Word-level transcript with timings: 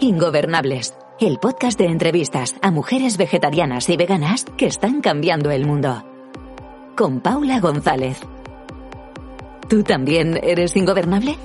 Ingobernables, 0.00 0.94
el 1.20 1.38
podcast 1.38 1.78
de 1.78 1.86
entrevistas 1.86 2.54
a 2.60 2.70
mujeres 2.70 3.16
vegetarianas 3.16 3.88
y 3.88 3.96
veganas 3.96 4.44
que 4.56 4.66
están 4.66 5.00
cambiando 5.00 5.50
el 5.50 5.66
mundo. 5.66 6.04
Con 6.96 7.20
Paula 7.20 7.60
González. 7.60 8.18
¿Tú 9.68 9.82
también 9.82 10.38
eres 10.42 10.76
ingobernable? 10.76 11.36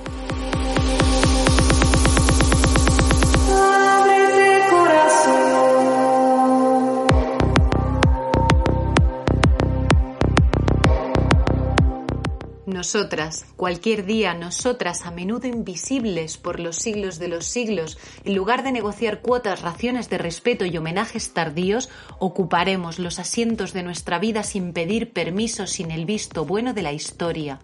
Nosotras, 12.80 13.44
cualquier 13.56 14.06
día, 14.06 14.32
nosotras, 14.32 15.04
a 15.04 15.10
menudo 15.10 15.46
invisibles 15.46 16.38
por 16.38 16.58
los 16.58 16.76
siglos 16.76 17.18
de 17.18 17.28
los 17.28 17.44
siglos, 17.44 17.98
en 18.24 18.34
lugar 18.34 18.62
de 18.62 18.72
negociar 18.72 19.20
cuotas, 19.20 19.60
raciones 19.60 20.08
de 20.08 20.16
respeto 20.16 20.64
y 20.64 20.78
homenajes 20.78 21.34
tardíos, 21.34 21.90
ocuparemos 22.18 22.98
los 22.98 23.18
asientos 23.18 23.74
de 23.74 23.82
nuestra 23.82 24.18
vida 24.18 24.44
sin 24.44 24.72
pedir 24.72 25.12
permiso, 25.12 25.66
sin 25.66 25.90
el 25.90 26.06
visto 26.06 26.46
bueno 26.46 26.72
de 26.72 26.80
la 26.80 26.94
historia 26.94 27.58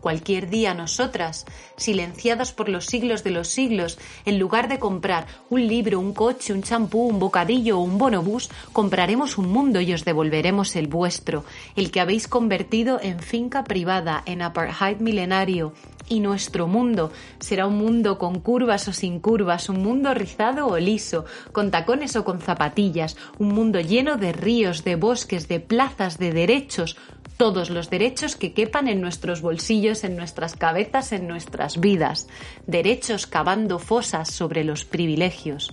cualquier 0.00 0.48
día 0.48 0.74
nosotras, 0.74 1.46
silenciadas 1.76 2.52
por 2.52 2.68
los 2.68 2.86
siglos 2.86 3.24
de 3.24 3.30
los 3.30 3.48
siglos, 3.48 3.98
en 4.24 4.38
lugar 4.38 4.68
de 4.68 4.78
comprar 4.78 5.26
un 5.50 5.66
libro, 5.66 6.00
un 6.00 6.12
coche, 6.12 6.52
un 6.52 6.62
champú, 6.62 7.06
un 7.06 7.18
bocadillo 7.18 7.78
o 7.78 7.82
un 7.82 7.98
bonobús, 7.98 8.50
compraremos 8.72 9.38
un 9.38 9.50
mundo 9.50 9.80
y 9.80 9.92
os 9.92 10.04
devolveremos 10.04 10.76
el 10.76 10.86
vuestro, 10.86 11.44
el 11.76 11.90
que 11.90 12.00
habéis 12.00 12.28
convertido 12.28 13.00
en 13.02 13.20
finca 13.20 13.64
privada, 13.64 14.22
en 14.26 14.42
apartheid 14.42 14.98
milenario, 14.98 15.72
y 16.08 16.20
nuestro 16.20 16.66
mundo 16.66 17.12
será 17.38 17.66
un 17.66 17.76
mundo 17.76 18.18
con 18.18 18.40
curvas 18.40 18.88
o 18.88 18.92
sin 18.92 19.20
curvas, 19.20 19.68
un 19.68 19.82
mundo 19.82 20.14
rizado 20.14 20.66
o 20.66 20.78
liso, 20.78 21.24
con 21.52 21.70
tacones 21.70 22.16
o 22.16 22.24
con 22.24 22.40
zapatillas, 22.40 23.16
un 23.38 23.48
mundo 23.48 23.80
lleno 23.80 24.16
de 24.16 24.32
ríos, 24.32 24.84
de 24.84 24.96
bosques, 24.96 25.48
de 25.48 25.60
plazas, 25.60 26.18
de 26.18 26.32
derechos, 26.32 26.96
todos 27.38 27.70
los 27.70 27.88
derechos 27.88 28.36
que 28.36 28.52
quepan 28.52 28.88
en 28.88 29.00
nuestros 29.00 29.40
bolsillos, 29.40 30.04
en 30.04 30.16
nuestras 30.16 30.56
cabezas, 30.56 31.12
en 31.12 31.28
nuestras 31.28 31.80
vidas, 31.80 32.26
derechos 32.66 33.26
cavando 33.26 33.78
fosas 33.78 34.30
sobre 34.30 34.64
los 34.64 34.84
privilegios. 34.84 35.72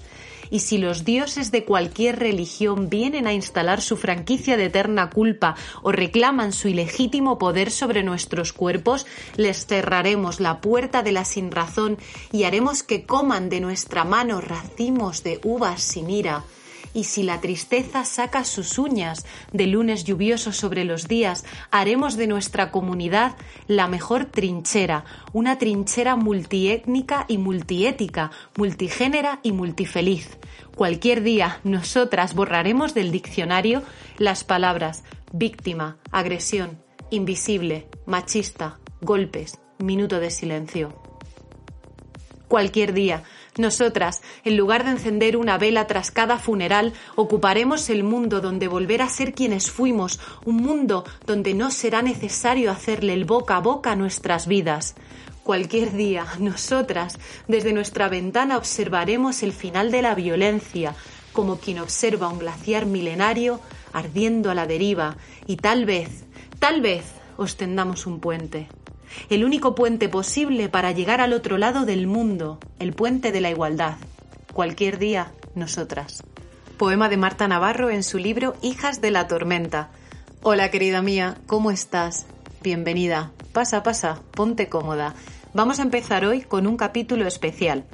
Y 0.51 0.59
si 0.59 0.77
los 0.77 1.05
dioses 1.05 1.51
de 1.51 1.65
cualquier 1.65 2.19
religión 2.19 2.87
vienen 2.87 3.25
a 3.25 3.33
instalar 3.33 3.81
su 3.81 3.97
franquicia 3.97 4.57
de 4.57 4.65
eterna 4.65 5.09
culpa 5.09 5.55
o 5.81 5.91
reclaman 5.91 6.53
su 6.53 6.67
ilegítimo 6.67 7.39
poder 7.39 7.71
sobre 7.71 8.03
nuestros 8.03 8.53
cuerpos, 8.53 9.07
les 9.35 9.65
cerraremos 9.65 10.39
la 10.39 10.61
puerta 10.61 11.01
de 11.01 11.13
la 11.13 11.25
sinrazón 11.25 11.97
y 12.31 12.43
haremos 12.43 12.83
que 12.83 13.05
coman 13.05 13.49
de 13.49 13.59
nuestra 13.59 14.03
mano 14.03 14.39
racimos 14.39 15.23
de 15.23 15.39
uvas 15.43 15.81
sin 15.81 16.11
ira 16.11 16.43
y 16.95 17.03
si 17.03 17.21
la 17.21 17.41
tristeza 17.41 18.05
saca 18.05 18.45
sus 18.45 18.79
uñas 18.79 19.25
de 19.51 19.67
lunes 19.67 20.05
lluviosos 20.05 20.55
sobre 20.55 20.85
los 20.85 21.07
días, 21.07 21.43
haremos 21.69 22.15
de 22.15 22.25
nuestra 22.25 22.71
comunidad 22.71 23.35
la 23.67 23.87
mejor 23.87 24.25
trinchera, 24.25 25.03
una 25.33 25.57
trinchera 25.57 26.15
multiétnica 26.15 27.25
y 27.27 27.37
multiética, 27.37 28.31
multigénera 28.57 29.41
y 29.43 29.51
multifeliz. 29.51 30.37
Cualquier 30.75 31.21
día 31.21 31.59
nosotras 31.65 32.33
borraremos 32.33 32.93
del 32.93 33.11
diccionario 33.11 33.83
las 34.17 34.45
palabras 34.45 35.03
víctima, 35.33 35.97
agresión, 36.11 36.79
invisible, 37.09 37.89
machista, 38.05 38.79
golpes, 39.01 39.59
minuto 39.79 40.21
de 40.21 40.31
silencio. 40.31 40.93
Cualquier 42.47 42.93
día 42.93 43.23
nosotras, 43.57 44.21
en 44.43 44.57
lugar 44.57 44.83
de 44.83 44.91
encender 44.91 45.37
una 45.37 45.57
vela 45.57 45.87
tras 45.87 46.11
cada 46.11 46.37
funeral, 46.37 46.93
ocuparemos 47.15 47.89
el 47.89 48.03
mundo 48.03 48.41
donde 48.41 48.67
volver 48.67 49.01
a 49.01 49.09
ser 49.09 49.33
quienes 49.33 49.71
fuimos, 49.71 50.19
un 50.43 50.57
mundo 50.57 51.05
donde 51.25 51.53
no 51.53 51.71
será 51.71 52.01
necesario 52.01 52.71
hacerle 52.71 53.13
el 53.13 53.25
boca 53.25 53.57
a 53.57 53.61
boca 53.61 53.91
a 53.91 53.95
nuestras 53.95 54.47
vidas. 54.47 54.95
Cualquier 55.43 55.93
día, 55.93 56.25
nosotras, 56.39 57.17
desde 57.47 57.71
nuestra 57.71 58.09
ventana 58.09 58.57
observaremos 58.57 59.43
el 59.43 59.53
final 59.53 59.91
de 59.91 60.01
la 60.01 60.15
violencia, 60.15 60.95
como 61.31 61.57
quien 61.57 61.79
observa 61.79 62.29
un 62.29 62.39
glaciar 62.39 62.85
milenario 62.85 63.61
ardiendo 63.93 64.51
a 64.51 64.55
la 64.55 64.67
deriva, 64.67 65.15
y 65.47 65.57
tal 65.57 65.85
vez, 65.85 66.25
tal 66.59 66.81
vez, 66.81 67.05
os 67.37 67.57
tendamos 67.57 68.05
un 68.05 68.19
puente 68.19 68.67
el 69.29 69.43
único 69.43 69.75
puente 69.75 70.09
posible 70.09 70.69
para 70.69 70.91
llegar 70.91 71.21
al 71.21 71.33
otro 71.33 71.57
lado 71.57 71.85
del 71.85 72.07
mundo, 72.07 72.59
el 72.79 72.93
puente 72.93 73.31
de 73.31 73.41
la 73.41 73.49
igualdad. 73.49 73.95
Cualquier 74.53 74.99
día, 74.99 75.31
nosotras. 75.55 76.23
Poema 76.77 77.09
de 77.09 77.17
Marta 77.17 77.47
Navarro 77.47 77.89
en 77.89 78.03
su 78.03 78.17
libro 78.17 78.55
Hijas 78.61 79.01
de 79.01 79.11
la 79.11 79.27
Tormenta. 79.27 79.89
Hola 80.43 80.69
querida 80.71 81.01
mía, 81.01 81.37
¿cómo 81.47 81.71
estás? 81.71 82.25
Bienvenida. 82.61 83.31
Pasa, 83.53 83.83
pasa, 83.83 84.21
ponte 84.31 84.69
cómoda. 84.69 85.15
Vamos 85.53 85.79
a 85.79 85.83
empezar 85.83 86.25
hoy 86.25 86.41
con 86.41 86.67
un 86.67 86.75
capítulo 86.75 87.25
especial. 87.25 87.85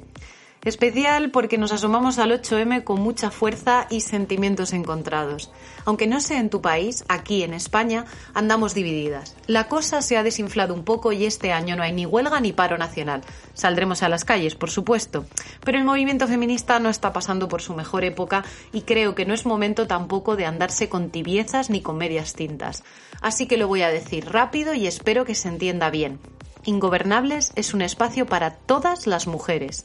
Especial 0.64 1.32
porque 1.32 1.58
nos 1.58 1.72
asomamos 1.72 2.20
al 2.20 2.30
8M 2.30 2.84
con 2.84 3.00
mucha 3.00 3.32
fuerza 3.32 3.88
y 3.90 4.00
sentimientos 4.00 4.72
encontrados. 4.72 5.50
Aunque 5.84 6.06
no 6.06 6.20
sea 6.20 6.38
en 6.38 6.50
tu 6.50 6.60
país, 6.60 7.04
aquí 7.08 7.42
en 7.42 7.52
España 7.52 8.04
andamos 8.32 8.72
divididas. 8.72 9.34
La 9.48 9.66
cosa 9.66 10.02
se 10.02 10.16
ha 10.16 10.22
desinflado 10.22 10.72
un 10.72 10.84
poco 10.84 11.10
y 11.10 11.24
este 11.26 11.50
año 11.50 11.74
no 11.74 11.82
hay 11.82 11.92
ni 11.92 12.06
huelga 12.06 12.38
ni 12.38 12.52
paro 12.52 12.78
nacional. 12.78 13.22
Saldremos 13.54 14.04
a 14.04 14.08
las 14.08 14.24
calles, 14.24 14.54
por 14.54 14.70
supuesto. 14.70 15.24
Pero 15.64 15.78
el 15.78 15.84
movimiento 15.84 16.28
feminista 16.28 16.78
no 16.78 16.90
está 16.90 17.12
pasando 17.12 17.48
por 17.48 17.60
su 17.60 17.74
mejor 17.74 18.04
época 18.04 18.44
y 18.72 18.82
creo 18.82 19.16
que 19.16 19.26
no 19.26 19.34
es 19.34 19.44
momento 19.44 19.88
tampoco 19.88 20.36
de 20.36 20.46
andarse 20.46 20.88
con 20.88 21.10
tibiezas 21.10 21.70
ni 21.70 21.82
con 21.82 21.98
medias 21.98 22.34
tintas. 22.34 22.84
Así 23.20 23.48
que 23.48 23.56
lo 23.56 23.66
voy 23.66 23.82
a 23.82 23.88
decir 23.88 24.30
rápido 24.30 24.74
y 24.74 24.86
espero 24.86 25.24
que 25.24 25.34
se 25.34 25.48
entienda 25.48 25.90
bien. 25.90 26.20
Ingobernables 26.64 27.50
es 27.56 27.74
un 27.74 27.82
espacio 27.82 28.26
para 28.26 28.52
todas 28.52 29.08
las 29.08 29.26
mujeres. 29.26 29.82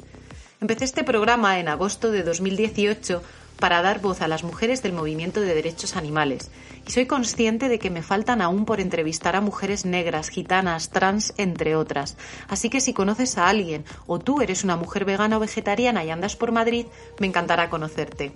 Empecé 0.59 0.85
este 0.85 1.03
programa 1.03 1.59
en 1.59 1.67
agosto 1.67 2.09
de 2.09 2.23
2018 2.23 3.21
para 3.59 3.83
dar 3.83 4.01
voz 4.01 4.21
a 4.21 4.27
las 4.27 4.43
mujeres 4.43 4.81
del 4.81 4.91
movimiento 4.91 5.39
de 5.39 5.53
derechos 5.53 5.95
animales. 5.95 6.49
Y 6.87 6.91
soy 6.91 7.05
consciente 7.05 7.69
de 7.69 7.77
que 7.77 7.91
me 7.91 8.01
faltan 8.01 8.41
aún 8.41 8.65
por 8.65 8.79
entrevistar 8.79 9.35
a 9.35 9.41
mujeres 9.41 9.85
negras, 9.85 10.29
gitanas, 10.29 10.89
trans, 10.89 11.35
entre 11.37 11.75
otras. 11.75 12.17
Así 12.47 12.71
que 12.71 12.81
si 12.81 12.93
conoces 12.93 13.37
a 13.37 13.49
alguien 13.49 13.85
o 14.07 14.17
tú 14.17 14.41
eres 14.41 14.63
una 14.63 14.77
mujer 14.77 15.05
vegana 15.05 15.37
o 15.37 15.39
vegetariana 15.39 16.03
y 16.03 16.09
andas 16.09 16.35
por 16.35 16.51
Madrid, 16.51 16.87
me 17.19 17.27
encantará 17.27 17.69
conocerte. 17.69 18.31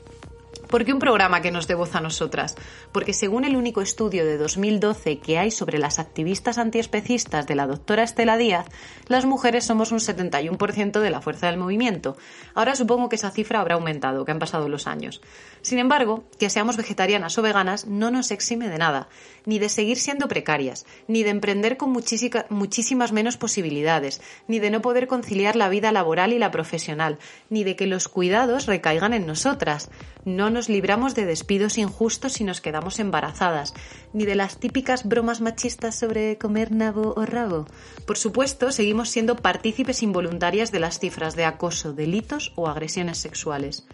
¿Por 0.72 0.86
qué 0.86 0.94
un 0.94 1.00
programa 1.00 1.42
que 1.42 1.52
nos 1.52 1.68
dé 1.68 1.76
voz 1.76 1.96
a 1.96 2.00
nosotras? 2.00 2.56
Porque 2.94 3.12
según 3.12 3.44
el 3.44 3.58
único 3.58 3.82
estudio 3.82 4.26
de 4.26 4.38
2012 4.38 5.20
que 5.20 5.38
hay 5.38 5.52
sobre 5.52 5.80
las 5.80 6.00
activistas 6.00 6.58
antiespecistas 6.58 7.46
de 7.46 7.56
la 7.56 7.68
doctora 7.68 8.04
Estela 8.04 8.38
Díaz, 8.38 8.68
las 9.10 9.26
mujeres 9.26 9.66
somos 9.66 9.92
un 9.92 10.00
71% 10.00 11.02
de 11.02 11.10
la 11.10 11.20
fuerza 11.20 11.48
del 11.48 11.58
movimiento. 11.58 12.16
Ahora 12.56 12.78
supongo 12.78 13.10
que 13.10 13.18
esa 13.18 13.32
cifra 13.32 13.60
habrá 13.60 13.76
aumentado, 13.76 14.24
que 14.24 14.32
han 14.32 14.40
pasado 14.40 14.70
los 14.70 14.88
años. 14.88 15.22
Sin 15.62 15.78
embargo, 15.78 16.24
que 16.40 16.50
seamos 16.50 16.78
vegetarianas 16.78 17.38
o 17.38 17.42
veganas 17.42 17.86
no 17.86 18.10
nos 18.10 18.32
exime 18.32 18.70
de 18.70 18.78
nada, 18.78 19.10
ni 19.46 19.60
de 19.60 19.68
seguir 19.68 19.98
siendo 19.98 20.30
precarias, 20.30 20.86
ni 21.10 21.24
de 21.24 21.32
emprender 21.32 21.76
con 21.76 21.92
muchísimas 21.92 23.12
menos 23.12 23.36
posibilidades, 23.36 24.22
ni 24.48 24.60
de 24.60 24.72
no 24.72 24.82
poder 24.82 25.08
conciliar 25.08 25.58
la 25.58 25.68
vida 25.68 25.92
laboral 25.92 26.32
y 26.32 26.40
la 26.40 26.50
profesional, 26.50 27.20
ni 27.50 27.66
de 27.66 27.76
que 27.76 27.88
los 27.88 28.08
cuidados 28.08 28.68
recaigan 28.68 29.14
en 29.14 29.28
nosotras. 29.28 29.92
No 30.24 30.50
nos 30.50 30.61
libramos 30.70 31.16
de 31.16 31.26
despidos 31.26 31.78
injustos 31.78 32.34
si 32.34 32.44
nos 32.44 32.62
quedamos 32.62 33.00
embarazadas, 33.00 33.74
ni 34.14 34.26
de 34.26 34.36
las 34.36 34.58
típicas 34.58 35.08
bromas 35.08 35.42
machistas 35.42 35.96
sobre 35.96 36.38
comer 36.38 36.72
nabo 36.72 37.14
o 37.16 37.26
rabo. 37.26 37.66
Por 38.06 38.18
supuesto, 38.18 38.72
seguimos 38.72 39.10
siendo 39.10 39.36
partícipes 39.36 40.04
involuntarias 40.04 40.72
de 40.72 40.80
las 40.80 41.00
cifras 41.00 41.36
de 41.36 41.46
acoso, 41.46 41.94
delitos 41.94 42.54
o 42.56 42.68
agresiones 42.68 43.18
sexuales. 43.18 43.86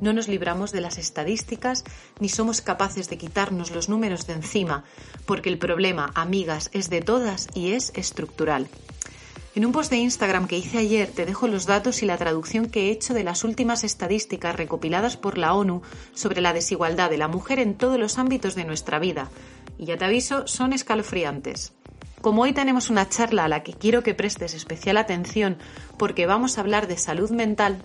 No 0.00 0.12
nos 0.12 0.28
libramos 0.28 0.72
de 0.72 0.82
las 0.82 0.98
estadísticas 0.98 1.84
ni 2.20 2.28
somos 2.28 2.60
capaces 2.60 3.08
de 3.08 3.16
quitarnos 3.16 3.70
los 3.70 3.88
números 3.88 4.26
de 4.26 4.34
encima, 4.34 4.84
porque 5.24 5.48
el 5.48 5.58
problema, 5.58 6.12
amigas, 6.14 6.70
es 6.72 6.90
de 6.90 7.00
todas 7.00 7.48
y 7.54 7.72
es 7.72 7.92
estructural. 7.94 8.68
En 9.56 9.64
un 9.64 9.72
post 9.72 9.90
de 9.90 9.96
Instagram 9.96 10.48
que 10.48 10.58
hice 10.58 10.76
ayer 10.76 11.08
te 11.08 11.24
dejo 11.24 11.48
los 11.48 11.64
datos 11.64 12.02
y 12.02 12.06
la 12.06 12.18
traducción 12.18 12.66
que 12.66 12.82
he 12.82 12.90
hecho 12.90 13.14
de 13.14 13.24
las 13.24 13.42
últimas 13.42 13.84
estadísticas 13.84 14.54
recopiladas 14.54 15.16
por 15.16 15.38
la 15.38 15.54
ONU 15.54 15.80
sobre 16.12 16.42
la 16.42 16.52
desigualdad 16.52 17.08
de 17.08 17.16
la 17.16 17.26
mujer 17.26 17.58
en 17.58 17.74
todos 17.74 17.98
los 17.98 18.18
ámbitos 18.18 18.54
de 18.54 18.66
nuestra 18.66 18.98
vida. 18.98 19.30
Y 19.78 19.86
ya 19.86 19.96
te 19.96 20.04
aviso, 20.04 20.46
son 20.46 20.74
escalofriantes. 20.74 21.72
Como 22.20 22.42
hoy 22.42 22.52
tenemos 22.52 22.90
una 22.90 23.08
charla 23.08 23.46
a 23.46 23.48
la 23.48 23.62
que 23.62 23.72
quiero 23.72 24.02
que 24.02 24.12
prestes 24.12 24.52
especial 24.52 24.98
atención 24.98 25.56
porque 25.96 26.26
vamos 26.26 26.58
a 26.58 26.60
hablar 26.60 26.86
de 26.86 26.98
salud 26.98 27.30
mental, 27.30 27.78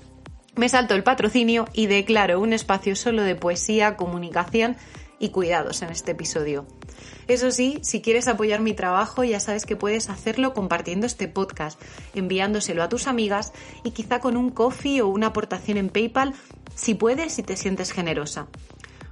me 0.57 0.67
salto 0.67 0.95
el 0.95 1.03
patrocinio 1.03 1.69
y 1.71 1.87
declaro 1.87 2.41
un 2.41 2.51
espacio 2.51 2.97
solo 2.97 3.23
de 3.23 3.35
poesía, 3.35 3.95
comunicación 3.95 4.75
y 5.21 5.29
cuidados 5.29 5.81
en 5.83 5.89
este 5.91 6.11
episodio. 6.11 6.65
Eso 7.27 7.51
sí, 7.51 7.79
si 7.83 8.01
quieres 8.01 8.27
apoyar 8.27 8.59
mi 8.59 8.73
trabajo, 8.73 9.23
ya 9.23 9.39
sabes 9.39 9.65
que 9.65 9.77
puedes 9.77 10.09
hacerlo 10.09 10.53
compartiendo 10.53 11.05
este 11.05 11.27
podcast, 11.27 11.79
enviándoselo 12.15 12.83
a 12.83 12.89
tus 12.89 13.07
amigas 13.07 13.53
y 13.83 13.91
quizá 13.91 14.19
con 14.19 14.35
un 14.35 14.49
coffee 14.49 15.01
o 15.01 15.07
una 15.07 15.27
aportación 15.27 15.77
en 15.77 15.89
PayPal, 15.89 16.33
si 16.75 16.95
puedes 16.95 17.37
y 17.39 17.43
te 17.43 17.55
sientes 17.55 17.91
generosa. 17.91 18.47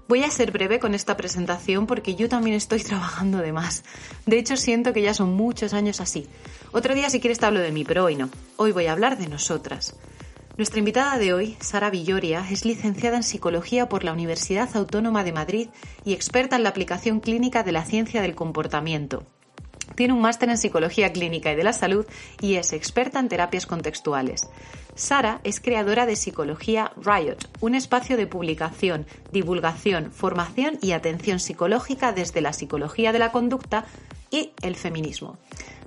Voy 0.07 0.23
a 0.23 0.31
ser 0.31 0.51
breve 0.51 0.79
con 0.79 0.95
esta 0.95 1.15
presentación 1.15 1.85
porque 1.85 2.15
yo 2.15 2.27
también 2.27 2.55
estoy 2.55 2.79
trabajando 2.83 3.37
de 3.37 3.53
más. 3.53 3.83
De 4.25 4.39
hecho, 4.39 4.57
siento 4.57 4.91
que 4.91 5.03
ya 5.03 5.13
son 5.13 5.35
muchos 5.35 5.73
años 5.73 6.01
así. 6.01 6.27
Otro 6.71 6.95
día 6.95 7.11
si 7.11 7.19
quieres 7.19 7.37
te 7.37 7.45
hablo 7.45 7.59
de 7.59 7.71
mí, 7.71 7.85
pero 7.85 8.05
hoy 8.05 8.15
no. 8.15 8.29
Hoy 8.57 8.71
voy 8.71 8.87
a 8.87 8.93
hablar 8.93 9.19
de 9.19 9.27
nosotras. 9.27 9.95
Nuestra 10.59 10.79
invitada 10.79 11.17
de 11.17 11.33
hoy, 11.33 11.55
Sara 11.61 11.89
Villoria, 11.89 12.45
es 12.51 12.65
licenciada 12.65 13.15
en 13.15 13.23
Psicología 13.23 13.87
por 13.87 14.03
la 14.03 14.11
Universidad 14.11 14.67
Autónoma 14.75 15.23
de 15.23 15.31
Madrid 15.31 15.69
y 16.03 16.11
experta 16.11 16.57
en 16.57 16.63
la 16.63 16.69
aplicación 16.69 17.21
clínica 17.21 17.63
de 17.63 17.71
la 17.71 17.85
ciencia 17.85 18.21
del 18.21 18.35
comportamiento. 18.35 19.23
Tiene 19.95 20.11
un 20.11 20.19
máster 20.19 20.49
en 20.49 20.57
Psicología 20.57 21.13
Clínica 21.13 21.53
y 21.53 21.55
de 21.55 21.63
la 21.63 21.71
Salud 21.71 22.05
y 22.41 22.55
es 22.55 22.73
experta 22.73 23.21
en 23.21 23.29
terapias 23.29 23.65
contextuales. 23.65 24.49
Sara 24.95 25.39
es 25.45 25.61
creadora 25.61 26.05
de 26.05 26.17
Psicología 26.17 26.91
Riot, 26.97 27.37
un 27.61 27.73
espacio 27.73 28.17
de 28.17 28.27
publicación, 28.27 29.05
divulgación, 29.31 30.11
formación 30.11 30.77
y 30.81 30.91
atención 30.91 31.39
psicológica 31.39 32.11
desde 32.11 32.41
la 32.41 32.51
psicología 32.51 33.13
de 33.13 33.19
la 33.19 33.31
conducta 33.31 33.85
y 34.31 34.51
el 34.61 34.75
feminismo. 34.75 35.37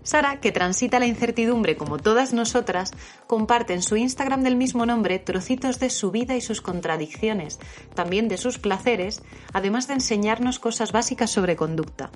Sara, 0.05 0.41
que 0.41 0.51
transita 0.51 0.99
la 0.99 1.07
incertidumbre 1.07 1.77
como 1.77 1.99
todas 1.99 2.33
nosotras, 2.33 2.91
comparte 3.29 3.73
en 3.73 3.83
su 3.83 3.97
Instagram 3.97 4.43
del 4.43 4.57
mismo 4.57 4.85
nombre 4.85 5.21
trocitos 5.21 5.79
de 5.79 5.91
su 5.91 6.11
vida 6.11 6.35
y 6.35 6.41
sus 6.41 6.61
contradicciones, 6.61 7.61
también 7.95 8.27
de 8.27 8.37
sus 8.37 8.59
placeres, 8.59 9.23
además 9.53 9.87
de 9.87 9.95
enseñarnos 9.95 10.59
cosas 10.59 10.91
básicas 10.91 11.31
sobre 11.31 11.55
conducta. 11.55 12.11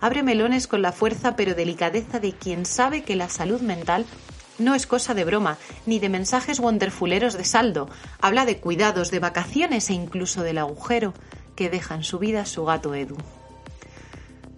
Abre 0.00 0.22
melones 0.22 0.66
con 0.66 0.82
la 0.82 0.92
fuerza 0.92 1.34
pero 1.34 1.54
delicadeza 1.54 2.20
de 2.20 2.32
quien 2.32 2.66
sabe 2.66 3.02
que 3.02 3.16
la 3.16 3.30
salud 3.30 3.62
mental 3.62 4.04
no 4.58 4.74
es 4.74 4.86
cosa 4.86 5.14
de 5.14 5.24
broma, 5.24 5.56
ni 5.86 5.98
de 5.98 6.10
mensajes 6.10 6.60
wonderfuleros 6.60 7.34
de 7.34 7.44
saldo. 7.44 7.88
Habla 8.20 8.44
de 8.44 8.58
cuidados, 8.58 9.10
de 9.10 9.20
vacaciones 9.20 9.88
e 9.88 9.94
incluso 9.94 10.42
del 10.42 10.58
agujero 10.58 11.14
que 11.56 11.70
deja 11.70 11.94
en 11.94 12.04
su 12.04 12.18
vida 12.18 12.44
su 12.44 12.64
gato 12.64 12.94
Edu. 12.94 13.16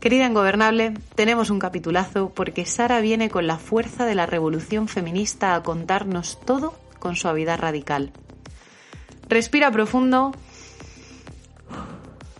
Querida 0.04 0.26
Ingobernable, 0.26 0.92
tenemos 1.14 1.48
un 1.48 1.58
capitulazo 1.58 2.28
porque 2.28 2.66
Sara 2.66 3.00
viene 3.00 3.30
con 3.30 3.46
la 3.46 3.56
fuerza 3.56 4.04
de 4.04 4.14
la 4.14 4.26
revolución 4.26 4.86
feminista 4.86 5.54
a 5.54 5.62
contarnos 5.62 6.38
todo 6.44 6.74
con 6.98 7.16
suavidad 7.16 7.58
radical. 7.58 8.12
Respira 9.30 9.70
profundo, 9.70 10.32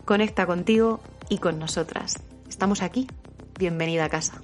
conecta 0.05 0.45
contigo 0.45 1.01
y 1.31 1.39
con 1.39 1.59
nosotras. 1.59 2.21
Estamos 2.51 2.83
aquí. 2.83 3.07
Bienvenida 3.59 4.05
a 4.05 4.09
casa. 4.11 4.43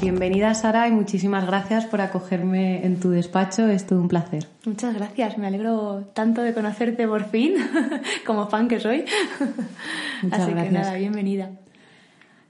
Bienvenida 0.00 0.52
Sara 0.54 0.88
y 0.88 0.92
muchísimas 0.92 1.46
gracias 1.46 1.86
por 1.86 2.02
acogerme 2.02 2.84
en 2.84 3.00
tu 3.00 3.10
despacho, 3.10 3.66
es 3.66 3.86
todo 3.86 4.00
un 4.00 4.08
placer. 4.08 4.46
Muchas 4.66 4.94
gracias, 4.94 5.38
me 5.38 5.46
alegro 5.46 6.10
tanto 6.12 6.42
de 6.42 6.52
conocerte 6.52 7.08
por 7.08 7.24
fin, 7.30 7.54
como 8.26 8.46
fan 8.48 8.68
que 8.68 8.78
soy. 8.78 9.04
Muchas 10.22 10.40
Así 10.40 10.50
gracias. 10.50 10.72
que 10.72 10.78
nada, 10.78 10.94
bienvenida. 10.94 11.50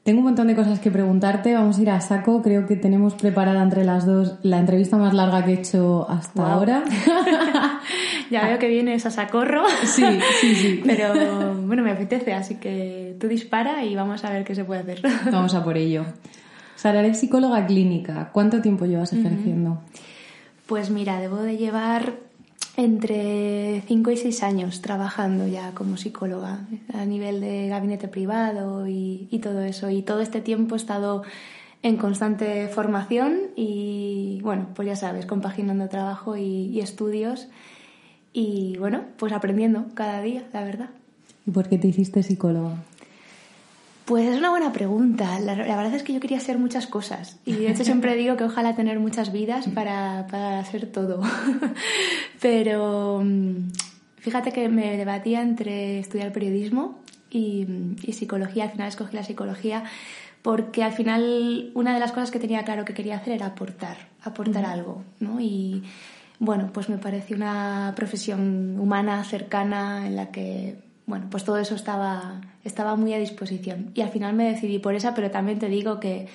Tengo 0.02 0.20
un 0.20 0.25
montón 0.26 0.48
de 0.48 0.56
cosas 0.56 0.81
que 0.81 0.90
preguntarte, 0.90 1.54
vamos 1.54 1.78
a 1.78 1.82
ir 1.82 1.90
a 1.90 2.00
saco, 2.00 2.43
creo 2.43 2.66
que 2.66 2.76
tenemos 2.76 3.14
preparada 3.14 3.62
entre 3.62 3.84
las 3.84 4.06
dos 4.06 4.38
la 4.42 4.58
entrevista 4.58 4.96
más 4.96 5.14
larga 5.14 5.44
que 5.44 5.52
he 5.52 5.54
hecho 5.54 6.08
hasta 6.08 6.52
ahora. 6.52 6.84
ya 8.31 8.46
veo 8.46 8.58
que 8.58 8.69
vienes 8.69 9.06
a 9.06 9.10
sacorro. 9.10 9.64
Sí, 9.84 10.04
sí, 10.40 10.54
sí. 10.54 10.82
Pero 10.87 11.54
bueno, 11.62 11.82
me 11.82 11.92
apetece, 11.92 12.34
así 12.34 12.56
que 12.56 13.16
tú 13.20 13.28
dispara 13.28 13.84
y 13.84 13.94
vamos 13.94 14.25
a 14.25 14.31
ver 14.31 14.44
qué 14.44 14.54
se 14.54 14.64
puede 14.64 14.81
hacer. 14.81 15.02
Vamos 15.31 15.54
a 15.54 15.64
por 15.64 15.76
ello. 15.76 16.04
Sara, 16.76 17.00
eres 17.00 17.19
psicóloga 17.19 17.67
clínica. 17.67 18.31
¿Cuánto 18.32 18.61
tiempo 18.62 18.84
llevas 18.84 19.12
ejerciendo? 19.12 19.81
Pues 20.67 20.90
mira, 20.90 21.19
debo 21.19 21.38
de 21.38 21.56
llevar 21.56 22.14
entre 22.76 23.82
5 23.87 24.11
y 24.11 24.17
6 24.17 24.43
años 24.43 24.82
trabajando 24.82 25.46
ya 25.46 25.73
como 25.73 25.96
psicóloga 25.96 26.61
a 26.93 27.05
nivel 27.06 27.40
de 27.40 27.69
gabinete 27.69 28.08
privado 28.08 28.87
y, 28.87 29.40
todo 29.43 29.62
eso. 29.62 29.90
Y 29.90 30.02
todo 30.02 30.20
este 30.20 30.40
tiempo 30.40 30.75
he 30.75 30.78
estado 30.78 31.23
en 31.82 31.96
constante 31.96 32.69
formación 32.69 33.38
y, 33.56 34.40
bueno, 34.43 34.69
pues 34.75 34.87
ya 34.87 34.96
sabes, 34.96 35.25
compaginando 35.26 35.88
trabajo 35.88 36.37
y 36.37 36.78
estudios 36.81 37.49
y, 38.38 38.76
bueno, 38.78 39.00
pues 39.17 39.32
aprendiendo 39.32 39.87
cada 39.94 40.20
día, 40.20 40.44
la 40.52 40.62
verdad. 40.62 40.90
¿Y 41.46 41.52
por 41.52 41.70
qué 41.70 41.78
te 41.78 41.88
hiciste 41.88 42.23
psicóloga? 42.23 42.76
Pues 44.06 44.29
es 44.29 44.38
una 44.38 44.50
buena 44.50 44.73
pregunta. 44.73 45.41
La, 45.41 45.56
verdad 45.56 45.93
es 45.93 46.05
que 46.05 46.12
yo 46.12 46.20
quería 46.20 46.38
hacer 46.38 46.58
muchas 46.58 46.87
cosas. 46.87 47.41
Y 47.44 47.55
de 47.55 47.73
hecho 47.73 47.85
siempre 47.85 48.14
digo 48.14 48.37
que 48.37 48.44
ojalá 48.44 48.76
tener 48.76 49.00
muchas 49.00 49.32
vidas 49.32 49.67
para, 49.75 50.29
para 50.31 50.61
hacer 50.61 50.87
todo. 50.87 51.20
Pero 52.41 53.20
mm, 53.25 53.73
fíjate 54.19 54.53
que 54.53 54.69
me 54.69 54.97
debatía 54.97 55.43
entre 55.43 55.99
estudiar 55.99 56.31
periodismo 56.31 57.00
y, 57.31 57.67
psicología. 58.12 58.64
Al 58.64 58.70
final 58.70 58.87
escogí 58.87 59.17
la 59.17 59.25
psicología 59.25 59.82
porque 60.41 60.85
al 60.85 60.93
final 60.93 61.73
una 61.75 61.93
de 61.93 61.99
las 61.99 62.12
cosas 62.12 62.31
que 62.31 62.38
tenía 62.38 62.62
claro 62.64 62.85
que 62.85 62.94
quería 62.94 63.17
hacer 63.17 63.32
era 63.32 63.47
aportar, 63.47 63.97
aportar 64.23 64.67
algo. 64.67 65.02
¿no? 65.19 65.41
Y 65.41 65.82
bueno, 66.38 66.70
pues 66.73 66.88
me 66.88 66.99
pareció 66.99 67.35
una 67.35 67.93
profesión 67.97 68.79
humana, 68.79 69.25
cercana, 69.25 70.06
en 70.06 70.14
la 70.14 70.31
que 70.31 70.86
bueno, 71.06 71.26
pues 71.31 71.44
todo 71.44 71.58
eso 71.58 71.75
estaba, 71.75 72.41
estaba 72.64 72.97
muy 72.97 73.14
a 73.14 73.19
disposición. 73.19 73.93
Y 73.94 74.00
al 74.00 74.11
final 74.11 74.35
me 74.35 74.50
decidí 74.50 74.79
por 74.79 74.94
esa, 74.94 75.14
pero 75.14 75.31
también 75.31 75.58
te 75.58 75.69
digo 75.69 76.00
que 76.00 76.26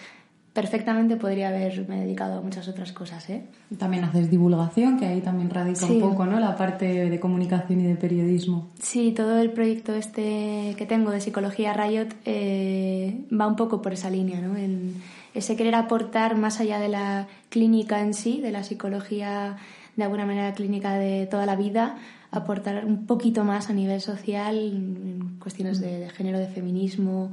perfectamente 0.54 1.16
podría 1.16 1.48
haberme 1.48 2.02
dedicado 2.02 2.40
a 2.40 2.42
muchas 2.42 2.68
otras 2.68 2.92
cosas. 2.92 3.30
¿eh? 3.30 3.46
También 3.78 4.04
haces 4.04 4.30
divulgación, 4.30 5.00
que 5.00 5.06
ahí 5.06 5.22
también 5.22 5.50
radica 5.50 5.86
un 5.86 6.00
poco 6.02 6.26
¿no? 6.26 6.40
la 6.40 6.56
parte 6.56 7.10
de 7.10 7.20
comunicación 7.20 7.82
y 7.82 7.84
de 7.84 7.96
periodismo. 7.96 8.68
Sí, 8.82 9.14
todo 9.14 9.40
el 9.40 9.52
proyecto 9.52 9.94
este 9.94 10.76
que 10.78 10.86
tengo 10.86 11.12
de 11.12 11.22
Psicología 11.22 11.74
Riot 11.74 12.10
eh, 12.26 13.26
va 13.32 13.48
un 13.48 13.56
poco 13.56 13.82
por 13.82 13.94
esa 13.94 14.10
línea, 14.10 14.42
¿no? 14.42 14.58
En 14.58 14.96
ese 15.34 15.56
querer 15.56 15.76
aportar 15.76 16.36
más 16.36 16.60
allá 16.60 16.80
de 16.80 16.90
la 16.90 17.28
clínica 17.50 18.02
en 18.02 18.14
sí, 18.14 18.42
de 18.42 18.52
la 18.52 18.64
psicología 18.64 19.56
de 19.96 20.04
alguna 20.04 20.26
manera 20.26 20.54
clínica 20.54 20.96
de 20.96 21.28
toda 21.28 21.46
la 21.46 21.56
vida, 21.56 21.98
aportar 22.32 22.86
un 22.86 23.06
poquito 23.06 23.44
más 23.44 23.70
a 23.70 23.74
nivel 23.74 24.02
social 24.02 24.58
en 24.58 25.38
cuestiones 25.40 25.80
de, 25.80 26.10
género, 26.10 26.40
de 26.40 26.48
feminismo 26.48 27.32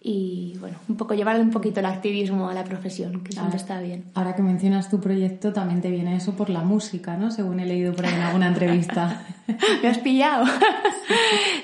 y 0.00 0.56
bueno, 0.60 0.78
un 0.88 0.96
poco 0.96 1.14
llevarle 1.14 1.42
un 1.42 1.50
poquito 1.50 1.80
el 1.80 1.86
activismo 1.86 2.48
a 2.48 2.54
la 2.54 2.62
profesión, 2.62 3.20
que 3.24 3.32
siempre 3.32 3.56
está 3.56 3.80
bien. 3.80 4.04
Ahora 4.14 4.36
que 4.36 4.42
mencionas 4.42 4.88
tu 4.88 5.00
proyecto, 5.00 5.52
también 5.52 5.80
te 5.80 5.90
viene 5.90 6.14
eso 6.14 6.36
por 6.36 6.50
la 6.50 6.62
música, 6.62 7.16
¿no? 7.16 7.32
Según 7.32 7.58
he 7.58 7.66
leído 7.66 7.92
por 7.92 8.06
ahí 8.06 8.14
en 8.14 8.20
alguna 8.20 8.46
entrevista. 8.46 9.26
¿Me 9.82 9.88
has 9.88 9.98
pillado? 9.98 10.46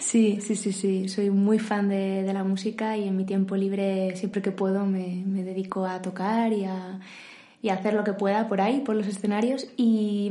sí, 0.00 0.40
sí, 0.40 0.56
sí, 0.56 0.72
sí. 0.72 1.08
Soy 1.08 1.30
muy 1.30 1.60
fan 1.60 1.88
de, 1.88 2.28
la 2.32 2.42
música 2.42 2.96
y 2.96 3.06
en 3.06 3.16
mi 3.16 3.24
tiempo 3.24 3.54
libre, 3.54 4.16
siempre 4.16 4.42
que 4.42 4.50
puedo, 4.50 4.84
me, 4.84 5.22
dedico 5.44 5.86
a 5.86 6.02
tocar 6.02 6.52
y 6.52 6.64
a, 6.64 6.98
y 7.62 7.68
a 7.68 7.74
hacer 7.74 7.94
lo 7.94 8.02
que 8.02 8.14
pueda 8.14 8.48
por 8.48 8.60
ahí, 8.60 8.80
por 8.80 8.96
los 8.96 9.06
escenarios. 9.06 9.68
Y, 9.76 10.28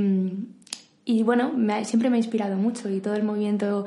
y 1.06 1.24
bueno, 1.24 1.52
siempre 1.84 2.10
me 2.10 2.16
ha 2.16 2.20
inspirado 2.20 2.56
mucho 2.56 2.90
y 2.90 3.00
todo 3.00 3.16
el 3.16 3.24
movimiento 3.24 3.86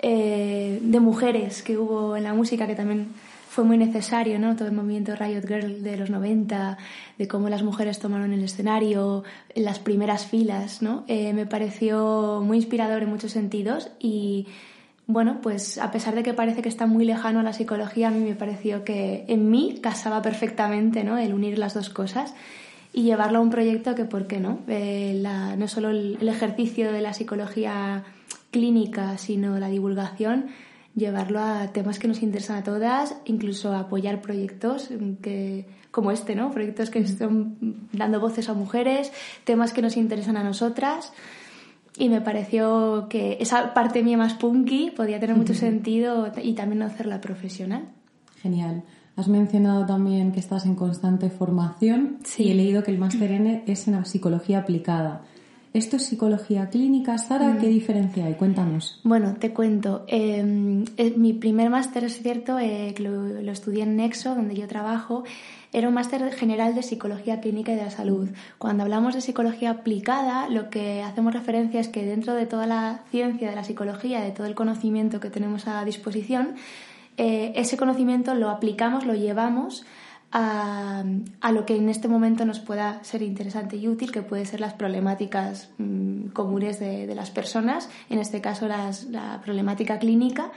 eh, 0.00 0.78
de 0.82 1.00
mujeres 1.00 1.62
que 1.62 1.78
hubo 1.78 2.16
en 2.16 2.24
la 2.24 2.34
música 2.34 2.66
que 2.66 2.74
también 2.74 3.08
fue 3.48 3.64
muy 3.64 3.78
necesario, 3.78 4.38
¿no? 4.40 4.56
Todo 4.56 4.66
el 4.66 4.74
movimiento 4.74 5.14
Riot 5.14 5.46
Girl 5.46 5.82
de 5.82 5.96
los 5.96 6.10
90, 6.10 6.76
de 7.18 7.28
cómo 7.28 7.48
las 7.48 7.62
mujeres 7.62 8.00
tomaron 8.00 8.32
el 8.32 8.42
escenario, 8.42 9.22
en 9.54 9.64
las 9.64 9.78
primeras 9.78 10.26
filas, 10.26 10.82
¿no? 10.82 11.04
Eh, 11.06 11.32
me 11.32 11.46
pareció 11.46 12.42
muy 12.44 12.58
inspirador 12.58 13.02
en 13.04 13.10
muchos 13.10 13.30
sentidos 13.30 13.90
y 14.00 14.48
bueno, 15.06 15.38
pues 15.40 15.78
a 15.78 15.92
pesar 15.92 16.14
de 16.14 16.22
que 16.22 16.34
parece 16.34 16.62
que 16.62 16.68
está 16.68 16.86
muy 16.86 17.04
lejano 17.04 17.40
a 17.40 17.42
la 17.42 17.52
psicología, 17.52 18.08
a 18.08 18.10
mí 18.10 18.24
me 18.24 18.34
pareció 18.34 18.84
que 18.84 19.24
en 19.28 19.50
mí 19.50 19.78
casaba 19.80 20.20
perfectamente, 20.20 21.04
¿no? 21.04 21.16
El 21.16 21.32
unir 21.32 21.58
las 21.58 21.74
dos 21.74 21.90
cosas 21.90 22.34
y 22.94 23.02
llevarlo 23.02 23.38
a 23.38 23.42
un 23.42 23.50
proyecto 23.50 23.96
que, 23.96 24.04
¿por 24.04 24.28
qué 24.28 24.38
no? 24.38 24.60
Eh, 24.68 25.20
no 25.58 25.68
solo 25.68 25.90
el, 25.90 26.28
ejercicio 26.28 26.92
de 26.92 27.02
la 27.02 27.12
psicología 27.12 28.04
clínica, 28.52 29.18
sino 29.18 29.58
la 29.58 29.68
divulgación, 29.68 30.46
llevarlo 30.94 31.40
a 31.40 31.72
temas 31.72 31.98
que 31.98 32.06
nos 32.06 32.22
interesan 32.22 32.58
a 32.58 32.62
todas, 32.62 33.16
incluso 33.24 33.74
apoyar 33.74 34.22
proyectos 34.22 34.90
que, 35.22 35.66
como 35.90 36.12
este, 36.12 36.36
¿no? 36.36 36.52
Proyectos 36.52 36.90
que 36.90 37.00
están 37.00 37.56
dando 37.92 38.20
voces 38.20 38.48
a 38.48 38.54
mujeres, 38.54 39.12
temas 39.42 39.72
que 39.72 39.82
nos 39.82 39.96
interesan 39.96 40.36
a 40.36 40.44
nosotras. 40.44 41.12
Y 41.96 42.08
me 42.08 42.20
pareció 42.20 43.08
que 43.10 43.38
esa 43.40 43.74
parte 43.74 44.04
mía 44.04 44.16
más 44.16 44.34
punky 44.34 44.92
podía 44.92 45.18
tener 45.18 45.36
mucho 45.36 45.54
sentido 45.54 46.32
y 46.40 46.54
también 46.54 46.82
hacerla 46.82 47.20
profesional. 47.20 47.88
Genial. 48.40 48.84
Has 49.16 49.28
mencionado 49.28 49.86
también 49.86 50.32
que 50.32 50.40
estás 50.40 50.66
en 50.66 50.74
constante 50.74 51.30
formación 51.30 52.18
y 52.36 52.50
he 52.50 52.54
leído 52.54 52.82
que 52.82 52.90
el 52.90 52.98
máster 52.98 53.30
N 53.30 53.62
es 53.66 53.86
en 53.86 54.04
psicología 54.04 54.58
aplicada. 54.58 55.22
¿Esto 55.72 55.96
es 55.96 56.06
psicología 56.06 56.68
clínica, 56.68 57.18
Sara? 57.18 57.58
¿Qué 57.60 57.66
mm. 57.66 57.70
diferencia 57.70 58.26
hay? 58.26 58.34
Cuéntanos. 58.34 59.00
Bueno, 59.02 59.34
te 59.34 59.52
cuento. 59.52 60.04
Em, 60.06 60.84
mi 61.16 61.32
primer 61.32 61.68
máster, 61.68 62.04
es 62.04 62.22
cierto, 62.22 62.60
eh, 62.60 62.94
lo, 62.98 63.42
lo, 63.42 63.50
estudié 63.50 63.82
en 63.82 63.96
Nexo, 63.96 64.36
donde 64.36 64.54
yo 64.54 64.68
trabajo. 64.68 65.24
Era 65.72 65.88
un 65.88 65.94
máster 65.94 66.32
general 66.32 66.76
de 66.76 66.84
psicología 66.84 67.40
clínica 67.40 67.72
y 67.72 67.76
de 67.76 67.82
la 67.82 67.90
salud. 67.90 68.28
Cuando 68.58 68.84
hablamos 68.84 69.14
de 69.14 69.20
psicología 69.20 69.70
aplicada, 69.70 70.48
lo 70.48 70.70
que 70.70 71.02
hacemos 71.02 71.34
referencia 71.34 71.80
es 71.80 71.88
que 71.88 72.06
dentro 72.06 72.34
de 72.34 72.46
toda 72.46 72.66
la 72.68 73.00
ciencia 73.10 73.50
de 73.50 73.56
la 73.56 73.64
psicología, 73.64 74.20
de 74.20 74.30
todo 74.30 74.46
el 74.46 74.54
conocimiento 74.54 75.18
que 75.18 75.30
tenemos 75.30 75.66
a 75.66 75.84
disposición, 75.84 76.54
eh, 77.16 77.52
ese 77.56 77.76
conocimiento 77.76 78.34
lo 78.34 78.50
aplicamos, 78.50 79.06
lo 79.06 79.14
llevamos 79.14 79.84
a, 80.32 81.04
lo 81.52 81.64
que 81.64 81.76
en 81.76 81.88
este 81.88 82.08
momento 82.08 82.44
nos 82.44 82.58
pueda 82.58 83.02
ser 83.04 83.22
interesante 83.22 83.76
y 83.76 83.86
útil, 83.86 84.10
que 84.10 84.22
puede 84.22 84.44
ser 84.46 84.58
las 84.58 84.74
problemáticas 84.74 85.70
mm, 85.78 86.28
comunes 86.28 86.80
de, 86.80 87.12
las 87.14 87.30
personas, 87.30 87.88
en 88.10 88.18
este 88.18 88.40
caso 88.40 88.66
la 88.66 89.40
problemática 89.44 90.00
clínica 90.00 90.50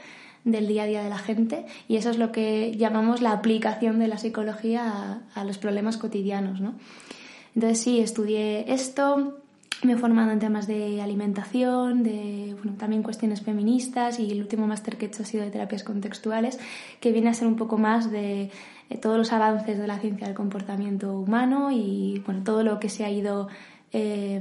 del 0.44 0.68
día 0.68 0.84
a 0.84 0.86
día 0.86 1.04
de 1.04 1.10
la 1.10 1.18
gente 1.18 1.66
y 1.88 1.98
eso 1.98 2.10
es 2.10 2.18
lo 2.18 2.32
que 2.32 2.76
llamamos 2.76 3.22
la 3.22 3.34
aplicación 3.34 4.00
de 4.00 4.08
la 4.08 4.18
psicología 4.18 5.22
a, 5.36 5.40
a 5.40 5.44
los 5.44 5.58
problemas 5.58 5.98
cotidianos. 5.98 6.62
¿no? 6.62 6.76
Entonces 7.54 7.80
sí, 7.80 8.00
estudié 8.00 8.72
esto, 8.74 9.42
me 9.84 9.93
he 9.93 9.98
formado 9.98 10.31
en 10.31 10.39
temas 10.39 10.67
de 10.67 11.01
alimentación, 11.01 12.03
de 12.03 12.55
bueno, 12.57 12.77
también 12.77 13.03
cuestiones 13.03 13.41
feministas 13.41 14.19
y 14.19 14.31
el 14.31 14.41
último 14.41 14.65
máster 14.67 14.98
que 14.98 15.05
he 15.05 15.07
hecho 15.10 15.24
ha 15.24 15.25
sido 15.25 15.43
de 15.43 15.51
terapias 15.51 15.84
contextuales, 15.84 16.60
que 17.00 17.12
viene 17.12 17.29
a 17.29 17.34
ser 17.34 17.48
un 17.48 17.55
poco 17.55 17.77
más 17.77 18.10
de 18.10 18.50
eh, 18.89 18.98
todos 18.98 19.17
los 19.17 19.31
avances 19.31 19.77
de 19.77 19.88
la 19.88 20.00
ciencia 20.00 20.27
del 20.27 20.36
comportamiento 20.36 21.17
humano 21.17 21.72
y 21.72 22.24
bueno, 22.25 22.43
todo 22.43 22.63
lo 22.63 22.79
que 22.79 22.89
se 22.89 23.05
ha 23.05 23.12
ido 23.12 23.50
eh, 23.93 24.39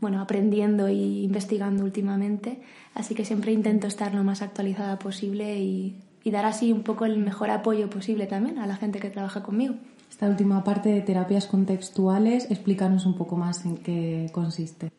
bueno, 0.00 0.20
aprendiendo 0.20 0.86
e 0.86 0.94
investigando 0.94 1.84
últimamente. 1.84 2.60
Así 2.94 3.14
que 3.14 3.24
siempre 3.24 3.52
intento 3.52 3.86
estar 3.86 4.14
lo 4.14 4.24
más 4.24 4.42
actualizada 4.42 4.98
posible 4.98 5.58
y, 5.58 5.96
y 6.24 6.30
dar 6.30 6.46
así 6.46 6.72
un 6.72 6.82
poco 6.82 7.04
el 7.04 7.18
mejor 7.18 7.50
apoyo 7.50 7.90
posible 7.90 8.26
también 8.26 8.58
a 8.58 8.66
la 8.66 8.76
gente 8.76 9.00
que 9.00 9.10
trabaja 9.10 9.42
conmigo. 9.42 9.74
Esta 10.10 10.28
última 10.28 10.64
parte 10.64 10.88
de 10.88 11.00
terapias 11.00 11.46
contextuales, 11.46 12.50
explícanos 12.50 13.06
un 13.06 13.14
poco 13.14 13.36
más 13.36 13.64
en 13.64 13.76
qué 13.76 14.30
consiste. 14.32 14.90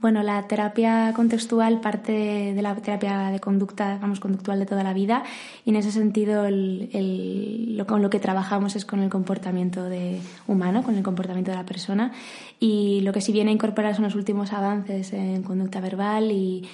Bueno, 0.00 0.22
la 0.22 0.46
terapia 0.48 1.12
contextual 1.14 1.82
parte 1.82 2.12
de 2.54 2.62
la 2.62 2.74
terapia 2.74 3.28
de 3.28 3.38
conducta, 3.38 3.98
vamos, 4.00 4.18
conductual 4.18 4.58
de 4.58 4.64
toda 4.64 4.82
la 4.82 4.94
vida 4.94 5.24
y 5.66 5.70
en 5.70 5.76
ese 5.76 5.92
sentido 5.92 6.46
lo, 6.48 7.86
con 7.86 8.00
lo 8.00 8.08
que 8.08 8.18
trabajamos 8.18 8.76
es 8.76 8.86
con 8.86 9.00
el 9.00 9.10
comportamiento 9.10 9.84
de, 9.84 10.18
humano, 10.46 10.82
con 10.82 10.96
el 10.96 11.02
comportamiento 11.02 11.50
de 11.50 11.58
la 11.58 11.66
persona 11.66 12.12
y 12.58 13.02
lo 13.02 13.12
que 13.12 13.20
sí 13.20 13.30
viene 13.30 13.50
a 13.50 13.54
incorporar 13.54 13.94
son 13.94 14.04
los 14.04 14.14
últimos 14.14 14.54
avances 14.54 15.12
en 15.12 15.42
conducta 15.42 15.80
verbal 15.80 16.32
y, 16.32 16.66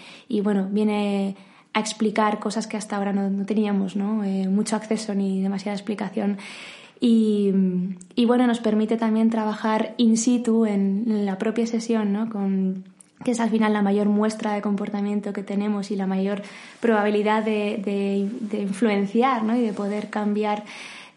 bueno, 0.42 0.68
viene 0.70 1.34
a 1.72 1.80
explicar 1.80 2.38
cosas 2.38 2.68
que 2.68 2.76
hasta 2.76 2.96
ahora 2.96 3.12
no, 3.12 3.44
teníamos 3.44 3.96
¿no? 3.96 4.22
Eh, 4.22 4.46
mucho 4.48 4.76
acceso 4.76 5.16
ni 5.16 5.42
demasiada 5.42 5.76
explicación 5.76 6.38
y, 7.00 7.52
bueno, 8.26 8.46
nos 8.46 8.60
permite 8.60 8.96
también 8.96 9.30
trabajar 9.30 9.94
in 9.98 10.16
situ 10.16 10.66
en, 10.66 11.26
la 11.26 11.38
propia 11.38 11.66
sesión, 11.66 12.12
¿no? 12.12 12.30
Con, 12.30 12.84
que 13.24 13.32
es 13.32 13.40
al 13.40 13.50
final 13.50 13.72
la 13.72 13.82
mayor 13.82 14.08
muestra 14.08 14.52
de 14.52 14.62
comportamiento 14.62 15.32
que 15.32 15.42
tenemos 15.42 15.90
y 15.90 15.96
la 15.96 16.06
mayor 16.06 16.42
probabilidad 16.80 17.42
de, 17.44 18.28
influenciar 18.52 19.42
¿no? 19.42 19.56
y 19.56 19.62
de 19.62 19.72
poder 19.72 20.10
cambiar, 20.10 20.64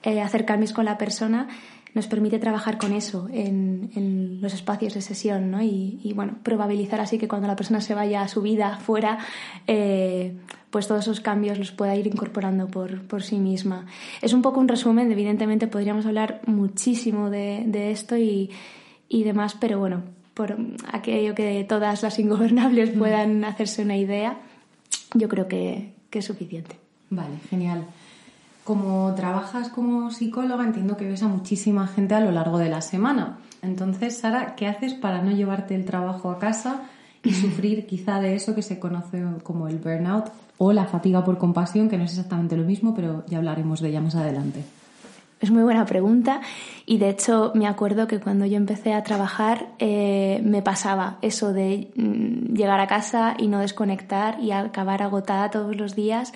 eh, 0.03 0.21
hacer 0.21 0.45
cambios 0.45 0.73
con 0.73 0.85
la 0.85 0.97
persona, 0.97 1.47
nos 1.93 2.07
permite 2.07 2.39
trabajar 2.39 2.77
con 2.77 2.93
eso 2.93 3.27
en, 3.31 4.39
los 4.41 4.53
espacios 4.53 4.93
de 4.93 5.01
sesión 5.01 5.51
¿no? 5.51 5.61
y, 5.61 6.13
bueno, 6.15 6.37
probabilizar 6.43 7.01
así 7.01 7.17
que 7.17 7.27
cuando 7.27 7.47
la 7.47 7.55
persona 7.55 7.81
se 7.81 7.93
vaya 7.93 8.21
a 8.21 8.27
su 8.27 8.41
vida 8.41 8.79
fuera, 8.85 9.19
eh, 9.67 10.35
pues 10.69 10.87
todos 10.87 11.01
esos 11.01 11.19
cambios 11.19 11.57
los 11.57 11.71
pueda 11.71 11.95
ir 11.95 12.07
incorporando 12.07 12.67
por, 12.67 13.01
por, 13.03 13.23
sí 13.23 13.37
misma. 13.37 13.87
Es 14.21 14.33
un 14.33 14.41
poco 14.41 14.59
un 14.59 14.67
resumen, 14.67 15.11
evidentemente 15.11 15.67
podríamos 15.67 16.05
hablar 16.05 16.41
muchísimo 16.45 17.29
de, 17.29 17.63
de 17.65 17.91
esto 17.91 18.17
y, 18.17 18.51
y, 19.07 19.23
demás, 19.23 19.55
pero 19.59 19.79
bueno, 19.79 20.03
por 20.33 20.57
aquello 20.91 21.33
que 21.35 21.65
todas 21.67 22.03
las 22.03 22.19
ingobernables 22.19 22.95
mm. 22.95 22.99
puedan 22.99 23.45
hacerse 23.45 23.81
una 23.81 23.97
idea, 23.97 24.37
yo 25.13 25.27
creo 25.27 25.47
que, 25.47 25.93
que 26.09 26.19
es 26.19 26.25
suficiente. 26.25 26.75
Vale, 27.09 27.37
genial. 27.49 27.85
Como 28.69 29.15
trabajas 29.15 29.69
como 29.69 30.11
psicóloga, 30.11 30.63
entiendo 30.63 30.95
que 30.95 31.07
ves 31.07 31.23
a 31.23 31.27
muchísima 31.27 31.87
gente 31.87 32.13
a 32.13 32.19
lo 32.19 32.29
largo 32.29 32.59
de 32.59 32.69
la 32.69 32.81
semana. 32.81 33.39
Entonces, 33.63 34.19
Sara, 34.19 34.53
¿qué 34.55 34.67
haces 34.67 34.93
para 34.93 35.23
no 35.23 35.31
llevarte 35.31 35.73
el 35.73 35.85
trabajo 35.85 36.29
a 36.29 36.37
casa 36.37 36.83
y 37.23 37.33
sufrir 37.33 37.87
quizá 37.87 38.19
de 38.19 38.35
eso 38.35 38.53
que 38.53 38.61
se 38.61 38.77
conoce 38.77 39.23
como 39.41 39.67
el 39.67 39.79
burnout 39.79 40.25
o 40.59 40.71
la 40.71 40.85
fatiga 40.85 41.25
por 41.25 41.39
compasión, 41.39 41.89
que 41.89 41.97
no 41.97 42.03
es 42.03 42.11
exactamente 42.11 42.55
lo 42.55 42.63
mismo, 42.63 42.93
pero 42.93 43.25
ya 43.25 43.39
hablaremos 43.39 43.81
de 43.81 43.89
ella 43.89 44.01
más 44.01 44.13
adelante. 44.13 44.63
Es 45.41 45.49
muy 45.49 45.63
buena 45.63 45.87
pregunta 45.87 46.39
y 46.85 46.99
de 46.99 47.09
hecho 47.09 47.51
me 47.55 47.65
acuerdo 47.65 48.05
que 48.05 48.19
cuando 48.19 48.45
yo 48.45 48.57
empecé 48.57 48.93
a 48.93 49.01
trabajar 49.01 49.69
eh, 49.79 50.41
me 50.43 50.61
pasaba 50.61 51.17
eso 51.23 51.53
de 51.53 51.89
mm, 51.95 52.53
llegar 52.53 52.79
a 52.79 52.85
casa 52.85 53.33
y 53.39 53.47
no 53.47 53.61
desconectar 53.61 54.39
y 54.39 54.51
acabar 54.51 55.01
agotada 55.01 55.49
todos 55.49 55.75
los 55.75 55.95
días 55.95 56.33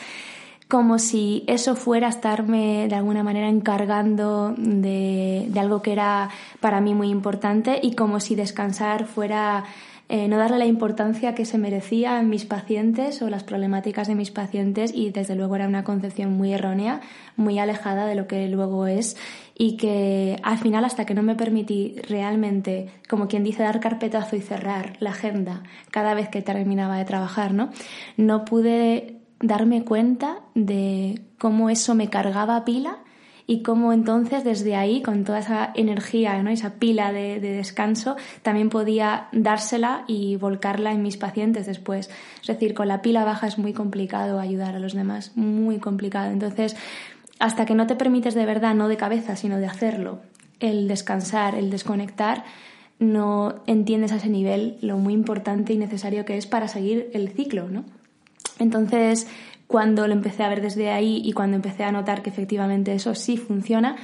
como 0.68 1.00
si 1.00 1.44
eso 1.48 1.76
fuera 1.76 2.08
estarme 2.08 2.88
de 2.88 2.96
alguna 2.96 3.24
manera 3.24 3.50
encargando 3.50 4.56
de, 4.58 5.46
de 5.50 5.60
algo 5.60 5.82
que 5.82 5.92
era 5.92 6.30
para 6.60 6.82
mí 6.82 6.94
muy 6.94 7.10
importante 7.10 7.80
y 7.82 7.96
como 7.96 8.20
si 8.20 8.36
descansar 8.36 9.06
fuera 9.06 9.66
eh, 10.10 10.28
no 10.28 10.38
darle 10.38 10.58
la 10.58 10.66
importancia 10.66 11.34
que 11.34 11.46
se 11.46 11.58
merecía 11.58 12.20
en 12.20 12.30
mis 12.30 12.46
pacientes 12.46 13.22
o 13.22 13.30
las 13.30 13.44
problemáticas 13.44 14.08
de 14.08 14.16
mis 14.16 14.32
pacientes 14.32 14.92
y 14.94 15.12
desde 15.12 15.34
luego 15.34 15.56
era 15.56 15.68
una 15.68 15.86
concepción 15.86 16.34
muy 16.34 16.54
errónea, 16.54 17.00
muy 17.38 17.58
alejada 17.58 18.06
de 18.06 18.14
lo 18.14 18.28
que 18.28 18.48
luego 18.50 18.86
es 18.86 19.16
y 19.58 19.78
que 19.78 20.38
al 20.44 20.58
final 20.58 20.84
hasta 20.84 21.06
que 21.06 21.14
no 21.14 21.24
me 21.24 21.36
permití 21.36 21.96
realmente, 22.08 22.90
como 23.10 23.28
quien 23.28 23.44
dice, 23.44 23.64
dar 23.64 23.80
carpetazo 23.80 24.36
y 24.36 24.42
cerrar 24.42 24.98
la 25.00 25.12
agenda 25.12 25.64
cada 25.90 26.14
vez 26.14 26.28
que 26.28 26.42
terminaba 26.42 26.98
de 26.98 27.06
trabajar, 27.06 27.54
¿no? 27.54 27.72
No 28.18 28.44
pude 28.44 29.23
darme 29.40 29.84
cuenta 29.84 30.40
de 30.56 31.22
cómo 31.38 31.70
eso 31.70 31.96
me 31.96 32.10
cargaba 32.10 32.64
pila 32.66 33.00
y 33.46 33.62
cómo 33.62 33.92
entonces 33.92 34.44
desde 34.44 34.76
ahí, 34.76 35.02
con 35.02 35.26
toda 35.26 35.40
esa 35.40 35.72
energía, 35.76 36.42
¿no? 36.42 36.50
esa 36.50 36.76
pila 36.76 37.12
de, 37.12 37.40
descanso, 37.40 38.16
también 38.42 38.70
podía 38.70 39.28
dársela 39.32 40.06
y 40.08 40.38
volcarla 40.38 40.94
en 40.94 41.02
mis 41.02 41.18
pacientes 41.18 41.66
después. 41.66 42.10
Es 42.42 42.48
decir, 42.48 42.74
con 42.74 42.88
la 42.88 43.02
pila 43.02 43.26
baja 43.26 43.48
es 43.48 43.58
muy 43.58 43.74
complicado 43.74 44.40
ayudar 44.40 44.76
a 44.76 44.80
los 44.80 44.94
demás, 44.94 45.34
muy 45.36 45.80
complicado. 45.80 46.32
Entonces, 46.32 46.76
hasta 47.40 47.66
que 47.66 47.76
no 47.76 47.88
te 47.88 47.96
permites 47.96 48.34
de 48.34 48.46
verdad, 48.46 48.76
no 48.76 48.88
de 48.88 48.98
cabeza, 48.98 49.36
sino 49.36 49.58
de 49.58 49.66
hacerlo, 49.66 50.22
el 50.60 50.88
descansar, 50.88 51.56
el 51.56 51.70
desconectar, 51.70 52.46
no 53.00 53.62
entiendes 53.68 54.14
a 54.14 54.18
ese 54.18 54.30
nivel 54.30 54.78
lo 54.82 54.98
muy 54.98 55.14
importante 55.14 55.74
y 55.74 55.78
necesario 55.78 56.24
que 56.24 56.38
es 56.38 56.48
para 56.48 56.70
seguir 56.70 57.10
el 57.14 57.30
ciclo, 57.30 57.68
¿no? 57.68 57.84
Entonces, 58.60 59.28
cuando 59.68 60.08
lo 60.08 60.14
empecé 60.14 60.44
a 60.44 60.50
ver 60.50 60.62
desde 60.62 60.92
ahí 60.92 61.22
y 61.24 61.34
cuando 61.34 61.56
empecé 61.56 61.84
a 61.84 61.92
notar 61.92 62.22
que 62.22 62.30
efectivamente 62.30 62.94
eso 62.94 63.16
sí 63.16 63.38
funciona, 63.38 63.96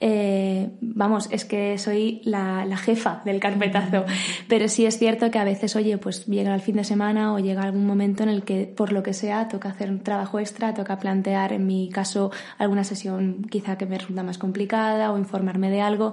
eh, 0.00 0.70
vamos, 0.82 1.28
es 1.30 1.46
que 1.46 1.78
soy 1.78 2.20
la, 2.24 2.66
jefa 2.76 3.22
del 3.24 3.40
carpetazo. 3.40 4.04
Pero 4.48 4.68
sí 4.68 4.84
es 4.84 4.98
cierto 4.98 5.30
que 5.30 5.38
a 5.38 5.44
veces, 5.44 5.76
oye, 5.76 5.96
pues 5.98 6.26
llega 6.26 6.54
el 6.54 6.60
fin 6.60 6.76
de 6.76 6.84
semana 6.84 7.32
o 7.32 7.38
llega 7.38 7.62
algún 7.62 7.86
momento 7.86 8.22
en 8.22 8.28
el 8.28 8.42
que, 8.42 8.66
por 8.66 8.92
lo 8.92 9.02
que 9.02 9.14
sea, 9.14 9.48
toca 9.48 9.70
hacer 9.70 9.90
un 9.90 10.00
trabajo 10.00 10.38
extra, 10.38 10.74
toca 10.74 10.98
plantear, 10.98 11.54
en 11.54 11.66
mi 11.66 11.88
caso, 11.88 12.30
alguna 12.58 12.84
sesión 12.84 13.46
quizá 13.48 13.78
que 13.78 13.86
me 13.86 13.96
resulta 13.96 14.22
más 14.22 14.36
complicada 14.36 15.10
o 15.10 15.16
informarme 15.16 15.70
de 15.70 15.80
algo. 15.80 16.12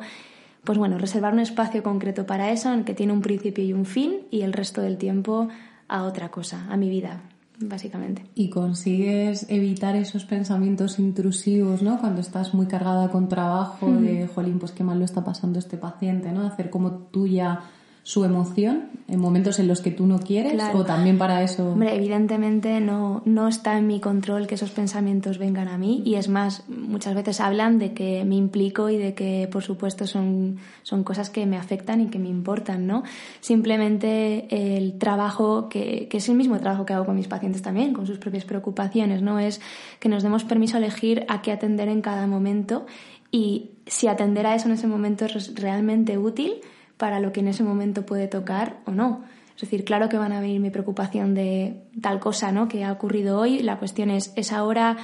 Pues 0.63 0.77
bueno, 0.77 0.97
reservar 0.97 1.33
un 1.33 1.39
espacio 1.39 1.83
concreto 1.83 2.25
para 2.25 2.51
eso, 2.51 2.71
en 2.71 2.85
que 2.85 2.93
tiene 2.93 3.11
un 3.11 3.21
principio 3.21 3.63
y 3.63 3.73
un 3.73 3.85
fin, 3.85 4.21
y 4.29 4.43
el 4.43 4.53
resto 4.53 4.81
del 4.81 4.97
tiempo 4.97 5.49
a 5.87 6.03
otra 6.03 6.29
cosa, 6.29 6.65
a 6.69 6.77
mi 6.77 6.89
vida 6.89 7.19
básicamente. 7.61 8.25
Y 8.35 8.49
consigues 8.49 9.45
evitar 9.49 9.95
esos 9.95 10.25
pensamientos 10.25 10.99
intrusivos, 10.99 11.81
¿no? 11.81 11.99
Cuando 11.99 12.21
estás 12.21 12.53
muy 12.53 12.67
cargada 12.67 13.09
con 13.09 13.27
trabajo, 13.27 13.91
de, 13.91 14.27
jolín, 14.27 14.59
pues 14.59 14.71
qué 14.71 14.83
mal 14.83 14.99
lo 14.99 15.05
está 15.05 15.23
pasando 15.23 15.59
este 15.59 15.77
paciente, 15.77 16.31
¿no? 16.31 16.45
Hacer 16.45 16.69
como 16.69 16.91
tuya 16.91 17.61
su 18.03 18.25
emoción 18.25 18.89
en 19.07 19.19
momentos 19.19 19.59
en 19.59 19.67
los 19.67 19.81
que 19.81 19.91
tú 19.91 20.07
no 20.07 20.19
quieres 20.19 20.59
o 20.73 20.83
también 20.83 21.19
para 21.19 21.43
eso. 21.43 21.73
Hombre, 21.73 21.95
evidentemente 21.95 22.79
no, 22.79 23.21
no 23.25 23.47
está 23.47 23.77
en 23.77 23.85
mi 23.85 23.99
control 23.99 24.47
que 24.47 24.55
esos 24.55 24.71
pensamientos 24.71 25.37
vengan 25.37 25.67
a 25.67 25.77
mí 25.77 26.01
y 26.03 26.15
es 26.15 26.27
más, 26.27 26.67
muchas 26.67 27.13
veces 27.13 27.39
hablan 27.39 27.77
de 27.77 27.93
que 27.93 28.25
me 28.25 28.35
implico 28.35 28.89
y 28.89 28.97
de 28.97 29.13
que 29.13 29.47
por 29.51 29.61
supuesto 29.61 30.07
son, 30.07 30.57
son 30.81 31.03
cosas 31.03 31.29
que 31.29 31.45
me 31.45 31.57
afectan 31.57 32.01
y 32.01 32.07
que 32.07 32.17
me 32.17 32.29
importan, 32.29 32.87
¿no? 32.87 33.03
Simplemente 33.39 34.47
el 34.49 34.97
trabajo, 34.97 35.69
que, 35.69 36.07
que 36.09 36.17
es 36.17 36.29
el 36.29 36.35
mismo 36.35 36.57
trabajo 36.59 36.85
que 36.85 36.93
hago 36.93 37.05
con 37.05 37.15
mis 37.15 37.27
pacientes 37.27 37.61
también, 37.61 37.93
con 37.93 38.07
sus 38.07 38.17
propias 38.17 38.45
preocupaciones, 38.45 39.21
¿no? 39.21 39.37
Es 39.37 39.61
que 39.99 40.09
nos 40.09 40.23
demos 40.23 40.43
permiso 40.43 40.77
a 40.77 40.79
elegir 40.79 41.23
a 41.27 41.43
qué 41.43 41.51
atender 41.51 41.87
en 41.87 42.01
cada 42.01 42.25
momento 42.25 42.87
y 43.31 43.71
si 43.85 44.07
atender 44.07 44.47
a 44.47 44.55
eso 44.55 44.67
en 44.67 44.73
ese 44.73 44.87
momento 44.87 45.25
es 45.25 45.53
realmente 45.55 46.17
útil, 46.17 46.61
para 47.01 47.19
lo 47.19 47.33
que 47.33 47.39
en 47.39 47.47
ese 47.47 47.63
momento 47.63 48.05
puede 48.05 48.27
tocar 48.27 48.77
o 48.85 48.91
no. 48.91 49.23
Es 49.55 49.61
decir, 49.61 49.83
claro 49.83 50.07
que 50.07 50.19
van 50.19 50.33
a 50.33 50.39
venir 50.39 50.61
mi 50.61 50.69
preocupación 50.69 51.33
de 51.33 51.81
tal 51.99 52.19
cosa 52.19 52.51
¿no? 52.51 52.67
que 52.67 52.83
ha 52.83 52.91
ocurrido 52.91 53.39
hoy. 53.39 53.57
La 53.63 53.79
cuestión 53.79 54.11
es, 54.11 54.31
¿es 54.35 54.53
ahora 54.53 54.97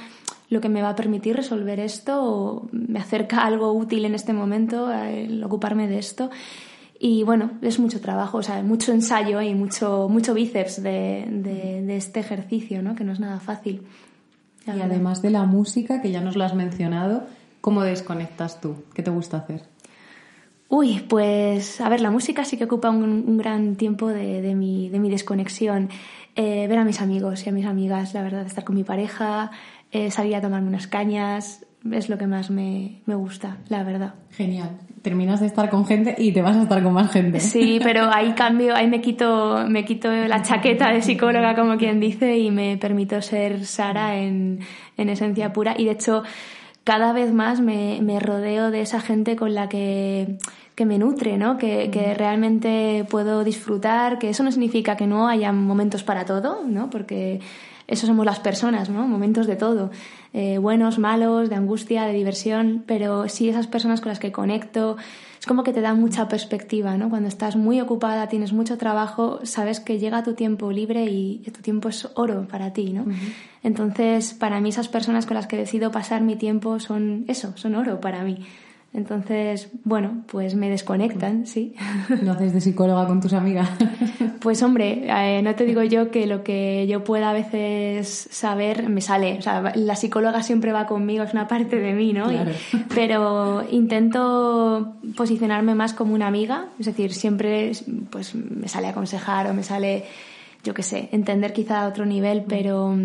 lo 0.48 0.60
que 0.60 0.68
me 0.68 0.80
va 0.80 0.90
a 0.90 0.94
permitir 0.94 1.34
resolver 1.34 1.80
esto 1.80 2.68
me 2.70 3.00
acerca 3.00 3.44
algo 3.44 3.72
útil 3.72 4.04
en 4.04 4.14
este 4.14 4.32
momento 4.32 4.92
el 4.92 5.42
ocuparme 5.42 5.88
de 5.88 5.98
esto? 5.98 6.30
Y 7.00 7.24
bueno, 7.24 7.50
es 7.62 7.80
mucho 7.80 8.00
trabajo, 8.00 8.38
o 8.38 8.42
sea, 8.44 8.62
mucho 8.62 8.92
ensayo 8.92 9.42
y 9.42 9.52
mucho, 9.56 10.06
mucho 10.08 10.34
bíceps 10.34 10.80
de, 10.80 11.26
de, 11.28 11.96
este 11.96 12.20
ejercicio, 12.20 12.80
¿no? 12.80 12.94
que 12.94 13.02
no 13.02 13.10
es 13.10 13.18
nada 13.18 13.40
fácil. 13.40 13.82
Y 14.68 14.80
además 14.80 15.20
de 15.20 15.30
la 15.30 15.46
música, 15.46 16.00
que 16.00 16.12
ya 16.12 16.20
nos 16.20 16.36
lo 16.36 16.44
has 16.44 16.54
mencionado, 16.54 17.24
¿cómo 17.60 17.82
desconectas 17.82 18.60
tú? 18.60 18.84
¿Qué 18.94 19.02
te 19.02 19.10
gusta 19.10 19.38
hacer? 19.38 19.62
Uy, 20.68 21.00
pues 21.08 21.80
a 21.80 21.88
ver, 21.88 22.00
la 22.00 22.10
música 22.10 22.44
sí 22.44 22.58
que 22.58 22.64
ocupa 22.64 22.90
un, 22.90 23.38
gran 23.38 23.76
tiempo 23.76 24.08
de, 24.08 24.54
mi, 24.54 24.88
de 24.90 24.98
mi 24.98 25.10
desconexión. 25.10 25.88
Eh, 26.36 26.66
ver 26.68 26.78
a 26.78 26.84
mis 26.84 27.00
amigos 27.00 27.44
y 27.46 27.48
a 27.48 27.52
mis 27.52 27.66
amigas, 27.66 28.14
la 28.14 28.22
verdad, 28.22 28.46
estar 28.46 28.64
con 28.64 28.76
mi 28.76 28.84
pareja, 28.84 29.50
eh, 29.90 30.10
salir 30.10 30.36
a 30.36 30.40
tomarme 30.40 30.68
unas 30.68 30.86
cañas, 30.86 31.66
es 31.90 32.08
lo 32.08 32.18
que 32.18 32.26
más 32.26 32.50
me, 32.50 33.00
me, 33.06 33.14
gusta, 33.14 33.56
la 33.68 33.82
verdad. 33.82 34.14
Genial. 34.30 34.78
Terminas 35.02 35.40
de 35.40 35.46
estar 35.46 35.70
con 35.70 35.86
gente 35.86 36.14
y 36.18 36.32
te 36.32 36.42
vas 36.42 36.56
a 36.56 36.62
estar 36.62 36.82
con 36.82 36.92
más 36.92 37.10
gente. 37.10 37.40
Sí, 37.40 37.80
pero 37.82 38.10
ahí 38.12 38.32
cambio, 38.32 38.74
ahí 38.74 38.88
me 38.88 39.00
quito, 39.00 39.64
me 39.68 39.84
quito 39.84 40.10
la 40.10 40.42
chaqueta 40.42 40.92
de 40.92 41.02
psicóloga, 41.02 41.54
como 41.54 41.76
quien 41.76 41.98
dice, 41.98 42.36
y 42.36 42.50
me 42.50 42.76
permito 42.76 43.22
ser 43.22 43.64
Sara 43.64 44.16
en, 44.16 44.60
en 44.96 45.08
esencia 45.08 45.52
pura. 45.52 45.74
Y 45.78 45.86
de 45.86 45.92
hecho, 45.92 46.24
cada 46.88 47.12
vez 47.12 47.34
más 47.34 47.60
me, 47.60 48.00
me 48.00 48.18
rodeo 48.18 48.70
de 48.70 48.80
esa 48.80 48.98
gente 49.02 49.36
con 49.36 49.52
la 49.52 49.68
que 49.68 50.38
que 50.74 50.86
me 50.86 50.96
nutre, 50.96 51.36
¿no? 51.36 51.58
Que, 51.58 51.90
que, 51.90 52.14
realmente 52.14 53.04
puedo 53.10 53.44
disfrutar, 53.44 54.18
que 54.18 54.30
eso 54.30 54.42
no 54.42 54.50
significa 54.52 54.96
que 54.96 55.06
no 55.06 55.28
haya 55.28 55.52
momentos 55.52 56.02
para 56.02 56.24
todo, 56.24 56.62
¿no? 56.64 56.88
Porque 56.88 57.40
eso 57.88 58.06
somos 58.06 58.24
las 58.24 58.38
personas, 58.38 58.88
¿no? 58.88 59.06
Momentos 59.06 59.46
de 59.46 59.56
todo, 59.56 59.90
eh, 60.32 60.56
buenos, 60.58 60.98
malos, 60.98 61.50
de 61.50 61.56
angustia, 61.56 62.04
de 62.04 62.12
diversión, 62.14 62.84
pero 62.86 63.28
sí 63.28 63.50
esas 63.50 63.66
personas 63.66 64.00
con 64.00 64.10
las 64.10 64.18
que 64.18 64.32
conecto, 64.32 64.96
como 65.48 65.64
que 65.64 65.72
te 65.72 65.80
dan 65.80 65.98
mucha 65.98 66.28
perspectiva, 66.28 66.96
¿no? 66.96 67.10
Cuando 67.10 67.28
estás 67.28 67.56
muy 67.56 67.80
ocupada, 67.80 68.28
tienes 68.28 68.52
mucho 68.52 68.78
trabajo, 68.78 69.40
sabes 69.42 69.80
que 69.80 69.98
llega 69.98 70.22
tu 70.22 70.34
tiempo 70.34 70.70
libre 70.70 71.06
y 71.06 71.42
tu 71.52 71.60
tiempo 71.62 71.88
es 71.88 72.08
oro 72.14 72.46
para 72.46 72.72
ti, 72.72 72.92
¿no? 72.92 73.06
Entonces, 73.64 74.34
para 74.34 74.60
mí 74.60 74.68
esas 74.68 74.86
personas 74.86 75.26
con 75.26 75.34
las 75.34 75.48
que 75.48 75.56
decido 75.56 75.90
pasar 75.90 76.22
mi 76.22 76.36
tiempo 76.36 76.78
son 76.78 77.24
eso, 77.26 77.52
son 77.56 77.74
oro 77.74 78.00
para 78.00 78.22
mí. 78.22 78.46
Entonces, 78.94 79.68
bueno, 79.84 80.22
pues 80.26 80.54
me 80.54 80.70
desconectan, 80.70 81.46
sí. 81.46 81.74
¿No 82.22 82.32
haces 82.32 82.54
de 82.54 82.60
psicóloga 82.60 83.06
con 83.06 83.20
tus 83.20 83.32
amigas? 83.32 83.68
Pues 84.38 84.62
hombre, 84.62 85.02
eh, 85.08 85.42
no 85.42 85.56
te 85.56 85.64
digo 85.64 85.82
yo 85.82 86.12
que 86.12 86.28
lo 86.28 86.44
que 86.44 86.86
yo 86.86 87.02
pueda 87.02 87.30
a 87.30 87.32
veces 87.32 88.28
saber 88.30 88.88
me 88.88 89.00
sale. 89.00 89.36
O 89.36 89.42
sea, 89.42 89.72
la 89.74 89.96
psicóloga 89.96 90.44
siempre 90.44 90.70
va 90.70 90.86
conmigo, 90.86 91.24
es 91.24 91.32
una 91.32 91.48
parte 91.48 91.80
de 91.80 91.92
mí, 91.92 92.12
¿no? 92.12 92.28
pero 92.94 93.64
intento 93.68 94.94
posicionarme 95.16 95.74
más 95.74 95.92
como 95.92 96.14
una 96.14 96.28
amiga, 96.28 96.66
es 96.78 96.86
decir, 96.86 97.12
siempre 97.12 97.72
pues 98.10 98.36
me 98.36 98.68
sale 98.68 98.86
aconsejar 98.86 99.50
o 99.50 99.54
me 99.54 99.64
sale, 99.64 100.04
yo 100.62 100.72
qué 100.72 100.84
sé, 100.84 101.08
entender 101.10 101.52
quizá 101.52 101.82
a 101.82 101.88
otro 101.88 102.06
nivel, 102.06 102.44
pero, 102.48 102.96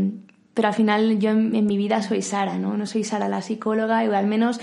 pero 0.53 0.67
al 0.67 0.75
final 0.75 1.17
yo 1.17 1.31
en, 1.31 1.55
en 1.55 1.65
mi 1.65 1.77
vida 1.77 2.03
soy 2.03 2.21
Sara, 2.21 2.59
¿no? 2.59 2.77
No 2.77 2.85
soy 2.85 3.03
Sara 3.03 3.27
la 3.27 3.41
psicóloga, 3.41 4.05
y 4.05 4.07
al 4.13 4.27
menos 4.27 4.59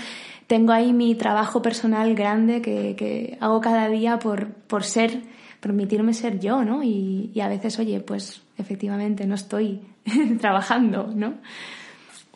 tengo 0.51 0.73
ahí 0.73 0.91
mi 0.91 1.15
trabajo 1.15 1.61
personal 1.61 2.13
grande 2.13 2.61
que, 2.61 3.37
hago 3.39 3.61
cada 3.61 3.87
día 3.87 4.19
por, 4.19 4.49
por 4.49 4.83
ser, 4.83 5.21
permitirme 5.61 6.13
ser 6.13 6.41
yo, 6.41 6.65
¿no? 6.65 6.83
Y, 6.83 7.31
a 7.41 7.47
veces, 7.47 7.79
oye, 7.79 8.01
pues 8.01 8.41
efectivamente 8.57 9.25
no 9.25 9.35
estoy 9.35 9.79
trabajando, 10.41 11.09
¿no? 11.15 11.35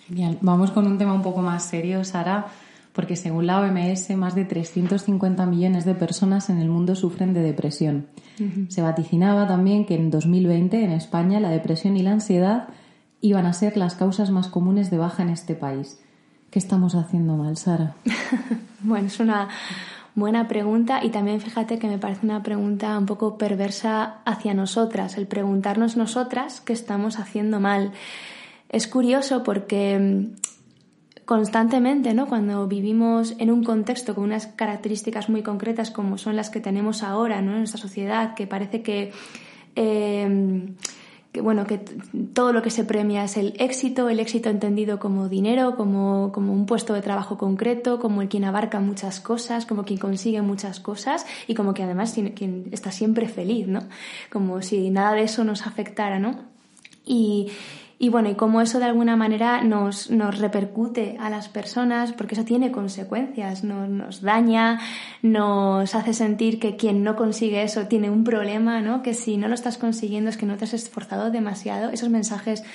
Genial. 0.07 0.37
Vamos 0.39 0.71
con 0.71 0.87
un 0.87 0.97
tema 0.97 1.11
un 1.11 1.23
poco 1.23 1.41
más 1.41 1.65
serio, 1.65 2.05
Sara, 2.05 2.45
porque 2.93 3.17
según 3.17 3.47
la 3.47 3.59
OMS, 3.59 4.09
más 4.11 4.33
de 4.33 4.45
350 4.45 5.45
millones 5.45 5.83
de 5.83 5.95
personas 5.95 6.49
en 6.49 6.59
el 6.59 6.69
mundo 6.69 6.95
sufren 6.95 7.33
de 7.33 7.41
depresión. 7.41 8.07
Se 8.69 8.81
vaticinaba 8.81 9.45
también 9.45 9.85
que 9.85 9.95
en 9.95 10.09
2020 10.09 10.85
en 10.85 10.91
España 10.91 11.41
la 11.41 11.49
depresión 11.49 11.97
y 11.97 12.01
la 12.01 12.13
ansiedad 12.13 12.69
iban 13.19 13.45
a 13.45 13.51
ser 13.51 13.75
las 13.75 13.95
causas 13.95 14.31
más 14.31 14.47
comunes 14.47 14.89
de 14.89 14.99
baja 14.99 15.21
en 15.21 15.31
este 15.31 15.53
país. 15.53 15.99
¿Qué 16.55 16.59
estamos 16.59 16.95
haciendo 16.95 17.35
mal, 17.35 17.57
Sara? 17.57 17.95
bueno, 18.79 19.07
es 19.07 19.19
una 19.19 19.49
buena 20.15 20.47
pregunta 20.47 21.03
y 21.03 21.09
también 21.09 21.41
fíjate 21.41 21.77
que 21.79 21.89
me 21.89 21.97
parece 21.97 22.25
una 22.25 22.43
pregunta 22.43 22.97
un 22.97 23.05
poco 23.05 23.37
perversa 23.37 24.19
hacia 24.23 24.53
nosotras, 24.53 25.17
el 25.17 25.27
preguntarnos 25.27 25.97
nosotras 25.97 26.61
qué 26.61 26.71
estamos 26.71 27.19
haciendo 27.19 27.59
mal. 27.59 27.91
Es 28.69 28.87
curioso 28.87 29.43
porque 29.43 29.99
mm, 29.99 31.25
constantemente, 31.25 32.13
¿no? 32.13 32.25
Cuando 32.25 32.65
vivimos 32.69 33.35
en 33.37 33.51
un 33.51 33.61
contexto 33.61 34.15
con 34.15 34.23
unas 34.23 34.47
características 34.47 35.27
muy 35.27 35.43
concretas 35.43 35.91
como 35.91 36.17
son 36.17 36.37
las 36.37 36.49
que 36.49 36.61
tenemos 36.61 37.03
ahora, 37.03 37.41
¿no? 37.41 37.51
En 37.51 37.57
nuestra 37.57 37.81
sociedad, 37.81 38.33
que 38.33 38.47
parece 38.47 38.81
que 38.81 39.11
eh, 39.75 40.73
que 41.35 41.41
bueno, 41.41 41.67
que 41.67 41.79
todo 42.33 42.53
lo 42.53 42.61
que 42.61 42.69
se 42.69 42.85
premia 42.85 43.25
es 43.25 43.35
el 43.35 43.55
éxito, 43.59 44.07
el 44.07 44.21
éxito 44.21 44.49
entendido 44.49 44.99
como 44.99 45.27
dinero, 45.27 45.75
como, 45.75 46.31
como, 46.31 46.53
un 46.53 46.65
puesto 46.65 46.93
de 46.93 47.01
trabajo 47.01 47.37
concreto, 47.37 47.99
como 47.99 48.21
el 48.21 48.29
quien 48.29 48.45
abarca 48.45 48.79
muchas 48.79 49.19
cosas, 49.19 49.65
como 49.65 49.83
quien 49.83 49.99
consigue 49.99 50.41
muchas 50.41 50.79
cosas 50.79 51.25
y 51.45 51.53
como 51.53 51.73
que 51.73 51.83
además 51.83 52.13
quien 52.13 52.69
está 52.71 52.89
siempre 52.93 53.27
feliz, 53.27 53.67
¿no? 53.67 53.81
Como 54.31 54.61
si 54.61 54.89
nada 54.91 55.11
de 55.11 55.23
eso 55.23 55.43
nos 55.43 55.67
afectara, 55.67 56.19
¿no? 56.19 56.39
Y, 57.05 57.51
y 57.97 58.09
bueno, 58.09 58.29
y 58.29 58.35
cómo 58.35 58.59
eso 58.59 58.79
de 58.79 58.85
alguna 58.85 59.15
manera 59.15 59.63
nos, 59.63 60.11
nos 60.11 60.37
repercute 60.39 61.15
a 61.17 61.29
las 61.29 61.47
personas, 61.47 62.11
porque 62.11 62.35
eso 62.35 62.43
tiene 62.43 62.71
consecuencias, 62.71 63.63
nos, 63.63 63.87
nos, 63.87 64.21
daña, 64.21 64.81
nos 65.21 65.95
hace 65.95 66.13
sentir 66.13 66.59
que 66.59 66.75
quien 66.75 67.03
no 67.03 67.15
consigue 67.15 67.63
eso 67.63 67.87
tiene 67.87 68.09
un 68.09 68.25
problema, 68.25 68.81
¿no? 68.81 69.01
Que 69.01 69.13
si 69.13 69.37
no 69.37 69.47
lo 69.47 69.55
estás 69.55 69.77
consiguiendo 69.77 70.29
es 70.29 70.35
que 70.35 70.45
no 70.45 70.57
te 70.57 70.65
has 70.65 70.73
esforzado 70.73 71.31
demasiado. 71.31 71.89
Esos 71.89 72.09
mensajes, 72.09 72.65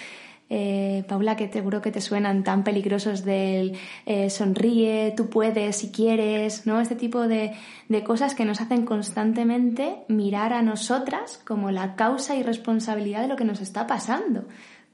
eh, 0.48 1.04
Paula, 1.06 1.36
que 1.36 1.52
seguro 1.52 1.82
que 1.82 1.92
te 1.92 2.00
suenan 2.00 2.42
tan 2.42 2.64
peligrosos 2.64 3.22
del 3.22 3.76
eh, 4.06 4.30
sonríe, 4.30 5.12
tú 5.14 5.28
puedes 5.28 5.76
si 5.76 5.90
quieres, 5.90 6.66
¿no? 6.66 6.80
Este 6.80 6.96
tipo 6.96 7.28
de, 7.28 7.52
de 7.90 8.04
cosas 8.04 8.34
que 8.34 8.46
nos 8.46 8.62
hacen 8.62 8.86
constantemente 8.86 9.96
mirar 10.08 10.54
a 10.54 10.62
nosotras 10.62 11.42
como 11.46 11.70
la 11.70 11.94
causa 11.94 12.36
y 12.36 12.42
responsabilidad 12.42 13.20
de 13.20 13.28
lo 13.28 13.36
que 13.36 13.44
nos 13.44 13.60
está 13.60 13.86
pasando 13.86 14.46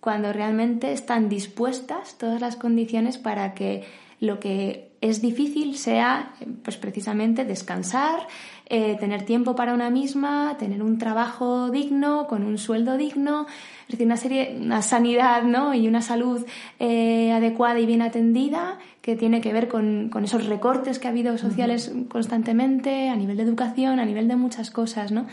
cuando 0.07 0.33
realmente 0.33 0.93
están 0.93 1.29
dispuestas 1.29 2.17
todas 2.17 2.41
las 2.41 2.55
condiciones 2.55 3.19
para 3.19 3.55
que 3.55 3.83
lo 4.21 4.39
que 4.39 4.93
es 5.01 5.21
difícil 5.21 5.77
sea 5.77 6.33
pues 6.63 6.77
precisamente 6.77 7.45
descansar, 7.45 8.21
eh, 8.67 8.97
tener 9.01 9.25
tiempo 9.25 9.57
para 9.57 9.75
una 9.75 9.91
misma, 9.91 10.55
tener 10.61 10.85
un 10.85 10.99
trabajo 10.99 11.71
digno, 11.71 12.29
con 12.29 12.45
un 12.45 12.57
sueldo 12.57 12.97
digno, 12.97 13.47
es 13.89 13.99
decir, 13.99 14.07
una 14.07 14.17
serie, 14.17 14.57
una 14.61 14.81
sanidad 14.81 15.43
¿no? 15.43 15.75
y 15.75 15.89
una 15.89 16.03
salud 16.03 16.47
eh, 16.79 17.33
adecuada 17.33 17.81
y 17.81 17.87
bien 17.87 18.01
atendida 18.01 18.79
que 19.03 19.17
tiene 19.17 19.41
que 19.41 19.53
ver 19.53 19.67
con, 19.67 20.09
con 20.09 20.23
esos 20.23 20.47
recortes 20.47 21.01
que 21.01 21.09
ha 21.09 21.11
habido 21.11 21.37
sociales 21.37 21.93
constantemente, 22.09 23.09
a 23.09 23.17
nivel 23.17 23.39
de 23.39 23.43
educación, 23.43 23.99
a 23.99 24.05
nivel 24.05 24.29
de 24.29 24.37
muchas 24.37 24.71
cosas, 24.71 25.11
¿no? 25.11 25.27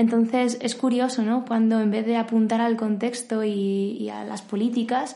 Entonces 0.00 0.56
es 0.62 0.76
curioso, 0.76 1.20
¿no? 1.20 1.44
Cuando 1.44 1.78
en 1.78 1.90
vez 1.90 2.06
de 2.06 2.16
apuntar 2.16 2.62
al 2.62 2.78
contexto 2.78 3.44
y, 3.44 4.08
a 4.08 4.24
las 4.24 4.40
políticas, 4.40 5.14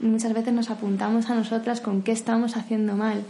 muchas 0.00 0.32
veces 0.32 0.54
nos 0.54 0.70
apuntamos 0.70 1.28
a 1.28 1.34
nosotras 1.34 1.82
con 1.82 2.00
qué 2.00 2.12
estamos 2.12 2.56
haciendo 2.56 2.96
mal. 2.96 3.24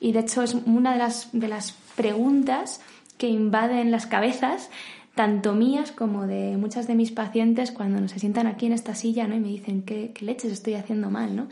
Y 0.00 0.10
de 0.10 0.18
hecho 0.18 0.42
es 0.42 0.54
una 0.54 0.94
de 0.94 0.98
las, 0.98 1.28
de 1.30 1.46
las 1.46 1.76
preguntas 1.94 2.80
que 3.18 3.28
invaden 3.28 3.92
las 3.92 4.08
cabezas 4.08 4.68
tanto 5.14 5.54
mías 5.54 5.92
como 5.92 6.26
de 6.26 6.56
muchas 6.56 6.88
de 6.88 6.96
mis 6.96 7.12
pacientes 7.12 7.70
cuando 7.70 8.08
se 8.08 8.18
sientan 8.18 8.48
aquí 8.48 8.66
en 8.66 8.72
esta 8.72 8.96
silla 8.96 9.28
¿no? 9.28 9.36
y 9.36 9.40
me 9.40 9.48
dicen 9.50 9.82
qué, 9.82 10.12
leches 10.18 10.50
estoy 10.50 10.74
haciendo 10.74 11.08
mal. 11.08 11.36
¿no? 11.36 11.46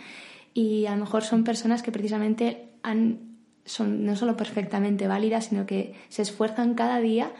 Y 0.52 0.86
a 0.86 0.96
lo 0.96 1.04
mejor 1.04 1.22
son 1.22 1.44
personas 1.44 1.84
que 1.84 1.92
precisamente 1.92 2.70
han, 2.82 3.20
son 3.64 4.04
no 4.04 4.16
solo 4.16 4.36
perfectamente 4.36 5.06
válidas, 5.06 5.46
sino 5.46 5.64
que 5.64 5.94
se 6.08 6.22
esfuerzan 6.22 6.74
cada 6.74 6.98
día 6.98 7.30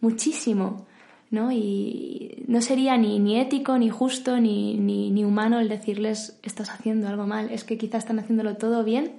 muchísimo. 0.00 0.86
¿No? 1.32 1.50
Y 1.50 2.44
no 2.46 2.62
sería 2.62 2.96
ni, 2.96 3.18
ni 3.18 3.40
ético, 3.40 3.76
ni 3.76 3.90
justo, 3.90 4.38
ni, 4.38 4.74
ni, 4.74 5.10
ni 5.10 5.24
humano 5.24 5.58
el 5.58 5.68
decirles 5.68 6.38
estás 6.44 6.70
haciendo 6.70 7.08
algo 7.08 7.26
mal. 7.26 7.50
Es 7.50 7.64
que 7.64 7.76
quizás 7.76 8.04
están 8.04 8.20
haciéndolo 8.20 8.56
todo 8.56 8.84
bien 8.84 9.10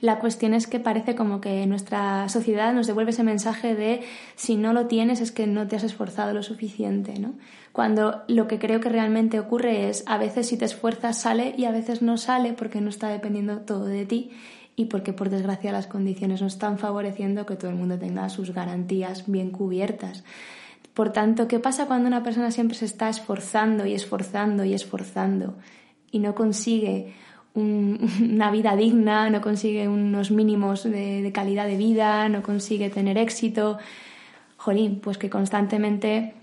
la 0.00 0.20
cuestión 0.20 0.54
es 0.54 0.66
que 0.66 0.78
parece 0.78 1.16
como 1.16 1.40
que 1.40 1.66
nuestra 1.66 2.28
sociedad 2.28 2.72
nos 2.72 2.86
devuelve 2.86 3.10
ese 3.10 3.24
mensaje 3.24 3.74
de 3.74 4.02
si 4.36 4.56
no 4.56 4.72
lo 4.72 4.86
tienes 4.86 5.20
es 5.20 5.32
que 5.32 5.46
no 5.48 5.66
te 5.66 5.74
has 5.74 5.82
esforzado 5.82 6.32
lo 6.32 6.44
suficiente, 6.44 7.18
¿no? 7.18 7.34
Cuando 7.72 8.22
lo 8.28 8.46
que 8.46 8.60
creo 8.60 8.80
que 8.80 8.88
realmente 8.88 9.40
ocurre 9.40 9.88
es 9.88 10.04
a 10.06 10.18
veces 10.18 10.46
si 10.46 10.56
te 10.56 10.64
esfuerzas 10.64 11.20
sale 11.20 11.54
y 11.56 11.64
a 11.64 11.72
veces 11.72 12.00
no 12.00 12.16
sale 12.16 12.52
porque 12.52 12.80
no 12.80 12.90
está 12.90 13.08
dependiendo 13.08 13.60
todo 13.60 13.86
de 13.86 14.06
ti 14.06 14.30
y 14.76 14.84
porque 14.84 15.12
por 15.12 15.30
desgracia 15.30 15.72
las 15.72 15.88
condiciones 15.88 16.40
no 16.40 16.46
están 16.46 16.78
favoreciendo 16.78 17.44
que 17.44 17.56
todo 17.56 17.70
el 17.70 17.76
mundo 17.76 17.98
tenga 17.98 18.28
sus 18.28 18.54
garantías 18.54 19.24
bien 19.26 19.50
cubiertas. 19.50 20.22
Por 20.98 21.12
tanto, 21.12 21.46
¿qué 21.46 21.60
pasa 21.60 21.86
cuando 21.86 22.08
una 22.08 22.24
persona 22.24 22.50
siempre 22.50 22.76
se 22.76 22.84
está 22.84 23.08
esforzando 23.08 23.86
y 23.86 23.94
esforzando 23.94 24.64
y 24.64 24.74
esforzando 24.74 25.54
y 26.10 26.18
no 26.18 26.34
consigue 26.34 27.14
una 27.54 28.50
vida 28.50 28.74
digna, 28.74 29.30
no 29.30 29.40
consigue 29.40 29.86
unos 29.86 30.32
mínimos 30.32 30.82
de, 30.82 31.30
calidad 31.32 31.68
de 31.68 31.76
vida, 31.76 32.28
no 32.28 32.42
consigue 32.42 32.90
tener 32.90 33.16
éxito. 33.16 33.78
Jolín, 34.56 34.98
pues 34.98 35.18
que 35.18 35.30
constantemente, 35.30 36.34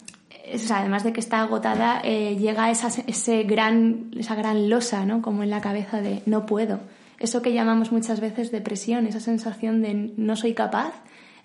además 0.72 1.04
de 1.04 1.12
que 1.12 1.20
está 1.20 1.42
agotada, 1.42 2.00
eh, 2.06 2.38
llega 2.38 2.72
esa, 2.72 2.88
ese 3.08 3.44
gran, 3.44 4.12
esa 4.18 4.36
gran 4.36 4.70
losa, 4.70 5.06
¿no? 5.06 5.22
Como 5.22 5.44
en 5.44 5.50
la 5.50 5.60
cabeza 5.60 6.00
de 6.00 6.22
no 6.26 6.46
puedo. 6.46 6.80
Eso 7.20 7.42
que 7.42 7.52
llamamos 7.52 7.92
muchas 7.92 8.22
veces 8.22 8.54
depresión, 8.54 9.06
esa 9.06 9.20
sensación 9.20 9.82
de 9.82 10.14
no 10.16 10.38
soy 10.38 10.54
capaz, 10.54 10.94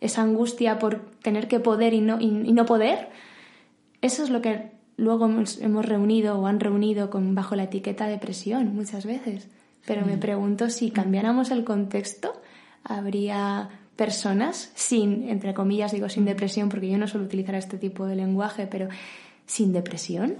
esa 0.00 0.22
angustia 0.22 0.78
por 0.78 1.00
tener 1.22 1.48
que 1.48 1.60
poder 1.60 1.94
y 1.94 2.00
no, 2.00 2.20
y 2.20 2.30
no 2.30 2.66
poder. 2.66 3.08
Eso 4.00 4.22
es 4.22 4.30
lo 4.30 4.40
que 4.40 4.70
luego 4.96 5.24
hemos, 5.26 5.86
reunido 5.86 6.38
o 6.38 6.46
han 6.46 6.60
reunido 6.60 7.10
con, 7.10 7.34
bajo 7.34 7.56
la 7.56 7.64
etiqueta 7.64 8.06
depresión 8.06 8.74
muchas 8.74 9.06
veces. 9.06 9.48
Pero 9.86 10.04
me 10.04 10.18
pregunto 10.18 10.68
si 10.68 10.90
cambiáramos 10.90 11.50
el 11.50 11.64
contexto, 11.64 12.40
habría 12.84 13.70
personas 13.96 14.70
sin, 14.74 15.28
entre 15.28 15.54
comillas 15.54 15.92
digo 15.92 16.08
sin 16.08 16.26
depresión, 16.26 16.68
porque 16.68 16.90
yo 16.90 16.98
no 16.98 17.08
suelo 17.08 17.26
utilizar 17.26 17.54
este 17.54 17.78
tipo 17.78 18.06
de 18.06 18.16
lenguaje, 18.16 18.66
pero 18.66 18.88
sin 19.46 19.72
depresión, 19.72 20.36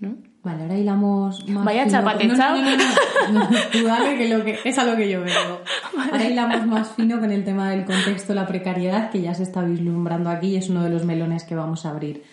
¿no? 0.00 0.16
Vale, 0.44 0.62
ahora 0.62 0.76
hilamos 0.76 1.48
más 1.48 1.64
Vaya 1.64 1.84
fino. 1.84 2.34
No, 3.32 3.48
tú 3.72 3.84
dale 3.84 4.18
que, 4.18 4.28
lo 4.28 4.44
que 4.44 4.58
es 4.64 4.76
a 4.76 4.84
lo 4.84 4.96
que 4.96 5.08
yo 5.08 5.20
veo. 5.20 5.60
Ahora 6.12 6.24
hilamos 6.24 6.66
más 6.66 6.88
fino 6.96 7.20
con 7.20 7.30
el 7.30 7.44
tema 7.44 7.70
del 7.70 7.84
contexto, 7.84 8.34
la 8.34 8.46
precariedad, 8.46 9.10
que 9.10 9.20
ya 9.20 9.34
se 9.34 9.44
está 9.44 9.62
vislumbrando 9.62 10.30
aquí 10.30 10.48
y 10.48 10.56
es 10.56 10.68
uno 10.68 10.82
de 10.82 10.90
los 10.90 11.04
melones 11.04 11.44
que 11.44 11.54
vamos 11.54 11.86
a 11.86 11.90
abrir. 11.90 12.24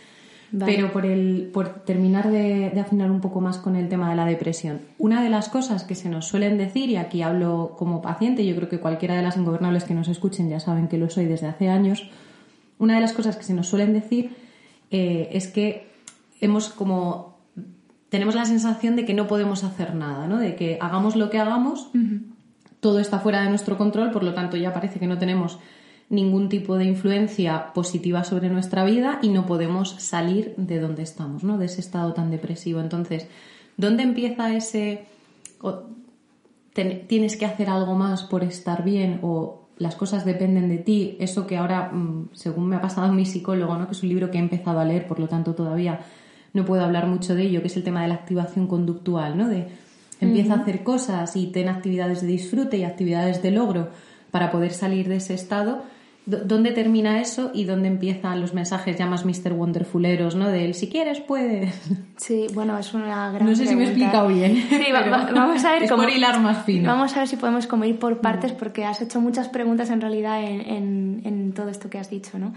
Pero 0.58 0.92
por, 0.92 1.06
el, 1.06 1.52
por 1.54 1.84
terminar 1.84 2.32
de, 2.32 2.74
afinar 2.82 3.12
un 3.12 3.22
poco 3.22 3.40
más 3.40 3.60
con 3.60 3.76
el 3.76 3.88
tema 3.88 4.10
de 4.10 4.16
la 4.16 4.26
depresión, 4.26 4.82
una 4.98 5.22
de 5.22 5.30
las 5.30 5.48
cosas 5.48 5.84
que 5.84 5.94
se 5.94 6.10
nos 6.10 6.28
suelen 6.28 6.58
decir, 6.58 6.90
y 6.90 6.96
aquí 6.96 7.22
hablo 7.22 7.76
como 7.78 8.02
paciente, 8.02 8.44
yo 8.44 8.56
creo 8.56 8.68
que 8.68 8.80
cualquiera 8.80 9.16
de 9.16 9.22
las 9.22 9.38
ingobernables 9.38 9.84
que 9.84 9.94
nos 9.94 10.08
escuchen 10.08 10.50
ya 10.50 10.60
saben 10.60 10.88
que 10.88 10.98
lo 10.98 11.12
soy 11.12 11.26
desde 11.26 11.46
hace 11.46 11.70
años, 11.70 12.10
una 12.80 12.96
de 12.96 13.02
las 13.02 13.14
cosas 13.14 13.38
que 13.38 13.44
se 13.44 13.54
nos 13.54 13.68
suelen 13.68 13.94
decir 13.94 14.36
eh, 14.90 15.30
es 15.34 15.48
que 15.48 15.88
hemos 16.42 16.70
como 16.70 17.39
tenemos 18.10 18.36
la 18.36 18.46
sensación 18.46 18.96
de 18.96 19.06
que 19.06 19.14
no 19.14 19.28
podemos 19.28 19.64
hacer 19.64 19.96
nada, 19.96 20.28
¿no? 20.28 20.38
de 20.38 20.56
que 20.56 20.78
hagamos 20.82 21.16
lo 21.16 21.30
que 21.30 21.40
hagamos, 21.40 21.90
todo 22.80 23.00
está 23.00 23.20
fuera 23.20 23.44
de 23.44 23.50
nuestro 23.50 23.78
control, 23.78 24.12
por 24.12 24.24
lo 24.24 24.34
tanto 24.34 24.58
ya 24.58 24.74
parece 24.74 25.00
que 25.00 25.08
no 25.08 25.18
tenemos 25.18 25.60
ningún 26.10 26.50
tipo 26.50 26.76
de 26.78 26.86
influencia 26.86 27.72
positiva 27.74 28.24
sobre 28.24 28.50
nuestra 28.50 28.84
vida 28.84 29.20
y 29.22 29.30
no 29.30 29.46
podemos 29.46 29.92
salir 30.00 30.56
de 30.58 30.80
donde 30.80 31.04
estamos, 31.04 31.44
¿no? 31.44 31.60
De 31.60 31.68
ese 31.68 31.82
estado 31.82 32.14
tan 32.14 32.32
depresivo. 32.32 32.80
Entonces, 32.80 33.28
¿dónde 33.78 34.04
empieza 34.04 34.54
ese 34.56 35.06
tienes 37.08 37.36
que 37.36 37.46
hacer 37.46 37.70
algo 37.70 37.96
más 37.96 38.24
por 38.24 38.44
estar 38.44 38.84
bien 38.84 39.20
o 39.22 39.68
las 39.78 39.96
cosas 39.96 40.26
dependen 40.26 40.68
de 40.68 40.80
ti? 40.80 41.16
Eso 41.20 41.46
que 41.46 41.58
ahora, 41.58 41.92
mm, 41.92 42.30
según 42.34 42.68
me 42.68 42.78
ha 42.78 42.82
pasado 42.82 43.12
mi 43.14 43.26
psicólogo, 43.26 43.78
¿no? 43.78 43.86
Que 43.86 43.92
es 43.92 44.02
un 44.02 44.10
libro 44.10 44.32
que 44.32 44.38
he 44.40 44.42
empezado 44.42 44.80
a 44.80 44.86
leer, 44.86 45.08
por 45.08 45.20
lo 45.20 45.28
tanto 45.28 45.54
todavía 45.54 46.00
no 46.54 46.66
puedo 46.66 46.84
hablar 46.84 47.08
mucho 47.08 47.36
de 47.36 47.44
ello, 47.44 47.62
que 47.62 47.68
es 47.68 47.78
el 47.78 47.84
tema 47.84 48.02
de 48.02 48.10
la 48.10 48.16
activación 48.16 48.68
conductual, 48.68 49.38
¿no? 49.38 49.48
De 49.48 49.68
empieza 50.22 50.54
a 50.54 50.58
hacer 50.58 50.84
cosas 50.84 51.36
y 51.36 51.48
ten 51.48 51.70
actividades 51.70 52.22
de 52.22 52.28
disfrute 52.28 52.78
y 52.78 52.84
actividades 52.84 53.42
de 53.42 53.52
logro 53.52 53.90
para 54.32 54.52
poder 54.52 54.74
salir 54.74 55.08
de 55.08 55.16
ese 55.16 55.34
estado 55.34 55.84
¿Dónde 56.30 56.72
termina 56.72 57.20
eso 57.20 57.50
y 57.56 57.64
dónde 57.64 57.88
empiezan 57.88 58.40
los 58.40 58.54
mensajes 58.54 58.96
ya 58.96 59.08
más 59.08 59.26
Mr. 59.26 59.54
Wonderfuleros, 59.54 60.36
¿no? 60.36 60.48
De 60.50 60.64
él, 60.66 60.76
si 60.76 60.88
quieres, 60.88 61.22
puedes. 61.22 61.74
Sí, 62.18 62.46
bueno, 62.54 62.78
es 62.78 62.94
una 62.94 63.32
gran 63.32 63.48
No 63.48 63.56
sé 63.56 63.66
si 63.66 63.76
me 63.76 63.86
he 63.86 63.88
explicado 63.88 64.28
bien. 64.28 64.56
Sí, 64.70 64.86
vamos 64.92 65.66
a 65.66 65.72
ver 65.72 65.84
es 65.84 65.92
por 65.92 66.10
hilar 66.10 66.40
más 66.40 66.66
fino. 66.66 66.88
Vamos 66.88 67.16
a 67.16 67.20
ver 67.20 67.28
si 67.28 67.38
podemos 67.38 67.66
como 67.66 67.86
ir 67.86 67.98
por 67.98 68.20
partes 68.20 68.52
porque 68.52 68.86
has 68.86 69.02
hecho 69.02 69.22
muchas 69.22 69.48
preguntas 69.50 69.90
en 69.90 70.02
realidad 70.02 70.44
en, 70.44 71.22
en, 71.24 71.54
todo 71.54 71.70
esto 71.70 71.90
que 71.90 71.98
has 71.98 72.10
dicho, 72.10 72.38
¿no? 72.38 72.54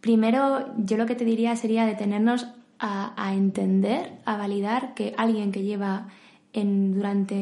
Primero, 0.00 0.72
yo 0.78 0.96
lo 0.96 1.06
que 1.06 1.14
te 1.14 1.24
diría 1.24 1.54
sería 1.54 1.86
detenernos 1.86 2.48
a, 2.78 3.12
a 3.16 3.34
entender, 3.34 4.12
a 4.24 4.36
validar 4.36 4.94
que 4.94 5.14
alguien 5.16 5.52
que 5.52 5.62
lleva 5.62 6.08
en, 6.52 6.94
durante 6.94 7.34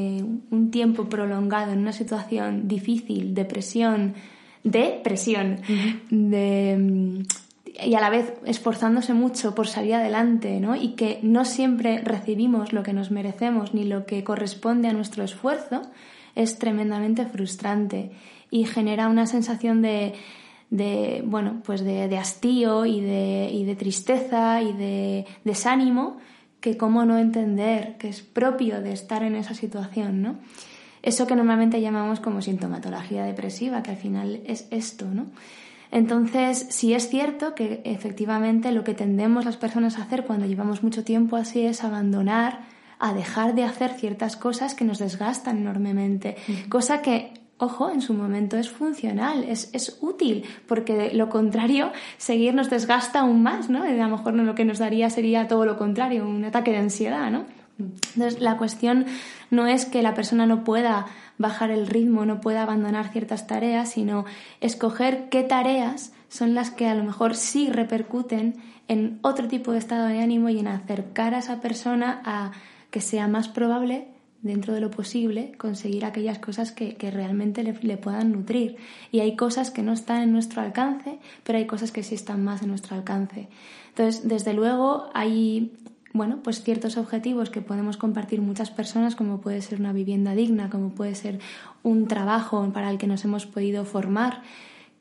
un 0.50 0.70
tiempo 0.70 1.08
prolongado 1.08 1.72
en 1.72 1.80
una 1.80 1.92
situación 1.92 2.68
difícil, 2.68 3.34
depresión, 3.34 4.14
de 4.64 5.00
presión, 5.02 5.60
de, 6.10 7.24
y 7.84 7.94
a 7.94 8.00
la 8.00 8.10
vez 8.10 8.34
esforzándose 8.44 9.14
mucho 9.14 9.54
por 9.54 9.68
salir 9.68 9.94
adelante, 9.94 10.58
¿no? 10.60 10.74
Y 10.74 10.94
que 10.94 11.20
no 11.22 11.44
siempre 11.44 12.00
recibimos 12.00 12.72
lo 12.72 12.82
que 12.82 12.92
nos 12.92 13.10
merecemos 13.10 13.74
ni 13.74 13.84
lo 13.84 14.06
que 14.06 14.24
corresponde 14.24 14.88
a 14.88 14.92
nuestro 14.92 15.22
esfuerzo, 15.22 15.82
es 16.34 16.58
tremendamente 16.58 17.26
frustrante 17.26 18.10
y 18.50 18.64
genera 18.64 19.08
una 19.08 19.26
sensación 19.26 19.82
de, 19.82 20.14
de 20.70 21.22
bueno, 21.24 21.62
pues 21.64 21.82
de, 21.82 22.08
de 22.08 22.18
hastío 22.18 22.86
y 22.86 23.00
de, 23.00 23.50
y 23.52 23.64
de 23.64 23.76
tristeza 23.76 24.62
y 24.62 24.72
de 24.72 25.26
desánimo 25.44 26.18
que 26.60 26.76
cómo 26.76 27.04
no 27.04 27.18
entender 27.18 27.96
que 27.98 28.08
es 28.08 28.22
propio 28.22 28.80
de 28.80 28.92
estar 28.92 29.22
en 29.22 29.36
esa 29.36 29.54
situación, 29.54 30.22
¿no? 30.22 30.36
eso 31.06 31.28
que 31.28 31.36
normalmente 31.36 31.80
llamamos 31.80 32.18
como 32.18 32.42
sintomatología 32.42 33.24
depresiva, 33.24 33.80
que 33.84 33.92
al 33.92 33.96
final 33.96 34.40
es 34.44 34.66
esto, 34.72 35.06
¿no? 35.06 35.26
Entonces, 35.92 36.66
sí 36.70 36.94
es 36.94 37.08
cierto 37.08 37.54
que 37.54 37.80
efectivamente 37.84 38.72
lo 38.72 38.82
que 38.82 38.92
tendemos 38.92 39.44
las 39.44 39.56
personas 39.56 39.98
a 39.98 40.02
hacer 40.02 40.24
cuando 40.24 40.46
llevamos 40.46 40.82
mucho 40.82 41.04
tiempo 41.04 41.36
así 41.36 41.64
es 41.64 41.84
abandonar, 41.84 42.62
a 42.98 43.14
dejar 43.14 43.54
de 43.54 43.62
hacer 43.62 43.92
ciertas 43.92 44.36
cosas 44.36 44.74
que 44.74 44.84
nos 44.84 44.98
desgastan 44.98 45.58
enormemente, 45.58 46.36
cosa 46.68 47.02
que 47.02 47.34
ojo, 47.58 47.90
en 47.90 48.02
su 48.02 48.12
momento 48.12 48.56
es 48.56 48.70
funcional, 48.70 49.44
es, 49.44 49.70
es, 49.72 49.98
útil, 50.00 50.44
porque 50.66 50.94
de 50.94 51.14
lo 51.14 51.28
contrario, 51.28 51.90
seguir 52.18 52.54
nos 52.54 52.68
desgasta 52.68 53.20
aún 53.20 53.42
más, 53.42 53.70
¿no? 53.70 53.82
a 53.82 53.90
lo 53.90 54.08
mejor 54.08 54.34
lo 54.34 54.54
que 54.54 54.64
nos 54.64 54.78
daría 54.78 55.08
sería 55.08 55.48
todo 55.48 55.64
lo 55.64 55.78
contrario, 55.78 56.28
un 56.28 56.44
ataque 56.44 56.72
de 56.72 56.78
ansiedad, 56.78 57.30
¿no? 57.30 57.44
Entonces, 57.78 58.40
la 58.40 58.56
cuestión 58.56 59.04
no 59.50 59.66
es 59.66 59.84
que 59.84 60.02
la 60.02 60.14
persona 60.14 60.46
no 60.46 60.64
pueda 60.64 61.06
bajar 61.38 61.70
el 61.70 61.86
ritmo, 61.86 62.24
no 62.24 62.40
pueda 62.40 62.62
abandonar 62.62 63.08
ciertas 63.08 63.46
tareas, 63.46 63.90
sino 63.90 64.24
escoger 64.60 65.28
qué 65.28 65.42
tareas 65.42 66.12
son 66.28 66.54
las 66.54 66.70
que 66.70 66.88
a 66.88 66.94
lo 66.94 67.04
mejor 67.04 67.34
sí 67.34 67.68
repercuten 67.70 68.56
en 68.88 69.18
otro 69.22 69.46
tipo 69.48 69.72
de 69.72 69.78
estado 69.78 70.06
de 70.06 70.20
ánimo 70.20 70.48
y 70.48 70.58
en 70.58 70.68
acercar 70.68 71.34
a 71.34 71.38
esa 71.38 71.60
persona 71.60 72.22
a 72.24 72.52
que 72.90 73.00
sea 73.00 73.28
más 73.28 73.48
probable 73.48 74.08
dentro 74.42 74.74
de 74.74 74.80
lo 74.80 74.90
posible 74.90 75.52
conseguir 75.58 76.04
aquellas 76.04 76.38
cosas 76.38 76.72
que, 76.72 76.96
que 76.96 77.10
realmente 77.10 77.62
le, 77.62 77.72
le, 77.82 77.96
puedan 77.96 78.32
nutrir. 78.32 78.76
Y 79.12 79.20
hay 79.20 79.36
cosas 79.36 79.70
que 79.70 79.82
no 79.82 79.92
están 79.92 80.22
en 80.22 80.32
nuestro 80.32 80.62
alcance, 80.62 81.18
pero 81.42 81.58
hay 81.58 81.66
cosas 81.66 81.92
que 81.92 82.02
sí 82.02 82.14
están 82.14 82.44
más 82.44 82.62
en 82.62 82.68
nuestro 82.68 82.96
alcance. 82.96 83.48
Entonces, 83.88 84.28
desde 84.28 84.52
luego, 84.52 85.08
hay 85.14 85.72
bueno, 86.16 86.38
pues 86.42 86.62
ciertos 86.62 86.96
objetivos 86.96 87.50
que 87.50 87.60
podemos 87.60 87.96
compartir 87.96 88.40
muchas 88.40 88.70
personas, 88.70 89.14
como 89.14 89.40
puede 89.40 89.60
ser 89.60 89.80
una 89.80 89.92
vivienda 89.92 90.34
digna, 90.34 90.70
como 90.70 90.90
puede 90.90 91.14
ser 91.14 91.40
un 91.82 92.08
trabajo 92.08 92.72
para 92.72 92.90
el 92.90 92.98
que 92.98 93.06
nos 93.06 93.24
hemos 93.24 93.46
podido 93.46 93.84
formar, 93.84 94.42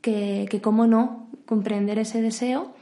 que, 0.02 0.46
que 0.50 0.62
cómo 0.62 0.88
no, 0.88 1.28
comprender 1.46 2.00
ese 2.00 2.22
deseo. 2.22 2.75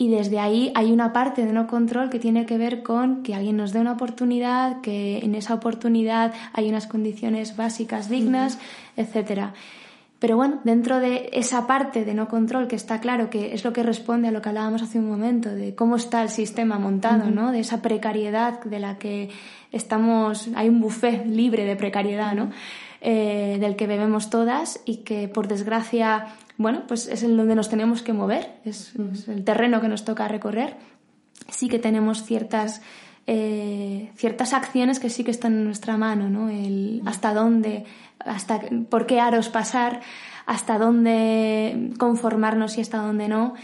Y 0.00 0.08
desde 0.08 0.38
ahí 0.38 0.72
hay 0.74 0.92
una 0.92 1.12
parte 1.12 1.44
de 1.44 1.52
no 1.52 1.66
control 1.66 2.08
que 2.08 2.18
tiene 2.18 2.46
que 2.46 2.56
ver 2.56 2.82
con 2.82 3.22
que 3.22 3.34
alguien 3.34 3.58
nos 3.58 3.74
dé 3.74 3.80
una 3.80 3.92
oportunidad, 3.92 4.80
que 4.80 5.18
en 5.18 5.34
esa 5.34 5.52
oportunidad 5.52 6.32
hay 6.54 6.70
unas 6.70 6.86
condiciones 6.86 7.54
básicas 7.54 8.08
dignas, 8.08 8.58
etcétera. 8.96 9.52
pero 10.18 10.38
bueno, 10.38 10.58
dentro 10.64 11.00
de 11.00 11.28
esa 11.34 11.66
parte 11.66 12.06
de 12.06 12.14
no 12.14 12.28
control, 12.28 12.66
que 12.66 12.76
está 12.76 12.98
claro 13.00 13.28
que 13.28 13.52
es 13.52 13.62
lo 13.62 13.74
que 13.74 13.82
responde 13.82 14.28
a 14.28 14.30
lo 14.30 14.40
que 14.40 14.48
hablábamos 14.48 14.80
hace 14.80 14.98
un 14.98 15.06
momento, 15.06 15.50
de 15.50 15.74
cómo 15.74 15.96
está 15.96 16.22
el 16.22 16.30
sistema 16.30 16.78
montado, 16.78 17.30
¿no? 17.30 17.52
De 17.52 17.60
esa 17.60 17.82
precariedad 17.82 18.64
de 18.64 18.78
la 18.78 18.96
que 18.96 19.28
estamos, 19.70 20.48
hay 20.54 20.70
un 20.70 20.80
buffet 20.80 21.26
libre 21.26 21.66
de 21.66 21.76
precariedad, 21.76 22.32
¿no? 22.34 22.50
Eh, 23.02 23.56
del 23.60 23.76
que 23.76 23.86
bebemos 23.86 24.28
todas 24.28 24.80
y 24.84 24.98
que 24.98 25.26
por 25.26 25.48
desgracia, 25.48 26.26
bueno, 26.60 26.82
pues 26.86 27.06
es 27.06 27.22
en 27.22 27.38
donde 27.38 27.54
nos 27.54 27.70
tenemos 27.70 28.02
que 28.02 28.12
mover, 28.12 28.60
es, 28.66 28.92
el 29.28 29.44
terreno 29.44 29.80
que 29.80 29.88
nos 29.88 30.04
toca 30.04 30.28
recorrer. 30.28 30.76
Sí 31.48 31.70
que 31.70 31.78
tenemos 31.78 32.24
ciertas 32.24 32.82
eh, 33.26 34.10
ciertas 34.14 34.52
acciones 34.52 35.00
que 35.00 35.08
sí 35.08 35.24
que 35.24 35.30
están 35.30 35.54
en 35.54 35.64
nuestra 35.64 35.96
mano, 35.96 36.28
¿no? 36.28 36.50
El 36.50 37.00
hasta 37.06 37.32
dónde 37.32 37.86
hasta 38.18 38.60
por 38.90 39.06
qué 39.06 39.20
aros 39.20 39.48
pasar, 39.48 40.02
hasta 40.44 40.76
dónde 40.76 41.92
conformarnos 41.98 42.76
y 42.76 42.82
hasta 42.82 42.98
dónde 42.98 43.28
no. 43.28 43.54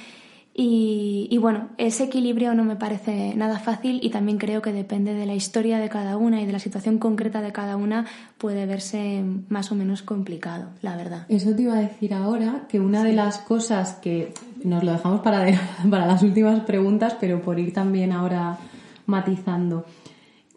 Y, 0.59 1.37
bueno, 1.39 1.69
ese 1.77 2.05
equilibrio 2.05 2.55
no 2.55 2.65
me 2.65 2.77
parece 2.77 3.35
nada 3.37 3.59
fácil 3.59 4.01
y 4.03 4.09
también 4.09 4.39
creo 4.39 4.63
que 4.63 4.73
depende 4.73 5.13
de 5.13 5.27
la 5.27 5.35
historia 5.35 5.79
de 5.79 5.91
cada 5.91 6.17
una 6.17 6.41
y 6.41 6.47
de 6.47 6.53
la 6.53 6.59
situación 6.61 6.97
concreta 6.97 7.43
de 7.43 7.53
cada 7.53 7.77
una, 7.77 8.07
puede 8.39 8.65
verse 8.65 9.23
más 9.51 9.71
o 9.71 9.75
menos 9.75 10.01
complicado, 10.01 10.71
la 10.81 10.97
verdad. 10.97 11.27
Eso 11.29 11.55
te 11.55 11.61
iba 11.61 11.75
a 11.75 11.81
decir 11.81 12.15
ahora, 12.15 12.65
que 12.71 12.81
una 12.81 13.05
de 13.05 13.13
las 13.13 13.37
cosas 13.37 13.97
que 13.97 14.33
nos 14.65 14.83
lo 14.83 14.93
dejamos 14.93 15.21
para, 15.21 15.45
para 15.91 16.07
las 16.07 16.23
últimas 16.23 16.61
preguntas, 16.61 17.19
pero 17.21 17.43
por 17.43 17.61
ir 17.61 17.75
también 17.75 18.13
ahora 18.13 18.57
matizando. 19.05 19.85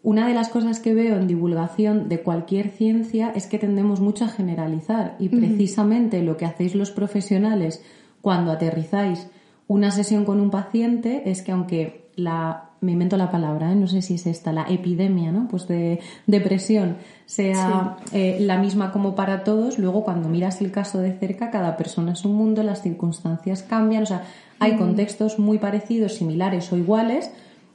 Una 0.02 0.30
de 0.30 0.34
las 0.34 0.48
cosas 0.48 0.80
que 0.80 0.94
veo 0.94 1.18
en 1.18 1.28
divulgación 1.28 2.08
de 2.08 2.22
cualquier 2.22 2.70
ciencia 2.70 3.34
es 3.36 3.48
que 3.48 3.60
tendemos 3.60 4.00
mucho 4.00 4.24
a 4.24 4.30
generalizar 4.30 5.18
y 5.20 5.28
precisamente 5.28 6.24
lo 6.24 6.38
que 6.38 6.46
hacéis 6.46 6.74
los 6.74 6.92
profesionales 6.92 7.84
cuando 8.22 8.54
aterrizáis 8.54 9.28
una 9.70 9.92
sesión 9.92 10.26
con 10.26 10.42
un 10.42 10.50
paciente 10.50 11.30
es 11.30 11.44
que 11.44 11.52
aunque 11.52 12.10
la, 12.16 12.72
me 12.82 12.94
invento 12.94 13.18
la 13.18 13.30
palabra, 13.30 13.72
¿eh? 13.72 13.76
no 13.76 13.88
sé 13.88 14.02
si 14.02 14.16
es 14.16 14.26
esta, 14.26 14.52
la 14.52 14.64
epidemia, 14.68 15.32
¿no? 15.32 15.48
Pues 15.48 15.68
de 15.68 16.00
depresión 16.26 16.98
sea 17.28 17.98
eh, 18.12 18.40
la 18.42 18.58
misma 18.58 18.92
como 18.92 19.14
para 19.14 19.44
todos, 19.44 19.78
luego 19.78 20.04
cuando 20.04 20.28
miras 20.28 20.60
el 20.62 20.72
caso 20.72 20.98
de 20.98 21.14
cerca, 21.14 21.52
cada 21.52 21.78
persona 21.78 22.14
es 22.14 22.26
un 22.26 22.34
mundo, 22.34 22.64
las 22.64 22.82
circunstancias 22.82 23.62
cambian, 23.62 24.04
o 24.04 24.08
sea, 24.08 24.24
hay 24.58 24.76
contextos 24.76 25.38
muy 25.38 25.60
parecidos, 25.60 26.16
similares 26.16 26.74
o 26.74 26.76
iguales, 26.76 27.30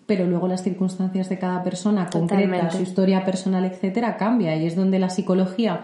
pero 0.06 0.26
luego 0.26 0.48
las 0.48 0.64
circunstancias 0.64 1.28
de 1.28 1.38
cada 1.38 1.62
persona 1.62 2.10
concreta, 2.10 2.72
su 2.72 2.82
historia 2.82 3.24
personal, 3.24 3.64
etcétera, 3.64 4.16
cambia 4.16 4.56
y 4.56 4.66
es 4.66 4.74
donde 4.74 4.98
la 4.98 5.10
psicología 5.10 5.82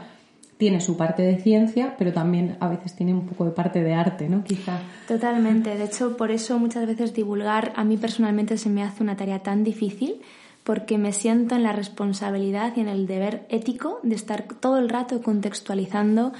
tiene 0.60 0.82
su 0.82 0.98
parte 0.98 1.22
de 1.22 1.38
ciencia, 1.38 1.94
pero 1.98 2.12
también 2.12 2.58
a 2.60 2.68
veces 2.68 2.94
tiene 2.94 3.14
un 3.14 3.26
poco 3.26 3.46
de 3.46 3.52
parte 3.52 3.82
de 3.82 3.94
arte, 3.94 4.28
¿no? 4.28 4.44
Quizá. 4.44 4.78
Totalmente. 5.08 5.74
De 5.74 5.84
hecho, 5.84 6.18
por 6.18 6.30
eso 6.30 6.58
muchas 6.58 6.86
veces 6.86 7.14
divulgar 7.14 7.72
a 7.76 7.82
mí 7.82 7.96
personalmente 7.96 8.58
se 8.58 8.68
me 8.68 8.82
hace 8.82 9.02
una 9.02 9.16
tarea 9.16 9.38
tan 9.38 9.64
difícil 9.64 10.20
porque 10.62 10.98
me 10.98 11.12
siento 11.14 11.54
en 11.54 11.62
la 11.62 11.72
responsabilidad 11.72 12.74
y 12.76 12.80
en 12.80 12.88
el 12.88 13.06
deber 13.06 13.46
ético 13.48 14.00
de 14.02 14.14
estar 14.14 14.42
todo 14.60 14.78
el 14.78 14.90
rato 14.90 15.22
contextualizando 15.22 16.32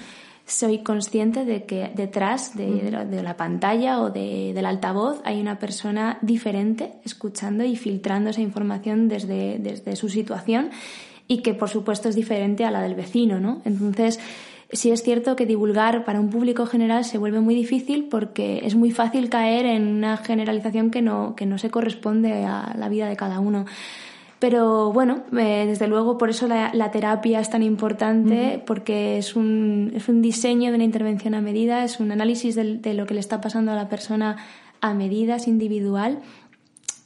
soy 0.45 0.81
consciente 0.81 1.47
de 1.47 1.65
que 1.65 1.91
detrás 1.95 2.55
de, 2.57 2.91
la, 2.91 3.37
pantalla 3.39 4.03
o 4.03 4.11
del 4.11 4.67
altavoz 4.67 5.23
hay 5.25 5.41
una 5.41 5.59
persona 5.59 6.19
diferente 6.21 6.93
escuchando 7.05 7.65
y 7.65 7.77
filtrando 7.77 8.31
esa 8.31 8.43
información 8.43 9.09
desde, 9.09 9.59
desde 9.61 9.97
su 9.97 10.11
situación 10.11 10.71
y 11.31 11.43
que 11.43 11.55
por 11.55 11.69
supuesto 11.69 12.09
es 12.09 12.17
diferente 12.17 12.65
a 12.65 12.73
la 12.73 12.83
del 12.83 12.97
vecino, 12.97 13.39
¿no? 13.39 13.63
Entonces, 13.65 14.19
sí 14.73 14.91
es 14.91 15.05
cierto 15.05 15.37
que 15.37 15.47
divulgar 15.47 16.05
para 16.05 16.19
un 16.19 16.29
público 16.29 16.67
general 16.67 17.05
se 17.05 17.19
vuelve 17.19 17.39
muy 17.39 17.55
difícil 17.55 18.09
porque 18.11 18.63
es 18.65 18.75
muy 18.75 18.91
fácil 18.91 19.29
caer 19.29 19.65
en 19.65 19.87
una 19.87 20.17
generalización 20.17 20.91
que 20.91 21.03
no, 21.03 21.37
que 21.37 21.47
no 21.47 21.57
se 21.57 21.71
corresponde 21.71 22.45
a 22.45 22.75
la 22.77 22.89
vida 22.89 23.09
de 23.09 23.15
cada 23.15 23.39
uno. 23.39 23.65
Pero 24.41 24.93
bueno, 24.93 25.23
eh, 25.39 25.67
desde 25.69 25.87
luego 25.87 26.19
por 26.19 26.31
eso 26.31 26.49
la, 26.49 26.91
terapia 26.91 27.39
es 27.39 27.49
tan 27.49 27.63
importante, 27.63 28.61
porque 28.67 29.17
es 29.17 29.37
un, 29.37 29.93
es 29.95 30.09
un 30.09 30.23
diseño 30.23 30.71
de 30.71 30.77
una 30.77 30.85
intervención 30.85 31.35
a 31.35 31.41
medida, 31.41 31.85
es 31.85 32.01
un 32.01 32.11
análisis 32.11 32.57
de, 32.57 32.95
lo 32.95 33.07
que 33.07 33.15
le 33.15 33.21
está 33.21 33.41
pasando 33.41 33.71
a 33.71 33.77
la 33.77 33.89
persona 33.89 34.39
a 34.81 34.95
medida, 34.95 35.37
es 35.37 35.47
individual. 35.47 36.19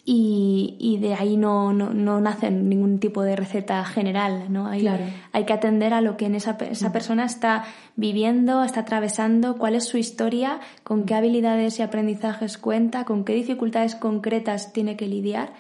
Y, 0.07 0.77
y, 0.79 0.99
de 0.99 1.15
ahí 1.15 1.39
no, 1.39 1.73
no, 1.73 1.95
no, 1.95 2.21
nace 2.21 2.51
ningún 2.51 2.99
tipo 2.99 3.23
de 3.23 3.37
receta 3.37 3.83
general, 3.87 4.53
¿no? 4.53 4.67
Hay, 4.67 4.87
hay 5.33 5.45
que 5.47 5.53
atender 5.55 5.95
a 5.95 6.03
lo 6.03 6.19
que 6.19 6.27
en 6.27 6.35
esa, 6.35 6.59
esa 6.61 6.93
persona 6.93 7.25
está 7.25 7.65
viviendo, 7.97 8.63
está 8.65 8.81
atravesando, 8.81 9.57
cuál 9.57 9.75
es 9.75 9.85
su 9.85 9.97
historia, 9.97 10.61
con 10.83 11.05
qué 11.05 11.15
habilidades 11.15 11.79
y 11.79 11.83
aprendizajes 11.83 12.59
cuenta, 12.59 13.05
con 13.05 13.25
qué 13.25 13.35
dificultades 13.35 13.95
concretas 13.95 14.75
tiene 14.75 14.99
que 14.99 15.09
lidiar 15.09 15.55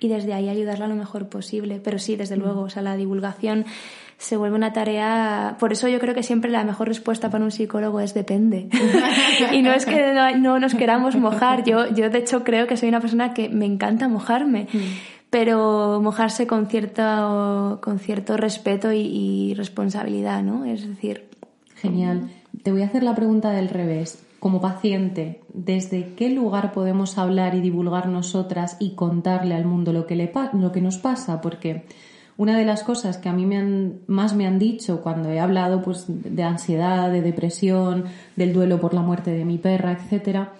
y 0.00 0.08
desde 0.08 0.34
ahí 0.34 0.48
ayudarla 0.48 0.86
lo 0.86 0.94
mejor 0.94 1.28
posible. 1.28 1.80
Pero 1.82 1.98
sí, 1.98 2.16
desde 2.16 2.36
luego, 2.36 2.62
o 2.62 2.70
sea, 2.70 2.82
la 2.82 2.96
divulgación 2.96 3.64
se 4.18 4.36
vuelve 4.36 4.56
una 4.56 4.72
tarea. 4.72 5.56
Por 5.58 5.72
eso 5.72 5.88
yo 5.88 5.98
creo 5.98 6.14
que 6.14 6.22
siempre 6.22 6.50
la 6.50 6.64
mejor 6.64 6.88
respuesta 6.88 7.30
para 7.30 7.44
un 7.44 7.50
psicólogo 7.50 8.00
es 8.00 8.14
depende. 8.14 8.68
y 9.52 9.62
no 9.62 9.72
es 9.72 9.86
que 9.86 10.14
no, 10.38 10.58
nos 10.58 10.74
queramos 10.74 11.16
mojar. 11.16 11.64
Yo, 11.64 11.88
yo, 11.94 12.10
de 12.10 12.18
hecho, 12.18 12.44
creo 12.44 12.66
que 12.66 12.76
soy 12.76 12.88
una 12.88 13.00
persona 13.00 13.34
que 13.34 13.48
me 13.48 13.66
encanta 13.66 14.08
mojarme. 14.08 14.68
Mm. 14.72 14.78
Pero 15.28 16.00
mojarse 16.02 16.46
con 16.46 16.66
cierto, 16.66 17.80
con 17.82 17.98
cierto 17.98 18.36
respeto 18.36 18.92
y, 18.92 19.00
y 19.00 19.54
responsabilidad, 19.54 20.42
¿no? 20.42 20.64
Es 20.64 20.86
decir. 20.86 21.28
Genial. 21.74 22.30
Te 22.62 22.70
voy 22.70 22.82
a 22.82 22.86
hacer 22.86 23.02
la 23.02 23.14
pregunta 23.14 23.50
del 23.50 23.68
revés 23.68 24.25
como 24.46 24.60
paciente, 24.60 25.40
desde 25.52 26.14
qué 26.14 26.30
lugar 26.30 26.70
podemos 26.70 27.18
hablar 27.18 27.56
y 27.56 27.60
divulgar 27.60 28.06
nosotras 28.06 28.76
y 28.78 28.90
contarle 28.94 29.56
al 29.56 29.64
mundo 29.64 29.92
lo 29.92 30.06
que, 30.06 30.14
le, 30.14 30.30
lo 30.52 30.70
que 30.70 30.80
nos 30.80 30.98
pasa, 30.98 31.40
porque 31.40 31.84
una 32.36 32.56
de 32.56 32.64
las 32.64 32.84
cosas 32.84 33.18
que 33.18 33.28
a 33.28 33.32
mí 33.32 33.44
me 33.44 33.56
han, 33.56 34.02
más 34.06 34.36
me 34.36 34.46
han 34.46 34.60
dicho 34.60 35.00
cuando 35.02 35.30
he 35.30 35.40
hablado 35.40 35.82
pues, 35.82 36.04
de 36.06 36.44
ansiedad, 36.44 37.10
de 37.10 37.22
depresión, 37.22 38.04
del 38.36 38.52
duelo 38.52 38.80
por 38.80 38.94
la 38.94 39.00
muerte 39.00 39.32
de 39.32 39.44
mi 39.44 39.58
perra, 39.58 39.90
etcétera, 39.90 40.52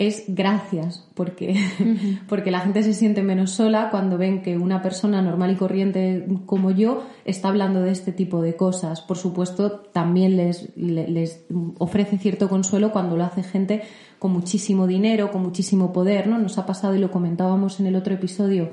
es 0.00 0.24
gracias, 0.28 1.06
porque, 1.12 1.54
porque 2.28 2.50
la 2.50 2.60
gente 2.60 2.82
se 2.82 2.94
siente 2.94 3.22
menos 3.22 3.50
sola 3.50 3.90
cuando 3.90 4.16
ven 4.16 4.40
que 4.40 4.56
una 4.56 4.80
persona 4.80 5.20
normal 5.20 5.50
y 5.50 5.56
corriente 5.56 6.26
como 6.46 6.70
yo 6.70 7.02
está 7.26 7.48
hablando 7.48 7.82
de 7.82 7.90
este 7.90 8.10
tipo 8.10 8.40
de 8.40 8.56
cosas. 8.56 9.02
Por 9.02 9.18
supuesto, 9.18 9.80
también 9.92 10.38
les, 10.38 10.74
les 10.74 11.44
ofrece 11.76 12.16
cierto 12.16 12.48
consuelo 12.48 12.92
cuando 12.92 13.18
lo 13.18 13.24
hace 13.24 13.42
gente 13.42 13.82
con 14.18 14.32
muchísimo 14.32 14.86
dinero, 14.86 15.30
con 15.30 15.42
muchísimo 15.42 15.92
poder, 15.92 16.28
¿no? 16.28 16.38
Nos 16.38 16.56
ha 16.56 16.64
pasado 16.64 16.94
y 16.94 16.98
lo 16.98 17.10
comentábamos 17.10 17.78
en 17.78 17.86
el 17.86 17.94
otro 17.94 18.14
episodio 18.14 18.70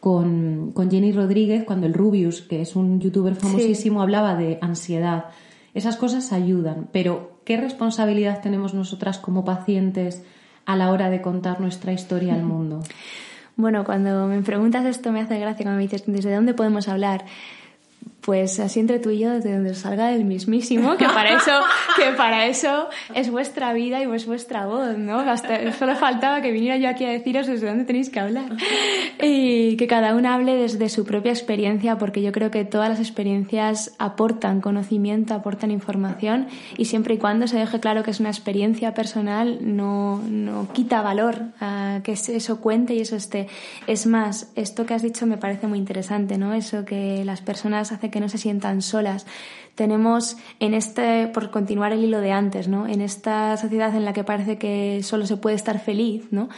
con, 0.00 0.72
Jenny 0.90 1.12
Rodríguez, 1.12 1.64
cuando 1.64 1.86
el 1.86 1.92
Rubius, 1.92 2.40
que 2.40 2.62
es 2.62 2.76
un 2.76 2.98
youtuber 2.98 3.34
famosísimo, 3.34 4.00
hablaba 4.00 4.36
de 4.36 4.56
ansiedad. 4.62 5.26
Esas 5.74 5.96
cosas 5.96 6.32
ayudan, 6.32 6.88
pero 6.92 7.40
¿qué 7.44 7.58
responsabilidad 7.58 8.40
tenemos 8.40 8.72
nosotras 8.72 9.18
como 9.18 9.44
pacientes? 9.44 10.24
A 10.66 10.76
la 10.76 10.90
hora 10.90 11.10
de 11.10 11.20
contar 11.20 11.60
nuestra 11.60 11.92
historia 11.92 12.34
al 12.34 12.42
mundo? 12.42 12.82
Bueno, 13.56 13.84
cuando 13.84 14.26
me 14.26 14.40
preguntas 14.42 14.84
esto 14.86 15.12
me 15.12 15.20
hace 15.20 15.38
gracia 15.38 15.64
cuando 15.64 15.76
me 15.76 15.82
dices, 15.82 16.04
¿desde 16.06 16.34
dónde 16.34 16.54
podemos 16.54 16.88
hablar? 16.88 17.24
Pues 18.22 18.60
así 18.60 18.78
entre 18.78 19.00
tú 19.00 19.10
y 19.10 19.18
yo, 19.18 19.32
desde 19.32 19.52
donde 19.52 19.74
salga 19.74 20.12
el 20.12 20.24
mismísimo, 20.24 20.96
que 20.96 21.06
para 21.06 21.36
eso, 21.36 21.50
que 21.96 22.12
para 22.12 22.46
eso 22.46 22.88
es 23.14 23.30
vuestra 23.30 23.72
vida 23.72 24.00
y 24.00 24.10
es 24.14 24.26
vuestra 24.26 24.66
voz, 24.66 24.96
¿no? 24.96 25.18
Hasta, 25.18 25.72
solo 25.72 25.96
faltaba 25.96 26.40
que 26.40 26.52
viniera 26.52 26.76
yo 26.76 26.88
aquí 26.88 27.04
a 27.04 27.10
deciros 27.10 27.48
desde 27.48 27.66
dónde 27.66 27.84
tenéis 27.84 28.10
que 28.10 28.20
hablar. 28.20 28.44
Y 29.20 29.76
que 29.76 29.88
cada 29.88 30.14
uno 30.14 30.30
hable 30.30 30.54
desde 30.54 30.88
su 30.88 31.04
propia 31.04 31.32
experiencia, 31.32 31.98
porque 31.98 32.22
yo 32.22 32.30
creo 32.30 32.52
que 32.52 32.64
todas 32.64 32.88
las 32.88 33.00
experiencias 33.00 33.92
aportan 33.98 34.60
conocimiento, 34.60 35.34
aportan 35.34 35.72
información, 35.72 36.46
y 36.76 36.84
siempre 36.84 37.14
y 37.14 37.18
cuando 37.18 37.48
se 37.48 37.58
deje 37.58 37.80
claro 37.80 38.04
que 38.04 38.12
es 38.12 38.20
una 38.20 38.30
experiencia 38.30 38.94
personal, 38.94 39.58
no, 39.62 40.22
no 40.28 40.68
quita 40.72 41.02
valor 41.02 41.46
a 41.60 42.00
que 42.04 42.12
eso 42.12 42.60
cuente 42.60 42.94
y 42.94 43.00
eso 43.00 43.16
esté. 43.16 43.48
Es 43.88 44.06
más, 44.06 44.52
esto 44.54 44.86
que 44.86 44.94
has 44.94 45.02
dicho 45.02 45.26
me 45.26 45.38
parece 45.38 45.66
muy 45.66 45.78
interesante, 45.78 46.38
¿no? 46.38 46.54
Eso 46.54 46.84
que 46.84 47.24
las 47.24 47.40
personas 47.40 47.90
hacen 47.90 48.11
que 48.12 48.20
no 48.20 48.28
se 48.28 48.38
sientan 48.38 48.80
solas. 48.80 49.26
Tenemos 49.74 50.36
en 50.60 50.74
este, 50.74 51.26
por 51.26 51.50
continuar 51.50 51.92
el 51.92 52.04
hilo 52.04 52.20
de 52.20 52.30
antes, 52.30 52.68
¿no? 52.68 52.86
En 52.86 53.00
esta 53.00 53.56
sociedad 53.56 53.92
en 53.96 54.04
la 54.04 54.12
que 54.12 54.22
parece 54.22 54.58
que 54.58 55.02
solo 55.02 55.26
se 55.26 55.36
puede 55.36 55.56
estar 55.56 55.80
feliz, 55.80 56.26
¿no? 56.30 56.48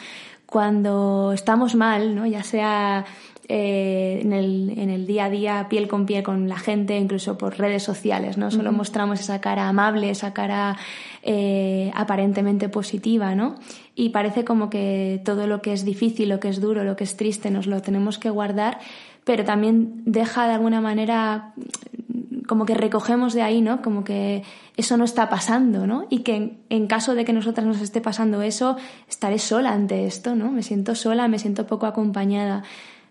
Cuando 0.44 1.32
estamos 1.32 1.74
mal, 1.74 2.14
¿no? 2.14 2.26
Ya 2.26 2.42
sea 2.42 3.06
eh, 3.48 4.20
en, 4.22 4.32
el, 4.32 4.74
en, 4.78 4.90
el, 4.90 5.06
día 5.06 5.26
a 5.26 5.30
día, 5.30 5.66
piel 5.68 5.88
con 5.88 6.06
piel 6.06 6.22
con 6.22 6.48
la 6.48 6.58
gente, 6.58 6.96
incluso 6.96 7.36
por 7.38 7.58
redes 7.58 7.82
sociales, 7.82 8.38
¿no? 8.38 8.50
Solo 8.50 8.72
mostramos 8.72 9.20
esa 9.20 9.40
cara 9.40 9.68
amable, 9.68 10.10
esa 10.10 10.32
cara 10.32 10.76
eh, 11.22 11.90
aparentemente 11.94 12.68
positiva, 12.68 13.34
¿no? 13.34 13.56
Y 13.94 14.10
parece 14.10 14.44
como 14.44 14.70
que 14.70 15.20
todo 15.24 15.46
lo 15.46 15.62
que 15.62 15.72
es 15.72 15.84
difícil, 15.84 16.28
lo 16.28 16.40
que 16.40 16.48
es 16.48 16.60
duro, 16.60 16.84
lo 16.84 16.96
que 16.96 17.04
es 17.04 17.16
triste, 17.16 17.50
nos 17.50 17.66
lo 17.66 17.80
tenemos 17.80 18.18
que 18.18 18.30
guardar 18.30 18.78
pero 19.24 19.44
también 19.44 20.02
deja 20.04 20.46
de 20.46 20.52
alguna 20.52 20.80
manera 20.80 21.54
como 22.46 22.66
que 22.66 22.74
recogemos 22.74 23.32
de 23.32 23.42
ahí, 23.42 23.62
¿no? 23.62 23.80
Como 23.80 24.04
que 24.04 24.42
eso 24.76 24.96
no 24.98 25.04
está 25.04 25.30
pasando, 25.30 25.86
¿no? 25.86 26.06
Y 26.10 26.18
que 26.20 26.58
en, 26.68 26.86
caso 26.86 27.14
de 27.14 27.24
que 27.24 27.32
nosotras 27.32 27.66
nos 27.66 27.80
esté 27.80 28.02
pasando 28.02 28.42
eso, 28.42 28.76
estaré 29.08 29.38
sola 29.38 29.72
ante 29.72 30.06
esto, 30.06 30.34
¿no? 30.34 30.50
Me 30.50 30.62
siento 30.62 30.94
sola, 30.94 31.26
me 31.26 31.38
siento 31.38 31.66
poco 31.66 31.86
acompañada. 31.86 32.62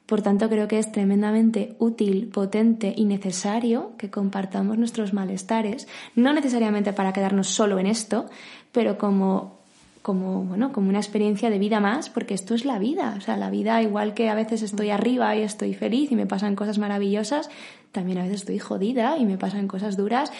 Por 0.05 0.21
tanto, 0.21 0.49
creo 0.49 0.67
que 0.67 0.79
es 0.79 0.91
tremendamente 0.91 1.75
útil, 1.79 2.27
potente 2.27 2.93
y 2.95 3.05
necesario 3.05 3.93
que 3.97 4.09
compartamos 4.09 4.77
nuestros 4.77 5.13
malestares, 5.13 5.87
no 6.15 6.33
necesariamente 6.33 6.93
para 6.93 7.13
quedarnos 7.13 7.47
solo 7.47 7.79
en 7.79 7.87
esto, 7.87 8.25
pero 8.71 8.97
como 8.97 9.63
como, 10.03 10.43
bueno, 10.43 10.73
como 10.73 10.89
una 10.89 10.99
experiencia 10.99 11.49
de 11.49 11.57
vida 11.57 11.79
más, 11.79 12.09
porque 12.09 12.33
esto 12.33 12.53
es 12.53 12.65
la 12.65 12.77
vida. 12.77 13.15
O 13.17 13.21
sea, 13.21 13.37
la 13.37 13.49
vida, 13.49 13.81
igual 13.81 14.13
que 14.13 14.29
a 14.29 14.35
veces 14.35 14.61
estoy 14.61 14.89
arriba 14.89 15.33
y 15.35 15.41
estoy 15.41 15.73
feliz 15.73 16.11
y 16.11 16.15
me 16.15 16.27
pasan 16.27 16.55
cosas 16.55 16.77
maravillosas, 16.77 17.49
también 17.93 18.17
a 18.17 18.23
veces 18.23 18.41
estoy 18.41 18.59
jodida 18.59 19.17
y 19.17 19.25
me 19.25 19.37
pasan 19.37 19.67
cosas 19.67 19.95
duras. 19.95 20.31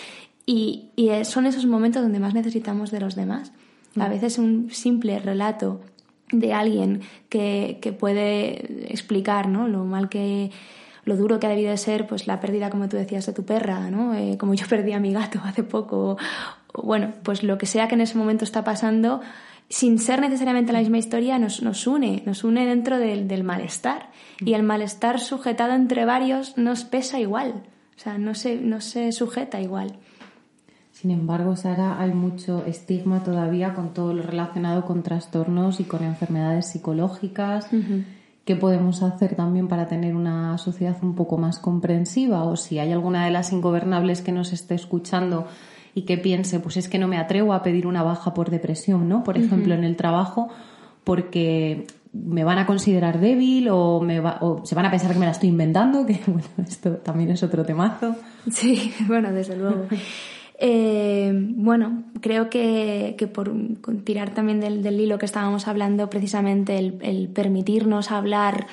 Y, 0.46 0.90
y 0.98 1.10
son 1.24 1.46
esos 1.46 1.66
momentos 1.66 2.04
donde 2.04 2.20
más 2.20 2.34
necesitamos 2.34 2.92
de 2.92 3.00
los 3.00 3.16
demás. 3.16 3.54
A 3.98 4.10
veces 4.10 4.38
un 4.38 4.70
simple 4.70 5.18
relato 5.20 5.80
de 6.40 6.54
alguien 6.54 7.02
que, 7.30 7.80
que 7.82 7.94
puede 7.94 8.92
explicar 8.92 9.48
¿no? 9.48 9.68
lo 9.68 9.86
mal 9.86 10.10
que 10.10 10.52
lo 11.06 11.18
duro 11.18 11.40
que 11.40 11.48
ha 11.48 11.50
debido 11.50 11.72
de 11.72 11.78
ser 11.78 12.08
pues 12.08 12.28
la 12.28 12.40
pérdida 12.40 12.70
como 12.70 12.88
tú 12.90 12.98
decías 12.98 13.26
de 13.26 13.34
tu 13.34 13.44
perra 13.46 13.90
no 13.90 14.14
eh, 14.16 14.38
como 14.38 14.54
yo 14.54 14.66
perdí 14.70 14.94
a 14.94 15.00
mi 15.00 15.14
gato 15.14 15.40
hace 15.44 15.64
poco 15.64 16.18
bueno 16.74 17.14
pues 17.24 17.44
lo 17.44 17.58
que 17.58 17.66
sea 17.66 17.88
que 17.88 17.96
en 17.96 18.02
ese 18.02 18.18
momento 18.18 18.44
está 18.44 18.64
pasando 18.64 19.22
sin 19.70 19.98
ser 19.98 20.22
necesariamente 20.22 20.72
la 20.74 20.80
misma 20.80 21.00
historia, 21.00 21.40
nos, 21.40 21.64
nos 21.64 21.88
une, 21.88 22.22
nos 22.26 22.44
une 22.44 22.66
dentro 22.68 23.00
del, 23.00 23.28
del, 23.28 23.44
malestar. 23.44 24.12
Y 24.40 24.54
el 24.54 24.62
malestar 24.62 25.20
sujetado 25.20 25.74
entre 25.74 26.06
varios 26.06 26.58
nos 26.58 26.84
pesa 26.84 27.20
igual, 27.20 27.64
o 27.96 28.00
sea, 28.00 28.18
no 28.18 28.36
se, 28.36 28.58
no 28.58 28.82
se 28.82 29.12
sujeta 29.12 29.62
igual. 29.62 29.98
Sin 31.04 31.12
embargo, 31.12 31.58
Sara, 31.58 32.00
hay 32.00 32.14
mucho 32.14 32.64
estigma 32.66 33.26
todavía 33.26 33.74
con 33.74 33.94
todo 33.94 34.14
lo 34.14 34.24
relacionado 34.24 34.86
con 34.86 35.04
trastornos 35.04 35.82
y 35.82 35.84
con 35.84 36.02
enfermedades 36.02 36.68
psicológicas. 36.68 37.68
¿Qué 38.46 38.56
podemos 38.56 39.04
hacer 39.04 39.36
también 39.36 39.68
para 39.68 39.90
tener 39.90 40.16
una 40.16 40.58
sociedad 40.58 40.96
un 41.02 41.14
poco 41.14 41.38
más 41.38 41.60
comprensiva? 41.60 42.46
O 42.46 42.56
si 42.56 42.80
hay 42.80 42.94
alguna 42.94 43.26
de 43.26 43.32
las 43.32 43.52
ingobernables 43.52 44.22
que 44.22 44.32
nos 44.32 44.54
esté 44.54 44.76
escuchando 44.76 45.46
y 45.94 46.04
que 46.04 46.18
piense, 46.18 46.62
pues 46.62 46.78
es 46.78 46.88
que 46.88 47.00
no 47.00 47.10
me 47.10 47.18
atrevo 47.18 47.54
a 47.54 47.64
pedir 47.64 47.86
una 47.86 48.02
baja 48.02 48.34
por 48.34 48.50
depresión, 48.50 49.10
¿no? 49.10 49.26
Por 49.26 49.38
ejemplo, 49.38 49.74
en 49.74 49.84
el 49.84 49.98
trabajo, 49.98 50.48
porque 51.04 51.86
me 52.14 52.46
van 52.46 52.60
a 52.60 52.66
considerar 52.66 53.20
débil 53.20 53.68
o, 53.70 54.00
me 54.00 54.22
o 54.22 54.62
se 54.64 54.74
van 54.74 54.86
a 54.86 54.90
pensar 54.90 55.12
que 55.12 55.20
me 55.20 55.26
la 55.26 55.34
estoy 55.34 55.50
inventando, 55.50 56.06
que 56.06 56.22
bueno, 56.28 56.48
esto 56.66 56.92
también 56.92 57.32
es 57.32 57.44
otro 57.44 57.66
temazo. 57.66 58.16
Sí, 58.50 58.94
bueno, 59.10 59.34
desde 59.34 59.58
luego. 59.58 59.86
Eh, 60.66 61.34
bueno, 61.36 62.06
creo 62.22 62.50
que, 62.50 63.16
que 63.18 63.28
por 63.28 63.52
tirar 64.06 64.34
también 64.34 64.62
del, 64.62 64.82
del, 64.82 64.98
hilo 64.98 65.18
que 65.18 65.26
estábamos 65.26 65.68
hablando, 65.68 66.10
precisamente 66.10 66.78
el, 66.78 67.28
permitirnos 67.28 68.12
hablar 68.12 68.68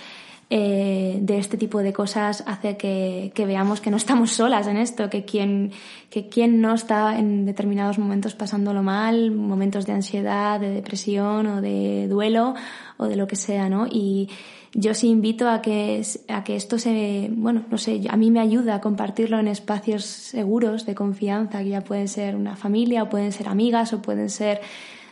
eh, 0.51 1.19
de 1.21 1.39
este 1.39 1.57
tipo 1.57 1.81
de 1.81 1.93
cosas 1.93 2.45
hace 2.47 2.77
que, 2.77 3.33
veamos 3.45 3.81
que 3.81 3.91
no 3.91 3.97
estamos 3.97 4.31
solas 4.31 4.69
en 4.69 4.77
esto, 4.77 5.11
que 5.11 5.25
quien, 5.25 5.73
que 6.11 6.29
quien 6.29 6.61
no 6.61 6.75
está 6.75 7.19
en 7.19 7.45
determinados 7.45 7.99
momentos 7.99 8.37
pasándolo 8.37 8.85
mal, 8.85 9.33
momentos 9.33 9.85
de 9.85 9.93
ansiedad, 9.95 10.61
de 10.61 10.71
depresión 10.71 11.49
o 11.49 11.61
de 11.61 12.07
duelo 12.07 12.55
o 12.99 13.07
de 13.07 13.17
lo 13.17 13.27
que 13.27 13.35
sea, 13.35 13.69
¿no? 13.69 13.89
Y 13.91 14.29
yo 14.73 14.95
sí 14.95 15.09
invito 15.09 15.49
a 15.49 15.63
que, 15.63 16.03
a 16.29 16.45
que 16.45 16.57
esto 16.57 16.79
se, 16.79 17.31
bueno, 17.33 17.65
no 17.71 17.79
sé, 17.79 18.03
a 18.09 18.17
mí 18.17 18.31
me 18.31 18.41
ayuda 18.41 18.77
a 18.77 18.81
compartirlo 18.81 19.39
en 19.39 19.49
espacios 19.49 20.05
seguros, 20.05 20.87
de 20.87 20.95
confianza, 20.95 21.63
que 21.63 21.71
ya 21.71 21.81
pueden 21.83 22.09
ser 22.09 22.37
una 22.37 22.57
familia 22.57 23.03
o 23.03 23.09
pueden 23.09 23.33
ser 23.33 23.49
amigas 23.49 23.93
o 23.93 24.01
pueden 24.01 24.31
ser 24.31 24.61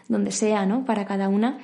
donde 0.08 0.30
sea, 0.30 0.64
¿no? 0.64 0.84
Para 0.84 1.06
cada 1.06 1.28
una 1.28 1.58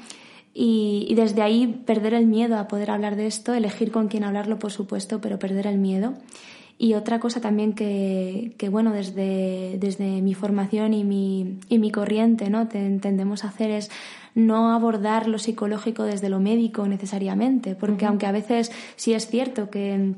y, 0.54 1.12
desde 1.16 1.42
ahí 1.42 1.82
perder 1.84 2.14
el 2.14 2.26
miedo 2.26 2.56
a 2.56 2.68
poder 2.68 2.92
hablar 2.92 3.16
de 3.16 3.26
esto, 3.26 3.52
elegir 3.52 3.90
con 3.90 4.06
quién 4.06 4.22
hablarlo, 4.22 4.60
por 4.60 4.70
supuesto, 4.70 5.20
pero 5.20 5.38
perder 5.40 5.66
el 5.66 5.78
miedo. 5.78 6.14
Y 6.76 6.94
otra 6.94 7.20
cosa 7.20 7.40
también 7.40 7.72
que, 7.72 8.54
que 8.58 8.68
bueno, 8.68 8.92
desde, 8.92 9.76
desde 9.78 10.22
mi 10.22 10.34
formación 10.34 10.92
y 10.92 11.04
mi, 11.04 11.58
y 11.68 11.78
mi 11.78 11.92
corriente, 11.92 12.50
¿no? 12.50 12.66
Te, 12.66 12.98
tendemos 12.98 13.44
a 13.44 13.48
hacer 13.48 13.70
es 13.70 13.90
no 14.34 14.72
abordar 14.72 15.28
lo 15.28 15.38
psicológico 15.38 16.02
desde 16.02 16.28
lo 16.28 16.40
médico 16.40 16.86
necesariamente, 16.88 17.76
porque 17.76 18.06
aunque 18.06 18.26
a 18.26 18.32
veces 18.32 18.72
sí 18.96 19.14
es 19.14 19.28
cierto 19.28 19.70
que, 19.70 20.14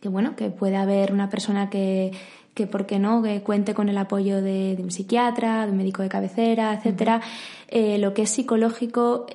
que, 0.00 0.08
bueno, 0.08 0.34
que 0.34 0.50
puede 0.50 0.76
haber 0.76 1.12
una 1.12 1.30
persona 1.30 1.70
que, 1.70 2.10
que 2.54 2.66
por 2.66 2.86
qué 2.86 2.98
no, 2.98 3.22
que 3.22 3.42
cuente 3.42 3.72
con 3.72 3.88
el 3.88 3.96
apoyo 3.96 4.42
de, 4.42 4.76
un 4.80 4.90
psiquiatra, 4.90 5.64
de 5.66 5.72
un 5.72 5.78
médico 5.78 6.02
de 6.02 6.08
cabecera, 6.08 6.74
etcétera, 6.74 7.20
eh, 7.68 7.98
lo 7.98 8.12
que 8.12 8.22
es 8.22 8.30
psicológico 8.30 9.26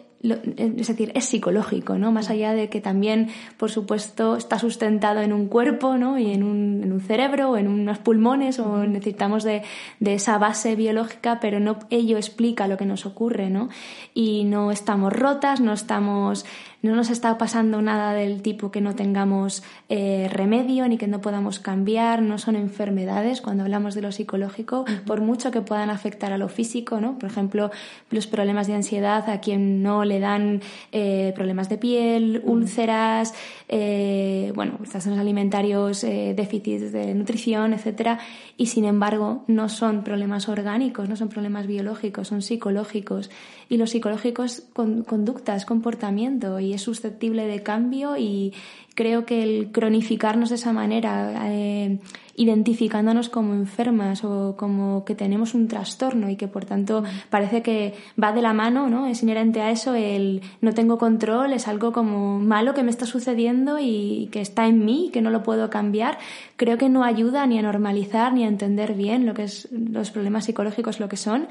es 0.58 0.88
decir, 0.88 1.12
es 1.16 1.26
psicológico, 1.26 1.98
¿no? 1.98 2.12
Más 2.12 2.30
allá 2.30 2.54
de 2.54 2.70
que 2.70 2.82
también, 2.82 3.30
por 3.58 3.72
supuesto, 3.72 4.36
está 4.36 4.60
sustentado 4.60 5.22
en 5.22 5.34
un 5.34 5.48
cuerpo, 5.48 5.98
¿no? 5.98 6.18
Y 6.18 6.32
en 6.32 6.44
un, 6.44 6.82
en 6.84 6.92
un 6.92 7.02
cerebro 7.02 7.52
o 7.52 7.58
en 7.58 7.68
unos 7.68 7.98
pulmones 8.00 8.60
o 8.60 8.86
necesitamos 8.86 9.44
de, 9.44 9.64
de, 10.00 10.14
esa 10.14 10.38
base 10.38 10.76
biológica, 10.76 11.40
pero 11.40 11.60
no 11.60 11.80
ello 11.90 12.18
explica 12.18 12.68
lo 12.68 12.78
que 12.78 12.86
nos 12.86 13.06
ocurre, 13.06 13.50
¿no? 13.50 13.70
Y 14.14 14.44
no 14.46 14.72
estamos 14.72 15.14
rotas, 15.14 15.62
no 15.62 15.74
estamos 15.74 16.46
no 16.84 16.96
nos 16.96 17.10
está 17.10 17.38
pasando 17.38 17.82
nada 17.82 18.14
del 18.14 18.42
tipo 18.42 18.72
que 18.72 18.82
no 18.82 18.96
tengamos 18.96 19.64
eh, 19.90 20.30
remedio 20.32 20.88
ni 20.88 20.98
que 20.98 21.08
no 21.08 21.22
podamos 21.22 21.60
cambiar, 21.60 22.22
no 22.22 22.38
son 22.38 22.56
enfermedades 22.56 23.42
cuando 23.42 23.64
hablamos 23.64 23.96
de 23.96 24.02
lo 24.02 24.12
psicológico, 24.12 24.86
por 25.06 25.22
mucho 25.22 25.52
que 25.52 25.62
puedan 25.62 25.90
afectar 25.90 26.32
a 26.32 26.38
lo 26.38 26.50
físico, 26.50 27.02
¿no? 27.02 27.18
Por 27.18 27.30
ejemplo, 27.30 27.72
los 28.12 28.28
problemas 28.28 28.68
de 28.68 28.76
ansiedad 28.76 29.30
a 29.30 29.42
quien 29.42 29.82
no 29.82 30.06
le 30.06 30.17
dan 30.20 30.62
eh, 30.92 31.32
problemas 31.36 31.70
de 31.70 31.78
piel, 31.78 32.42
úlceras, 32.44 33.34
eh, 33.68 34.52
bueno, 34.56 34.80
trastornos 34.90 35.20
alimentarios, 35.20 36.04
eh, 36.04 36.34
déficits 36.36 36.92
de 36.92 37.14
nutrición, 37.14 37.74
etcétera, 37.74 38.20
y 38.58 38.68
sin 38.68 38.86
embargo 38.86 39.44
no 39.48 39.70
son 39.70 40.04
problemas 40.04 40.50
orgánicos, 40.50 41.10
no 41.10 41.16
son 41.16 41.30
problemas 41.30 41.68
biológicos, 41.68 42.28
son 42.28 42.42
psicológicos. 42.42 43.30
Y 43.70 43.78
lo 43.78 43.88
psicológico 43.88 44.44
es 44.44 44.68
conductas, 44.74 45.66
comportamiento, 45.66 46.60
y 46.60 46.74
es 46.74 46.82
susceptible 46.82 47.46
de 47.48 47.64
cambio 47.64 48.16
y 48.18 48.54
creo 48.98 49.28
que 49.28 49.44
el 49.44 49.72
cronificarnos 49.72 50.50
de 50.50 50.56
esa 50.56 50.74
manera, 50.74 51.52
eh, 51.52 52.00
identificándonos 52.36 53.30
como 53.30 53.54
enfermas 53.54 54.24
o 54.24 54.56
como 54.58 55.06
que 55.06 55.14
tenemos 55.14 55.54
un 55.54 55.68
trastorno 55.68 56.32
y 56.32 56.36
que 56.36 56.48
por 56.48 56.66
tanto 56.66 57.04
parece 57.30 57.62
que 57.62 57.94
va 58.22 58.32
de 58.32 58.42
la 58.42 58.54
mano, 58.54 58.90
¿no? 58.90 59.06
Es 59.06 59.22
inherente 59.22 59.62
a 59.62 59.70
eso 59.70 59.94
el 59.94 60.42
no 60.62 60.74
tengo 60.74 60.98
control, 60.98 61.54
es 61.54 61.68
algo 61.68 61.92
como 61.92 62.40
malo 62.40 62.74
que 62.74 62.82
me 62.82 62.90
está 62.90 63.06
sucediendo 63.06 63.78
y 63.80 64.30
que 64.32 64.42
está 64.42 64.66
en 64.66 64.84
mí, 64.84 65.12
que 65.14 65.22
no 65.22 65.30
lo 65.30 65.44
puedo 65.44 65.70
cambiar. 65.70 66.18
Creo 66.56 66.80
que 66.80 66.90
no 66.90 67.04
ayuda 67.04 67.46
ni 67.46 67.60
a 67.60 67.62
normalizar 67.62 68.34
ni 68.34 68.46
a 68.46 68.48
entender 68.48 68.96
bien 68.96 69.28
lo 69.28 69.36
que 69.36 69.44
es 69.44 69.68
los 69.72 70.10
problemas 70.10 70.46
psicológicos, 70.46 71.00
lo 71.00 71.08
que 71.08 71.18
son 71.18 71.48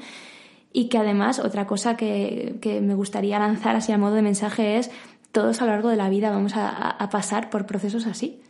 y 0.73 0.89
que 0.89 0.97
además 0.97 1.39
otra 1.39 1.65
cosa 1.65 1.95
que, 1.95 2.57
que, 2.59 2.81
me 2.81 2.93
gustaría 2.93 3.39
lanzar 3.39 3.77
así 3.77 3.93
a 3.93 3.97
modo 3.97 4.15
de 4.15 4.21
mensaje 4.21 4.77
es 4.77 4.91
todos 5.37 5.61
a 5.61 5.65
lo 5.65 5.71
largo 5.73 5.89
de 5.89 5.97
la 5.97 6.09
vida 6.09 6.31
vamos 6.31 6.53
a, 6.55 6.97
pasar 7.11 7.51
por 7.51 7.67
procesos 7.67 8.07
así. 8.07 8.41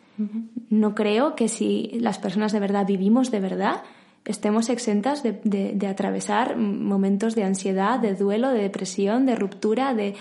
No 0.69 0.95
creo 0.95 1.35
que 1.35 1.49
si 1.49 1.91
las 1.99 2.17
personas 2.17 2.53
de 2.53 2.61
verdad 2.61 2.87
vivimos 2.87 3.29
de 3.29 3.41
verdad, 3.41 3.83
estemos 4.23 4.69
exentas 4.69 5.21
de, 5.21 5.33
de, 5.43 5.87
atravesar 5.87 6.55
momentos 6.55 7.35
de 7.35 7.43
ansiedad, 7.43 7.99
de 7.99 8.15
duelo, 8.15 8.51
de 8.51 8.61
depresión, 8.61 9.25
de 9.25 9.35
ruptura, 9.35 9.93
de... 9.93 10.15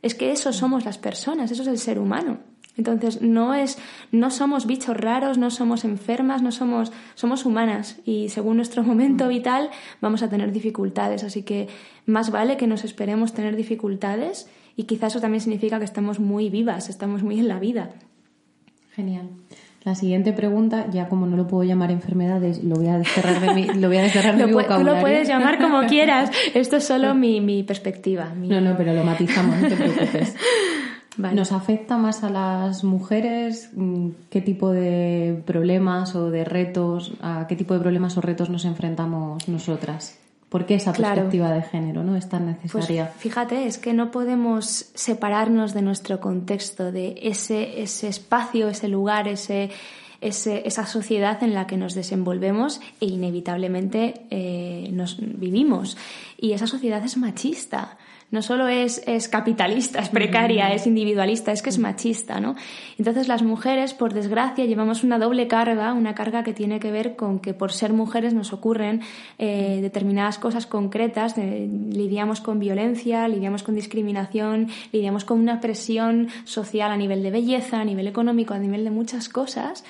Es 0.00 0.14
que 0.14 0.30
eso 0.30 0.52
somos 0.52 0.84
las 0.84 0.96
personas, 0.96 1.50
eso 1.50 1.62
es 1.62 1.68
el 1.68 1.78
ser 1.78 1.98
humano. 1.98 2.38
Entonces 2.76 3.20
no 3.20 3.52
es, 3.52 3.76
no 4.12 4.30
somos 4.30 4.66
bichos 4.66 4.96
raros, 4.96 5.38
no 5.38 5.50
somos 5.50 5.84
enfermas, 5.84 6.40
no 6.40 6.52
somos, 6.52 6.92
somos 7.16 7.44
humanas 7.44 7.98
y 8.04 8.28
según 8.28 8.58
nuestro 8.58 8.82
momento 8.90 9.26
vital 9.26 9.70
vamos 10.00 10.22
a 10.22 10.28
tener 10.28 10.52
dificultades. 10.52 11.24
Así 11.24 11.42
que 11.42 11.66
más 12.06 12.30
vale 12.30 12.56
que 12.56 12.68
nos 12.68 12.84
esperemos 12.84 13.32
tener 13.32 13.56
dificultades 13.56 14.48
y 14.76 14.84
quizás 14.84 15.12
eso 15.12 15.20
también 15.20 15.40
significa 15.40 15.78
que 15.78 15.84
estamos 15.84 16.20
muy 16.20 16.50
vivas, 16.50 16.88
estamos 16.88 17.22
muy 17.22 17.38
en 17.38 17.48
la 17.48 17.58
vida. 17.58 17.90
Genial. 18.94 19.28
La 19.84 19.96
siguiente 19.96 20.32
pregunta, 20.32 20.86
ya 20.90 21.08
como 21.08 21.26
no 21.26 21.36
lo 21.36 21.48
puedo 21.48 21.64
llamar 21.64 21.90
enfermedades, 21.90 22.62
lo 22.62 22.76
voy 22.76 22.86
a 22.86 22.98
desterrar 22.98 23.40
de 23.40 23.52
mi, 23.52 23.66
lo 23.66 23.88
voy 23.88 23.96
a 23.96 24.02
desterrar 24.02 24.36
de 24.36 24.46
mi 24.46 24.52
vocabulario. 24.52 24.92
Tú 24.92 24.94
lo 24.94 25.00
puedes 25.00 25.26
llamar 25.26 25.60
como 25.60 25.82
quieras. 25.88 26.30
Esto 26.54 26.76
es 26.76 26.84
solo 26.84 27.14
mi, 27.16 27.40
mi 27.40 27.64
perspectiva. 27.64 28.32
No, 28.36 28.60
no, 28.60 28.76
pero 28.76 28.92
lo 28.94 29.02
matizamos, 29.02 29.60
no 29.60 29.68
te 29.68 29.74
preocupes. 29.74 30.36
¿Nos 31.16 31.52
afecta 31.52 31.98
más 31.98 32.22
a 32.24 32.30
las 32.30 32.84
mujeres? 32.84 33.70
¿Qué 34.30 34.40
tipo 34.40 34.70
de 34.70 35.42
problemas 35.44 36.14
o 36.14 36.30
de 36.30 36.44
retos, 36.44 37.12
a 37.20 37.46
qué 37.48 37.56
tipo 37.56 37.74
de 37.74 37.80
problemas 37.80 38.16
o 38.16 38.20
retos 38.20 38.48
nos 38.48 38.64
enfrentamos 38.64 39.46
nosotras? 39.48 40.18
¿Por 40.52 40.66
qué 40.66 40.74
esa 40.74 40.92
perspectiva 40.92 41.50
de 41.50 41.62
género 41.62 42.04
no 42.04 42.14
es 42.14 42.28
tan 42.28 42.44
necesaria? 42.44 43.06
Pues 43.06 43.22
fíjate, 43.22 43.66
es 43.66 43.78
que 43.78 43.94
no 43.94 44.10
podemos 44.10 44.90
separarnos 44.92 45.72
de 45.72 45.80
nuestro 45.80 46.20
contexto, 46.20 46.92
de 46.92 47.18
ese, 47.22 47.80
ese 47.80 48.08
espacio, 48.08 48.68
ese 48.68 48.86
lugar, 48.86 49.28
ese, 49.28 49.70
esa 50.20 50.84
sociedad 50.84 51.42
en 51.42 51.54
la 51.54 51.66
que 51.66 51.78
nos 51.78 51.94
desenvolvemos 51.94 52.82
e 53.00 53.06
inevitablemente 53.06 54.26
eh, 54.28 54.90
nos 54.92 55.16
vivimos. 55.18 55.96
Y 56.36 56.52
esa 56.52 56.66
sociedad 56.66 57.02
es 57.02 57.16
machista 57.16 57.96
no 58.32 58.40
solo 58.40 58.66
es, 58.66 59.02
es 59.06 59.28
capitalista, 59.28 60.00
es 60.00 60.08
precaria, 60.08 60.72
es 60.72 60.86
individualista, 60.86 61.52
es 61.52 61.60
que 61.60 61.68
es 61.68 61.78
machista, 61.78 62.40
¿no? 62.40 62.56
Entonces 62.98 63.28
las 63.28 63.42
mujeres, 63.42 63.92
por 63.92 64.14
desgracia, 64.14 64.64
llevamos 64.64 65.04
una 65.04 65.18
doble 65.18 65.46
carga, 65.48 65.92
una 65.92 66.14
carga 66.14 66.42
que 66.42 66.54
tiene 66.54 66.80
que 66.80 66.90
ver 66.90 67.14
con 67.14 67.40
que 67.40 67.52
por 67.52 67.72
ser 67.72 67.92
mujeres 67.92 68.32
nos 68.32 68.54
ocurren 68.54 69.02
eh, 69.38 69.80
determinadas 69.82 70.38
cosas 70.38 70.64
concretas, 70.64 71.36
lidiamos 71.36 72.40
con 72.40 72.58
violencia, 72.58 73.28
lidiamos 73.28 73.62
con 73.62 73.74
discriminación, 73.74 74.68
lidiamos 74.92 75.26
con 75.26 75.38
una 75.38 75.60
presión 75.60 76.28
social 76.44 76.90
a 76.90 76.96
nivel 76.96 77.22
de 77.22 77.30
belleza, 77.30 77.80
a 77.80 77.84
nivel 77.84 78.06
económico, 78.06 78.54
a 78.54 78.58
nivel 78.58 78.82
de 78.82 78.90
muchas 78.90 79.28
cosas. 79.28 79.84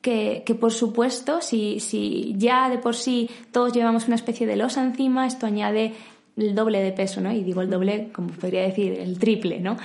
Que, 0.00 0.44
que, 0.46 0.54
por 0.54 0.70
supuesto, 0.70 1.40
si, 1.40 1.80
si 1.80 2.32
ya 2.38 2.70
de 2.70 2.78
por 2.78 2.94
sí 2.94 3.28
todos 3.50 3.72
llevamos 3.72 4.06
una 4.06 4.14
especie 4.14 4.46
de 4.46 4.54
losa 4.54 4.84
encima, 4.84 5.26
esto 5.26 5.44
añade 5.44 5.94
el 6.38 6.54
doble 6.54 6.80
de 6.80 6.92
peso, 6.92 7.20
¿no? 7.20 7.32
Y 7.32 7.42
digo 7.42 7.60
el 7.62 7.70
doble, 7.70 8.10
como 8.12 8.28
podría 8.28 8.62
decir, 8.62 8.92
el 8.92 9.18
triple, 9.18 9.60
¿no? 9.60 9.76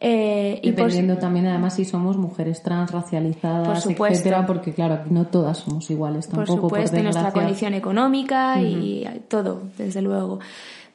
Eh, 0.00 0.60
Dependiendo 0.62 1.18
también, 1.18 1.46
además, 1.46 1.74
si 1.74 1.84
somos 1.84 2.16
mujeres 2.16 2.62
transracializadas, 2.62 3.86
etcétera, 3.86 4.46
porque 4.46 4.72
claro, 4.72 5.00
no 5.10 5.26
todas 5.26 5.58
somos 5.58 5.90
iguales 5.90 6.28
tampoco. 6.28 6.62
Por 6.62 6.70
supuesto, 6.70 7.02
nuestra 7.02 7.32
condición 7.32 7.74
económica 7.74 8.60
y 8.60 9.06
todo, 9.28 9.62
desde 9.76 10.02
luego. 10.02 10.40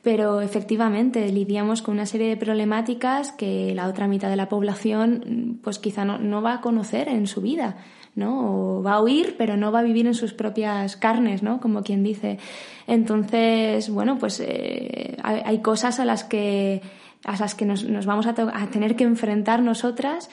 Pero 0.02 0.40
efectivamente 0.40 1.30
lidiamos 1.30 1.82
con 1.82 1.96
una 1.96 2.06
serie 2.06 2.30
de 2.30 2.38
problemáticas 2.38 3.34
que 3.34 3.76
la 3.76 3.88
otra 3.88 4.08
mitad 4.08 4.30
de 4.30 4.38
la 4.38 4.48
población, 4.48 5.60
pues 5.62 5.78
quizá 5.78 6.06
no, 6.06 6.18
no 6.18 6.42
va 6.42 6.56
a 6.56 6.62
conocer 6.62 7.10
en 7.10 7.28
su 7.28 7.42
vida. 7.42 7.76
¿No? 8.20 8.78
O 8.78 8.84
va 8.84 8.94
a 8.94 9.02
huir, 9.02 9.36
pero 9.38 9.58
no 9.58 9.72
va 9.72 9.80
a 9.80 9.84
vivir 9.84 10.06
en 10.06 10.14
sus 10.14 10.34
propias 10.34 10.96
carnes, 10.98 11.42
¿no? 11.42 11.60
Como 11.60 11.82
quien 11.82 12.04
dice. 12.04 12.38
Entonces, 12.86 13.90
bueno, 13.90 14.18
pues 14.20 14.40
eh, 14.46 15.18
hay, 15.24 15.60
cosas 15.60 16.00
a 16.00 16.06
las 16.06 16.24
que, 16.24 16.82
a 17.24 17.38
las 17.38 17.56
que 17.56 17.66
nos, 17.66 17.84
nos 17.84 18.06
vamos 18.06 18.28
a, 18.28 18.34
tener 18.34 18.96
que 18.96 19.04
enfrentar 19.06 19.62
nosotras 19.62 20.30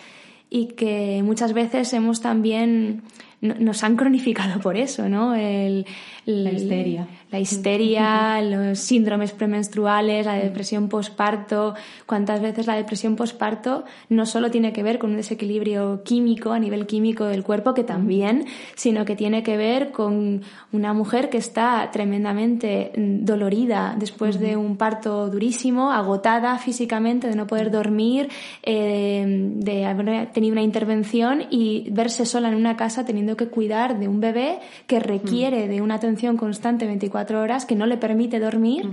y 0.50 0.68
que 0.68 1.22
muchas 1.22 1.52
veces 1.52 1.92
hemos 1.92 2.20
también 2.20 3.02
nos 3.40 3.84
han 3.84 3.96
cronificado 3.96 4.60
por 4.60 4.76
eso, 4.76 5.08
¿no? 5.08 5.34
El, 5.34 5.86
la 6.24 6.52
histeria. 6.52 7.06
La 7.36 7.40
histeria, 7.40 8.40
los 8.40 8.78
síndromes 8.78 9.32
premenstruales, 9.32 10.24
la 10.24 10.36
depresión 10.36 10.88
posparto. 10.88 11.74
¿Cuántas 12.06 12.40
veces 12.40 12.66
la 12.66 12.76
depresión 12.76 13.14
posparto 13.14 13.84
no 14.08 14.24
solo 14.24 14.50
tiene 14.50 14.72
que 14.72 14.82
ver 14.82 14.98
con 14.98 15.10
un 15.10 15.16
desequilibrio 15.16 16.02
químico, 16.02 16.52
a 16.52 16.58
nivel 16.58 16.86
químico 16.86 17.26
del 17.26 17.42
cuerpo, 17.42 17.74
que 17.74 17.84
también, 17.84 18.46
sino 18.74 19.04
que 19.04 19.16
tiene 19.16 19.42
que 19.42 19.58
ver 19.58 19.92
con 19.92 20.44
una 20.72 20.94
mujer 20.94 21.28
que 21.28 21.36
está 21.36 21.90
tremendamente 21.92 22.92
dolorida 22.96 23.94
después 23.98 24.40
de 24.40 24.56
un 24.56 24.78
parto 24.78 25.28
durísimo, 25.28 25.92
agotada 25.92 26.56
físicamente, 26.58 27.28
de 27.28 27.36
no 27.36 27.46
poder 27.46 27.70
dormir, 27.70 28.30
eh, 28.62 29.26
de 29.26 29.84
haber 29.84 30.32
tenido 30.32 30.52
una 30.52 30.62
intervención 30.62 31.42
y 31.50 31.90
verse 31.90 32.24
sola 32.24 32.48
en 32.48 32.54
una 32.54 32.78
casa 32.78 33.04
teniendo 33.04 33.36
que 33.36 33.48
cuidar 33.48 33.98
de 33.98 34.08
un 34.08 34.20
bebé 34.20 34.58
que 34.86 35.00
requiere 35.00 35.68
de 35.68 35.82
una 35.82 35.96
atención 35.96 36.38
constante 36.38 36.86
24 36.86 37.25
horas, 37.34 37.66
que 37.66 37.74
no 37.74 37.86
le 37.86 37.96
permite 37.96 38.38
dormir. 38.38 38.90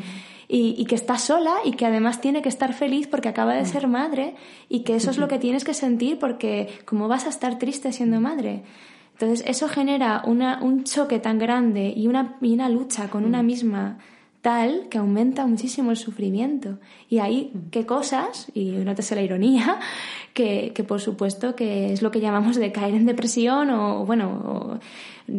Y, 0.56 0.86
que 0.86 0.94
está 0.94 1.18
sola 1.18 1.56
y 1.66 1.72
que 1.72 1.88
además 1.88 2.22
tiene 2.22 2.44
que 2.44 2.50
estar 2.50 2.74
feliz 2.74 3.08
porque 3.08 3.28
acaba 3.28 3.56
de 3.56 3.66
ser 3.66 3.88
madre 3.88 4.36
y 4.70 4.82
que 4.82 4.96
eso 4.96 5.10
es 5.10 5.18
lo 5.18 5.28
que 5.28 5.40
tienes 5.46 5.64
que 5.64 5.74
sentir 5.74 6.20
porque 6.20 6.68
¿cómo 6.86 7.08
vas 7.08 7.26
a 7.26 7.30
estar 7.30 7.58
triste 7.58 7.92
siendo 7.92 8.22
madre? 8.22 8.62
Entonces 9.14 9.44
eso 9.48 9.68
genera 9.68 10.22
una, 10.26 10.62
un 10.62 10.84
choque 10.84 11.18
tan 11.18 11.40
grande 11.40 11.92
y 11.96 12.08
una, 12.08 12.38
y 12.40 12.54
una 12.54 12.70
lucha 12.70 13.10
con 13.10 13.26
una 13.26 13.42
misma 13.42 13.98
tal 14.44 14.90
que 14.90 14.98
aumenta 14.98 15.48
muchísimo 15.48 15.90
el 15.90 15.98
sufrimiento. 15.98 16.78
Y 17.10 17.20
ahí, 17.20 17.54
qué 17.72 17.86
cosas, 17.86 18.52
y 18.54 18.72
nótese 18.72 19.16
la 19.16 19.22
ironía, 19.22 19.80
que, 20.34 20.74
que, 20.76 20.84
por 20.84 21.00
supuesto 21.00 21.56
que 21.56 21.94
es 21.94 22.02
lo 22.02 22.12
que 22.12 22.20
llamamos 22.20 22.58
de 22.58 22.74
caer 22.74 22.94
en 22.94 23.06
depresión 23.06 23.70
o, 23.70 24.06
bueno, 24.06 24.82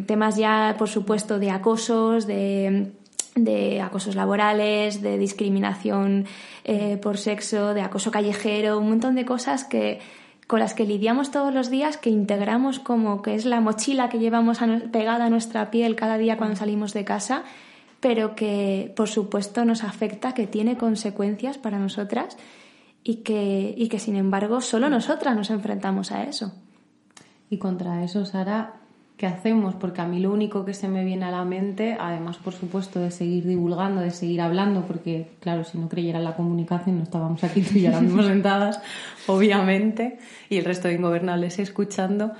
temas 0.07 0.37
ya, 0.37 0.77
por 0.79 0.89
supuesto, 0.89 1.39
de 1.39 1.51
acosos, 1.51 2.27
de 2.27 2.93
de 3.35 3.81
acosos 3.81 4.15
laborales, 4.15 5.03
de 5.03 5.19
discriminación 5.19 6.27
eh, 6.63 6.99
por 6.99 7.19
sexo, 7.19 7.75
de 7.75 7.83
acoso 7.83 8.13
callejero, 8.13 8.79
un 8.79 8.91
montón 8.91 9.17
de 9.17 9.25
cosas 9.25 9.65
que, 9.65 9.99
con 10.47 10.61
las 10.61 10.75
que 10.75 10.85
lidiamos 10.85 11.33
todos 11.33 11.53
los 11.53 11.69
días, 11.69 11.97
que 11.97 12.11
integramos 12.11 12.79
como 12.79 13.23
que 13.23 13.35
es 13.35 13.45
la 13.45 13.61
mochila 13.61 14.09
que 14.09 14.21
llevamos 14.21 14.61
pegada 14.93 15.25
a 15.25 15.31
nuestra 15.31 15.73
piel 15.73 15.97
cada 15.97 16.17
día 16.17 16.37
cuando 16.37 16.55
salimos 16.57 16.93
de 16.93 17.05
casa 17.05 17.43
pero 18.05 18.35
que 18.35 18.93
por 18.95 19.09
supuesto 19.09 19.65
nos 19.65 19.83
afecta, 19.83 20.35
que 20.35 20.47
tiene 20.47 20.77
consecuencias 20.77 21.57
para 21.57 21.79
nosotras 21.79 22.37
y 23.03 23.23
que, 23.23 23.75
y 23.75 23.89
que 23.89 23.99
sin 23.99 24.17
embargo 24.17 24.61
solo 24.61 24.91
nosotras 24.91 25.35
nos 25.35 25.49
enfrentamos 25.49 26.13
a 26.13 26.25
eso. 26.25 26.53
Y 27.49 27.57
contra 27.57 28.05
eso, 28.05 28.27
Sara, 28.27 28.75
¿qué 29.17 29.27
hacemos? 29.27 29.75
Porque 29.75 30.01
a 30.01 30.07
mí 30.07 30.21
lo 30.21 30.33
único 30.33 30.65
que 30.65 30.75
se 30.75 30.89
me 30.89 31.05
viene 31.05 31.25
a 31.25 31.31
la 31.31 31.45
mente, 31.45 31.97
además 31.99 32.37
por 32.39 32.53
supuesto 32.53 33.01
de 33.01 33.11
seguir 33.11 33.47
divulgando, 33.47 34.01
de 34.01 34.11
seguir 34.11 34.41
hablando, 34.41 34.83
porque 34.83 35.31
claro, 35.41 35.65
si 35.65 35.79
no 35.79 35.89
creyera 35.89 36.21
la 36.21 36.37
comunicación 36.37 36.99
no 36.99 37.03
estábamos 37.05 37.45
aquí 37.45 37.63
tú 37.63 37.79
y 37.79 37.87
ahora 37.87 38.01
mismo 38.01 38.23
sentadas, 38.25 38.81
obviamente, 39.27 40.19
y 40.49 40.59
el 40.59 40.65
resto 40.65 40.89
de 40.89 40.95
ingobernables 40.95 41.59
escuchando, 41.59 42.33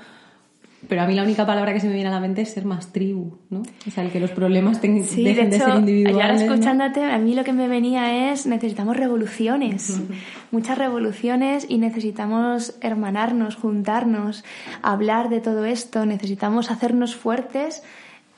pero 0.87 1.01
a 1.01 1.07
mí 1.07 1.15
la 1.15 1.23
única 1.23 1.45
palabra 1.45 1.73
que 1.73 1.79
se 1.79 1.87
me 1.87 1.93
viene 1.93 2.09
a 2.09 2.11
la 2.11 2.19
mente 2.19 2.41
es 2.41 2.51
ser 2.51 2.65
más 2.65 2.91
tribu, 2.91 3.37
¿no? 3.49 3.63
O 3.87 3.91
sea, 3.91 4.03
el 4.03 4.11
que 4.11 4.19
los 4.19 4.31
problemas 4.31 4.81
dejen 4.81 5.01
de, 5.01 5.57
ser 5.57 5.75
individuales. 5.75 6.17
Y 6.17 6.21
ahora 6.21 6.35
escuchándote, 6.35 7.03
a 7.03 7.17
mí 7.17 7.33
lo 7.33 7.43
que 7.43 7.53
me 7.53 7.67
venía 7.67 8.31
es 8.31 8.45
necesitamos 8.45 8.97
revoluciones, 8.97 10.01
muchas 10.51 10.77
revoluciones 10.77 11.65
y 11.67 11.77
necesitamos 11.77 12.75
hermanarnos, 12.81 13.55
juntarnos, 13.55 14.43
hablar 14.81 15.29
de 15.29 15.41
todo 15.41 15.65
esto, 15.65 16.05
necesitamos 16.05 16.71
hacernos 16.71 17.15
fuertes 17.15 17.83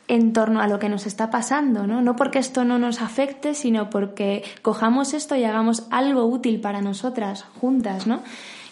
en 0.08 0.32
torno 0.34 0.62
a 0.62 0.68
lo 0.68 0.80
que 0.80 0.90
nos 0.90 1.06
está 1.06 1.30
pasando, 1.30 1.86
¿no? 1.86 2.02
No 2.02 2.16
porque 2.16 2.40
esto 2.40 2.64
no 2.64 2.80
nos 2.80 3.02
afecte, 3.02 3.54
sino 3.54 3.90
porque 3.90 4.44
cojamos 4.62 5.14
esto 5.14 5.36
y 5.36 5.44
hagamos 5.44 5.88
algo 5.92 6.26
útil 6.26 6.62
para 6.62 6.82
nosotras 6.82 7.44
juntas, 7.60 8.08
¿no? 8.08 8.22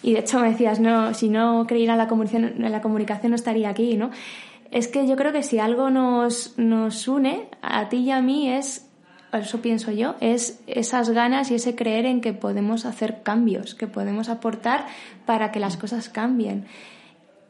Y 0.04 0.14
de 0.14 0.20
hecho 0.20 0.40
me 0.40 0.50
decías, 0.50 0.80
no, 0.80 1.14
si 1.14 1.30
no 1.30 1.66
creyera 1.68 1.94
en 1.94 2.00
la 2.00 2.08
comunicación, 2.08 2.64
en 2.64 2.72
la 2.72 2.82
comunicación 2.82 3.32
no 3.32 3.36
estaría 3.36 3.70
aquí, 3.70 3.98
¿no? 3.98 4.12
Es 4.72 4.88
que 4.88 5.08
yo 5.08 5.16
creo 5.16 5.32
que 5.32 5.44
si 5.44 5.60
algo 5.60 5.90
nos, 5.90 6.58
nos 6.58 7.08
une 7.08 7.48
a 7.62 7.88
ti 7.90 7.98
y 7.98 8.12
a 8.12 8.22
mí 8.22 8.50
es, 8.50 8.90
eso 9.32 9.62
pienso 9.62 9.92
yo, 9.92 10.16
es 10.20 10.62
esas 10.68 11.10
ganas 11.12 11.52
y 11.52 11.56
ese 11.56 11.76
creer 11.76 12.06
en 12.06 12.22
que 12.22 12.34
podemos 12.34 12.86
hacer 12.86 13.22
cambios, 13.24 13.76
que 13.76 13.88
podemos 13.88 14.30
aportar 14.30 14.86
para 15.26 15.52
que 15.52 15.60
las 15.60 15.78
cosas 15.78 16.10
cambien. 16.10 16.66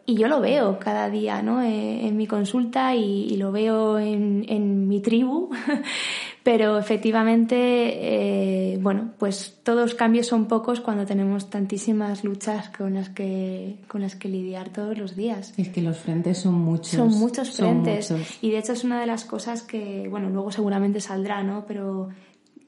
Y 0.06 0.18
yo 0.18 0.28
lo 0.28 0.40
veo 0.40 0.78
cada 0.78 1.10
día, 1.10 1.42
¿no? 1.42 1.64
Eh, 1.64 2.06
en 2.06 2.16
mi 2.16 2.28
consulta 2.28 2.94
y, 2.94 3.36
lo 3.38 3.52
veo 3.52 3.98
en, 3.98 4.46
en 4.48 4.88
mi 4.88 5.00
tribu, 5.00 5.50
pero 6.46 6.78
efectivamente, 6.78 7.56
eh, 7.58 8.78
bueno, 8.80 9.14
pues 9.18 9.58
todos 9.64 9.82
los 9.82 9.96
cambios 9.96 10.28
son 10.28 10.46
pocos 10.46 10.80
cuando 10.80 11.04
tenemos 11.04 11.50
tantísimas 11.50 12.24
luchas 12.24 12.70
con 12.70 12.94
las 12.94 13.10
que 13.10 13.78
con 13.88 14.02
las 14.02 14.16
que 14.16 14.30
lidiar 14.30 14.70
todos 14.70 14.96
los 14.96 15.16
días. 15.16 15.56
Es 15.58 15.70
que 15.70 15.82
los 15.82 15.98
frentes 15.98 16.38
son 16.38 16.54
muchos. 16.54 16.90
Son 16.90 17.10
muchos 17.10 17.50
frentes. 17.50 18.14
Y 18.44 18.52
de 18.52 18.60
hecho 18.60 18.74
es 18.74 18.84
una 18.84 19.02
de 19.02 19.08
las 19.08 19.26
cosas 19.26 19.64
que, 19.64 20.08
bueno, 20.08 20.30
luego 20.30 20.52
seguramente 20.52 21.02
saldrá, 21.02 21.42
¿no? 21.42 21.66
Pero 21.68 22.10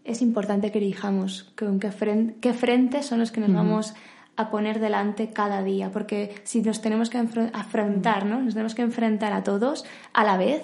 es 0.04 0.24
importante 0.24 0.72
que 0.72 0.80
elijamos 0.80 1.54
con 1.56 1.80
qué, 1.80 1.92
frentes 1.92 3.06
son 3.06 3.20
los 3.20 3.30
que 3.30 3.42
nos 3.42 3.54
vamos 3.54 3.94
a 4.38 4.50
poner 4.50 4.80
delante 4.80 5.30
cada 5.30 5.62
día, 5.62 5.92
porque 5.92 6.34
si 6.46 6.64
nos 6.64 6.82
tenemos 6.82 7.12
que 7.12 7.20
afrontar, 7.54 8.26
¿no? 8.26 8.42
Nos 8.42 8.56
tenemos 8.56 8.74
que 8.74 8.82
enfrentar 8.82 9.34
a 9.34 9.44
todos 9.44 9.86
a 10.14 10.24
la 10.24 10.36
vez, 10.36 10.64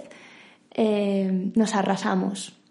eh, 0.71 1.51
nos 1.53 1.75
arrasamos. 1.75 2.62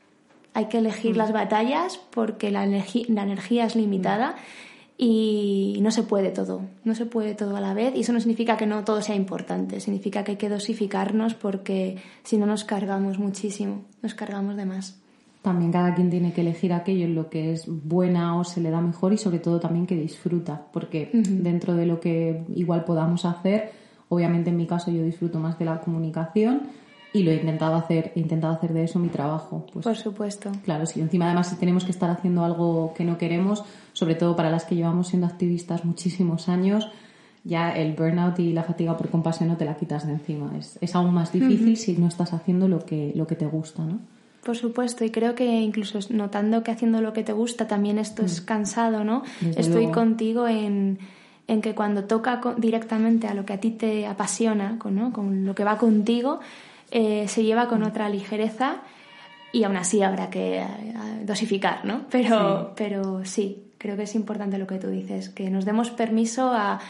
Hay 0.55 0.67
que 0.67 0.79
elegir 0.79 1.17
las 1.17 1.33
batallas 1.33 1.99
porque 2.11 2.51
la, 2.51 2.67
la 2.67 3.23
energía 3.23 3.65
es 3.65 3.77
limitada 3.77 4.37
y 5.05 5.79
no 5.81 5.91
se 5.91 6.05
puede 6.05 6.31
todo, 6.31 6.63
no 6.85 6.95
se 6.95 7.07
puede 7.07 7.35
todo 7.35 7.57
a 7.57 7.61
la 7.61 7.75
vez. 7.75 7.93
Y 7.97 8.01
eso 8.01 8.13
no 8.13 8.21
significa 8.21 8.57
que 8.57 8.67
no 8.67 8.85
todo 8.85 9.03
sea 9.03 9.17
importante, 9.17 9.81
significa 9.81 10.23
que 10.23 10.33
hay 10.33 10.37
que 10.37 10.49
dosificarnos 10.49 11.35
porque 11.35 11.97
si 12.23 12.37
no 12.37 12.47
nos 12.47 12.65
cargamos 12.65 13.19
muchísimo, 13.19 13.83
nos 14.03 14.15
cargamos 14.15 14.57
de 14.57 14.67
más. 14.67 15.03
También 15.43 15.73
cada 15.73 15.93
quien 15.95 16.09
tiene 16.09 16.33
que 16.33 16.43
elegir 16.43 16.73
aquello 16.73 17.05
en 17.05 17.17
lo 17.17 17.29
que 17.29 17.53
es 17.53 17.65
buena 17.67 18.39
o 18.39 18.45
se 18.45 18.61
le 18.61 18.71
da 18.71 18.81
mejor 18.81 19.13
y 19.13 19.19
sobre 19.19 19.41
todo 19.41 19.59
también 19.59 19.87
que 19.87 19.97
disfruta, 19.97 20.67
porque 20.73 21.11
dentro 21.13 21.75
de 21.75 21.87
lo 21.87 21.99
que 21.99 22.45
igual 22.55 22.85
podamos 22.85 23.25
hacer, 23.25 23.73
obviamente 24.09 24.51
en 24.51 24.57
mi 24.57 24.69
caso 24.69 24.93
yo 24.93 25.03
disfruto 25.03 25.41
más 25.41 25.59
de 25.59 25.65
la 25.65 25.81
comunicación 25.81 26.69
y 27.13 27.23
lo 27.23 27.31
he 27.31 27.35
intentado 27.37 27.75
hacer, 27.75 28.13
he 28.15 28.21
intentado 28.21 28.55
hacer 28.55 28.73
de 28.73 28.85
eso 28.85 28.99
mi 28.99 29.09
trabajo. 29.09 29.67
Pues, 29.73 29.85
Por 29.85 29.97
supuesto. 29.97 30.51
Claro, 30.65 30.87
si 30.87 31.01
encima 31.01 31.27
además 31.27 31.49
si 31.49 31.57
tenemos 31.57 31.85
que 31.85 31.91
estar 31.91 32.11
haciendo 32.11 32.45
algo 32.45 32.95
que 32.97 33.05
no 33.05 33.19
queremos, 33.19 33.65
sobre 33.93 34.15
todo 34.15 34.35
para 34.37 34.51
las 34.51 34.65
que 34.65 34.75
llevamos 34.75 35.09
siendo 35.09 35.27
activistas 35.27 35.85
muchísimos 35.85 36.49
años, 36.49 36.89
ya 37.45 37.71
el 37.71 37.95
burnout 37.95 38.39
y 38.39 38.53
la 38.53 38.63
fatiga 38.63 38.97
por 38.97 39.11
compasión 39.11 39.49
no 39.49 39.57
te 39.57 39.65
la 39.65 39.77
quitas 39.77 40.07
de 40.07 40.13
encima. 40.13 40.53
Es, 40.59 40.79
es 40.81 40.95
aún 40.95 41.13
más 41.13 41.33
difícil 41.33 41.77
si 41.77 41.97
no 41.97 42.07
estás 42.07 42.33
haciendo 42.33 42.69
lo 42.69 42.85
que, 42.85 43.13
lo 43.15 43.27
que 43.27 43.35
te 43.35 43.47
gusta, 43.47 43.85
¿no? 43.85 43.99
Por 44.45 44.57
supuesto, 44.57 45.05
y 45.05 45.11
creo 45.11 45.37
que 45.37 45.45
incluso 45.45 46.01
notando 46.11 46.65
que 46.65 46.73
haciendo 46.73 47.01
lo 47.01 47.13
que 47.13 47.23
te 47.23 47.33
gusta 47.33 47.69
también 47.69 47.99
esto 47.99 48.25
es 48.25 48.43
mm. 48.43 48.45
cansado, 48.45 49.05
¿no? 49.05 49.23
Estoy 49.57 49.93
contigo 49.93 50.49
en, 50.49 50.99
en, 51.47 51.63
que 51.63 51.77
cuando 51.77 52.05
toca 52.05 52.41
directamente 52.57 53.29
a 53.29 53.35
lo 53.35 53.45
que 53.45 53.53
a 53.53 53.61
ti 53.61 53.71
te 53.71 54.05
apasiona, 54.05 54.79
¿no? 54.91 55.13
con 55.13 55.45
lo 55.47 55.55
que 55.55 55.63
va 55.63 55.79
contigo, 55.79 56.41
eh, 56.93 57.27
se 57.27 57.43
lleva 57.43 57.69
con 57.69 57.83
otra 57.83 58.09
ligereza 58.11 58.83
y 59.51 59.65
aún 59.65 59.77
así 59.77 60.03
habrá 60.03 60.29
que 60.29 60.59
eh, 60.61 60.67
dosificar, 61.25 61.85
¿no? 61.85 62.07
Pero 62.11 62.67
sí. 62.67 62.73
pero 62.77 63.25
sí, 63.25 63.65
creo 63.79 63.97
que 63.97 64.03
es 64.03 64.15
importante 64.15 64.59
lo 64.59 64.67
que 64.67 64.79
tú 64.79 64.89
dices, 64.89 65.31
que 65.31 65.51
nos 65.51 65.65
demos 65.65 65.91
permiso 65.91 66.53
a, 66.53 66.81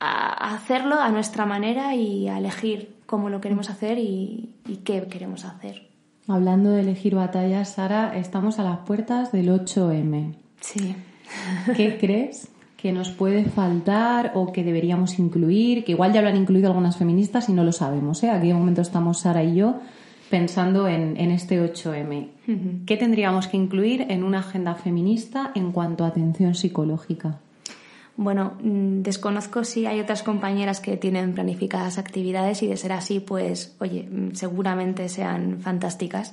a 0.00 0.54
hacerlo 0.54 0.98
a 0.98 1.10
nuestra 1.10 1.44
manera 1.44 1.94
y 1.94 2.28
a 2.28 2.38
elegir 2.38 2.96
cómo 3.04 3.28
lo 3.28 3.40
queremos 3.40 3.68
hacer 3.70 3.98
y, 3.98 4.54
y 4.66 4.76
qué 4.78 5.06
queremos 5.08 5.44
hacer. 5.44 5.88
Hablando 6.26 6.70
de 6.70 6.80
elegir 6.80 7.14
batallas, 7.14 7.74
Sara, 7.74 8.16
estamos 8.16 8.58
a 8.58 8.64
las 8.64 8.78
puertas 8.78 9.32
del 9.32 9.48
8M. 9.48 10.36
Sí. 10.60 10.96
¿Qué 11.76 11.96
crees 12.00 12.50
que 12.78 12.92
nos 12.92 13.10
puede 13.10 13.44
faltar 13.44 14.32
o 14.34 14.52
que 14.52 14.62
deberíamos 14.62 15.18
incluir? 15.18 15.84
Que 15.84 15.92
igual 15.92 16.12
ya 16.12 16.22
lo 16.22 16.28
han 16.28 16.36
incluido 16.36 16.68
algunas 16.68 16.96
feministas 16.96 17.48
y 17.48 17.52
no 17.52 17.64
lo 17.64 17.72
sabemos. 17.72 18.22
¿eh? 18.22 18.30
Aquí 18.30 18.48
de 18.48 18.54
momento 18.54 18.80
estamos 18.80 19.18
Sara 19.18 19.42
y 19.42 19.56
yo 19.56 19.80
pensando 20.30 20.86
en, 20.86 21.16
este 21.32 21.60
8M. 21.60 22.84
¿Qué 22.86 22.96
tendríamos 22.96 23.48
que 23.48 23.56
incluir 23.56 24.06
en 24.10 24.22
una 24.22 24.40
agenda 24.40 24.74
feminista 24.74 25.50
en 25.54 25.72
cuanto 25.72 26.04
a 26.04 26.08
atención 26.08 26.54
psicológica? 26.54 27.40
Bueno, 28.16 28.54
mm, 28.62 29.02
desconozco 29.02 29.64
si 29.64 29.86
hay 29.86 30.00
otras 30.00 30.22
compañeras 30.22 30.80
que 30.80 30.96
tienen 30.96 31.34
planificadas 31.34 31.98
actividades 31.98 32.62
y 32.62 32.66
de 32.66 32.76
ser 32.76 32.92
así, 32.92 33.20
pues, 33.20 33.74
oye, 33.80 34.08
mm, 34.08 34.34
seguramente 34.34 35.08
sean 35.08 35.60
fantásticas. 35.60 36.32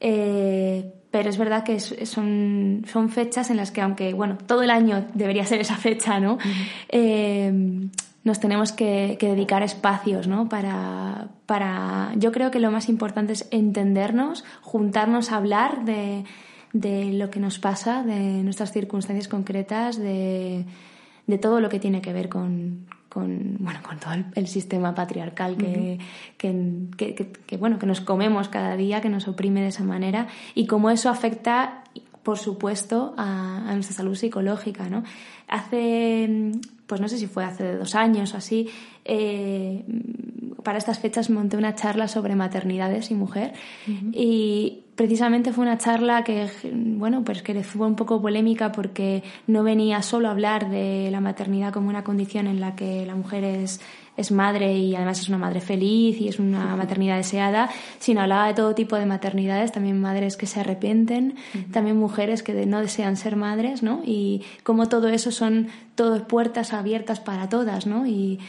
Eh, 0.00 0.92
pero 1.10 1.30
es 1.30 1.38
verdad 1.38 1.64
que 1.64 1.80
son, 1.80 2.84
son 2.86 3.08
fechas 3.08 3.50
en 3.50 3.56
las 3.56 3.70
que, 3.70 3.80
aunque, 3.80 4.12
bueno, 4.12 4.36
todo 4.46 4.62
el 4.62 4.70
año 4.70 5.06
debería 5.14 5.44
ser 5.46 5.60
esa 5.60 5.76
fecha, 5.76 6.20
¿no? 6.20 6.38
Eh, 6.88 7.52
nos 8.24 8.40
tenemos 8.40 8.72
que, 8.72 9.16
dedicar 9.20 9.62
espacios, 9.62 10.26
¿no? 10.26 10.48
Para, 10.48 11.28
para. 11.46 12.12
Yo 12.16 12.30
creo 12.32 12.50
que 12.50 12.60
lo 12.60 12.70
más 12.70 12.88
importante 12.88 13.32
es 13.32 13.48
entendernos, 13.50 14.44
juntarnos 14.60 15.32
a 15.32 15.36
hablar 15.36 15.84
de, 15.84 16.24
de 16.72 17.12
lo 17.12 17.30
que 17.30 17.40
nos 17.40 17.58
pasa, 17.58 18.02
de 18.02 18.42
nuestras 18.42 18.72
circunstancias 18.72 19.28
concretas, 19.28 19.98
de 19.98 20.66
de 21.28 21.38
todo 21.38 21.60
lo 21.60 21.68
que 21.68 21.78
tiene 21.78 22.00
que 22.00 22.12
ver 22.12 22.28
con, 22.28 22.86
bueno, 23.14 23.80
con 23.82 23.98
todo 23.98 24.12
el, 24.34 24.46
sistema 24.46 24.94
patriarcal 24.94 25.56
que, 25.56 25.98
que, 26.36 27.56
bueno, 27.56 27.78
que 27.78 27.86
nos 27.86 28.00
comemos 28.00 28.48
cada 28.48 28.76
día, 28.76 29.00
que 29.00 29.08
nos 29.08 29.26
oprime 29.28 29.62
de 29.62 29.68
esa 29.68 29.84
manera 29.84 30.28
y 30.54 30.66
cómo 30.66 30.90
eso 30.90 31.08
afecta, 31.08 31.84
por 32.22 32.38
supuesto, 32.38 33.14
a, 33.16 33.68
a 33.68 33.74
nuestra 33.74 33.96
salud 33.96 34.14
psicológica. 34.14 34.88
¿no? 34.88 35.04
Hace 35.48 36.52
pues 36.88 37.02
no 37.02 37.08
sé 37.08 37.18
si 37.18 37.26
fue 37.26 37.44
hace 37.44 37.74
dos 37.74 37.94
años 37.94 38.34
o 38.34 38.38
así, 38.38 38.68
eh, 39.04 39.84
para 40.64 40.78
estas 40.78 40.98
fechas 40.98 41.28
monté 41.28 41.56
una 41.56 41.74
charla 41.74 42.08
sobre 42.08 42.34
maternidades 42.34 43.10
y 43.10 43.14
mujer 43.14 43.52
y 44.12 44.84
precisamente 44.98 45.52
fue 45.52 45.62
una 45.62 45.78
charla 45.78 46.24
que, 46.24 46.50
bueno, 46.72 47.22
pues 47.22 47.42
que 47.42 47.62
fue 47.62 47.86
un 47.86 47.94
poco 47.94 48.20
polémica 48.20 48.72
porque 48.72 49.22
no 49.46 49.62
venía 49.62 50.02
solo 50.02 50.26
a 50.26 50.32
hablar 50.32 50.68
de 50.70 51.08
la 51.12 51.20
maternidad 51.20 51.72
como 51.72 51.88
una 51.88 52.02
condición 52.02 52.48
en 52.48 52.60
la 52.60 52.74
que 52.74 53.06
la 53.06 53.14
mujer 53.14 53.44
es 53.44 53.80
es 54.16 54.32
madre 54.32 54.76
y 54.76 54.96
además 54.96 55.20
es 55.20 55.28
una 55.28 55.38
madre 55.38 55.60
feliz 55.60 56.20
y 56.20 56.26
es 56.26 56.40
una 56.40 56.74
maternidad 56.74 57.16
deseada, 57.16 57.70
sino 58.00 58.20
hablaba 58.20 58.48
de 58.48 58.54
todo 58.54 58.74
tipo 58.74 58.96
de 58.96 59.06
maternidades, 59.06 59.70
también 59.70 60.00
madres 60.00 60.36
que 60.36 60.46
se 60.46 60.58
arrepienten, 60.58 61.36
también 61.70 61.96
mujeres 61.96 62.42
que 62.42 62.66
no 62.66 62.80
desean 62.80 63.16
ser 63.16 63.36
madres, 63.36 63.84
¿no? 63.84 64.02
Y 64.04 64.42
como 64.64 64.88
todo 64.88 65.08
eso 65.08 65.30
son 65.30 65.68
todas 65.94 66.22
puertas 66.22 66.72
abiertas 66.72 67.20
para 67.20 67.48
todas, 67.48 67.86
¿no? 67.86 68.08
Y, 68.08 68.40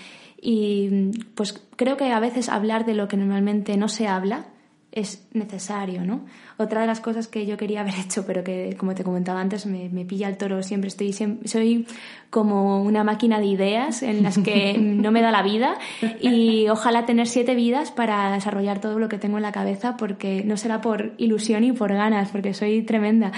y 0.42 1.12
pues 1.36 1.64
creo 1.76 1.98
que 1.98 2.12
a 2.12 2.20
veces 2.20 2.50
hablar 2.50 2.88
de 2.88 2.96
lo 2.96 3.08
que 3.08 3.18
normalmente 3.18 3.78
no 3.78 3.90
se 3.90 4.08
habla, 4.08 4.48
es 4.92 5.28
necesario, 5.34 6.04
¿no? 6.04 6.26
Otra 6.58 6.82
de 6.82 6.88
las 6.88 7.00
cosas 7.00 7.28
que 7.28 7.46
yo 7.46 7.58
quería 7.58 7.82
haber 7.82 7.94
hecho, 7.96 8.26
pero 8.26 8.44
que, 8.44 8.76
como 8.78 8.96
te 8.96 9.04
comentaba 9.04 9.40
antes, 9.40 9.66
me, 9.66 9.90
pilla 10.06 10.28
el 10.28 10.38
toro 10.38 10.64
siempre. 10.64 10.88
Estoy 10.88 11.14
soy 11.14 11.86
como 12.30 12.84
una 12.84 13.04
máquina 13.04 13.40
de 13.40 13.46
ideas 13.46 14.04
en 14.04 14.24
las 14.24 14.38
que 14.38 14.78
no 14.80 15.12
me 15.12 15.22
da 15.22 15.32
la 15.32 15.44
vida 15.44 15.78
y 16.22 16.68
ojalá 16.70 17.06
tener 17.06 17.28
siete 17.28 17.56
vidas 17.56 17.92
para 17.92 18.32
desarrollar 18.32 18.80
todo 18.80 19.00
lo 19.00 19.10
que 19.10 19.18
tengo 19.18 19.38
en 19.38 19.44
la 19.44 19.52
cabeza, 19.52 19.98
porque 19.98 20.44
no 20.44 20.58
será 20.58 20.82
por 20.82 21.14
ilusión 21.18 21.64
y 21.64 21.72
por 21.72 21.94
ganas, 21.94 22.30
porque 22.30 22.54
soy 22.54 22.82
tremenda. 22.82 23.32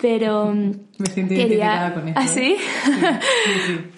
Pero 0.00 0.52
me 0.98 1.06
siento 1.06 1.34
quería... 1.34 1.92
con 1.94 2.08
eso. 2.08 2.18
¿Ah, 2.20 2.26
sí? 2.26 2.56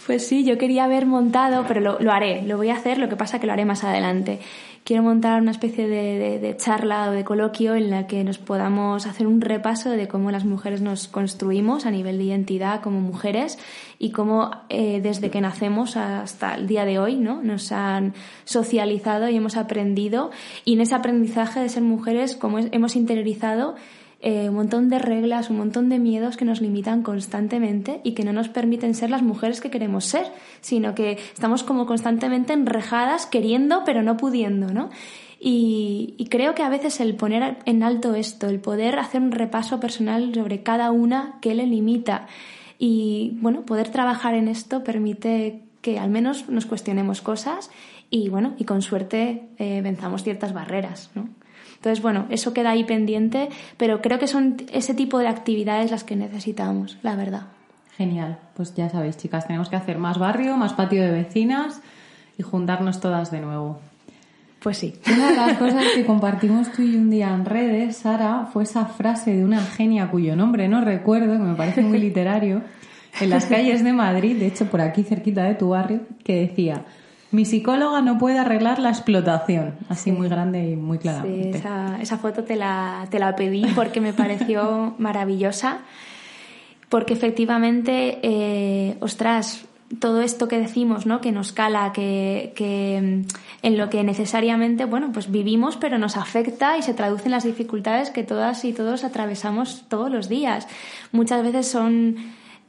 pues 0.07 0.27
sí, 0.27 0.45
yo 0.45 0.57
quería 0.57 0.85
haber 0.85 1.07
montado, 1.07 1.65
pero 1.67 1.81
lo, 1.81 1.99
lo 2.01 2.13
haré, 2.13 2.43
lo 2.43 2.57
voy 2.57 2.71
a 2.71 2.75
hacer, 2.75 2.99
lo 2.99 3.09
que 3.09 3.17
pasa 3.17 3.39
que 3.39 3.47
lo 3.47 3.53
haré 3.53 3.65
más 3.65 3.85
adelante 3.85 4.41
quiero 4.87 5.03
montar 5.03 5.43
una 5.43 5.51
especie 5.51 5.89
de, 5.89 6.57
charla 6.59 7.11
o 7.11 7.11
de 7.11 7.25
coloquio 7.25 7.75
en 7.75 7.91
la 7.91 8.07
que 8.07 8.23
nos 8.23 8.39
podamos 8.39 9.07
hacer 9.07 9.27
un 9.27 9.41
repaso 9.41 9.91
de 9.91 10.07
cómo 10.07 10.31
las 10.31 10.45
mujeres 10.45 10.81
nos 10.81 11.09
construimos 11.09 11.87
a 11.87 11.91
nivel 11.91 12.19
de 12.19 12.25
identidad 12.25 12.83
como 12.83 13.01
mujeres 13.01 13.59
y 13.99 14.13
cómo 14.13 14.53
eh, 14.69 15.01
desde 15.03 15.29
que 15.29 15.41
nacemos 15.41 15.97
hasta 15.97 16.55
el 16.55 16.69
día 16.69 16.85
de 16.85 17.01
hoy 17.01 17.17
¿no? 17.17 17.43
nos 17.43 17.73
han 17.73 18.15
socializado 18.45 19.29
y 19.29 19.35
hemos 19.35 19.57
aprendido 19.57 20.31
y 20.65 20.75
en 20.75 20.83
ese 20.83 20.95
aprendizaje 20.95 21.59
de 21.59 21.69
ser 21.69 21.83
mujeres 21.83 22.37
como 22.37 22.61
hemos 22.61 22.95
interiorizado 22.95 23.75
eh, 24.21 24.49
un 24.49 24.55
montón 24.55 24.89
de 24.89 24.99
reglas, 24.99 25.51
un 25.51 25.59
montón 25.59 25.89
de 25.89 25.99
miedos 25.99 26.37
que 26.37 26.47
nos 26.47 26.63
limitan 26.63 27.03
constantemente 27.03 28.01
y 28.03 28.13
que 28.13 28.25
no 28.25 28.33
nos 28.33 28.49
permiten 28.49 28.95
ser 28.95 29.11
las 29.11 29.23
mujeres 29.23 29.61
que 29.61 29.71
queremos 29.71 30.07
ser, 30.07 30.27
sino 30.63 30.95
que 30.95 31.19
estamos 31.35 31.63
como 31.63 31.87
constantemente 31.87 32.55
enrejadas 32.55 33.27
queriendo 33.27 33.83
pero 33.85 34.03
no 34.03 34.17
pudiendo, 34.17 34.73
¿no? 34.73 34.91
Y, 35.39 36.27
creo 36.31 36.55
que 36.55 36.63
a 36.63 36.71
veces 36.71 36.99
el 37.01 37.15
poner 37.15 37.59
en 37.67 37.83
alto 37.83 38.15
esto, 38.15 38.49
el 38.49 38.59
poder 38.59 38.99
hacer 38.99 39.21
un 39.21 39.33
repaso 39.33 39.81
personal 39.81 40.35
sobre 40.35 40.63
cada 40.63 40.91
una 40.91 41.39
que 41.43 41.55
le 41.55 41.67
limita 41.67 42.27
y 42.79 43.37
bueno, 43.41 43.63
poder 43.63 43.91
trabajar 43.91 44.35
en 44.35 44.49
esto 44.49 44.83
permite 44.83 45.63
que 45.83 45.99
al 45.99 46.11
menos 46.11 46.49
nos 46.49 46.67
cuestionemos 46.67 47.21
cosas 47.21 47.71
y 48.11 48.29
bueno, 48.29 48.55
y 48.59 48.65
con 48.65 48.81
suerte 48.83 49.49
eh, 49.59 49.83
venzamos 49.83 50.25
ciertas 50.25 50.53
barreras, 50.53 51.11
¿no? 51.15 51.29
Entonces, 51.77 52.03
bueno, 52.03 52.27
eso 52.31 52.53
queda 52.53 52.71
ahí 52.71 52.85
pendiente, 52.85 53.49
pero 53.77 54.03
creo 54.03 54.19
que 54.19 54.27
son 54.27 54.57
ese 54.73 54.95
tipo 54.95 55.19
de 55.19 55.29
actividades 55.29 55.91
las 55.91 56.05
que 56.05 56.17
necesitamos, 56.17 56.99
la 57.03 57.17
verdad. 57.17 57.45
Genial, 57.97 58.39
pues 58.55 58.75
ya 58.75 58.91
sabéis, 58.91 59.17
chicas, 59.17 59.47
tenemos 59.47 59.69
que 59.69 59.77
hacer 59.77 59.99
más 59.99 60.19
barrio, 60.19 60.57
más 60.57 60.75
patio 60.75 61.03
de 61.03 61.13
vecinas 61.13 61.81
y 62.37 62.43
juntarnos 62.43 63.01
todas 63.01 63.31
de 63.31 63.41
nuevo. 63.41 63.81
Pues 64.61 64.79
sí. 64.79 64.95
Una 65.07 65.31
de 65.31 65.37
las 65.37 65.53
cosas 65.59 65.85
que 65.95 66.05
compartimos 66.05 66.73
tú 66.73 66.83
y 66.83 66.97
un 66.97 67.09
día 67.09 67.33
en 67.33 67.45
redes, 67.45 67.99
Sara, 67.99 68.49
fue 68.53 68.65
esa 68.65 68.85
frase 68.87 69.35
de 69.35 69.45
una 69.45 69.63
genia 69.63 70.11
cuyo 70.11 70.37
nombre 70.37 70.69
no 70.69 70.81
recuerdo, 70.81 71.33
que 71.33 71.39
me 71.39 71.55
parece 71.55 71.83
muy 71.83 71.99
literario, 71.99 72.63
en 73.21 73.31
las 73.31 73.47
calles 73.47 73.85
de 73.85 73.93
Madrid, 73.93 74.37
de 74.37 74.49
hecho 74.49 74.67
por 74.67 74.81
aquí 74.81 75.03
cerquita 75.03 75.45
de 75.45 75.55
tu 75.55 75.71
barrio, 75.71 76.01
que 76.25 76.41
decía, 76.41 76.85
mi 77.37 77.45
psicóloga 77.45 78.01
no 78.01 78.17
puede 78.17 78.39
arreglar 78.39 78.79
la 78.79 78.89
explotación. 78.89 79.75
Así 79.91 80.11
muy 80.11 80.27
grande 80.27 80.71
y 80.71 80.75
muy 80.75 80.97
claramente. 80.97 81.59
Sí, 81.59 81.69
esa, 82.01 82.17
foto 82.17 82.45
te 82.45 82.57
la, 82.57 83.07
te 83.11 83.19
la 83.19 83.37
pedí 83.37 83.67
porque 83.75 84.01
me 84.01 84.15
pareció 84.15 84.95
maravillosa. 84.99 85.81
Porque 86.89 87.13
efectivamente, 87.13 88.21
eh, 88.23 88.97
ostras, 89.01 89.67
todo 89.99 90.23
esto 90.23 90.49
que 90.49 90.59
decimos, 90.59 91.05
¿no? 91.05 91.21
Que 91.21 91.31
nos 91.31 91.53
cala, 91.53 91.93
que, 91.93 92.55
que 92.57 93.25
en 93.63 93.77
lo 93.77 93.91
que 93.91 94.03
necesariamente, 94.03 94.87
bueno, 94.87 95.11
pues 95.13 95.31
vivimos, 95.31 95.77
pero 95.77 95.99
nos 95.99 96.17
afecta 96.17 96.79
y 96.79 96.83
se 96.83 96.95
traducen 96.95 97.33
las 97.33 97.45
dificultades 97.45 98.09
que 98.09 98.23
todas 98.23 98.65
y 98.65 98.73
todos 98.73 99.05
atravesamos 99.05 99.85
todos 99.89 100.11
los 100.11 100.31
días. 100.31 100.67
Muchas 101.13 101.43
veces 101.43 101.69
son 101.69 102.17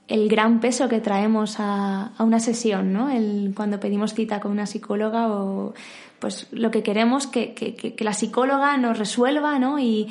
el 0.07 0.29
gran 0.29 0.59
peso 0.59 0.87
que 0.87 1.01
traemos 1.01 1.55
a, 1.59 2.11
una 2.19 2.39
sesión, 2.39 2.93
¿no? 2.93 3.09
El, 3.09 3.53
cuando 3.55 3.79
pedimos 3.79 4.13
cita 4.13 4.39
con 4.39 4.51
una 4.51 4.65
psicóloga 4.65 5.31
o 5.31 5.73
pues 6.19 6.47
lo 6.51 6.71
que 6.71 6.81
queremos 6.81 7.27
que, 7.27 7.53
que, 7.53 7.95
la 8.03 8.13
psicóloga 8.13 8.77
nos 8.77 8.97
resuelva, 8.97 9.59
¿no? 9.59 9.79
Y, 9.79 10.07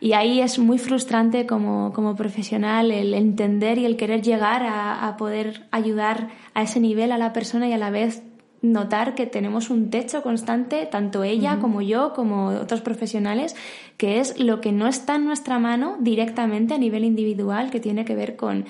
y 0.00 0.12
ahí 0.12 0.40
es 0.40 0.58
muy 0.58 0.78
frustrante 0.78 1.46
como, 1.46 1.92
como, 1.92 2.16
profesional 2.16 2.90
el 2.90 3.12
entender 3.12 3.76
y 3.78 3.84
el 3.84 3.96
querer 3.96 4.22
llegar 4.22 4.62
a, 4.62 5.06
a, 5.06 5.16
poder 5.16 5.66
ayudar 5.70 6.28
a 6.54 6.62
ese 6.62 6.80
nivel 6.80 7.12
a 7.12 7.18
la 7.18 7.32
persona 7.32 7.68
y 7.68 7.72
a 7.72 7.78
la 7.78 7.90
vez 7.90 8.22
notar 8.62 9.14
que 9.14 9.26
tenemos 9.26 9.70
un 9.70 9.90
techo 9.90 10.22
constante, 10.22 10.86
tanto 10.86 11.24
ella 11.24 11.58
como 11.60 11.82
yo, 11.82 12.12
como 12.12 12.48
otros 12.48 12.82
profesionales, 12.82 13.56
que 13.96 14.20
es 14.20 14.38
lo 14.38 14.60
que 14.60 14.72
no 14.72 14.86
está 14.86 15.16
en 15.16 15.24
nuestra 15.24 15.58
mano 15.58 15.96
directamente 16.00 16.74
a 16.74 16.78
nivel 16.78 17.04
individual, 17.04 17.70
que 17.70 17.80
tiene 17.80 18.04
que 18.04 18.14
ver 18.14 18.36
con 18.36 18.66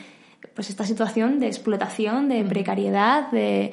pues 0.54 0.70
esta 0.70 0.84
situación 0.84 1.40
de 1.40 1.46
explotación, 1.46 2.28
de 2.28 2.44
precariedad, 2.44 3.30
de 3.30 3.72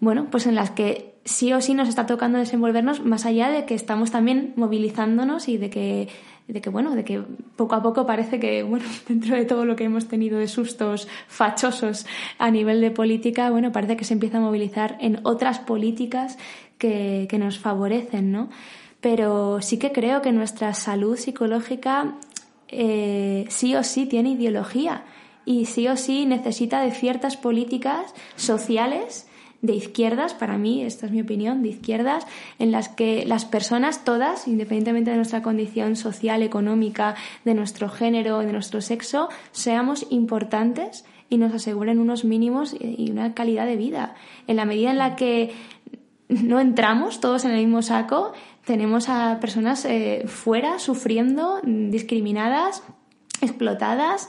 bueno, 0.00 0.28
pues 0.30 0.46
en 0.46 0.54
las 0.54 0.70
que 0.70 1.14
sí 1.24 1.52
o 1.52 1.60
sí 1.60 1.74
nos 1.74 1.88
está 1.88 2.06
tocando 2.06 2.38
desenvolvernos 2.38 3.04
más 3.04 3.26
allá 3.26 3.50
de 3.50 3.66
que 3.66 3.74
estamos 3.74 4.10
también 4.10 4.54
movilizándonos 4.56 5.48
y 5.48 5.58
de 5.58 5.70
que 5.70 6.08
de 6.48 6.60
que 6.60 6.70
bueno, 6.70 6.96
de 6.96 7.04
que 7.04 7.22
poco 7.54 7.76
a 7.76 7.82
poco 7.82 8.06
parece 8.06 8.40
que 8.40 8.62
bueno, 8.62 8.84
dentro 9.08 9.36
de 9.36 9.44
todo 9.44 9.64
lo 9.64 9.76
que 9.76 9.84
hemos 9.84 10.08
tenido 10.08 10.38
de 10.38 10.48
sustos 10.48 11.06
fachosos 11.28 12.06
a 12.38 12.50
nivel 12.50 12.80
de 12.80 12.90
política, 12.90 13.50
bueno, 13.50 13.72
parece 13.72 13.96
que 13.96 14.04
se 14.04 14.14
empieza 14.14 14.38
a 14.38 14.40
movilizar 14.40 14.96
en 15.00 15.20
otras 15.22 15.60
políticas 15.60 16.38
que, 16.78 17.26
que 17.30 17.38
nos 17.38 17.58
favorecen, 17.58 18.32
¿no? 18.32 18.48
Pero 19.00 19.62
sí 19.62 19.78
que 19.78 19.92
creo 19.92 20.22
que 20.22 20.32
nuestra 20.32 20.74
salud 20.74 21.16
psicológica 21.16 22.16
eh, 22.68 23.44
sí 23.48 23.74
o 23.76 23.82
sí 23.82 24.06
tiene 24.06 24.30
ideología 24.30 25.04
y 25.50 25.64
sí 25.64 25.88
o 25.88 25.96
sí 25.96 26.26
necesita 26.26 26.80
de 26.80 26.92
ciertas 26.92 27.36
políticas 27.36 28.14
sociales 28.36 29.26
de 29.62 29.74
izquierdas, 29.74 30.32
para 30.32 30.56
mí, 30.56 30.84
esta 30.84 31.06
es 31.06 31.12
mi 31.12 31.20
opinión, 31.20 31.60
de 31.60 31.70
izquierdas, 31.70 32.24
en 32.60 32.70
las 32.70 32.88
que 32.88 33.26
las 33.26 33.46
personas 33.46 34.04
todas, 34.04 34.46
independientemente 34.46 35.10
de 35.10 35.16
nuestra 35.16 35.42
condición 35.42 35.96
social, 35.96 36.44
económica, 36.44 37.16
de 37.44 37.54
nuestro 37.54 37.88
género, 37.88 38.38
de 38.38 38.52
nuestro 38.52 38.80
sexo, 38.80 39.28
seamos 39.50 40.06
importantes 40.10 41.04
y 41.28 41.36
nos 41.36 41.52
aseguren 41.52 41.98
unos 41.98 42.24
mínimos 42.24 42.76
y 42.78 43.10
una 43.10 43.34
calidad 43.34 43.66
de 43.66 43.74
vida. 43.74 44.14
En 44.46 44.54
la 44.54 44.64
medida 44.64 44.92
en 44.92 44.98
la 44.98 45.16
que 45.16 45.52
no 46.28 46.60
entramos 46.60 47.18
todos 47.18 47.44
en 47.44 47.50
el 47.50 47.58
mismo 47.58 47.82
saco, 47.82 48.34
tenemos 48.64 49.08
a 49.08 49.40
personas 49.40 49.84
eh, 49.84 50.22
fuera 50.26 50.78
sufriendo, 50.78 51.60
discriminadas, 51.64 52.84
explotadas 53.42 54.28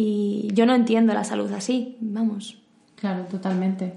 y 0.00 0.46
yo 0.54 0.64
no 0.64 0.76
entiendo 0.76 1.12
la 1.12 1.24
salud 1.24 1.50
así, 1.50 1.96
vamos. 2.00 2.56
Claro, 2.94 3.24
totalmente. 3.24 3.94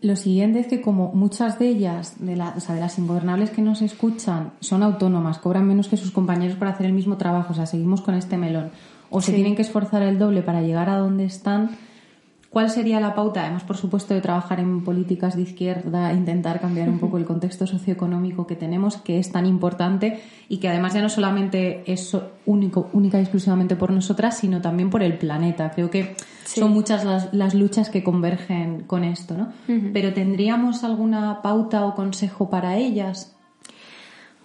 Lo 0.00 0.16
siguiente 0.16 0.60
es 0.60 0.68
que 0.68 0.80
como 0.80 1.12
muchas 1.12 1.58
de 1.58 1.68
ellas, 1.68 2.14
de, 2.18 2.34
la, 2.34 2.54
o 2.56 2.60
sea, 2.60 2.74
de 2.74 2.80
las 2.80 2.98
ingobernables 2.98 3.50
que 3.50 3.60
nos 3.60 3.82
escuchan, 3.82 4.52
son 4.60 4.82
autónomas, 4.82 5.36
cobran 5.36 5.68
menos 5.68 5.88
que 5.88 5.98
sus 5.98 6.12
compañeros 6.12 6.56
para 6.56 6.70
hacer 6.70 6.86
el 6.86 6.94
mismo 6.94 7.18
trabajo, 7.18 7.52
o 7.52 7.56
sea, 7.56 7.66
seguimos 7.66 8.00
con 8.00 8.14
este 8.14 8.38
melón, 8.38 8.70
o 9.10 9.20
se 9.20 9.34
tienen 9.34 9.54
que 9.54 9.60
esforzar 9.60 10.00
el 10.00 10.18
doble 10.18 10.40
para 10.40 10.62
llegar 10.62 10.88
a 10.88 10.96
donde 10.96 11.26
están, 11.26 11.76
¿Cuál 12.56 12.70
sería 12.70 13.00
la 13.00 13.14
pauta? 13.14 13.42
Además, 13.42 13.64
por 13.64 13.76
supuesto, 13.76 14.14
de 14.14 14.22
trabajar 14.22 14.60
en 14.60 14.82
políticas 14.82 15.36
de 15.36 15.42
izquierda, 15.42 16.14
intentar 16.14 16.58
cambiar 16.58 16.88
un 16.88 16.98
poco 16.98 17.18
el 17.18 17.26
contexto 17.26 17.66
socioeconómico 17.66 18.46
que 18.46 18.56
tenemos, 18.56 18.96
que 18.96 19.18
es 19.18 19.30
tan 19.30 19.44
importante 19.44 20.22
y 20.48 20.56
que 20.56 20.70
además 20.70 20.94
ya 20.94 21.02
no 21.02 21.10
solamente 21.10 21.82
es 21.86 22.16
único, 22.46 22.88
única 22.94 23.18
y 23.18 23.20
exclusivamente 23.20 23.76
por 23.76 23.90
nosotras, 23.90 24.38
sino 24.38 24.62
también 24.62 24.88
por 24.88 25.02
el 25.02 25.18
planeta. 25.18 25.70
Creo 25.72 25.90
que 25.90 26.16
son 26.46 26.72
muchas 26.72 27.04
las, 27.04 27.54
luchas 27.54 27.90
que 27.90 28.02
convergen 28.02 28.84
con 28.84 29.04
esto, 29.04 29.36
¿no? 29.36 29.52
Pero 29.92 30.14
¿tendríamos 30.14 30.82
alguna 30.82 31.42
pauta 31.42 31.84
o 31.84 31.94
consejo 31.94 32.48
para 32.48 32.78
ellas? 32.78 33.35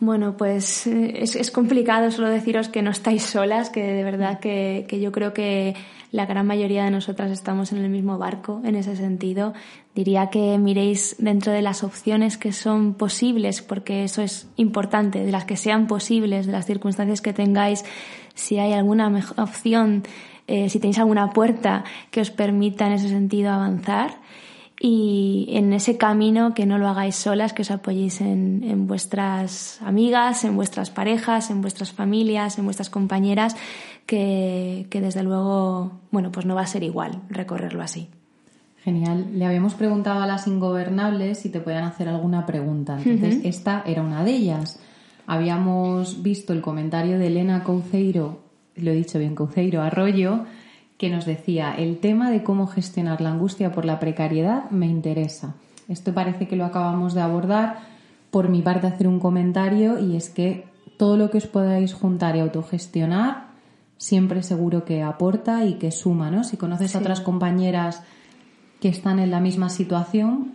Bueno, 0.01 0.35
pues 0.35 0.87
eh, 0.87 1.21
es, 1.21 1.35
es, 1.35 1.51
complicado 1.51 2.09
solo 2.09 2.27
deciros 2.27 2.69
que 2.69 2.81
no 2.81 2.89
estáis 2.89 3.21
solas, 3.21 3.69
que 3.69 3.83
de 3.83 4.03
verdad 4.03 4.39
que, 4.39 4.87
que 4.89 4.99
yo 4.99 5.11
creo 5.11 5.31
que 5.31 5.75
la 6.11 6.25
gran 6.25 6.47
mayoría 6.47 6.83
de 6.83 6.89
nosotras 6.89 7.29
estamos 7.29 7.71
en 7.71 7.77
el 7.77 7.89
mismo 7.91 8.17
barco 8.17 8.61
en 8.65 8.75
ese 8.75 8.95
sentido. 8.95 9.53
Diría 9.93 10.31
que 10.31 10.57
miréis 10.57 11.17
dentro 11.19 11.53
de 11.53 11.61
las 11.61 11.83
opciones 11.83 12.39
que 12.39 12.51
son 12.51 12.95
posibles, 12.95 13.61
porque 13.61 14.03
eso 14.03 14.23
es 14.23 14.47
importante, 14.55 15.23
de 15.23 15.31
las 15.31 15.45
que 15.45 15.55
sean 15.55 15.85
posibles, 15.85 16.47
de 16.47 16.51
las 16.51 16.65
circunstancias 16.65 17.21
que 17.21 17.31
tengáis, 17.31 17.85
si 18.33 18.57
hay 18.57 18.73
alguna 18.73 19.07
opción, 19.37 20.01
eh, 20.47 20.67
si 20.69 20.79
tenéis 20.79 20.97
alguna 20.97 21.29
puerta 21.29 21.83
que 22.09 22.21
os 22.21 22.31
permita 22.31 22.87
en 22.87 22.93
ese 22.93 23.09
sentido 23.09 23.51
avanzar 23.51 24.17
y 24.83 25.45
en 25.49 25.73
ese 25.73 25.97
camino 25.97 26.55
que 26.55 26.65
no 26.65 26.79
lo 26.79 26.87
hagáis 26.87 27.15
solas, 27.15 27.53
que 27.53 27.61
os 27.61 27.69
apoyéis 27.69 28.19
en, 28.19 28.63
en, 28.63 28.87
vuestras 28.87 29.79
amigas, 29.83 30.43
en 30.43 30.55
vuestras 30.55 30.89
parejas, 30.89 31.51
en 31.51 31.61
vuestras 31.61 31.91
familias, 31.91 32.57
en 32.57 32.65
vuestras 32.65 32.89
compañeras, 32.89 33.55
que, 34.07 34.87
que, 34.89 34.99
desde 34.99 35.21
luego, 35.21 35.91
bueno, 36.09 36.31
pues 36.31 36.47
no 36.47 36.55
va 36.55 36.61
a 36.61 36.67
ser 36.67 36.81
igual 36.81 37.21
recorrerlo 37.29 37.83
así. 37.83 38.09
Genial. 38.83 39.27
Le 39.35 39.45
habíamos 39.45 39.75
preguntado 39.75 40.23
a 40.23 40.25
las 40.25 40.47
ingobernables 40.47 41.37
si 41.37 41.49
te 41.49 41.59
podían 41.59 41.83
hacer 41.83 42.09
alguna 42.09 42.47
pregunta. 42.47 42.97
Entonces, 43.05 43.41
esta 43.43 43.83
era 43.85 44.01
una 44.01 44.23
de 44.23 44.31
ellas. 44.31 44.79
Habíamos 45.27 46.23
visto 46.23 46.53
el 46.53 46.61
comentario 46.61 47.19
de 47.19 47.27
Elena 47.27 47.63
Couceiro, 47.63 48.39
lo 48.77 48.89
he 48.89 48.95
dicho 48.95 49.19
bien, 49.19 49.35
Couceiro 49.35 49.83
Arroyo, 49.83 50.45
que 51.01 51.09
nos 51.09 51.25
decía, 51.25 51.73
el 51.73 51.97
tema 51.97 52.29
de 52.29 52.43
cómo 52.43 52.67
gestionar 52.67 53.21
la 53.21 53.31
angustia 53.31 53.71
por 53.71 53.85
la 53.85 53.99
precariedad 53.99 54.69
me 54.69 54.85
interesa. 54.85 55.55
Esto 55.87 56.13
parece 56.13 56.47
que 56.47 56.55
lo 56.55 56.63
acabamos 56.63 57.15
de 57.15 57.21
abordar. 57.21 57.79
Por 58.29 58.49
mi 58.49 58.61
parte, 58.61 58.85
hacer 58.85 59.07
un 59.07 59.19
comentario 59.19 59.97
y 59.97 60.15
es 60.15 60.29
que 60.29 60.67
todo 60.99 61.17
lo 61.17 61.31
que 61.31 61.39
os 61.39 61.47
podáis 61.47 61.95
juntar 61.95 62.35
y 62.35 62.39
autogestionar 62.39 63.47
siempre 63.97 64.43
seguro 64.43 64.85
que 64.85 65.01
aporta 65.01 65.65
y 65.65 65.79
que 65.79 65.89
suma, 65.89 66.29
¿no? 66.29 66.43
Si 66.43 66.55
conoces 66.55 66.95
a 66.95 66.99
otras 66.99 67.19
compañeras 67.19 68.03
que 68.79 68.89
están 68.89 69.17
en 69.17 69.31
la 69.31 69.39
misma 69.39 69.69
situación, 69.69 70.53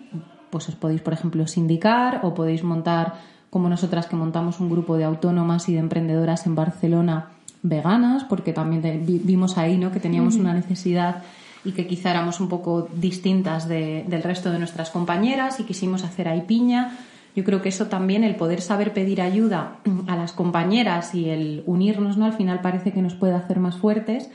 pues 0.51 0.69
os 0.69 0.77
podéis, 0.77 1.01
por 1.01 1.13
ejemplo, 1.13 1.45
sindicar 1.49 2.21
o 2.23 2.35
podéis 2.35 2.63
montar, 2.63 3.15
como 3.51 3.69
nosotras 3.69 4.07
que 4.07 4.15
montamos 4.15 4.61
un 4.61 4.71
grupo 4.71 4.97
de 4.97 5.03
autónomas 5.03 5.69
y 5.69 5.73
de 5.73 5.81
emprendedoras 5.81 6.47
en 6.47 6.55
Barcelona, 6.55 7.36
veganas, 7.69 8.25
porque 8.25 8.53
también 8.53 9.05
vimos 9.07 9.59
ahí 9.59 9.77
¿no? 9.77 9.93
que 9.93 10.01
teníamos 10.01 10.37
una 10.37 10.53
necesidad 10.53 11.23
y 11.65 11.73
que 11.73 11.87
quizá 11.87 12.11
éramos 12.11 12.41
un 12.41 12.49
poco 12.49 12.89
distintas 12.95 13.69
del 13.69 14.23
resto 14.23 14.53
de 14.53 14.59
nuestras 14.59 14.91
compañeras 14.91 15.59
y 15.59 15.65
quisimos 15.65 16.05
hacer 16.05 16.29
ahí 16.29 16.43
piña. 16.43 16.97
Yo 17.35 17.45
creo 17.45 17.61
que 17.61 17.69
eso 17.69 17.87
también, 17.87 18.25
el 18.25 18.37
poder 18.37 18.63
saber 18.63 18.93
pedir 18.93 19.21
ayuda 19.21 19.79
a 20.07 20.17
las 20.17 20.33
compañeras 20.33 21.15
y 21.15 21.29
el 21.29 21.65
unirnos, 21.67 22.17
¿no? 22.17 22.25
Al 22.25 22.33
final 22.33 22.61
parece 22.61 22.93
que 22.93 23.03
nos 23.03 23.15
puede 23.15 23.35
hacer 23.35 23.59
más 23.59 23.77
fuertes. 23.77 24.31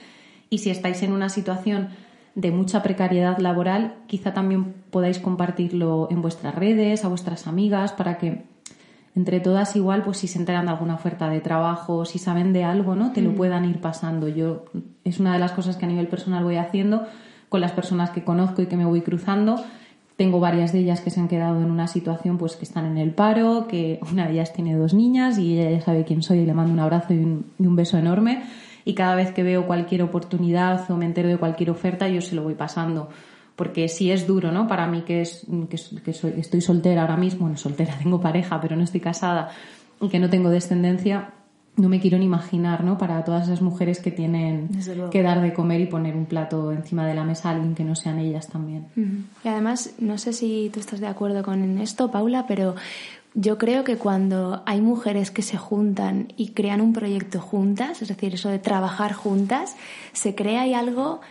Y 0.50 0.60
si 0.60 0.70
estáis 0.70 1.02
en 1.02 1.14
una 1.14 1.30
situación 1.30 1.90
de 2.36 2.52
mucha 2.52 2.84
precariedad 2.84 3.40
laboral, 3.40 3.96
quizá 4.08 4.34
también 4.34 4.76
podáis 4.92 5.20
compartirlo 5.20 6.10
en 6.12 6.22
vuestras 6.22 6.54
redes, 6.54 7.04
a 7.04 7.08
vuestras 7.08 7.48
amigas, 7.48 7.94
para 7.94 8.18
que 8.18 8.44
entre 9.16 9.40
todas 9.42 9.76
igual, 9.76 10.04
pues 10.04 10.18
si 10.18 10.28
se 10.28 10.40
enteran 10.40 10.66
de 10.66 10.72
alguna 10.72 10.96
oferta 10.96 11.30
de 11.30 11.42
trabajo, 11.42 12.06
si 12.06 12.18
saben 12.18 12.54
de 12.54 12.64
algo, 12.64 12.96
¿no? 12.96 13.12
Te 13.12 13.22
lo 13.22 13.32
mm. 13.32 13.36
puedan 13.36 13.66
ir 13.66 13.82
pasando. 13.82 14.28
Yo 14.28 14.66
es 15.04 15.20
una 15.20 15.34
de 15.34 15.40
las 15.40 15.52
cosas 15.52 15.76
que 15.76 15.86
a 15.86 15.88
nivel 15.88 16.08
personal 16.08 16.44
voy 16.44 16.56
haciendo 16.56 17.04
con 17.50 17.60
las 17.60 17.74
personas 17.74 18.12
que 18.12 18.24
conozco 18.24 18.62
y 18.62 18.68
que 18.68 18.78
me 18.78 18.86
voy 18.86 19.02
cruzando. 19.02 19.62
Tengo 20.16 20.40
varias 20.40 20.72
de 20.72 20.80
ellas 20.80 21.02
que 21.02 21.10
se 21.10 21.20
han 21.20 21.28
quedado 21.28 21.62
en 21.62 21.72
una 21.72 21.88
situación 21.88 22.38
pues 22.38 22.56
que 22.56 22.64
están 22.64 22.86
en 22.86 22.98
el 22.98 23.12
paro, 23.12 23.68
que 23.68 24.00
una 24.12 24.28
de 24.28 24.34
ellas 24.34 24.54
tiene 24.54 24.76
dos 24.76 24.94
niñas 24.94 25.38
y 25.38 25.60
ella 25.60 25.72
ya 25.72 25.82
sabe 25.82 26.06
quién 26.06 26.22
soy 26.22 26.40
y 26.40 26.46
le 26.46 26.54
mando 26.54 26.72
un 26.72 26.80
abrazo 26.80 27.14
y 27.14 27.18
un, 27.18 27.46
y 27.60 27.68
un 27.68 27.76
beso 27.76 27.98
enorme. 27.98 28.44
Y 28.86 28.94
cada 28.94 29.16
vez 29.16 29.32
que 29.32 29.44
veo 29.44 29.68
cualquier 29.68 30.04
oportunidad 30.04 30.90
o 30.90 30.96
me 30.96 31.06
entero 31.06 31.28
de 31.28 31.38
cualquier 31.38 31.70
oferta, 31.70 32.08
yo 32.08 32.22
se 32.22 32.36
lo 32.36 32.44
voy 32.44 32.56
pasando 32.56 33.10
porque 33.62 33.88
sí 33.90 34.10
es 34.10 34.26
duro, 34.26 34.52
¿no? 34.52 34.68
Para 34.68 34.88
mí 34.88 35.04
que, 35.04 35.22
es, 35.22 35.46
que, 36.04 36.14
soy, 36.14 36.34
estoy 36.36 36.62
soltera 36.62 37.04
ahora 37.04 37.16
mismo, 37.16 37.42
bueno, 37.42 37.58
soltera, 37.58 37.96
tengo 38.04 38.20
pareja, 38.20 38.60
pero 38.60 38.76
no 38.76 38.84
estoy 38.84 39.02
casada 39.02 39.52
y 40.02 40.10
que 40.10 40.18
no 40.18 40.32
tengo 40.32 40.50
descendencia, 40.50 41.30
no 41.78 41.88
me 41.88 42.00
quiero 42.00 42.18
ni 42.18 42.26
imaginar, 42.26 42.84
¿no? 42.84 42.98
Para 42.98 43.24
todas 43.24 43.44
esas 43.44 43.62
mujeres 43.62 44.00
que 44.00 44.10
tienen 44.10 44.68
que 45.12 45.22
dar 45.22 45.42
de 45.42 45.54
comer 45.54 45.80
y 45.80 45.86
poner 45.86 46.16
un 46.16 46.26
plato 46.26 46.72
encima 46.72 47.06
de 47.06 47.14
la 47.14 47.24
mesa 47.24 47.50
a 47.50 47.52
alguien 47.52 47.76
que 47.76 47.84
no 47.84 47.96
sean 47.96 48.18
ellas 48.18 48.48
también. 48.48 48.88
Y 49.44 49.48
además, 49.48 49.94
no 50.00 50.18
sé 50.18 50.34
si 50.34 50.72
tú 50.74 50.80
estás 50.80 51.00
de 51.00 51.06
acuerdo 51.06 51.44
con 51.44 51.78
esto, 51.78 52.10
Paula, 52.10 52.48
pero 52.48 52.74
yo 53.36 53.60
creo 53.60 53.84
que 53.84 53.98
cuando 53.98 54.64
hay 54.66 54.82
mujeres 54.82 55.30
que 55.30 55.44
se 55.44 55.58
juntan 55.58 56.34
y 56.36 56.54
crean 56.54 56.82
un 56.82 56.94
proyecto 56.94 57.40
juntas, 57.40 58.02
es 58.02 58.08
decir, 58.08 58.34
eso 58.34 58.50
de 58.50 58.58
trabajar 58.58 59.14
juntas, 59.14 59.76
se 60.14 60.34
crea 60.34 60.62
ahí 60.62 60.74
algo 60.74 61.22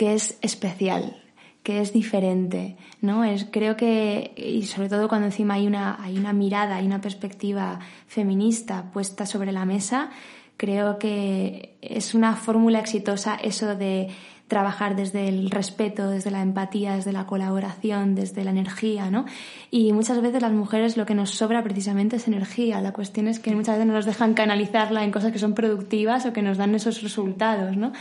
que 0.00 0.14
es 0.14 0.38
especial, 0.40 1.20
que 1.62 1.80
es 1.80 1.92
diferente, 1.92 2.76
¿no? 3.00 3.24
Es, 3.24 3.46
creo 3.50 3.76
que, 3.76 4.32
y 4.36 4.62
sobre 4.64 4.88
todo 4.88 5.08
cuando 5.08 5.26
encima 5.26 5.54
hay 5.54 5.66
una, 5.66 6.02
hay 6.02 6.18
una 6.18 6.32
mirada, 6.32 6.76
hay 6.76 6.86
una 6.86 7.00
perspectiva 7.00 7.78
feminista 8.06 8.90
puesta 8.92 9.26
sobre 9.26 9.52
la 9.52 9.66
mesa, 9.66 10.10
creo 10.56 10.98
que 10.98 11.76
es 11.82 12.14
una 12.14 12.36
fórmula 12.36 12.80
exitosa 12.80 13.34
eso 13.34 13.74
de 13.76 14.08
trabajar 14.50 14.96
desde 14.96 15.28
el 15.28 15.48
respeto, 15.48 16.10
desde 16.10 16.30
la 16.30 16.42
empatía, 16.42 16.96
desde 16.96 17.12
la 17.12 17.24
colaboración, 17.24 18.16
desde 18.16 18.42
la 18.42 18.50
energía, 18.50 19.08
¿no? 19.10 19.24
Y 19.70 19.92
muchas 19.92 20.20
veces 20.20 20.42
las 20.42 20.52
mujeres 20.52 20.96
lo 20.96 21.06
que 21.06 21.14
nos 21.14 21.30
sobra 21.30 21.62
precisamente 21.62 22.16
es 22.16 22.26
energía. 22.26 22.80
La 22.80 22.92
cuestión 22.92 23.28
es 23.28 23.38
que 23.38 23.54
muchas 23.54 23.76
veces 23.76 23.86
no 23.86 23.94
nos 23.94 24.06
dejan 24.06 24.34
canalizarla 24.34 25.04
en 25.04 25.12
cosas 25.12 25.30
que 25.30 25.38
son 25.38 25.54
productivas 25.54 26.26
o 26.26 26.32
que 26.32 26.42
nos 26.42 26.58
dan 26.58 26.74
esos 26.74 27.00
resultados, 27.00 27.76
¿no? 27.76 27.92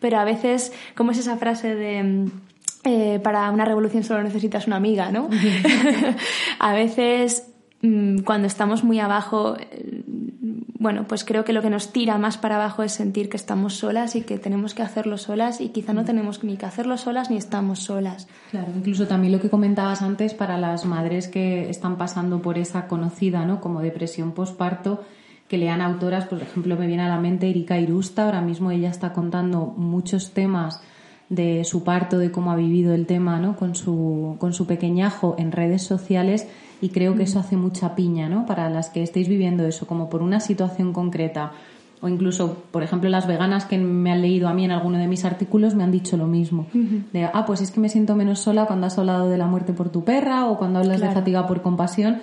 Pero 0.00 0.18
a 0.18 0.24
veces, 0.24 0.72
como 0.96 1.10
es 1.10 1.18
esa 1.18 1.36
frase 1.36 1.74
de 1.74 2.30
eh, 2.84 3.20
para 3.22 3.50
una 3.50 3.64
revolución 3.64 4.04
solo 4.04 4.22
necesitas 4.22 4.66
una 4.66 4.76
amiga, 4.76 5.10
¿no? 5.10 5.28
a 6.58 6.72
veces 6.72 7.50
mm, 7.82 8.18
cuando 8.20 8.46
estamos 8.46 8.84
muy 8.84 9.00
abajo, 9.00 9.56
bueno, 10.78 11.06
pues 11.08 11.24
creo 11.24 11.44
que 11.44 11.52
lo 11.52 11.60
que 11.60 11.70
nos 11.70 11.92
tira 11.92 12.18
más 12.18 12.38
para 12.38 12.54
abajo 12.54 12.84
es 12.84 12.92
sentir 12.92 13.28
que 13.28 13.36
estamos 13.36 13.74
solas 13.74 14.14
y 14.14 14.22
que 14.22 14.38
tenemos 14.38 14.74
que 14.74 14.82
hacerlo 14.82 15.18
solas 15.18 15.60
y 15.60 15.70
quizá 15.70 15.92
no 15.92 16.04
tenemos 16.04 16.44
ni 16.44 16.56
que 16.56 16.66
hacerlo 16.66 16.96
solas 16.96 17.30
ni 17.30 17.36
estamos 17.36 17.80
solas. 17.80 18.28
Claro, 18.52 18.68
incluso 18.76 19.08
también 19.08 19.32
lo 19.32 19.40
que 19.40 19.50
comentabas 19.50 20.02
antes 20.02 20.34
para 20.34 20.56
las 20.56 20.84
madres 20.84 21.26
que 21.26 21.68
están 21.68 21.98
pasando 21.98 22.40
por 22.40 22.58
esa 22.58 22.86
conocida, 22.86 23.44
¿no? 23.44 23.60
Como 23.60 23.80
depresión 23.80 24.32
postparto, 24.32 25.02
que 25.48 25.58
lean 25.58 25.80
autoras, 25.80 26.26
por 26.26 26.40
ejemplo, 26.40 26.76
me 26.76 26.86
viene 26.86 27.02
a 27.02 27.08
la 27.08 27.18
mente 27.18 27.50
Erika 27.50 27.78
Irusta, 27.80 28.26
ahora 28.26 28.40
mismo 28.40 28.70
ella 28.70 28.90
está 28.90 29.12
contando 29.12 29.74
muchos 29.76 30.32
temas 30.32 30.80
de 31.28 31.64
su 31.64 31.84
parto, 31.84 32.18
de 32.18 32.30
cómo 32.30 32.52
ha 32.52 32.56
vivido 32.56 32.94
el 32.94 33.06
tema, 33.06 33.38
¿no? 33.38 33.56
Con 33.56 33.74
su, 33.74 34.36
con 34.38 34.52
su 34.52 34.66
pequeñajo 34.66 35.34
en 35.38 35.52
redes 35.52 35.82
sociales 35.82 36.46
y 36.80 36.90
creo 36.90 37.16
que 37.16 37.24
eso 37.24 37.38
hace 37.38 37.56
mucha 37.56 37.94
piña, 37.94 38.28
¿no? 38.28 38.46
Para 38.46 38.70
las 38.70 38.88
que 38.90 39.02
estéis 39.02 39.28
viviendo 39.28 39.66
eso, 39.66 39.86
como 39.86 40.08
por 40.08 40.22
una 40.22 40.40
situación 40.40 40.92
concreta. 40.92 41.52
O 42.00 42.08
incluso, 42.08 42.62
por 42.70 42.84
ejemplo, 42.84 43.10
las 43.10 43.26
veganas 43.26 43.64
que 43.64 43.76
me 43.76 44.12
han 44.12 44.22
leído 44.22 44.48
a 44.48 44.54
mí 44.54 44.64
en 44.64 44.70
alguno 44.70 44.98
de 44.98 45.08
mis 45.08 45.24
artículos 45.24 45.74
me 45.74 45.82
han 45.82 45.90
dicho 45.90 46.16
lo 46.16 46.28
mismo. 46.28 46.66
De, 47.12 47.24
ah, 47.24 47.44
pues 47.44 47.60
es 47.60 47.72
que 47.72 47.80
me 47.80 47.88
siento 47.88 48.14
menos 48.14 48.38
sola 48.38 48.66
cuando 48.66 48.86
has 48.86 48.96
hablado 48.98 49.28
de 49.28 49.36
la 49.36 49.46
muerte 49.46 49.72
por 49.72 49.88
tu 49.90 50.04
perra 50.04 50.46
o 50.46 50.56
cuando 50.56 50.78
hablas 50.78 51.00
de 51.00 51.10
fatiga 51.10 51.48
por 51.48 51.60
compasión, 51.60 52.18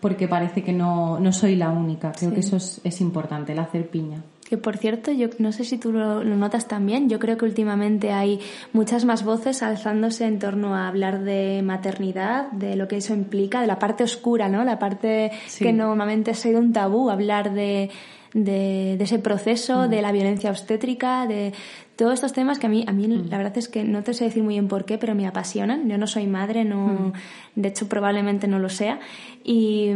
porque 0.00 0.28
parece 0.28 0.64
que 0.64 0.72
no, 0.72 1.20
no 1.20 1.32
soy 1.32 1.56
la 1.56 1.68
única. 1.68 2.12
Creo 2.12 2.32
que 2.32 2.40
eso 2.40 2.56
es, 2.56 2.80
es 2.84 3.02
importante, 3.02 3.52
el 3.52 3.58
hacer 3.58 3.88
piña. 3.88 4.22
Que 4.52 4.58
por 4.58 4.76
cierto, 4.76 5.10
yo 5.12 5.28
no 5.38 5.50
sé 5.50 5.64
si 5.64 5.78
tú 5.78 5.92
lo, 5.92 6.22
notas 6.24 6.68
también, 6.68 7.08
yo 7.08 7.18
creo 7.18 7.38
que 7.38 7.46
últimamente 7.46 8.12
hay 8.12 8.38
muchas 8.74 9.06
más 9.06 9.24
voces 9.24 9.62
alzándose 9.62 10.26
en 10.26 10.38
torno 10.38 10.74
a 10.74 10.88
hablar 10.88 11.22
de 11.22 11.62
maternidad, 11.64 12.50
de 12.52 12.76
lo 12.76 12.86
que 12.86 12.98
eso 12.98 13.14
implica, 13.14 13.62
de 13.62 13.66
la 13.66 13.78
parte 13.78 14.04
oscura, 14.04 14.50
¿no? 14.50 14.62
La 14.62 14.78
parte 14.78 15.32
que 15.58 15.72
normalmente 15.72 16.32
ha 16.32 16.34
sido 16.34 16.60
un 16.60 16.74
tabú, 16.74 17.08
hablar 17.08 17.54
de, 17.54 17.88
de, 18.34 18.92
ese 19.00 19.18
proceso, 19.18 19.86
mm. 19.86 19.88
de 19.88 20.02
la 20.02 20.12
violencia 20.12 20.50
obstétrica, 20.50 21.26
de 21.26 21.54
todos 21.96 22.12
estos 22.12 22.34
temas 22.34 22.58
que 22.58 22.66
a 22.66 22.68
mí, 22.68 22.84
a 22.86 22.92
mí 22.92 23.08
mm. 23.08 23.30
la 23.30 23.38
verdad 23.38 23.56
es 23.56 23.68
que 23.68 23.84
no 23.84 24.02
te 24.02 24.12
sé 24.12 24.24
decir 24.24 24.42
muy 24.42 24.56
bien 24.56 24.68
por 24.68 24.84
qué, 24.84 24.98
pero 24.98 25.14
me 25.14 25.26
apasionan. 25.26 25.88
Yo 25.88 25.96
no 25.96 26.06
soy 26.06 26.26
madre, 26.26 26.66
no, 26.66 26.88
mm. 26.88 27.12
de 27.54 27.68
hecho 27.70 27.88
probablemente 27.88 28.48
no 28.48 28.58
lo 28.58 28.68
sea. 28.68 29.00
Y, 29.44 29.92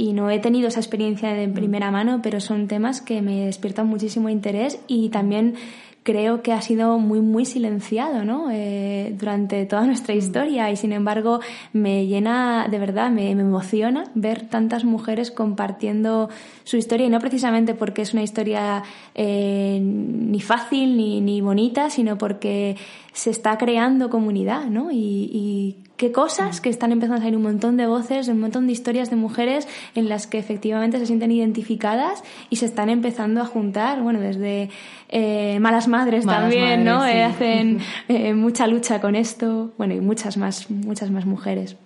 y 0.00 0.14
no 0.14 0.30
he 0.30 0.38
tenido 0.38 0.68
esa 0.68 0.80
experiencia 0.80 1.34
de 1.34 1.46
primera 1.48 1.90
mano, 1.90 2.20
pero 2.22 2.40
son 2.40 2.68
temas 2.68 3.02
que 3.02 3.20
me 3.20 3.44
despiertan 3.44 3.86
muchísimo 3.86 4.30
interés 4.30 4.80
y 4.86 5.10
también 5.10 5.56
creo 6.02 6.40
que 6.40 6.54
ha 6.54 6.62
sido 6.62 6.98
muy, 6.98 7.20
muy 7.20 7.44
silenciado 7.44 8.24
¿no? 8.24 8.50
Eh, 8.50 9.14
durante 9.18 9.66
toda 9.66 9.84
nuestra 9.84 10.14
historia 10.14 10.70
y 10.70 10.76
sin 10.76 10.94
embargo 10.94 11.40
me 11.74 12.06
llena, 12.06 12.66
de 12.70 12.78
verdad, 12.78 13.10
me, 13.10 13.30
emociona 13.30 14.04
ver 14.14 14.48
tantas 14.48 14.84
mujeres 14.84 15.30
compartiendo 15.30 16.30
su 16.64 16.78
historia 16.78 17.06
y 17.06 17.10
no 17.10 17.18
precisamente 17.18 17.74
porque 17.74 18.00
es 18.00 18.14
una 18.14 18.22
historia 18.22 18.82
eh, 19.14 19.80
ni 19.82 20.40
fácil 20.40 20.96
ni, 20.96 21.20
ni 21.20 21.42
bonita, 21.42 21.90
sino 21.90 22.16
porque 22.16 22.78
se 23.12 23.28
está 23.28 23.58
creando 23.58 24.08
comunidad 24.08 24.64
¿no? 24.70 24.90
y, 24.90 24.96
y 24.96 25.76
qué 26.00 26.12
cosas 26.12 26.62
que 26.62 26.70
están 26.70 26.92
empezando 26.92 27.16
a 27.16 27.24
salir 27.24 27.36
un 27.36 27.42
montón 27.42 27.76
de 27.76 27.86
voces, 27.86 28.26
un 28.28 28.40
montón 28.40 28.66
de 28.66 28.72
historias 28.72 29.10
de 29.10 29.16
mujeres 29.16 29.68
en 29.94 30.08
las 30.08 30.26
que 30.26 30.38
efectivamente 30.38 30.98
se 30.98 31.04
sienten 31.04 31.30
identificadas 31.30 32.24
y 32.48 32.56
se 32.56 32.64
están 32.64 32.88
empezando 32.88 33.42
a 33.42 33.44
juntar, 33.44 34.00
bueno, 34.02 34.18
desde 34.18 34.70
eh, 35.10 35.60
malas 35.60 35.88
madres 35.88 36.24
también, 36.24 36.84
¿no? 36.84 37.06
Eh, 37.06 37.22
hacen 37.22 37.80
eh, 38.08 38.32
mucha 38.32 38.66
lucha 38.66 39.02
con 39.02 39.14
esto, 39.14 39.72
bueno, 39.76 39.92
y 39.92 40.00
muchas 40.00 40.38
más, 40.38 40.70
muchas 40.70 41.10
más 41.10 41.26
mujeres. 41.26 41.76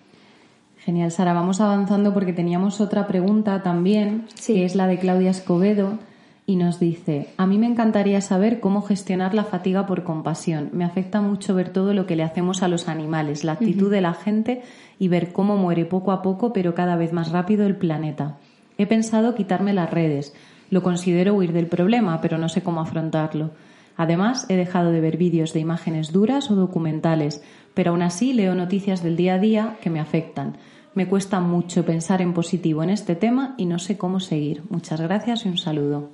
Genial, 0.79 1.11
Sara. 1.11 1.33
Vamos 1.33 1.61
avanzando 1.61 2.15
porque 2.15 2.33
teníamos 2.33 2.81
otra 2.81 3.09
pregunta 3.09 3.65
también, 3.65 4.29
que 4.47 4.65
es 4.65 4.77
la 4.77 4.87
de 4.87 5.01
Claudia 5.01 5.33
Escobedo 5.33 5.99
y 6.47 6.57
nos 6.57 6.79
dice, 6.79 7.29
a 7.39 7.47
mí 7.47 7.57
me 7.59 7.67
encantaría 7.67 8.21
saber 8.21 8.61
cómo 8.61 8.83
gestionar 8.83 9.33
la 9.33 9.45
fatiga 9.45 9.87
por 9.87 10.05
compasión. 10.05 10.69
Me 10.73 10.85
afecta 10.85 11.23
mucho 11.23 11.55
ver 11.55 11.71
todo 11.71 11.95
lo 11.95 12.07
que 12.07 12.17
le 12.17 12.23
hacemos 12.23 12.63
a 12.63 12.69
los 12.69 12.89
animales, 12.89 13.45
la 13.45 13.53
actitud 13.53 13.91
de 13.91 14.03
la 14.03 14.13
gente 14.13 14.63
y 14.99 15.09
ver 15.09 15.33
cómo 15.33 15.57
muere 15.57 15.87
poco 15.87 16.13
a 16.13 16.21
poco 16.21 16.53
pero 16.53 16.75
cada 16.75 16.97
vez 16.97 17.13
más 17.15 17.33
rápido 17.33 17.67
el 17.67 17.77
planeta. 17.77 18.37
He 18.77 18.87
pensado 18.87 19.35
quitarme 19.35 19.73
las 19.73 19.91
redes. 19.91 20.35
Lo 20.69 20.83
considero 20.83 21.35
huir 21.35 21.53
del 21.53 21.67
problema, 21.67 22.21
pero 22.21 22.37
no 22.37 22.51
sé 22.51 22.63
cómo 22.63 22.83
afrontarlo. 22.83 23.53
Además, 23.97 24.45
he 24.51 24.57
dejado 24.57 24.91
de 24.91 25.01
ver 25.01 25.17
vídeos 25.17 25.53
de 25.55 25.61
imágenes 25.61 26.13
duras 26.13 26.51
o 26.51 26.57
documentales, 26.57 27.43
pero 27.73 27.93
aún 27.93 28.03
así 28.03 28.33
leo 28.33 28.55
noticias 28.55 29.03
del 29.03 29.17
día 29.17 29.35
a 29.35 29.39
día 29.39 29.77
que 29.81 29.89
me 29.89 30.01
afectan. 30.01 30.57
Me 30.95 31.09
cuesta 31.09 31.41
mucho 31.41 31.85
pensar 31.85 32.21
en 32.21 32.35
positivo 32.35 32.83
en 32.83 32.91
este 32.91 33.17
tema 33.17 33.55
y 33.57 33.67
no 33.67 33.79
sé 33.79 33.97
cómo 33.97 34.21
seguir. 34.21 34.63
Muchas 34.69 35.01
gracias 35.01 35.47
y 35.47 35.49
un 35.49 35.59
saludo. 35.59 36.11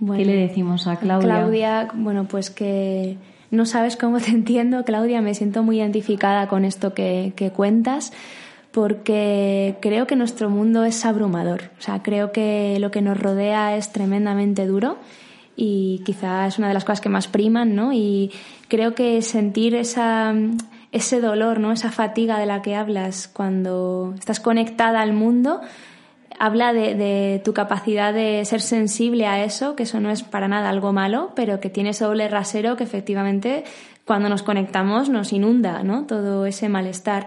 ¿Qué 0.00 0.24
le 0.24 0.36
decimos 0.36 0.86
a 0.86 0.96
Claudia? 0.96 1.26
Claudia, 1.26 1.88
bueno, 1.94 2.24
pues 2.24 2.50
que 2.50 3.16
no 3.50 3.66
sabes 3.66 3.96
cómo 3.96 4.18
te 4.18 4.30
entiendo, 4.30 4.84
Claudia, 4.84 5.20
me 5.20 5.34
siento 5.34 5.62
muy 5.62 5.78
identificada 5.78 6.48
con 6.48 6.64
esto 6.64 6.94
que, 6.94 7.52
cuentas 7.54 8.12
porque 8.70 9.76
creo 9.80 10.06
que 10.06 10.14
nuestro 10.14 10.50
mundo 10.50 10.84
es 10.84 11.04
abrumador, 11.04 11.70
o 11.78 11.82
sea, 11.82 12.02
creo 12.02 12.32
que 12.32 12.76
lo 12.78 12.90
que 12.90 13.00
nos 13.00 13.18
rodea 13.18 13.76
es 13.76 13.92
tremendamente 13.92 14.66
duro 14.66 14.98
y 15.56 16.02
quizás 16.04 16.54
es 16.54 16.58
una 16.58 16.68
de 16.68 16.74
las 16.74 16.84
cosas 16.84 17.00
que 17.00 17.08
más 17.08 17.26
priman, 17.26 17.74
¿no? 17.74 17.92
Y 17.92 18.30
creo 18.68 18.94
que 18.94 19.22
sentir 19.22 19.74
esa, 19.74 20.32
ese 20.92 21.20
dolor, 21.20 21.58
¿no? 21.58 21.72
Esa 21.72 21.90
fatiga 21.90 22.38
de 22.38 22.46
la 22.46 22.62
que 22.62 22.76
hablas 22.76 23.26
cuando 23.26 24.14
estás 24.16 24.38
conectada 24.38 25.00
al 25.00 25.14
mundo, 25.14 25.60
habla 26.38 26.72
de, 26.72 27.40
tu 27.44 27.52
capacidad 27.52 28.12
de 28.14 28.44
ser 28.44 28.60
sensible 28.60 29.26
a 29.26 29.44
eso, 29.44 29.76
que 29.76 29.84
eso 29.84 30.00
no 30.00 30.10
es 30.10 30.22
para 30.22 30.48
nada 30.48 30.68
algo 30.68 30.92
malo, 30.92 31.32
pero 31.34 31.60
que 31.60 31.70
tiene 31.70 31.90
ese 31.90 32.04
doble 32.04 32.28
rasero 32.28 32.76
que 32.76 32.84
efectivamente 32.84 33.64
cuando 34.04 34.28
nos 34.28 34.42
conectamos 34.42 35.08
nos 35.08 35.32
inunda, 35.32 35.82
¿no? 35.82 36.06
Todo 36.06 36.46
ese 36.46 36.68
malestar. 36.68 37.26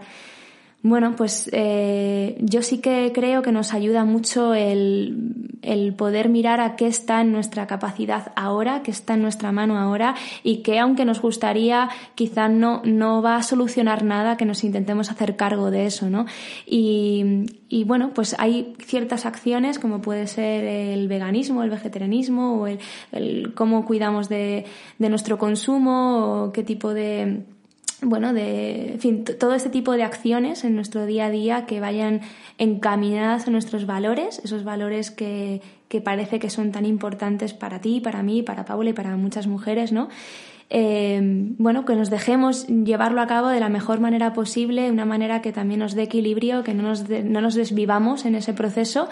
Bueno, 0.84 1.16
pues 1.16 1.48
eh, 1.54 2.38
yo 2.40 2.64
sí 2.64 2.80
que 2.80 3.12
creo 3.14 3.44
que 3.44 3.52
nos 3.52 3.72
ayuda 3.72 4.04
mucho 4.04 4.56
el, 4.56 5.58
el, 5.62 5.94
poder 5.94 6.28
mirar 6.28 6.60
a 6.60 6.76
qué 6.76 6.88
está 6.88 7.22
en 7.22 7.32
nuestra 7.32 7.68
capacidad 7.68 8.32
ahora, 8.36 8.82
qué 8.82 8.90
está 8.90 9.14
en 9.14 9.22
nuestra 9.22 9.52
mano 9.52 9.78
ahora 9.78 10.16
y 10.42 10.64
que 10.64 10.80
aunque 10.80 11.06
nos 11.06 11.22
gustaría, 11.22 11.90
quizá 12.16 12.50
no, 12.50 12.82
no 12.84 13.22
va 13.22 13.36
a 13.36 13.44
solucionar 13.44 14.04
nada 14.04 14.38
que 14.38 14.46
nos 14.46 14.64
intentemos 14.64 15.12
hacer 15.12 15.36
cargo 15.36 15.70
de 15.70 15.86
eso, 15.86 16.10
¿no? 16.10 16.26
Y, 16.66 17.46
y 17.70 17.84
bueno, 17.84 18.12
pues 18.16 18.36
hay 18.40 18.74
ciertas 18.84 19.28
acciones 19.28 19.78
como 19.78 20.02
puede 20.02 20.26
ser 20.26 20.64
el 20.64 21.08
veganismo, 21.08 21.62
el 21.62 21.70
vegetarianismo 21.70 22.60
o 22.60 22.66
el, 22.66 22.80
el 23.12 23.54
cómo 23.54 23.86
cuidamos 23.86 24.30
de, 24.30 24.66
de 24.98 25.10
nuestro 25.10 25.38
consumo 25.38 26.46
o 26.46 26.52
qué 26.52 26.64
tipo 26.64 26.92
de 26.92 27.44
bueno, 28.02 28.34
de, 28.34 28.96
fin, 29.00 29.24
todo 29.24 29.54
este 29.54 29.70
tipo 29.70 29.94
de 29.94 30.04
acciones 30.04 30.64
en 30.64 30.76
nuestro 30.76 31.06
día 31.06 31.28
a 31.28 31.30
día 31.30 31.66
que 31.66 31.80
vayan 31.80 32.22
encaminadas 32.58 33.48
a 33.48 33.52
nuestros 33.52 33.86
valores, 33.86 34.42
esos 34.44 34.64
valores 34.64 35.12
que, 35.12 35.62
que 35.88 36.02
parece 36.02 36.40
que 36.40 36.50
son 36.50 36.72
tan 36.72 36.86
importantes 36.86 37.54
para 37.54 37.80
ti, 37.80 38.00
para 38.00 38.24
mí, 38.24 38.42
para 38.42 38.66
Paula 38.66 38.90
y 38.90 38.94
para 38.94 39.16
muchas 39.18 39.46
mujeres, 39.46 39.92
¿no? 39.92 40.10
Eh, 40.74 41.20
bueno, 41.58 41.84
que 41.84 41.96
nos 41.96 42.10
dejemos 42.10 42.66
llevarlo 42.68 43.22
a 43.22 43.28
cabo 43.28 43.50
de 43.50 43.60
la 43.60 43.68
mejor 43.68 44.00
manera 44.00 44.32
posible, 44.32 44.90
una 44.90 45.04
manera 45.04 45.42
que 45.42 45.52
también 45.52 45.82
nos 45.82 45.94
dé 45.94 46.04
equilibrio, 46.04 46.64
que 46.64 46.74
no 46.74 46.84
nos, 46.84 47.10
no 47.10 47.42
nos 47.42 47.56
desvivamos 47.56 48.24
en 48.24 48.36
ese 48.36 48.54
proceso 48.54 49.10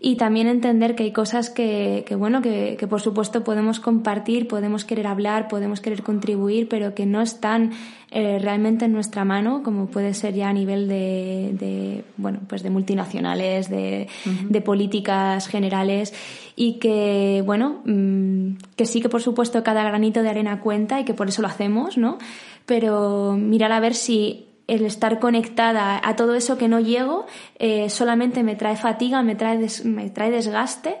y 0.00 0.16
también 0.16 0.46
entender 0.46 0.94
que 0.94 1.02
hay 1.04 1.12
cosas 1.12 1.50
que, 1.50 2.04
que 2.06 2.14
bueno, 2.14 2.40
que, 2.40 2.76
que, 2.78 2.86
por 2.86 3.00
supuesto 3.00 3.42
podemos 3.42 3.80
compartir, 3.80 4.46
podemos 4.46 4.84
querer 4.84 5.08
hablar, 5.08 5.48
podemos 5.48 5.80
querer 5.80 6.02
contribuir, 6.02 6.68
pero 6.68 6.94
que 6.94 7.04
no 7.04 7.20
están 7.20 7.72
eh, 8.10 8.38
realmente 8.40 8.84
en 8.84 8.92
nuestra 8.92 9.24
mano, 9.24 9.62
como 9.64 9.86
puede 9.86 10.14
ser 10.14 10.34
ya 10.34 10.48
a 10.48 10.52
nivel 10.52 10.88
de, 10.88 11.50
de 11.58 12.04
bueno, 12.16 12.40
pues 12.48 12.62
de 12.62 12.70
multinacionales, 12.70 13.68
de, 13.68 14.08
de, 14.24 14.60
políticas 14.60 15.48
generales 15.48 16.14
y 16.54 16.74
que, 16.74 17.42
bueno, 17.44 17.82
mm, 17.84 18.56
que 18.76 18.86
sí 18.86 19.00
que 19.00 19.08
por 19.08 19.20
supuesto 19.20 19.62
cada 19.64 19.82
granito 19.82 20.22
de 20.22 20.28
arena 20.30 20.60
cuenta 20.60 21.00
y 21.00 21.04
que 21.04 21.14
por 21.14 21.28
eso 21.28 21.42
lo 21.42 21.48
hacemos, 21.48 21.98
¿no? 21.98 22.18
Pero 22.66 23.36
mirar 23.36 23.72
a 23.72 23.80
ver 23.80 23.94
si 23.94 24.47
el 24.68 24.84
estar 24.84 25.18
conectada 25.18 26.00
a 26.02 26.14
todo 26.14 26.34
eso 26.34 26.56
que 26.56 26.68
no 26.68 26.78
llego 26.78 27.26
eh, 27.58 27.90
solamente 27.90 28.44
me 28.44 28.54
trae 28.54 28.76
fatiga, 28.76 29.22
me 29.22 29.34
trae, 29.34 29.66
me 29.84 30.10
trae 30.10 30.30
desgaste, 30.30 30.98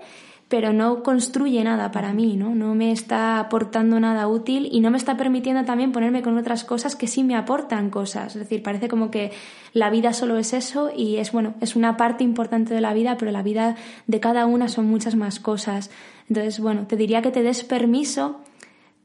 pero 0.48 0.72
no 0.72 1.02
construye 1.02 1.62
nada 1.62 1.90
para 1.90 2.14
mí, 2.14 2.36
¿no? 2.36 2.54
No 2.54 2.74
me 2.74 2.90
está 2.90 3.38
aportando 3.38 4.00
nada 4.00 4.26
útil 4.26 4.66
y 4.72 4.80
no 4.80 4.90
me 4.90 4.96
está 4.96 5.18
permitiendo 5.18 5.66
también 5.66 5.92
ponerme 5.92 6.22
con 6.22 6.38
otras 6.38 6.64
cosas 6.64 6.96
que 6.96 7.06
sí 7.06 7.22
me 7.22 7.36
aportan 7.36 7.90
cosas. 7.90 8.34
Es 8.34 8.40
decir, 8.40 8.62
parece 8.62 8.88
como 8.88 9.10
que 9.10 9.30
la 9.74 9.90
vida 9.90 10.14
solo 10.14 10.38
es 10.38 10.54
eso 10.54 10.90
y 10.94 11.18
es, 11.18 11.32
bueno, 11.32 11.52
es 11.60 11.76
una 11.76 11.98
parte 11.98 12.24
importante 12.24 12.72
de 12.72 12.80
la 12.80 12.94
vida, 12.94 13.18
pero 13.18 13.30
la 13.30 13.42
vida 13.42 13.76
de 14.06 14.20
cada 14.20 14.46
una 14.46 14.68
son 14.68 14.86
muchas 14.86 15.14
más 15.16 15.38
cosas. 15.38 15.90
Entonces, 16.30 16.60
bueno, 16.60 16.86
te 16.86 16.96
diría 16.96 17.20
que 17.20 17.30
te 17.30 17.42
des 17.42 17.62
permiso, 17.62 18.40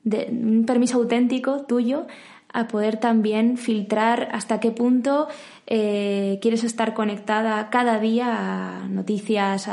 de, 0.05 0.29
un 0.31 0.65
permiso 0.65 0.97
auténtico 0.97 1.65
tuyo, 1.65 2.07
a 2.53 2.67
poder 2.67 2.97
también 2.97 3.57
filtrar 3.57 4.29
hasta 4.31 4.59
qué 4.59 4.71
punto 4.71 5.27
eh, 5.67 6.39
quieres 6.41 6.63
estar 6.63 6.93
conectada 6.93 7.69
cada 7.69 7.99
día 7.99 8.83
a 8.83 8.87
noticias 8.87 9.69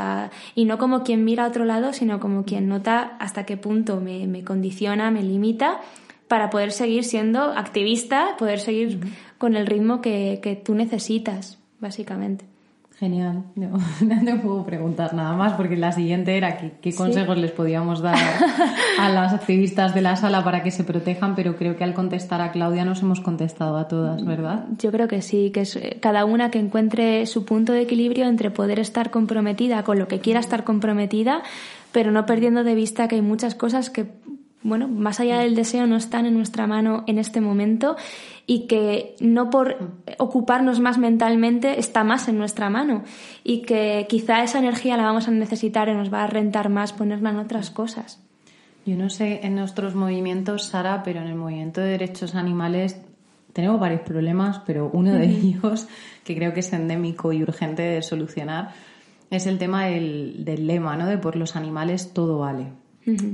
y 0.55 0.65
no 0.65 0.79
como 0.79 1.05
quien 1.05 1.25
mira 1.25 1.45
a 1.45 1.49
otro 1.49 1.65
lado, 1.65 1.93
sino 1.93 2.19
como 2.19 2.45
quien 2.45 2.69
nota 2.69 3.17
hasta 3.21 3.45
qué 3.45 3.57
punto 3.57 4.01
me, 4.01 4.45
condiciona, 4.45 5.11
me 5.11 5.23
limita 5.23 5.81
para 6.27 6.51
poder 6.51 6.73
seguir 6.73 7.05
siendo 7.05 7.41
activista, 7.43 8.37
poder 8.39 8.61
seguir 8.61 9.01
con 9.39 9.57
el 9.57 9.67
ritmo 9.67 10.01
que 10.01 10.63
tú 10.65 10.75
necesitas, 10.75 11.59
básicamente. 11.81 12.50
Genial. 13.01 13.45
No, 13.55 13.79
te 14.25 14.35
puedo 14.37 14.67
preguntar 14.67 15.15
nada 15.15 15.35
más 15.35 15.55
porque 15.55 15.75
la 15.75 15.91
siguiente 15.91 16.37
era 16.37 16.59
qué, 16.59 16.95
consejos 16.95 17.39
les 17.39 17.51
podíamos 17.51 18.03
dar 18.03 18.19
a 18.99 19.09
las 19.09 19.33
activistas 19.33 19.95
de 19.95 20.03
la 20.03 20.17
sala 20.17 20.45
para 20.45 20.63
que 20.63 20.71
se 20.71 20.85
protejan, 20.85 21.35
pero 21.35 21.57
creo 21.57 21.77
que 21.77 21.85
al 21.85 21.95
contestar 21.95 22.43
a 22.43 22.53
Claudia 22.53 22.85
nos 22.85 23.01
hemos 23.01 23.21
contestado 23.23 23.79
a 23.79 23.89
todas, 23.89 24.23
¿verdad? 24.23 24.67
Yo 24.79 24.93
creo 24.93 25.09
que 25.09 25.23
sí, 25.23 25.51
que 25.51 25.63
es 25.63 25.77
eh, 25.77 25.97
cada 26.03 26.27
una 26.27 26.51
que 26.51 26.59
encuentre 26.59 27.25
su 27.25 27.47
punto 27.47 27.73
de 27.73 27.81
equilibrio 27.81 28.29
entre 28.29 28.51
poder 28.51 28.79
estar 28.79 29.11
comprometida 29.11 29.83
con 29.83 29.99
lo 29.99 30.07
que 30.07 30.21
quiera 30.21 30.39
estar 30.39 30.65
comprometida, 30.65 31.43
pero 31.93 32.11
no 32.11 32.27
perdiendo 32.27 32.65
de 32.65 32.75
vista 32.75 33.09
que 33.09 33.15
hay 33.15 33.23
muchas 33.23 33.55
cosas 33.55 33.89
que 33.89 34.09
bueno, 34.63 34.89
más 34.89 35.21
allá 35.21 35.39
del 35.39 35.55
deseo 35.55 35.87
no 35.87 35.97
están 35.97 36.27
en 36.27 36.35
nuestra 36.35 36.67
mano 36.67 37.03
en 37.07 37.19
este 37.19 37.41
momento 37.41 37.97
y 38.47 38.67
que 38.67 39.17
no 39.21 39.49
por 39.49 39.79
ocuparnos 40.19 40.81
más 40.81 40.99
mentalmente 40.99 41.79
está 41.79 42.05
más 42.05 42.29
en 42.29 42.37
nuestra 42.37 42.69
mano 42.69 43.03
y 43.43 43.63
que 43.63 44.07
quizá 44.09 44.43
esa 44.43 44.59
energía 44.59 44.99
la 44.99 45.05
vamos 45.05 45.29
a 45.29 45.31
necesitar 45.31 45.89
y 45.89 45.95
nos 45.95 46.13
va 46.13 46.25
a 46.25 46.27
rentar 46.27 46.69
más 46.69 46.93
ponerla 46.93 47.31
en 47.31 47.37
otras 47.37 47.71
cosas. 47.71 48.23
Yo 48.85 48.97
no 48.97 49.09
sé 49.09 49.41
en 49.45 49.55
nuestros 49.55 49.95
movimientos, 49.95 50.67
Sara, 50.67 51.03
pero 51.03 51.21
en 51.21 51.29
el 51.29 51.37
movimiento 51.37 51.81
de 51.81 51.93
derechos 51.93 52.35
animales 52.35 53.01
tenemos 53.55 53.81
varios 53.81 54.03
problemas, 54.03 54.61
pero 54.67 54.91
uno 54.93 55.13
de 55.13 55.25
ellos, 55.25 55.89
que 56.25 56.37
creo 56.37 56.53
que 56.53 56.61
es 56.61 56.73
endémico 56.73 57.33
y 57.33 57.43
urgente 57.43 57.83
de 57.83 58.03
solucionar, 58.03 58.73
es 59.31 59.47
el 59.47 59.59
tema 59.59 59.87
del, 59.87 60.45
del 60.45 60.67
lema, 60.67 60.97
¿no? 60.97 61.07
De 61.07 61.17
por 61.17 61.37
los 61.37 61.57
animales 61.57 62.13
todo 62.13 62.39
vale 62.39 62.80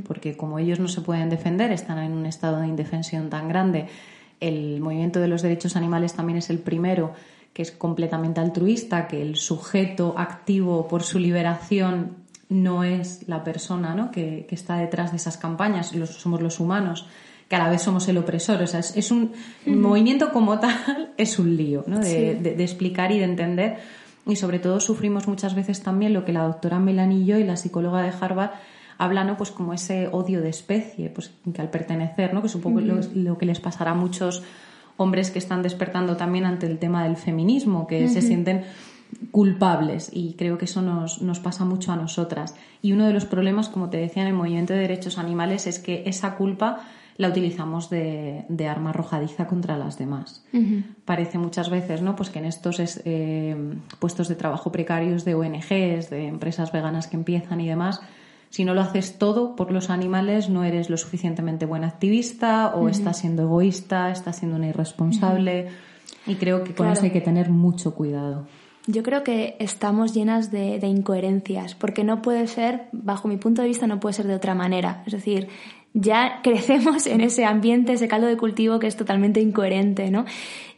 porque 0.06 0.36
como 0.36 0.58
ellos 0.58 0.78
no 0.78 0.88
se 0.88 1.00
pueden 1.00 1.30
defender, 1.30 1.72
están 1.72 1.98
en 1.98 2.12
un 2.12 2.26
estado 2.26 2.60
de 2.60 2.66
indefensión 2.66 3.30
tan 3.30 3.48
grande. 3.48 3.86
El 4.40 4.80
movimiento 4.80 5.20
de 5.20 5.28
los 5.28 5.42
derechos 5.42 5.76
animales 5.76 6.14
también 6.14 6.38
es 6.38 6.50
el 6.50 6.58
primero 6.58 7.12
que 7.56 7.62
es 7.62 7.70
completamente 7.70 8.38
altruista, 8.38 9.08
que 9.08 9.22
el 9.22 9.36
sujeto 9.36 10.14
activo 10.18 10.86
por 10.88 11.02
su 11.02 11.18
liberación 11.18 12.26
no 12.50 12.84
es 12.84 13.26
la 13.28 13.44
persona 13.44 13.94
¿no? 13.94 14.10
que, 14.10 14.46
está 14.50 14.76
detrás 14.76 15.12
de 15.12 15.16
esas 15.16 15.38
campañas, 15.38 15.92
somos 16.18 16.42
los 16.42 16.60
humanos, 16.60 17.06
que 17.48 17.56
a 17.56 17.58
la 17.60 17.70
vez 17.70 17.80
somos 17.80 18.06
el 18.08 18.18
opresor. 18.18 18.60
O 18.60 18.66
sea, 18.66 18.80
es, 18.80 19.10
un 19.10 19.32
movimiento 19.64 20.32
como 20.32 20.58
tal, 20.58 21.14
es 21.16 21.38
un 21.38 21.56
lío 21.56 21.82
¿no? 21.86 21.98
de, 21.98 22.62
explicar 22.62 23.10
y 23.12 23.20
de 23.20 23.24
entender. 23.24 23.78
Y 24.26 24.36
sobre 24.36 24.58
todo 24.58 24.78
sufrimos 24.78 25.26
muchas 25.26 25.54
veces 25.54 25.82
también 25.82 26.12
lo 26.12 26.26
que 26.26 26.32
la 26.32 26.42
doctora 26.42 26.78
Melanillo 26.78 27.38
y 27.38 27.44
la 27.44 27.56
psicóloga 27.56 28.02
de 28.02 28.12
Harvard 28.20 28.50
habla 28.98 29.24
¿no? 29.24 29.36
pues 29.36 29.50
como 29.50 29.72
ese 29.72 30.08
odio 30.08 30.40
de 30.40 30.48
especie, 30.48 31.10
pues 31.10 31.32
que 31.52 31.60
al 31.60 31.70
pertenecer, 31.70 32.34
¿no? 32.34 32.42
que 32.42 32.48
supongo 32.48 32.80
lo, 32.80 33.00
lo, 33.14 33.38
que 33.38 33.46
les 33.46 33.60
pasará 33.60 33.92
a 33.92 33.94
muchos 33.94 34.42
hombres 34.96 35.30
que 35.30 35.38
están 35.38 35.62
despertando 35.62 36.16
también 36.16 36.44
ante 36.44 36.66
el 36.66 36.78
tema 36.78 37.04
del 37.04 37.16
feminismo, 37.16 37.86
que 37.86 38.08
se 38.08 38.22
sienten 38.22 38.64
culpables 39.30 40.10
y 40.12 40.34
creo 40.34 40.58
que 40.58 40.64
eso 40.64 40.82
nos, 40.82 41.22
nos, 41.22 41.40
pasa 41.40 41.64
mucho 41.64 41.92
a 41.92 41.96
nosotras. 41.96 42.54
Y 42.82 42.92
uno 42.92 43.06
de 43.06 43.12
los 43.12 43.24
problemas, 43.24 43.68
como 43.68 43.90
te 43.90 43.98
decía, 43.98 44.22
en 44.22 44.28
el 44.28 44.34
movimiento 44.34 44.72
de 44.72 44.80
derechos 44.80 45.18
animales 45.18 45.66
es 45.66 45.78
que 45.78 46.02
esa 46.06 46.34
culpa 46.36 46.80
la 47.16 47.28
utilizamos 47.28 47.88
de, 47.88 48.44
de 48.48 48.68
arma 48.68 48.90
arrojadiza 48.90 49.46
contra 49.46 49.78
las 49.78 49.98
demás. 49.98 50.44
Parece 51.04 51.38
muchas 51.38 51.70
veces 51.70 52.02
¿no? 52.02 52.14
pues 52.14 52.30
que 52.30 52.40
en 52.40 52.44
estos 52.44 52.78
eh, 53.04 53.56
puestos 53.98 54.28
de 54.28 54.34
trabajo 54.34 54.70
precarios 54.70 55.24
de 55.24 55.34
ONGs, 55.34 56.10
de 56.10 56.26
empresas 56.26 56.72
veganas 56.72 57.06
que 57.06 57.16
empiezan 57.16 57.60
y 57.60 57.68
demás, 57.68 58.02
si 58.50 58.64
no 58.64 58.74
lo 58.74 58.80
haces 58.80 59.18
todo 59.18 59.56
por 59.56 59.72
los 59.72 59.90
animales, 59.90 60.48
no 60.48 60.64
eres 60.64 60.90
lo 60.90 60.96
suficientemente 60.96 61.66
buen 61.66 61.84
activista 61.84 62.74
o 62.74 62.88
estás 62.88 63.18
siendo 63.18 63.42
egoísta, 63.42 64.10
estás 64.10 64.36
siendo 64.36 64.56
una 64.56 64.68
irresponsable. 64.68 65.68
Y 66.26 66.36
creo 66.36 66.64
que 66.64 66.74
con 66.74 66.88
eso 66.88 67.04
hay 67.04 67.10
que 67.10 67.20
tener 67.20 67.50
mucho 67.50 67.94
cuidado. 67.94 68.46
Yo 68.88 69.02
creo 69.02 69.24
que 69.24 69.56
estamos 69.58 70.14
llenas 70.14 70.52
de, 70.52 70.78
de, 70.78 70.86
incoherencias, 70.86 71.74
porque 71.74 72.04
no 72.04 72.22
puede 72.22 72.46
ser, 72.46 72.88
bajo 72.92 73.26
mi 73.26 73.36
punto 73.36 73.62
de 73.62 73.68
vista, 73.68 73.88
no 73.88 73.98
puede 73.98 74.12
ser 74.12 74.28
de 74.28 74.34
otra 74.34 74.54
manera. 74.54 75.02
Es 75.06 75.12
decir, 75.12 75.48
ya 75.96 76.40
crecemos 76.42 77.06
en 77.06 77.22
ese 77.22 77.44
ambiente, 77.44 77.94
ese 77.94 78.06
caldo 78.06 78.26
de 78.26 78.36
cultivo 78.36 78.78
que 78.78 78.86
es 78.86 78.96
totalmente 78.96 79.40
incoherente, 79.40 80.10
¿no? 80.10 80.26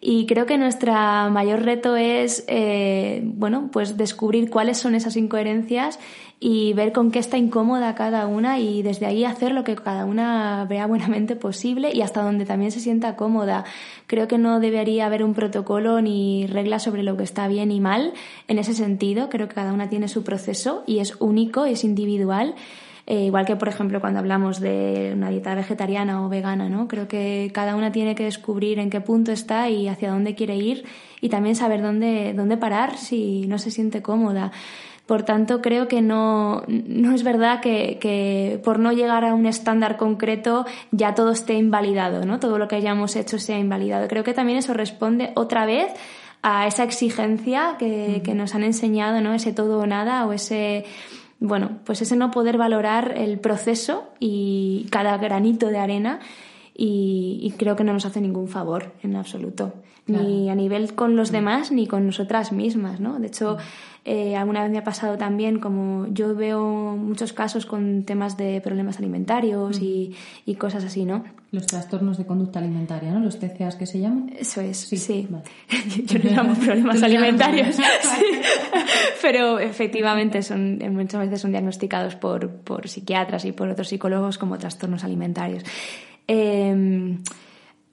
Y 0.00 0.26
creo 0.26 0.46
que 0.46 0.58
nuestro 0.58 0.92
mayor 0.92 1.64
reto 1.64 1.96
es, 1.96 2.44
eh, 2.46 3.20
bueno, 3.24 3.68
pues 3.72 3.96
descubrir 3.96 4.48
cuáles 4.48 4.78
son 4.78 4.94
esas 4.94 5.16
incoherencias 5.16 5.98
y 6.38 6.72
ver 6.74 6.92
con 6.92 7.10
qué 7.10 7.18
está 7.18 7.36
incómoda 7.36 7.96
cada 7.96 8.28
una 8.28 8.60
y 8.60 8.82
desde 8.82 9.06
ahí 9.06 9.24
hacer 9.24 9.50
lo 9.50 9.64
que 9.64 9.74
cada 9.74 10.04
una 10.04 10.64
vea 10.68 10.86
buenamente 10.86 11.34
posible 11.34 11.90
y 11.92 12.02
hasta 12.02 12.22
donde 12.22 12.44
también 12.44 12.70
se 12.70 12.78
sienta 12.78 13.16
cómoda. 13.16 13.64
Creo 14.06 14.28
que 14.28 14.38
no 14.38 14.60
debería 14.60 15.06
haber 15.06 15.24
un 15.24 15.34
protocolo 15.34 16.00
ni 16.00 16.46
reglas 16.46 16.84
sobre 16.84 17.02
lo 17.02 17.16
que 17.16 17.24
está 17.24 17.48
bien 17.48 17.72
y 17.72 17.80
mal 17.80 18.12
en 18.46 18.60
ese 18.60 18.74
sentido. 18.74 19.28
Creo 19.28 19.48
que 19.48 19.56
cada 19.56 19.72
una 19.72 19.88
tiene 19.88 20.06
su 20.06 20.22
proceso 20.22 20.84
y 20.86 21.00
es 21.00 21.16
único, 21.18 21.64
es 21.64 21.82
individual 21.82 22.54
eh, 23.10 23.24
igual 23.24 23.46
que, 23.46 23.56
por 23.56 23.68
ejemplo, 23.68 24.02
cuando 24.02 24.18
hablamos 24.18 24.60
de 24.60 25.12
una 25.14 25.30
dieta 25.30 25.54
vegetariana 25.54 26.26
o 26.26 26.28
vegana, 26.28 26.68
¿no? 26.68 26.88
Creo 26.88 27.08
que 27.08 27.50
cada 27.54 27.74
una 27.74 27.90
tiene 27.90 28.14
que 28.14 28.24
descubrir 28.24 28.78
en 28.78 28.90
qué 28.90 29.00
punto 29.00 29.32
está 29.32 29.70
y 29.70 29.88
hacia 29.88 30.10
dónde 30.10 30.34
quiere 30.34 30.56
ir 30.56 30.84
y 31.22 31.30
también 31.30 31.56
saber 31.56 31.80
dónde, 31.80 32.34
dónde 32.34 32.58
parar 32.58 32.98
si 32.98 33.46
no 33.46 33.56
se 33.56 33.70
siente 33.70 34.02
cómoda. 34.02 34.52
Por 35.06 35.22
tanto, 35.22 35.62
creo 35.62 35.88
que 35.88 36.02
no, 36.02 36.64
no 36.66 37.14
es 37.14 37.22
verdad 37.22 37.62
que, 37.62 37.96
que, 37.98 38.60
por 38.62 38.78
no 38.78 38.92
llegar 38.92 39.24
a 39.24 39.32
un 39.32 39.46
estándar 39.46 39.96
concreto 39.96 40.66
ya 40.90 41.14
todo 41.14 41.32
esté 41.32 41.54
invalidado, 41.54 42.26
¿no? 42.26 42.38
Todo 42.40 42.58
lo 42.58 42.68
que 42.68 42.76
hayamos 42.76 43.16
hecho 43.16 43.38
sea 43.38 43.58
invalidado. 43.58 44.06
Creo 44.08 44.22
que 44.22 44.34
también 44.34 44.58
eso 44.58 44.74
responde 44.74 45.32
otra 45.34 45.64
vez 45.64 45.94
a 46.42 46.66
esa 46.66 46.84
exigencia 46.84 47.76
que, 47.78 48.20
que 48.22 48.34
nos 48.34 48.54
han 48.54 48.64
enseñado, 48.64 49.22
¿no? 49.22 49.32
Ese 49.32 49.54
todo 49.54 49.78
o 49.78 49.86
nada 49.86 50.26
o 50.26 50.34
ese 50.34 50.84
bueno, 51.40 51.78
pues 51.84 52.02
ese 52.02 52.16
no 52.16 52.30
poder 52.30 52.58
valorar 52.58 53.14
el 53.16 53.38
proceso 53.38 54.08
y 54.18 54.86
cada 54.90 55.16
granito 55.18 55.68
de 55.68 55.78
arena 55.78 56.20
y, 56.74 57.52
creo 57.58 57.74
que 57.74 57.82
no 57.82 57.92
nos 57.92 58.06
hace 58.06 58.20
ningún 58.20 58.48
favor 58.48 58.92
en 59.02 59.16
absoluto, 59.16 59.74
ni 60.08 60.50
a 60.50 60.54
nivel 60.54 60.94
con 60.94 61.16
los 61.16 61.30
demás 61.30 61.70
ni 61.70 61.86
con 61.86 62.06
nosotras 62.06 62.52
mismas, 62.52 62.98
¿no? 62.98 63.18
De 63.18 63.28
hecho, 63.28 63.58
eh, 64.04 64.36
alguna 64.36 64.62
vez 64.62 64.70
me 64.70 64.78
ha 64.78 64.84
pasado 64.84 65.18
también, 65.18 65.58
como 65.58 66.06
yo 66.08 66.34
veo 66.34 66.96
muchos 66.96 67.34
casos 67.34 67.66
con 67.66 68.04
temas 68.04 68.38
de 68.38 68.60
problemas 68.62 68.98
alimentarios 68.98 69.80
y, 69.82 70.14
cosas 70.56 70.84
así, 70.84 71.04
¿no? 71.04 71.24
Los 71.52 71.66
trastornos 71.66 72.16
de 72.16 72.24
conducta 72.24 72.58
alimentaria, 72.58 73.12
¿no? 73.12 73.20
Los 73.20 73.38
TCAs 73.38 73.76
que 73.76 73.84
se 73.84 74.00
llaman. 74.00 74.32
Eso 74.38 74.62
es, 74.62 74.78
sí. 74.78 75.28
yo 76.06 76.18
no 76.20 76.30
llamo 76.30 76.54
problemas 76.54 77.02
alimentarios, 77.02 77.76
pero 79.22 79.58
efectivamente 79.58 80.42
son, 80.42 80.78
muchas 80.92 81.20
veces 81.20 81.42
son 81.42 81.50
diagnosticados 81.50 82.16
por, 82.16 82.48
por 82.48 82.88
psiquiatras 82.88 83.44
y 83.44 83.52
por 83.52 83.68
otros 83.68 83.88
psicólogos 83.88 84.38
como 84.38 84.56
trastornos 84.56 85.04
alimentarios. 85.04 85.64
Eh, 86.26 87.18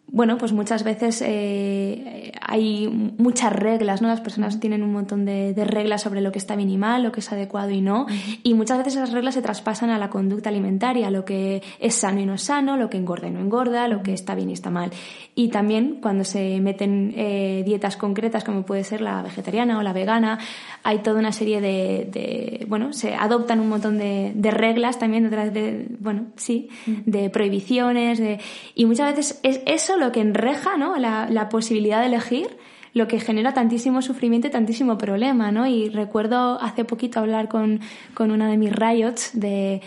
bueno, 0.07 0.37
pues 0.37 0.53
muchas 0.53 0.83
veces 0.83 1.21
eh, 1.25 2.31
hay 2.39 2.87
muchas 3.17 3.51
reglas, 3.51 4.01
¿no? 4.01 4.07
Las 4.07 4.21
personas 4.21 4.59
tienen 4.59 4.83
un 4.83 4.93
montón 4.93 5.25
de, 5.25 5.53
reglas 5.65 6.03
sobre 6.03 6.21
lo 6.21 6.31
que 6.31 6.37
está 6.37 6.55
bien 6.55 6.69
y 6.69 6.77
mal, 6.77 7.03
lo 7.03 7.11
que 7.11 7.21
es 7.21 7.31
adecuado 7.31 7.71
y 7.71 7.81
no, 7.81 8.05
y 8.43 8.53
muchas 8.53 8.77
veces 8.77 8.95
esas 8.95 9.11
reglas 9.11 9.33
se 9.33 9.41
traspasan 9.41 9.89
a 9.89 9.97
la 9.97 10.09
conducta 10.09 10.49
alimentaria, 10.49 11.09
lo 11.09 11.25
que 11.25 11.63
es 11.79 11.95
sano 11.95 12.19
y 12.19 12.25
no 12.25 12.35
es 12.35 12.43
sano, 12.43 12.77
lo 12.77 12.89
que 12.89 12.97
engorda 12.97 13.27
y 13.27 13.31
no 13.31 13.39
engorda, 13.39 13.87
lo 13.87 14.03
que 14.03 14.13
está 14.13 14.35
bien 14.35 14.51
y 14.51 14.53
está 14.53 14.69
mal. 14.69 14.91
Y 15.33 15.49
también 15.49 15.99
cuando 16.01 16.23
se 16.23 16.61
meten 16.61 17.13
eh, 17.17 17.63
dietas 17.65 17.97
concretas, 17.97 18.43
como 18.43 18.63
puede 18.63 18.83
ser 18.83 19.01
la 19.01 19.21
vegetariana 19.23 19.79
o 19.79 19.83
la 19.83 19.91
vegana, 19.91 20.39
hay 20.83 20.99
toda 20.99 21.19
una 21.19 21.31
serie 21.31 21.61
de, 21.61 22.65
bueno, 22.69 22.93
se 22.93 23.15
adoptan 23.15 23.59
un 23.59 23.69
montón 23.69 23.97
de, 23.97 24.33
reglas 24.55 24.99
también 24.99 25.23
detrás 25.23 25.53
de, 25.53 25.87
bueno, 25.99 26.27
sí, 26.35 26.69
de 26.85 27.29
prohibiciones, 27.29 28.19
de, 28.19 28.39
y 28.75 28.85
muchas 28.85 29.15
veces 29.15 29.39
es 29.43 29.61
eso 29.65 29.94
lo 29.97 30.11
que 30.11 30.21
enreja 30.21 30.77
¿no? 30.77 30.97
la, 30.97 31.49
posibilidad 31.49 32.01
de 32.01 32.07
elegir, 32.07 32.57
lo 32.93 33.07
que 33.07 33.19
genera 33.19 33.53
tantísimo 33.53 34.01
sufrimiento 34.01 34.47
y 34.47 34.51
tantísimo 34.51 34.97
problema, 34.97 35.51
¿no? 35.51 35.67
Y 35.67 35.89
recuerdo 35.89 36.59
hace 36.61 36.85
poquito 36.85 37.19
hablar 37.19 37.49
con, 37.49 37.81
con 38.13 38.31
una 38.31 38.49
de 38.49 38.57
mis 38.57 38.73
riots 38.73 39.31
de 39.33 39.81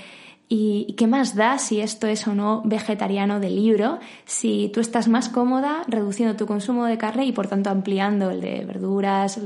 ¿Y 0.50 0.94
qué 0.94 1.06
más 1.06 1.34
da 1.34 1.58
si 1.58 1.82
esto 1.82 2.06
es 2.06 2.26
o 2.26 2.34
no 2.34 2.62
vegetariano 2.64 3.38
de 3.38 3.50
libro? 3.50 3.98
Si 4.24 4.70
tú 4.72 4.80
estás 4.80 5.06
más 5.06 5.28
cómoda 5.28 5.82
reduciendo 5.88 6.36
tu 6.36 6.46
consumo 6.46 6.86
de 6.86 6.96
carne 6.96 7.26
y 7.26 7.32
por 7.32 7.48
tanto 7.48 7.68
ampliando 7.68 8.30
el 8.30 8.40
de 8.40 8.64
verduras, 8.64 9.38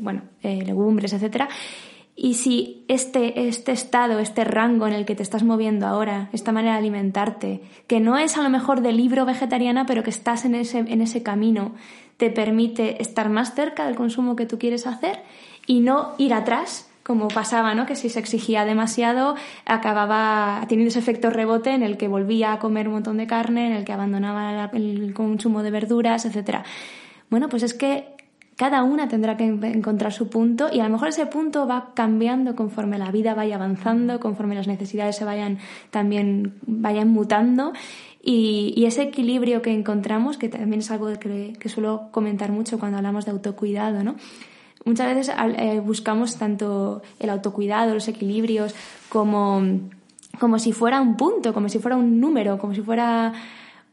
bueno, 0.00 0.22
eh, 0.42 0.62
legumbres, 0.64 1.12
etcétera, 1.12 1.50
Y 2.20 2.34
si 2.34 2.84
este, 2.88 3.46
este 3.46 3.70
estado, 3.70 4.18
este 4.18 4.42
rango 4.42 4.88
en 4.88 4.92
el 4.92 5.06
que 5.06 5.14
te 5.14 5.22
estás 5.22 5.44
moviendo 5.44 5.86
ahora, 5.86 6.30
esta 6.32 6.50
manera 6.50 6.72
de 6.72 6.78
alimentarte, 6.80 7.60
que 7.86 8.00
no 8.00 8.18
es 8.18 8.36
a 8.36 8.42
lo 8.42 8.50
mejor 8.50 8.80
de 8.80 8.90
libro 8.90 9.24
vegetariana, 9.24 9.86
pero 9.86 10.02
que 10.02 10.10
estás 10.10 10.44
en 10.44 10.56
ese, 10.56 10.78
en 10.78 11.00
ese 11.00 11.22
camino, 11.22 11.76
te 12.16 12.30
permite 12.30 13.00
estar 13.00 13.28
más 13.28 13.54
cerca 13.54 13.86
del 13.86 13.94
consumo 13.94 14.34
que 14.34 14.46
tú 14.46 14.58
quieres 14.58 14.88
hacer 14.88 15.22
y 15.64 15.78
no 15.78 16.14
ir 16.18 16.34
atrás, 16.34 16.90
como 17.04 17.28
pasaba, 17.28 17.76
¿no? 17.76 17.86
Que 17.86 17.94
si 17.94 18.08
se 18.08 18.18
exigía 18.18 18.64
demasiado, 18.64 19.36
acababa 19.64 20.66
teniendo 20.68 20.88
ese 20.88 20.98
efecto 20.98 21.30
rebote 21.30 21.70
en 21.70 21.84
el 21.84 21.96
que 21.96 22.08
volvía 22.08 22.52
a 22.52 22.58
comer 22.58 22.88
un 22.88 22.94
montón 22.94 23.18
de 23.18 23.28
carne, 23.28 23.68
en 23.68 23.74
el 23.74 23.84
que 23.84 23.92
abandonaba 23.92 24.68
el 24.72 25.14
consumo 25.14 25.62
de 25.62 25.70
verduras, 25.70 26.24
etcétera. 26.24 26.64
Bueno, 27.30 27.48
pues 27.48 27.62
es 27.62 27.74
que 27.74 28.17
cada 28.58 28.82
una 28.82 29.06
tendrá 29.06 29.36
que 29.36 29.44
encontrar 29.44 30.12
su 30.12 30.28
punto 30.28 30.66
y 30.72 30.80
a 30.80 30.84
lo 30.84 30.90
mejor 30.90 31.08
ese 31.08 31.26
punto 31.26 31.68
va 31.68 31.92
cambiando 31.94 32.56
conforme 32.56 32.98
la 32.98 33.12
vida 33.12 33.32
vaya 33.32 33.54
avanzando, 33.54 34.18
conforme 34.18 34.56
las 34.56 34.66
necesidades 34.66 35.14
se 35.14 35.24
vayan 35.24 35.58
también 35.92 36.54
vayan 36.66 37.08
mutando 37.08 37.72
y, 38.20 38.84
ese 38.84 39.02
equilibrio 39.02 39.62
que 39.62 39.72
encontramos, 39.72 40.38
que 40.38 40.48
también 40.48 40.80
es 40.80 40.90
algo 40.90 41.08
que, 41.18 41.68
suelo 41.68 42.08
comentar 42.10 42.50
mucho 42.50 42.80
cuando 42.80 42.98
hablamos 42.98 43.24
de 43.24 43.30
autocuidado, 43.30 44.02
¿no? 44.02 44.16
Muchas 44.84 45.14
veces 45.14 45.34
eh, 45.56 45.80
buscamos 45.80 46.36
tanto 46.36 47.00
el 47.20 47.30
autocuidado, 47.30 47.94
los 47.94 48.08
equilibrios, 48.08 48.74
como, 49.08 49.62
como 50.40 50.58
si 50.58 50.72
fuera 50.72 51.00
un 51.00 51.16
punto, 51.16 51.54
como 51.54 51.68
si 51.68 51.78
fuera 51.78 51.96
un 51.96 52.20
número, 52.20 52.58
como 52.58 52.74
si 52.74 52.82
fuera 52.82 53.32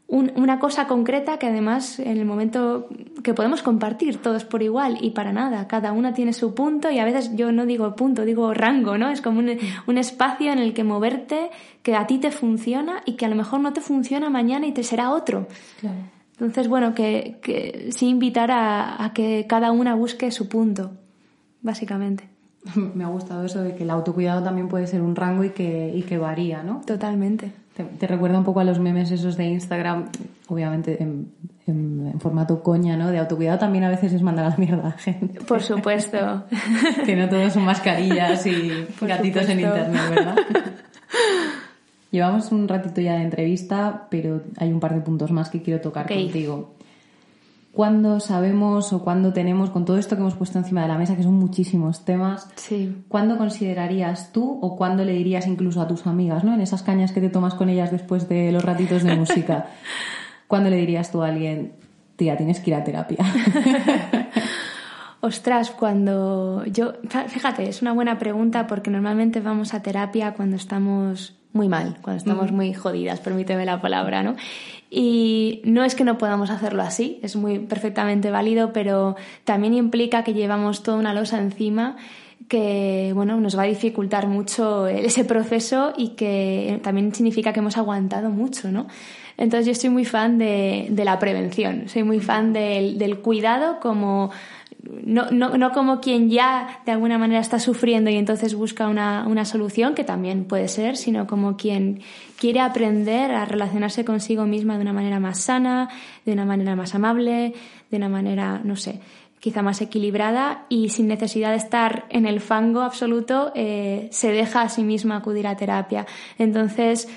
una 0.08 0.60
cosa 0.60 0.86
concreta 0.88 1.39
que 1.39 1.47
además 1.47 1.99
en 1.99 2.18
el 2.18 2.26
momento 2.26 2.88
que 3.24 3.34
podemos 3.34 3.64
compartir 3.64 4.22
todos 4.22 4.45
por 4.45 4.62
igual 4.62 4.99
y 5.01 5.12
para 5.12 5.34
nada, 5.34 5.68
cada 5.68 5.93
una 5.93 6.14
tiene 6.14 6.32
su 6.32 6.53
punto 6.53 6.91
y 6.91 6.99
a 6.99 7.06
veces 7.06 7.36
yo 7.36 7.51
no 7.51 7.66
digo 7.66 7.95
punto, 7.95 8.24
digo 8.24 8.53
rango, 8.53 8.99
¿no? 8.99 9.10
Es 9.10 9.22
como 9.22 9.39
un, 9.39 9.97
espacio 9.97 10.53
en 10.53 10.60
el 10.60 10.74
que 10.74 10.84
moverte 10.84 11.49
que 11.82 11.95
a 11.95 12.06
ti 12.06 12.20
te 12.20 12.30
funciona 12.30 13.01
y 13.06 13.14
que 13.14 13.26
a 13.26 13.30
lo 13.30 13.36
mejor 13.36 13.62
no 13.62 13.74
te 13.74 13.82
funciona 13.82 14.30
mañana 14.30 14.68
y 14.68 14.74
te 14.74 14.84
será 14.84 15.12
otro. 15.12 15.47
Entonces, 16.34 16.68
bueno, 16.68 16.93
que, 16.93 17.39
que 17.41 17.89
sí 17.91 18.08
invitar 18.08 18.51
a, 18.51 19.03
a 19.03 19.14
que 19.14 19.47
cada 19.47 19.72
una 19.72 19.95
busque 19.95 20.30
su 20.30 20.47
punto, 20.47 20.91
básicamente. 21.62 22.30
Me 22.93 23.03
ha 23.03 23.08
gustado 23.08 23.45
eso 23.45 23.62
de 23.64 23.76
que 23.76 23.84
el 23.84 23.89
autocuidado 23.89 24.43
también 24.43 24.68
puede 24.68 24.86
ser 24.86 25.01
un 25.01 25.16
rango 25.16 25.43
y 25.43 25.49
que, 25.49 25.91
y 25.95 26.03
que 26.03 26.20
varía, 26.20 26.62
¿no? 26.62 26.82
Totalmente. 26.86 27.64
Te, 27.76 28.07
recuerda 28.07 28.38
un 28.38 28.45
poco 28.45 28.61
a 28.61 28.63
los 28.63 28.80
memes 28.80 29.11
esos 29.11 29.36
de 29.36 29.45
Instagram, 29.45 30.05
obviamente 30.47 31.01
en, 31.01 31.34
formato 32.19 32.63
coña, 32.63 32.95
¿no? 32.95 33.11
De 33.11 33.17
autocuidado 33.19 33.59
también 33.59 33.84
a 33.84 33.89
veces 33.89 34.13
es 34.13 34.21
mandar 34.21 34.45
a 34.45 34.49
la 34.49 34.57
mierda 34.57 34.88
a 34.89 34.91
gente. 34.91 35.41
Por 35.41 35.61
supuesto. 35.61 36.43
que 37.05 37.15
no 37.15 37.28
todos 37.28 37.53
son 37.53 37.65
mascarillas 37.65 38.45
y 38.45 38.88
gatitos 39.01 39.49
en 39.49 39.59
internet, 39.59 40.01
¿verdad? 40.09 40.36
Llevamos 42.11 42.51
un 42.51 42.67
ratito 42.67 43.01
ya 43.01 43.15
de 43.15 43.23
entrevista, 43.23 44.07
pero 44.09 44.41
hay 44.57 44.71
un 44.71 44.80
par 44.80 44.93
de 44.93 45.01
puntos 45.01 45.32
más 45.32 45.49
que 45.49 45.61
quiero 45.61 45.82
tocar 45.82 46.07
contigo 46.07 46.74
cuándo 47.76 48.21
sabemos 48.21 48.93
o 48.93 49.03
cuándo 49.03 49.34
tenemos, 49.34 49.69
con 49.69 49.84
todo 49.84 49.97
esto 49.97 50.15
que 50.15 50.21
hemos 50.21 50.36
puesto 50.36 50.57
encima 50.57 50.82
de 50.82 50.88
la 50.88 50.97
mesa, 50.97 51.17
que 51.17 51.23
son 51.23 51.34
muchísimos 51.34 52.05
temas, 52.05 52.47
sí. 52.55 53.03
¿cuándo 53.09 53.38
considerarías 53.38 54.32
tú 54.32 54.59
o 54.61 54.78
cuándo 54.78 55.03
le 55.03 55.11
dirías 55.11 55.45
incluso 55.45 55.82
a 55.82 55.88
tus 55.88 56.07
amigas, 56.07 56.45
¿no? 56.45 56.53
En 56.53 56.61
esas 56.61 56.84
cañas 56.84 57.11
que 57.11 57.19
te 57.19 57.30
tomas 57.30 57.53
con 57.53 57.67
ellas 57.67 57.91
después 57.91 58.30
de 58.30 58.53
los 58.53 58.63
ratitos 58.63 59.03
de 59.03 59.17
música, 59.17 59.67
¿cuándo 60.47 60.69
le 60.69 60.78
dirías 60.78 61.11
tú 61.11 61.21
a 61.21 61.28
alguien, 61.28 61.73
tía, 62.15 62.38
tienes 62.38 62.61
que 62.61 62.69
ir 62.69 62.76
a 62.76 62.84
terapia? 62.86 63.17
Ostras, 65.19 65.71
cuando 65.71 66.63
yo, 66.67 66.93
fíjate, 67.28 67.67
es 67.67 67.82
una 67.82 67.91
buena 67.91 68.17
pregunta 68.17 68.67
porque 68.67 68.89
normalmente 68.89 69.41
vamos 69.41 69.73
a 69.73 69.82
terapia 69.82 70.34
cuando 70.34 70.55
estamos 70.55 71.36
muy 71.56 71.70
mal, 71.70 71.97
cuando 72.01 72.18
estamos 72.18 72.51
muy 72.51 72.74
jodidas, 72.74 73.22
permíteme 73.22 73.66
la 73.66 73.82
palabra, 73.82 74.22
¿no? 74.24 74.36
Y 74.89 75.62
no 75.64 75.84
es 75.84 75.95
que 75.95 76.03
no 76.03 76.18
podamos 76.18 76.49
hacerlo 76.49 76.84
así, 76.84 77.20
es 77.24 77.36
muy 77.36 77.60
perfectamente 77.60 78.30
válido, 78.30 78.74
pero 78.74 79.16
también 79.45 79.74
implica 79.74 80.24
que 80.24 80.34
llevamos 80.34 80.84
toda 80.84 80.97
una 80.97 81.14
losa 81.14 81.39
encima 81.39 81.95
que 82.47 83.12
bueno, 83.16 83.39
nos 83.39 83.58
va 83.58 83.64
a 83.64 83.66
dificultar 83.66 84.28
mucho 84.28 84.88
ese 84.88 85.26
proceso 85.26 85.93
y 85.97 86.10
que 86.10 86.80
también 86.84 87.14
significa 87.16 87.53
que 87.53 87.60
hemos 87.60 87.78
aguantado 87.78 88.30
mucho, 88.30 88.72
¿no? 88.72 88.88
Entonces 89.38 89.66
yo 89.66 89.74
soy 89.80 89.89
muy 89.89 90.06
fan 90.06 90.38
de, 90.38 90.89
la 91.03 91.20
prevención, 91.20 91.89
soy 91.89 92.03
muy 92.03 92.20
fan 92.20 92.53
del, 92.53 92.97
del 92.97 93.20
cuidado 93.20 93.80
como 93.80 94.32
no, 95.04 95.32
no, 95.32 95.58
no, 95.58 95.72
como 95.72 96.00
quien 96.00 96.30
ya 96.30 96.82
de 96.86 96.92
alguna 96.92 97.18
manera 97.18 97.40
está 97.40 97.60
sufriendo 97.60 98.10
y 98.10 98.16
entonces 98.16 98.56
busca 98.56 98.88
una, 98.88 99.26
una, 99.28 99.46
solución, 99.46 99.96
que 99.96 100.04
también 100.04 100.46
puede 100.46 100.68
ser, 100.68 100.98
sino 100.98 101.28
como 101.28 101.58
quien 101.58 102.02
quiere 102.38 102.60
aprender 102.60 103.32
a 103.32 103.46
relacionarse 103.46 104.06
consigo 104.06 104.46
misma 104.46 104.76
de 104.76 104.82
una 104.82 104.94
manera 104.94 105.20
más 105.20 105.40
sana, 105.40 105.90
de 106.26 106.34
una 106.34 106.46
manera 106.46 106.76
más 106.76 106.96
amable, 106.96 107.54
de 107.90 107.98
una 107.98 108.10
manera, 108.10 108.62
no 108.64 108.76
sé, 108.76 109.00
quizá 109.40 109.62
más 109.62 109.82
equilibrada 109.82 110.66
y 110.70 110.90
sin 110.90 111.08
necesidad 111.08 111.52
de 111.52 111.58
estar 111.58 112.06
en 112.10 112.26
el 112.26 112.40
fango 112.40 112.82
absoluto, 112.82 113.52
eh, 113.56 114.08
se 114.12 114.32
deja 114.32 114.62
a 114.62 114.70
sí 114.70 114.84
misma 114.84 115.18
acudir 115.18 115.46
a 115.48 115.56
terapia. 115.56 116.06
Entonces, 116.40 117.08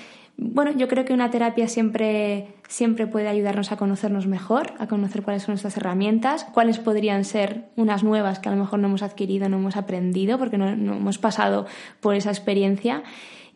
bueno, 0.41 0.71
yo 0.71 0.87
creo 0.87 1.03
que 1.03 1.11
una 1.11 1.29
terapia 1.29 1.67
siempre, 1.67 2.55
siempre 2.69 3.07
puede 3.07 3.27
ayudarnos 3.27 3.73
a 3.73 3.77
conocernos 3.77 4.25
mejor, 4.25 4.73
a 4.79 4.87
conocer 4.87 5.21
cuáles 5.21 5.43
son 5.43 5.53
nuestras 5.53 5.75
herramientas, 5.75 6.45
cuáles 6.53 6.79
podrían 6.79 7.25
ser 7.25 7.65
unas 7.75 8.05
nuevas 8.05 8.39
que 8.39 8.47
a 8.47 8.53
lo 8.53 8.57
mejor 8.57 8.79
no 8.79 8.87
hemos 8.87 9.03
adquirido, 9.03 9.49
no 9.49 9.57
hemos 9.57 9.75
aprendido, 9.75 10.37
porque 10.37 10.57
no, 10.57 10.69
hemos 10.69 11.17
pasado 11.17 11.65
por 11.99 12.15
esa 12.15 12.29
experiencia, 12.29 13.03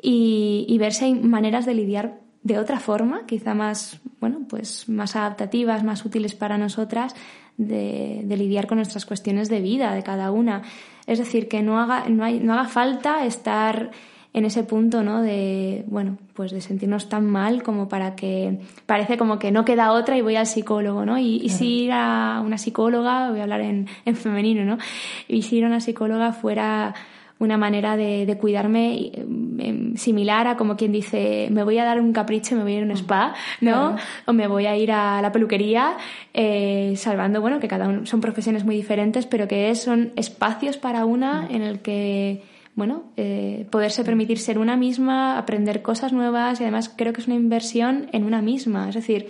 y, 0.01 0.75
ver 0.77 0.93
si 0.93 1.05
hay 1.05 1.13
maneras 1.15 1.65
de 1.65 1.73
lidiar 1.73 2.19
de 2.41 2.59
otra 2.59 2.81
forma, 2.81 3.25
quizá 3.25 3.53
más, 3.53 4.01
bueno, 4.19 4.39
pues 4.49 4.89
más 4.89 5.15
adaptativas, 5.15 5.85
más 5.85 6.03
útiles 6.03 6.35
para 6.35 6.57
nosotras, 6.57 7.15
de, 7.55 8.23
de 8.25 8.35
lidiar 8.35 8.67
con 8.67 8.79
nuestras 8.79 9.05
cuestiones 9.05 9.47
de 9.47 9.61
vida, 9.61 9.93
de 9.93 10.03
cada 10.03 10.31
una. 10.31 10.63
Es 11.07 11.19
decir, 11.19 11.47
que 11.47 11.61
no 11.61 11.79
haga, 11.79 12.09
no, 12.09 12.25
hay, 12.25 12.41
no 12.41 12.51
haga 12.53 12.65
falta 12.65 13.25
estar 13.25 13.91
en 14.33 14.45
ese 14.45 14.63
punto, 14.63 15.03
¿no? 15.03 15.21
De, 15.21 15.85
bueno, 15.87 16.17
pues 16.33 16.51
de 16.51 16.59
sentirnos 16.59 17.07
tan 17.07 17.25
mal 17.25 17.61
como 17.61 17.87
para 17.87 18.15
que 18.15 18.59
parece 18.87 19.17
como 19.17 19.37
que 19.37 19.51
no 19.51 19.63
queda 19.63 19.91
otra 19.91 20.17
y 20.17 20.21
voy 20.21 20.35
al 20.35 20.47
psicólogo, 20.47 21.05
¿no? 21.05 21.19
Y, 21.19 21.47
si 21.49 21.83
ir 21.83 21.91
a 21.91 22.41
una 22.43 22.57
psicóloga, 22.57 23.29
voy 23.29 23.39
a 23.39 23.43
hablar 23.43 23.61
en, 23.61 23.87
en, 24.05 24.15
femenino, 24.15 24.65
¿no? 24.65 24.79
Y 25.27 25.43
si 25.43 25.57
ir 25.57 25.65
a 25.65 25.67
una 25.67 25.79
psicóloga 25.79 26.33
fuera 26.33 26.95
una 27.39 27.57
manera 27.57 27.97
de, 27.97 28.25
de 28.25 28.37
cuidarme 28.37 29.11
em, 29.15 29.95
similar 29.97 30.47
a 30.47 30.55
como 30.55 30.77
quien 30.77 30.91
dice, 30.91 31.49
me 31.51 31.63
voy 31.63 31.77
a 31.77 31.83
dar 31.83 31.99
un 31.99 32.13
capricho, 32.13 32.55
me 32.55 32.63
voy 32.63 32.73
a 32.73 32.77
ir 32.77 32.83
a 32.83 32.85
un 32.85 32.91
spa, 32.91 33.33
¿no? 33.61 33.97
O 34.25 34.33
me 34.33 34.47
voy 34.47 34.65
a 34.65 34.77
ir 34.77 34.91
a 34.91 35.21
la 35.21 35.31
peluquería, 35.31 35.97
eh, 36.33 36.93
salvando, 36.95 37.41
bueno, 37.41 37.59
que 37.59 37.67
cada 37.67 37.87
uno 37.87 38.05
son 38.05 38.21
profesiones 38.21 38.63
muy 38.63 38.75
diferentes, 38.75 39.25
pero 39.25 39.47
que 39.47 39.75
son 39.75 40.11
espacios 40.15 40.77
para 40.77 41.05
una 41.05 41.47
en 41.49 41.61
el 41.61 41.79
que 41.79 42.41
bueno, 42.75 43.11
eh, 43.17 43.67
poderse 43.69 44.03
permitir 44.03 44.39
ser 44.39 44.57
una 44.57 44.75
misma, 44.75 45.37
aprender 45.37 45.81
cosas 45.81 46.11
nuevas 46.11 46.59
y 46.59 46.63
además 46.63 46.89
creo 46.95 47.13
que 47.13 47.21
es 47.21 47.27
una 47.27 47.35
inversión 47.35 48.07
en 48.13 48.23
una 48.23 48.41
misma. 48.41 48.89
Es 48.89 48.95
decir, 48.95 49.27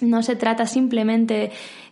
no 0.00 0.22
se 0.22 0.34
trata 0.36 0.66
simplemente 0.66 1.50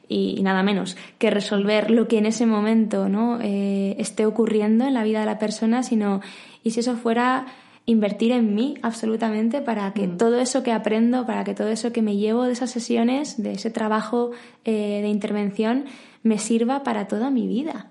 y, 0.09 0.41
nada 0.43 0.63
menos 0.63 0.97
que 1.19 1.31
resolver 1.31 1.91
lo 1.91 2.09
que 2.09 2.17
en 2.17 2.27
ese 2.27 2.47
momento 2.47 3.09
¿no? 3.11 3.39
Eh, 3.43 3.97
esté 3.99 4.25
ocurriendo 4.25 4.87
en 4.87 4.95
la 4.95 5.05
vida 5.05 5.21
de 5.21 5.27
la 5.27 5.39
persona, 5.39 5.83
sino 5.83 6.23
y 6.65 6.71
si 6.71 6.81
eso 6.81 6.97
fuera 6.97 7.47
invertir 7.85 8.33
en 8.33 8.55
mí 8.55 8.75
absolutamente 8.83 9.61
para 9.61 9.93
que 9.93 10.09
mm. 10.09 10.17
todo 10.17 10.39
eso 10.41 10.63
que 10.63 10.73
aprendo, 10.73 11.27
para 11.27 11.45
que 11.45 11.55
todo 11.55 11.69
eso 11.69 11.93
que 11.93 12.03
me 12.03 12.17
llevo 12.17 12.45
de 12.45 12.53
esas 12.53 12.71
sesiones, 12.71 13.43
de 13.43 13.53
ese 13.53 13.71
trabajo 13.71 14.31
eh, 14.65 15.01
de 15.03 15.09
intervención, 15.09 15.85
me 16.23 16.39
sirva 16.39 16.83
para 16.83 17.09
toda 17.09 17.31
mi 17.31 17.47
vida 17.47 17.91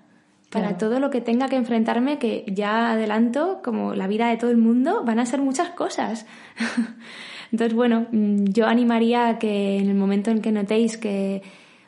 para 0.50 0.78
todo 0.78 0.98
lo 0.98 1.10
que 1.10 1.20
tenga 1.20 1.48
que 1.48 1.56
enfrentarme, 1.56 2.18
que 2.18 2.44
ya 2.46 2.92
adelanto, 2.92 3.60
como 3.62 3.94
la 3.94 4.06
vida 4.06 4.28
de 4.28 4.38
todo 4.38 4.50
el 4.50 4.56
mundo, 4.56 5.04
van 5.04 5.18
a 5.18 5.26
ser 5.26 5.40
muchas 5.40 5.70
cosas. 5.70 6.26
Entonces, 7.52 7.74
bueno, 7.74 8.06
mm, 8.12 8.44
yo 8.44 8.66
animaría 8.66 9.28
a 9.28 9.38
que 9.38 9.78
en 9.78 9.88
el 9.88 9.94
momento 9.94 10.30
en 10.30 10.40
que 10.40 10.52
notéis 10.52 10.96
que, 10.96 11.42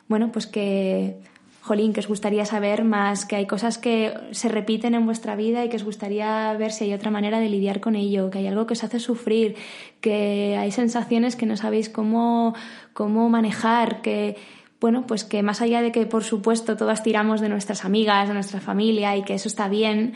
bueno, 0.07 0.31
pues 0.31 0.45
que, 0.45 1.17
jolín, 1.61 1.93
que 1.93 2.01
os 2.01 2.07
gustaría 2.07 2.45
saber 2.45 2.83
más, 2.83 3.25
que 3.25 3.35
hay 3.35 3.45
cosas 3.45 3.77
que 3.77 4.13
se 4.31 4.49
repiten 4.49 4.93
en 4.93 5.05
vuestra 5.05 5.35
vida 5.35 5.63
y 5.63 5.69
que 5.69 5.77
os 5.77 5.83
gustaría 5.83 6.53
ver 6.53 6.71
si 6.71 6.85
hay 6.85 6.93
otra 6.93 7.11
manera 7.11 7.39
de 7.39 7.49
lidiar 7.49 7.79
con 7.79 7.95
ello, 7.95 8.29
que 8.29 8.39
hay 8.39 8.47
algo 8.47 8.65
que 8.65 8.73
os 8.73 8.83
hace 8.83 8.99
sufrir, 8.99 9.55
que 10.01 10.55
hay 10.57 10.71
sensaciones 10.71 11.35
que 11.35 11.45
no 11.45 11.57
sabéis 11.57 11.89
cómo, 11.89 12.55
cómo 12.93 13.29
manejar, 13.29 14.01
que 14.01 14.37
bueno, 14.81 15.05
pues 15.07 15.23
que 15.23 15.43
más 15.43 15.61
allá 15.61 15.81
de 15.81 15.91
que 15.91 16.07
por 16.07 16.23
supuesto 16.23 16.75
todas 16.75 17.03
tiramos 17.03 17.39
de 17.39 17.47
nuestras 17.47 17.85
amigas, 17.85 18.27
de 18.27 18.33
nuestra 18.33 18.59
familia 18.59 19.15
y 19.15 19.23
que 19.23 19.35
eso 19.35 19.47
está 19.47 19.69
bien, 19.69 20.13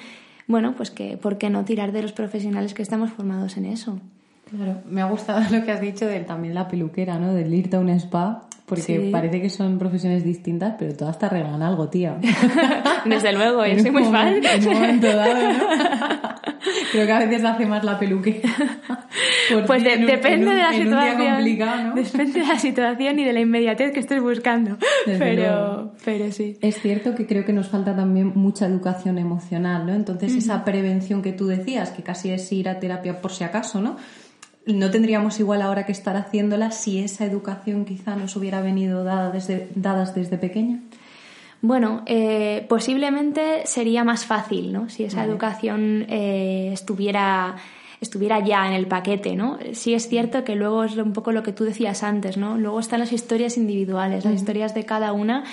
bueno, 0.47 0.74
pues 0.76 0.89
que 0.89 1.18
¿por 1.18 1.38
qué 1.38 1.51
no 1.51 1.63
tirar 1.63 1.91
de 1.91 2.01
los 2.01 2.11
profesionales 2.11 2.74
que 2.74 2.82
estamos 2.82 3.11
formados 3.11 3.57
en 3.57 3.66
eso? 3.66 3.99
Claro, 4.49 4.82
me 4.89 5.01
ha 5.01 5.05
gustado 5.05 5.41
lo 5.55 5.63
que 5.63 5.72
has 5.72 5.82
dicho 5.82 6.07
de 6.07 6.20
también 6.22 6.55
la 6.55 6.68
peluquera, 6.68 7.20
¿no? 7.20 7.34
Del 7.34 7.53
irte 7.53 7.78
a 7.78 7.80
un 7.80 7.89
spa. 7.89 8.47
Porque 8.66 9.09
parece 9.11 9.39
que 9.43 9.51
son 9.51 9.78
profesiones 9.78 10.24
distintas, 10.24 10.74
pero 10.80 10.95
todas 10.95 11.20
te 11.20 11.28
arreglan 11.28 11.61
algo, 11.61 11.88
tía. 11.88 12.18
Desde 13.05 13.32
luego, 13.32 13.63
yo 13.63 13.80
soy 13.80 13.91
muy 13.91 14.05
fan. 14.05 14.43
En 14.43 14.68
un 14.68 14.74
momento 14.74 15.05
dado, 15.05 15.53
¿no? 15.53 15.59
Creo 16.91 17.05
que 17.05 17.11
a 17.11 17.20
veces 17.20 17.43
hace 17.45 17.68
más 17.68 17.84
la 17.84 17.99
peluque. 17.99 18.41
Pues 19.68 19.84
depende 19.84 20.54
de 20.54 20.62
la 20.62 20.74
situación. 20.74 21.96
Depende 21.96 22.39
de 22.39 22.48
la 22.48 22.60
situación 22.60 23.20
y 23.20 23.26
de 23.26 23.34
la 23.34 23.39
inmediatez 23.39 23.91
que 23.91 24.00
estés 24.00 24.22
buscando. 24.22 24.78
pero, 25.06 25.93
pero 26.04 26.32
sí. 26.32 26.58
Es 26.62 26.82
cierto 26.82 27.16
que 27.16 27.26
creo 27.26 27.46
que 27.46 27.54
nos 27.54 27.68
falta 27.68 27.96
también 27.96 28.32
mucha 28.36 28.66
educación 28.66 29.18
emocional, 29.18 29.86
¿no? 29.86 29.93
Entonces, 29.93 30.36
esa 30.36 30.64
prevención 30.64 31.22
que 31.22 31.34
tú 31.34 31.48
decías, 31.48 31.91
que 31.91 32.04
casi 32.04 32.32
es 32.32 32.52
ir 32.52 32.70
a 32.70 32.80
terapia 32.80 33.22
por 33.22 33.32
si 33.32 33.43
acaso, 33.43 33.82
¿no? 33.82 33.98
no 34.66 34.89
tendríamos 34.89 35.39
igual 35.39 35.62
ahora 35.62 35.86
que 35.86 35.91
estar 35.91 36.18
haciéndola 36.18 36.72
si 36.72 37.00
esa 37.00 37.26
educación 37.26 37.86
quizá 37.86 38.16
nos 38.16 38.36
hubiera 38.36 38.62
venido 38.62 39.04
dada 39.04 39.32
desde, 39.32 39.70
dadas 39.76 40.16
desde 40.16 40.38
pequeña? 40.38 40.80
Bueno, 41.62 42.04
eh, 42.06 42.66
posiblemente 42.68 43.66
sería 43.66 44.04
más 44.04 44.26
fácil, 44.26 44.72
¿no? 44.72 44.89
Si 44.89 45.04
esa 45.04 45.24
educación 45.24 46.06
eh, 46.10 46.70
estuviera 46.74 47.56
estuviera 48.02 48.43
ya 48.43 48.68
en 48.68 48.74
el 48.74 48.88
paquete, 48.88 49.36
¿no? 49.36 49.58
Sí 49.74 49.93
es 49.93 50.08
cierto 50.08 50.43
que 50.43 50.56
luego 50.56 50.84
es 50.84 50.98
un 50.98 51.14
poco 51.14 51.32
lo 51.32 51.43
que 51.43 51.52
tú 51.52 51.64
decías 51.64 52.04
antes, 52.04 52.38
¿no? 52.38 52.58
Luego 52.58 52.80
están 52.80 53.00
las 53.00 53.12
historias 53.12 53.58
individuales, 53.58 54.26
las 54.26 54.34
historias 54.34 54.74
de 54.74 54.86
cada 54.86 55.14
una, 55.14 55.43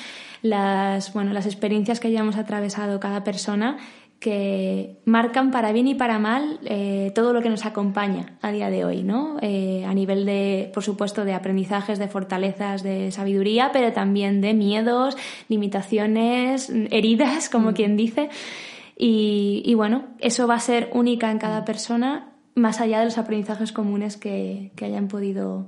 las, 0.43 1.12
bueno, 1.12 1.32
las 1.32 1.47
experiencias 1.47 2.01
que 2.01 2.09
hayamos 2.09 2.36
atravesado 2.36 3.01
cada 3.01 3.24
persona 3.24 3.78
que 4.22 5.01
marcan 5.05 5.51
para 5.51 5.72
bien 5.72 5.88
y 5.88 5.97
para 5.97 6.20
mal 6.20 6.61
eh, 6.64 7.11
todo 7.12 7.32
lo 7.32 7.43
que 7.43 7.51
nos 7.51 7.66
acompaña 7.66 8.38
a 8.40 8.53
día 8.53 8.70
de 8.70 8.84
hoy, 8.84 9.03
¿no? 9.03 9.36
Eh, 9.43 9.84
a 9.84 9.93
nivel 9.95 10.24
de, 10.24 10.70
por 10.72 10.84
supuesto, 10.84 11.24
de 11.24 11.34
aprendizajes, 11.34 11.99
de 11.99 12.07
fortalezas, 12.07 12.84
de 12.84 13.11
sabiduría, 13.11 13.70
pero 13.72 13.93
también 13.93 14.40
de 14.40 14.55
miedos, 14.55 15.16
limitaciones, 15.49 16.70
heridas, 16.90 17.49
como 17.51 17.72
mm. 17.72 17.74
quien 17.74 17.97
dice. 17.97 18.30
Y, 18.97 19.74
bueno, 19.74 20.05
eso 20.20 20.47
va 20.47 20.55
a 20.55 20.61
ser 20.61 20.88
única 20.93 21.32
en 21.32 21.38
cada 21.38 21.64
persona, 21.64 22.32
más 22.55 22.80
allá 22.80 22.98
de 23.00 23.07
los 23.07 23.18
aprendizajes 23.18 23.72
comunes 23.72 24.16
que, 24.16 24.72
que 24.76 24.84
hayan 24.84 25.09
podido 25.09 25.66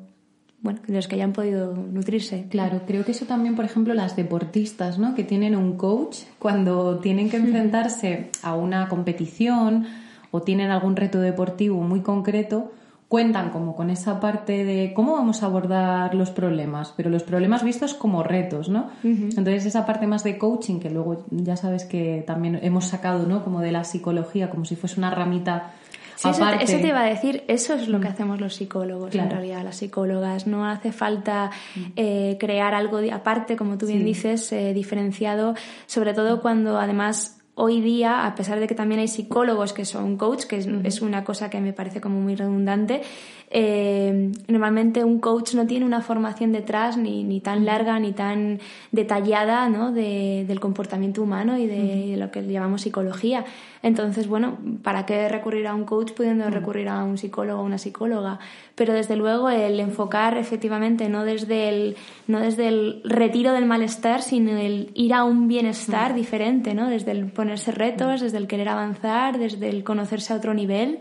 bueno, 0.64 0.80
de 0.86 0.94
los 0.94 1.08
que 1.08 1.16
hayan 1.16 1.34
podido 1.34 1.74
nutrirse. 1.76 2.46
Claro, 2.48 2.80
creo 2.86 3.04
que 3.04 3.12
eso 3.12 3.26
también, 3.26 3.54
por 3.54 3.66
ejemplo, 3.66 3.92
las 3.92 4.16
deportistas, 4.16 4.98
¿no? 4.98 5.14
Que 5.14 5.22
tienen 5.22 5.54
un 5.54 5.76
coach 5.76 6.20
cuando 6.38 7.00
tienen 7.00 7.28
que 7.28 7.36
enfrentarse 7.36 8.30
a 8.42 8.54
una 8.54 8.88
competición 8.88 9.86
o 10.30 10.40
tienen 10.40 10.70
algún 10.70 10.96
reto 10.96 11.20
deportivo 11.20 11.82
muy 11.82 12.00
concreto, 12.00 12.72
cuentan 13.08 13.50
como 13.50 13.76
con 13.76 13.90
esa 13.90 14.20
parte 14.20 14.64
de 14.64 14.94
cómo 14.94 15.12
vamos 15.12 15.42
a 15.42 15.46
abordar 15.46 16.14
los 16.14 16.30
problemas, 16.30 16.94
pero 16.96 17.10
los 17.10 17.24
problemas 17.24 17.62
vistos 17.62 17.92
como 17.92 18.22
retos, 18.22 18.70
¿no? 18.70 18.88
Entonces 19.02 19.66
esa 19.66 19.84
parte 19.84 20.06
más 20.06 20.24
de 20.24 20.38
coaching 20.38 20.80
que 20.80 20.88
luego 20.88 21.26
ya 21.30 21.56
sabes 21.56 21.84
que 21.84 22.24
también 22.26 22.58
hemos 22.62 22.86
sacado, 22.86 23.26
¿no? 23.26 23.44
Como 23.44 23.60
de 23.60 23.70
la 23.70 23.84
psicología, 23.84 24.48
como 24.48 24.64
si 24.64 24.76
fuese 24.76 24.98
una 24.98 25.10
ramita 25.10 25.74
eso, 26.16 26.78
te 26.78 26.88
iba 26.88 27.00
a 27.00 27.06
decir, 27.06 27.44
eso 27.48 27.74
es 27.74 27.88
lo 27.88 28.00
que 28.00 28.08
mm. 28.08 28.12
hacemos 28.12 28.40
los 28.40 28.54
psicólogos, 28.54 29.14
en 29.14 29.30
realidad, 29.30 29.62
las 29.64 29.76
psicólogas. 29.76 30.46
No 30.46 30.66
hace 30.66 30.92
falta 30.92 31.50
mm. 31.74 31.80
eh, 31.96 32.36
crear 32.38 32.74
algo 32.74 33.00
aparte, 33.12 33.56
como 33.56 33.78
tú 33.78 33.86
bien 33.86 34.04
dices, 34.04 34.52
eh, 34.52 34.72
diferenciado, 34.72 35.54
sobre 35.86 36.14
todo 36.14 36.40
cuando 36.40 36.78
además 36.78 37.40
hoy 37.56 37.80
día, 37.80 38.26
a 38.26 38.34
pesar 38.34 38.58
de 38.58 38.66
que 38.66 38.74
también 38.74 39.00
hay 39.00 39.08
psicólogos 39.08 39.72
que 39.72 39.84
son 39.84 40.16
coach, 40.16 40.44
que 40.44 40.56
es, 40.56 41.02
una 41.02 41.24
cosa 41.24 41.50
que 41.50 41.60
me 41.60 41.72
parece 41.72 42.00
como 42.00 42.20
muy 42.20 42.34
redundante, 42.34 43.02
eh, 43.50 44.32
normalmente 44.48 45.04
un 45.04 45.20
coach 45.20 45.54
no 45.54 45.66
tiene 45.66 45.86
una 45.86 46.00
formación 46.00 46.50
detrás 46.50 46.96
ni, 46.96 47.22
ni 47.22 47.40
tan 47.40 47.64
larga 47.64 47.98
ni 48.00 48.12
tan 48.12 48.58
detallada 48.90 49.68
¿no? 49.68 49.92
de, 49.92 50.44
del 50.48 50.58
comportamiento 50.58 51.22
humano 51.22 51.56
y 51.56 51.66
de 51.66 52.16
lo 52.16 52.30
que 52.30 52.42
llamamos 52.42 52.82
psicología. 52.82 53.44
Entonces, 53.84 54.28
bueno, 54.28 54.56
¿para 54.82 55.04
qué 55.04 55.28
recurrir 55.28 55.66
a 55.66 55.74
un 55.74 55.84
coach 55.84 56.12
pudiendo 56.12 56.48
recurrir 56.48 56.88
a 56.88 57.04
un 57.04 57.18
psicólogo 57.18 57.60
o 57.60 57.64
una 57.66 57.76
psicóloga? 57.76 58.38
Pero 58.76 58.94
desde 58.94 59.14
luego 59.14 59.50
el 59.50 59.78
enfocar 59.78 60.38
efectivamente 60.38 61.10
no 61.10 61.22
desde 61.26 61.68
el, 61.68 61.96
no 62.26 62.40
desde 62.40 62.68
el 62.68 63.02
retiro 63.04 63.52
del 63.52 63.66
malestar, 63.66 64.22
sino 64.22 64.56
el 64.56 64.90
ir 64.94 65.12
a 65.12 65.24
un 65.24 65.48
bienestar 65.48 66.14
diferente, 66.14 66.72
¿no? 66.72 66.88
Desde 66.88 67.10
el 67.10 67.26
ponerse 67.26 67.72
retos, 67.72 68.22
desde 68.22 68.38
el 68.38 68.46
querer 68.46 68.70
avanzar, 68.70 69.38
desde 69.38 69.68
el 69.68 69.84
conocerse 69.84 70.32
a 70.32 70.36
otro 70.36 70.54
nivel. 70.54 71.00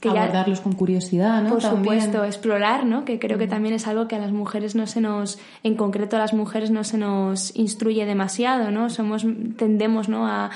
Que 0.00 0.08
Abordarlos 0.08 0.60
con 0.60 0.74
curiosidad, 0.74 1.42
¿no? 1.42 1.50
Por 1.50 1.62
supuesto, 1.62 2.24
explorar, 2.24 2.86
¿no? 2.86 3.04
Que 3.04 3.18
creo 3.18 3.38
que 3.38 3.48
también 3.48 3.74
es 3.74 3.88
algo 3.88 4.06
que 4.06 4.14
a 4.14 4.20
las 4.20 4.30
mujeres 4.30 4.76
no 4.76 4.86
se 4.86 5.00
nos, 5.00 5.40
en 5.64 5.74
concreto 5.74 6.14
a 6.14 6.20
las 6.20 6.32
mujeres 6.32 6.70
no 6.70 6.84
se 6.84 6.96
nos 6.96 7.56
instruye 7.56 8.06
demasiado, 8.06 8.70
¿no? 8.70 8.88
Somos, 8.88 9.26
tendemos, 9.56 10.08
¿no? 10.08 10.28
A 10.28 10.50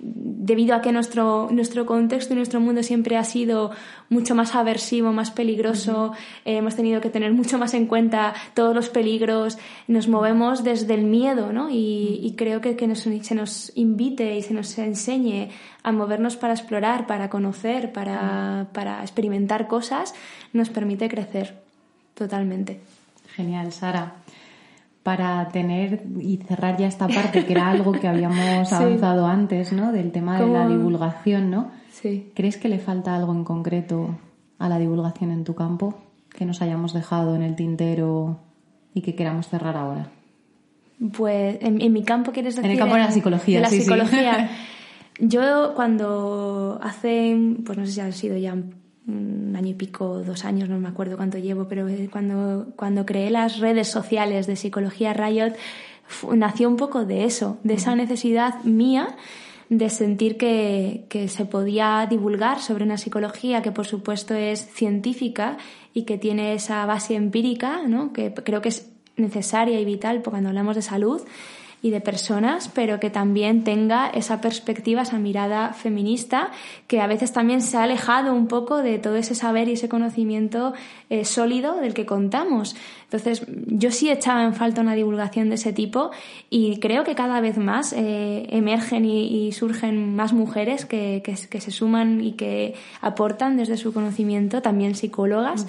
debido 0.00 0.74
a 0.74 0.82
que 0.82 0.92
nuestro, 0.92 1.48
nuestro 1.50 1.86
contexto 1.86 2.34
y 2.34 2.36
nuestro 2.36 2.60
mundo 2.60 2.82
siempre 2.82 3.16
ha 3.16 3.24
sido 3.24 3.70
mucho 4.10 4.34
más 4.34 4.54
aversivo, 4.54 5.12
más 5.12 5.30
peligroso, 5.30 6.12
eh, 6.44 6.56
hemos 6.56 6.74
tenido 6.74 7.00
que 7.00 7.10
tener 7.10 7.32
mucho 7.32 7.58
más 7.58 7.74
en 7.74 7.86
cuenta 7.86 8.34
todos 8.54 8.74
los 8.74 8.90
peligros, 8.90 9.58
nos 9.86 10.08
movemos 10.08 10.64
desde 10.64 10.94
el 10.94 11.04
miedo, 11.04 11.52
¿no? 11.52 11.68
Y, 11.70 12.34
creo 12.36 12.60
que, 12.60 12.74
que 12.76 12.94
se 12.94 13.34
nos 13.34 13.72
invite 13.76 14.36
y 14.36 14.42
se 14.42 14.54
nos 14.54 14.76
enseñe 14.76 15.50
a 15.82 15.92
movernos 15.92 16.36
para 16.36 16.54
explorar, 16.54 17.06
para 17.06 17.30
conocer, 17.30 17.92
para, 17.92 18.68
para 18.72 19.02
experimentar 19.02 19.68
cosas, 19.68 20.14
nos 20.52 20.68
permite 20.68 21.08
crecer 21.08 21.62
totalmente. 22.14 22.80
Genial, 23.36 23.72
Sara 23.72 24.23
para 25.04 25.46
tener 25.50 26.02
y 26.18 26.38
cerrar 26.38 26.78
ya 26.78 26.88
esta 26.88 27.06
parte, 27.06 27.44
que 27.44 27.52
era 27.52 27.70
algo 27.70 27.92
que 27.92 28.08
habíamos 28.08 28.72
avanzado 28.72 29.26
antes, 29.26 29.72
¿no? 29.72 29.92
Del 29.92 30.10
tema 30.10 30.40
de 30.40 30.48
la 30.48 30.66
divulgación, 30.66 31.50
¿no? 31.50 31.70
Sí. 31.90 32.32
¿Crees 32.34 32.56
que 32.56 32.70
le 32.70 32.78
falta 32.78 33.14
algo 33.14 33.32
en 33.32 33.44
concreto 33.44 34.18
a 34.58 34.68
la 34.68 34.78
divulgación 34.78 35.30
en 35.30 35.44
tu 35.44 35.54
campo 35.54 35.94
que 36.30 36.46
nos 36.46 36.62
hayamos 36.62 36.94
dejado 36.94 37.36
en 37.36 37.42
el 37.42 37.54
tintero 37.54 38.40
y 38.94 39.02
que 39.02 39.14
queramos 39.14 39.48
cerrar 39.48 39.76
ahora? 39.76 40.08
Pues 41.16 41.58
en, 41.60 41.92
mi 41.92 42.02
campo 42.02 42.32
quieres 42.32 42.56
decir. 42.56 42.70
En 42.70 42.72
el 42.72 42.78
campo 42.78 42.94
de 42.94 43.02
la 43.02 43.10
psicología. 43.10 43.60
la 43.60 43.68
psicología. 43.68 44.50
Yo 45.20 45.74
cuando 45.76 46.80
hace, 46.82 47.36
pues 47.64 47.78
no 47.78 47.84
sé 47.84 47.92
si 47.92 48.00
ha 48.00 48.10
sido 48.10 48.36
ya 48.38 48.56
un 49.06 49.54
año 49.56 49.68
y 49.68 49.74
pico, 49.74 50.22
dos 50.22 50.44
años, 50.44 50.68
no 50.68 50.78
me 50.78 50.88
acuerdo 50.88 51.16
cuánto 51.16 51.38
llevo, 51.38 51.66
pero 51.68 51.88
eh, 51.88 52.08
cuando, 52.10 52.68
cuando 52.76 53.04
creé 53.04 53.30
las 53.30 53.58
redes 53.58 53.88
sociales 53.88 54.46
de 54.46 54.56
Psicología 54.56 55.12
Riot, 55.12 55.54
nació 56.34 56.68
un 56.68 56.76
poco 56.76 57.04
de 57.04 57.24
eso, 57.24 57.58
de 57.64 57.74
esa 57.74 57.94
necesidad 57.94 58.62
mía 58.64 59.16
de 59.70 59.88
sentir 59.88 60.36
que, 60.36 61.06
que, 61.08 61.28
se 61.28 61.46
podía 61.46 62.06
divulgar 62.08 62.60
sobre 62.60 62.84
una 62.84 62.98
psicología 62.98 63.62
que 63.62 63.72
por 63.72 63.86
supuesto 63.86 64.34
es 64.34 64.60
científica 64.72 65.56
y 65.94 66.02
que 66.02 66.18
tiene 66.18 66.52
esa 66.52 66.84
base 66.84 67.14
empírica, 67.14 67.82
¿no? 67.86 68.12
que 68.12 68.34
creo 68.34 68.60
que 68.60 68.68
es 68.68 68.90
necesaria 69.16 69.80
y 69.80 69.84
vital 69.84 70.22
cuando 70.22 70.50
hablamos 70.50 70.76
de 70.76 70.82
salud 70.82 71.22
y 71.84 71.90
de 71.90 72.00
personas, 72.00 72.70
pero 72.74 72.98
que 72.98 73.10
también 73.10 73.62
tenga 73.62 74.06
esa 74.06 74.40
perspectiva, 74.40 75.02
esa 75.02 75.18
mirada 75.18 75.74
feminista, 75.74 76.50
que 76.86 77.02
a 77.02 77.06
veces 77.06 77.34
también 77.34 77.60
se 77.60 77.76
ha 77.76 77.82
alejado 77.82 78.32
un 78.32 78.48
poco 78.48 78.78
de 78.78 78.98
todo 78.98 79.16
ese 79.16 79.34
saber 79.34 79.68
y 79.68 79.72
ese 79.72 79.86
conocimiento 79.86 80.72
eh, 81.10 81.26
sólido 81.26 81.76
del 81.76 81.92
que 81.92 82.06
contamos. 82.06 82.74
Entonces, 83.02 83.42
yo 83.66 83.90
sí 83.90 84.08
echaba 84.08 84.44
en 84.44 84.54
falta 84.54 84.80
una 84.80 84.94
divulgación 84.94 85.50
de 85.50 85.56
ese 85.56 85.74
tipo 85.74 86.10
y 86.48 86.80
creo 86.80 87.04
que 87.04 87.14
cada 87.14 87.42
vez 87.42 87.58
más 87.58 87.92
eh, 87.92 88.46
emergen 88.48 89.04
y, 89.04 89.52
surgen 89.52 90.16
más 90.16 90.32
mujeres 90.32 90.86
que, 90.86 91.20
que, 91.22 91.36
se 91.36 91.70
suman 91.70 92.22
y 92.22 92.32
que 92.32 92.76
aportan 93.02 93.58
desde 93.58 93.76
su 93.76 93.92
conocimiento, 93.92 94.62
también 94.62 94.94
psicólogas 94.94 95.66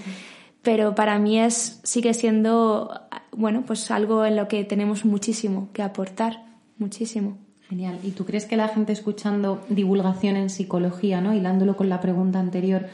pero 0.65 0.95
para 0.95 1.19
mí 1.19 1.39
es 1.39 1.79
sigue 1.83 2.15
siendo 2.15 2.89
bueno 3.35 3.63
pues 3.65 3.91
algo 3.91 4.25
en 4.25 4.35
lo 4.35 4.47
que 4.47 4.63
tenemos 4.63 5.05
muchísimo 5.05 5.69
que 5.73 5.81
aportar 5.81 6.45
muchísimo. 6.77 7.37
Genial. 7.69 7.97
Y 8.03 8.11
tú 8.11 8.25
crees 8.25 8.45
que 8.45 8.57
la 8.57 8.67
gente 8.67 8.93
escuchando 8.93 9.61
divulgación 9.69 10.35
en 10.35 10.49
psicología 10.49 11.19
no 11.21 11.33
hilándolo 11.33 11.75
con 11.75 11.89
la 11.89 11.99
pregunta 11.99 12.39
anterior 12.39 12.85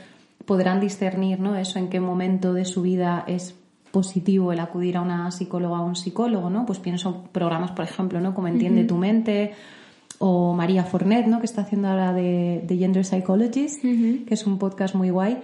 podrán 0.45 0.79
discernir 0.79 1.39
no 1.39 1.55
eso 1.55 1.77
en 1.77 1.89
qué 1.89 1.99
momento 1.99 2.53
de 2.53 2.65
su 2.65 2.81
vida 2.81 3.23
es 3.27 3.55
positivo 3.91 4.53
el 4.53 4.59
acudir 4.59 4.97
a 4.97 5.01
una 5.01 5.29
psicóloga 5.31 5.81
o 5.81 5.85
un 5.85 5.97
psicólogo 5.97 6.49
no 6.49 6.65
pues 6.65 6.79
pienso 6.79 7.23
programas 7.33 7.71
por 7.71 7.83
ejemplo 7.83 8.21
no 8.21 8.33
como 8.33 8.47
entiende 8.47 8.85
tu 8.85 8.95
mente 8.95 9.53
o 10.23 10.53
María 10.53 10.83
Fornet, 10.83 11.25
¿no? 11.25 11.39
que 11.39 11.47
está 11.47 11.61
haciendo 11.63 11.87
ahora 11.87 12.13
de, 12.13 12.63
Gender 12.69 13.03
Psychologist, 13.03 13.81
que 13.81 14.27
es 14.29 14.45
un 14.45 14.59
podcast 14.59 14.93
muy 14.93 15.09
guay 15.09 15.39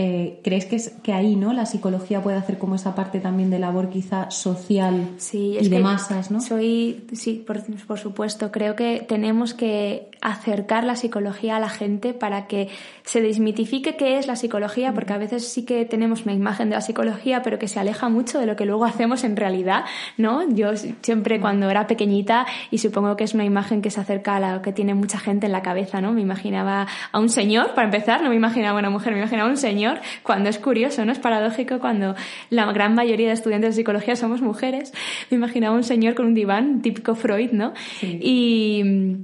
eh, 0.00 0.38
¿crees 0.44 0.64
que, 0.64 0.76
es, 0.76 0.90
que 1.02 1.12
ahí 1.12 1.34
no 1.34 1.52
la 1.52 1.66
psicología 1.66 2.22
puede 2.22 2.36
hacer 2.36 2.56
como 2.56 2.76
esa 2.76 2.94
parte 2.94 3.18
también 3.18 3.50
de 3.50 3.58
labor 3.58 3.90
quizá 3.90 4.30
social 4.30 5.16
y 5.32 5.68
de 5.68 5.80
masas? 5.80 6.30
¿no? 6.30 6.40
Soy, 6.40 7.04
sí, 7.14 7.44
por, 7.44 7.98
supuesto. 7.98 8.52
Creo 8.52 8.76
que 8.76 9.04
tenemos 9.08 9.54
que 9.54 10.08
acercar 10.20 10.84
la 10.84 10.96
psicología 10.96 11.56
a 11.56 11.60
la 11.60 11.68
gente 11.68 12.14
para 12.14 12.46
que 12.46 12.68
se 13.04 13.20
desmitifique 13.20 13.96
qué 13.96 14.18
es 14.18 14.26
la 14.26 14.36
psicología, 14.36 14.92
porque 14.92 15.12
a 15.12 15.18
veces 15.18 15.48
sí 15.48 15.64
que 15.64 15.84
tenemos 15.84 16.24
una 16.24 16.34
imagen 16.34 16.70
de 16.70 16.76
la 16.76 16.80
psicología, 16.80 17.42
pero 17.42 17.58
que 17.58 17.68
se 17.68 17.80
aleja 17.80 18.08
mucho 18.08 18.38
de 18.38 18.46
lo 18.46 18.56
que 18.56 18.64
luego 18.64 18.84
hacemos 18.84 19.24
en 19.24 19.36
realidad, 19.36 19.84
¿no? 20.16 20.48
Yo 20.48 20.70
siempre 20.76 21.40
cuando 21.40 21.70
era 21.70 21.86
pequeñita, 21.86 22.46
y 22.70 22.78
supongo 22.78 23.16
que 23.16 23.24
es 23.24 23.34
una 23.34 23.44
imagen 23.44 23.82
que 23.82 23.90
se 23.90 24.00
acerca 24.00 24.36
a 24.36 24.56
lo 24.56 24.62
que 24.62 24.72
tiene 24.72 24.94
mucha 24.94 25.18
gente 25.18 25.46
en 25.46 25.52
la 25.52 25.62
cabeza, 25.62 26.00
¿no? 26.00 26.12
Me 26.12 26.20
imaginaba 26.20 26.86
a 27.12 27.18
un 27.18 27.28
señor, 27.28 27.74
para 27.74 27.86
empezar, 27.86 28.22
no 28.22 28.30
me 28.30 28.36
imaginaba 28.36 28.78
a 28.78 28.80
una 28.80 28.90
mujer, 28.90 29.12
me 29.12 29.20
imaginaba 29.20 29.48
a 29.48 29.52
un 29.52 29.56
señor, 29.56 30.00
cuando 30.22 30.48
es 30.48 30.58
curioso, 30.58 31.04
¿no? 31.04 31.12
Es 31.12 31.18
paradójico 31.18 31.78
cuando 31.78 32.14
la 32.50 32.70
gran 32.72 32.94
mayoría 32.94 33.28
de 33.28 33.34
estudiantes 33.34 33.70
de 33.70 33.80
psicología 33.80 34.16
somos 34.16 34.42
mujeres, 34.42 34.92
me 35.30 35.36
imaginaba 35.36 35.74
a 35.74 35.78
un 35.78 35.84
señor 35.84 36.14
con 36.14 36.26
un 36.26 36.34
diván, 36.34 36.82
típico 36.82 37.14
Freud, 37.14 37.52
¿no? 37.52 37.72
Y 38.02 39.18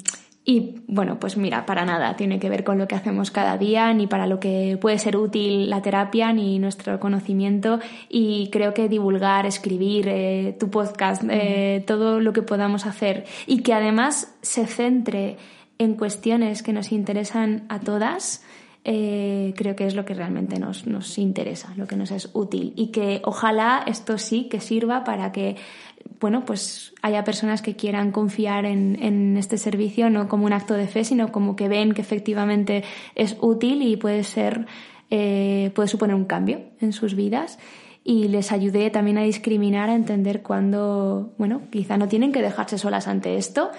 y 0.47 0.83
bueno, 0.87 1.19
pues 1.19 1.39
mira, 1.39 1.65
para 1.65 1.87
nada 1.87 2.17
tiene 2.17 2.39
que 2.39 2.51
ver 2.51 2.65
con 2.65 2.77
lo 2.77 2.87
que 2.87 2.95
hacemos 2.95 3.31
cada 3.31 3.57
día, 3.57 3.95
ni 3.95 4.07
para 4.07 4.27
lo 4.27 4.41
que 4.41 4.77
puede 4.79 4.99
ser 4.99 5.17
útil 5.17 5.71
la 5.71 5.81
terapia, 5.81 6.35
ni 6.35 6.59
nuestro 6.59 7.01
conocimiento. 7.01 7.81
Y 8.11 8.51
creo 8.51 8.75
que 8.75 8.91
divulgar, 8.91 9.47
escribir, 9.47 10.07
eh, 10.09 10.55
tu 10.61 10.71
podcast, 10.71 11.23
eh, 11.31 11.83
todo 11.87 12.21
lo 12.21 12.35
que 12.35 12.43
podamos 12.43 12.85
hacer 12.85 13.25
y 13.47 13.63
que 13.63 13.73
además 13.73 14.35
se 14.43 14.67
centre 14.67 15.39
en 15.79 15.95
cuestiones 15.95 16.63
que 16.63 16.75
nos 16.75 16.93
interesan 16.93 17.65
a 17.71 17.81
todas, 17.81 18.45
eh, 18.85 19.55
creo 19.57 19.75
que 19.75 19.87
es 19.87 19.95
lo 19.95 20.05
que 20.05 20.13
realmente 20.13 20.59
nos, 20.59 20.87
nos 20.87 21.17
interesa, 21.17 21.73
lo 21.77 21.87
que 21.87 21.97
nos 21.97 22.11
es 22.11 22.29
útil. 22.35 22.75
Y 22.77 22.89
que 22.89 23.23
ojalá 23.25 23.83
esto 23.87 24.19
sí 24.19 24.51
que 24.51 24.61
sirva 24.61 25.05
para 25.05 25.33
que 25.33 25.57
bueno, 26.21 26.45
pues 26.45 26.95
haya 27.03 27.25
personas 27.25 27.61
que 27.61 27.77
quieran 27.77 28.11
confiar 28.11 28.65
en, 28.65 29.37
este 29.37 29.59
servicio 29.59 30.09
no 30.11 30.29
como 30.29 30.47
un 30.47 30.53
acto 30.53 30.75
de 30.75 30.87
fe, 30.87 31.05
sino 31.05 31.33
como 31.33 31.57
que 31.57 31.69
ven 31.69 31.93
que 31.93 32.01
efectivamente 32.01 32.85
es 33.15 33.37
útil 33.41 33.83
y 33.83 33.97
puede 33.97 34.25
ser, 34.25 34.67
eh, 35.11 35.71
puede 35.75 35.89
suponer 35.89 36.17
un 36.17 36.25
cambio 36.25 36.61
en 36.81 36.93
sus 36.93 37.15
vidas 37.15 37.59
y 38.05 38.29
les 38.29 38.53
ayude 38.53 38.91
también 38.91 39.19
a 39.19 39.23
discriminar, 39.23 39.89
a 39.89 39.95
entender 39.95 40.43
cuándo, 40.43 41.33
bueno, 41.39 41.63
quizá 41.71 41.97
no 41.97 42.07
tienen 42.07 42.33
que 42.33 42.43
dejarse 42.43 42.79
solas 42.79 43.09
ante 43.09 43.37
esto, 43.37 43.71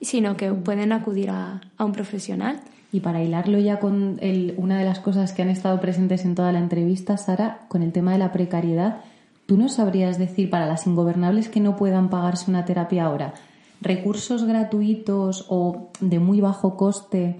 sino 0.00 0.36
que 0.36 0.52
pueden 0.52 0.92
acudir 0.92 1.30
a, 1.30 1.60
un 1.78 1.92
profesional. 1.92 2.60
Y 2.92 3.00
para 3.00 3.22
hilarlo 3.22 3.58
ya 3.58 3.80
con 3.80 4.20
una 4.56 4.78
de 4.78 4.84
las 4.84 5.00
cosas 5.00 5.32
que 5.32 5.42
han 5.42 5.50
estado 5.50 5.80
presentes 5.80 6.24
en 6.24 6.34
toda 6.34 6.52
la 6.52 6.60
entrevista, 6.60 7.16
Sara, 7.16 7.60
con 7.68 7.82
el 7.82 7.92
tema 7.92 8.12
de 8.12 8.18
la 8.18 8.32
precariedad, 8.32 9.00
¿Tú 9.46 9.56
no 9.56 9.68
sabrías 9.68 10.18
decir 10.18 10.50
para 10.50 10.66
las 10.66 10.86
ingobernables 10.86 11.48
que 11.48 11.60
no 11.60 11.76
puedan 11.76 12.08
pagarse 12.08 12.50
una 12.50 12.64
terapia 12.64 13.04
ahora? 13.04 13.34
recursos 13.84 14.44
gratuitos 14.44 15.44
o 15.48 15.90
de 16.00 16.18
muy 16.18 16.40
bajo 16.40 16.76
coste 16.76 17.36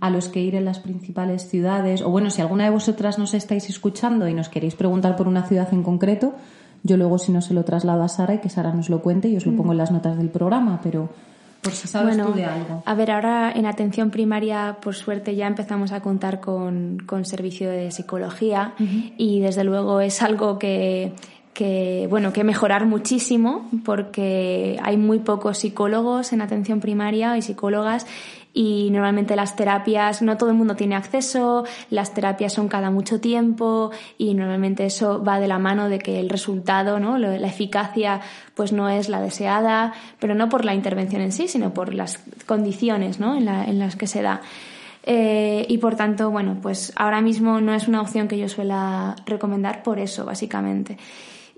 a 0.00 0.10
los 0.10 0.28
que 0.28 0.42
ir 0.42 0.54
en 0.54 0.64
las 0.64 0.78
principales 0.78 1.48
ciudades. 1.48 2.02
O 2.02 2.10
bueno, 2.10 2.30
si 2.30 2.42
alguna 2.42 2.64
de 2.64 2.70
vosotras 2.70 3.18
nos 3.18 3.34
estáis 3.34 3.68
escuchando 3.70 4.28
y 4.28 4.34
nos 4.34 4.48
queréis 4.48 4.74
preguntar 4.74 5.16
por 5.16 5.26
una 5.26 5.44
ciudad 5.44 5.72
en 5.72 5.82
concreto, 5.82 6.34
yo 6.82 6.96
luego 6.96 7.18
si 7.18 7.32
no 7.32 7.40
se 7.40 7.54
lo 7.54 7.64
traslado 7.64 8.02
a 8.02 8.08
Sara 8.08 8.34
y 8.34 8.38
que 8.38 8.50
Sara 8.50 8.72
nos 8.72 8.90
lo 8.90 9.00
cuente 9.00 9.28
y 9.28 9.36
os 9.36 9.46
lo 9.46 9.56
pongo 9.56 9.72
en 9.72 9.78
las 9.78 9.90
notas 9.90 10.18
del 10.18 10.28
programa, 10.28 10.80
pero 10.82 11.08
por 11.62 11.72
si 11.72 11.88
sabes 11.88 12.16
tú 12.16 12.32
de 12.32 12.44
algo. 12.44 12.82
A 12.84 12.94
ver, 12.94 13.10
ahora 13.10 13.50
en 13.50 13.66
atención 13.66 14.10
primaria, 14.10 14.76
por 14.80 14.94
suerte, 14.94 15.34
ya 15.34 15.46
empezamos 15.46 15.90
a 15.92 16.00
contar 16.00 16.40
con, 16.40 16.98
con 17.06 17.24
servicio 17.24 17.70
de 17.70 17.90
psicología 17.90 18.74
y 19.16 19.40
desde 19.40 19.64
luego 19.64 20.00
es 20.00 20.22
algo 20.22 20.58
que 20.58 21.12
que 21.56 22.06
bueno 22.10 22.34
que 22.34 22.44
mejorar 22.44 22.84
muchísimo 22.84 23.66
porque 23.82 24.78
hay 24.82 24.98
muy 24.98 25.20
pocos 25.20 25.56
psicólogos 25.56 26.34
en 26.34 26.42
atención 26.42 26.80
primaria 26.80 27.34
y 27.38 27.40
psicólogas 27.40 28.06
y 28.52 28.90
normalmente 28.90 29.36
las 29.36 29.56
terapias 29.56 30.20
no 30.20 30.36
todo 30.36 30.50
el 30.50 30.56
mundo 30.56 30.76
tiene 30.76 30.96
acceso 30.96 31.64
las 31.88 32.12
terapias 32.12 32.52
son 32.52 32.68
cada 32.68 32.90
mucho 32.90 33.20
tiempo 33.20 33.90
y 34.18 34.34
normalmente 34.34 34.84
eso 34.84 35.24
va 35.24 35.40
de 35.40 35.48
la 35.48 35.58
mano 35.58 35.88
de 35.88 35.98
que 35.98 36.20
el 36.20 36.28
resultado 36.28 37.00
no 37.00 37.16
la 37.16 37.48
eficacia 37.48 38.20
pues 38.54 38.72
no 38.74 38.90
es 38.90 39.08
la 39.08 39.22
deseada 39.22 39.94
pero 40.20 40.34
no 40.34 40.50
por 40.50 40.66
la 40.66 40.74
intervención 40.74 41.22
en 41.22 41.32
sí 41.32 41.48
sino 41.48 41.72
por 41.72 41.94
las 41.94 42.22
condiciones 42.44 43.18
¿no? 43.18 43.34
en, 43.34 43.78
las 43.78 43.96
que 43.96 44.06
se 44.06 44.20
da 44.20 44.42
eh, 45.08 45.64
y 45.68 45.78
por 45.78 45.94
tanto, 45.94 46.32
bueno, 46.32 46.58
pues 46.60 46.92
ahora 46.96 47.20
mismo 47.20 47.60
no 47.60 47.72
es 47.72 47.86
una 47.86 48.00
opción 48.00 48.26
que 48.26 48.36
yo 48.38 48.48
suela 48.48 49.14
recomendar 49.24 49.84
por 49.84 50.00
eso, 50.00 50.24
básicamente. 50.24 50.98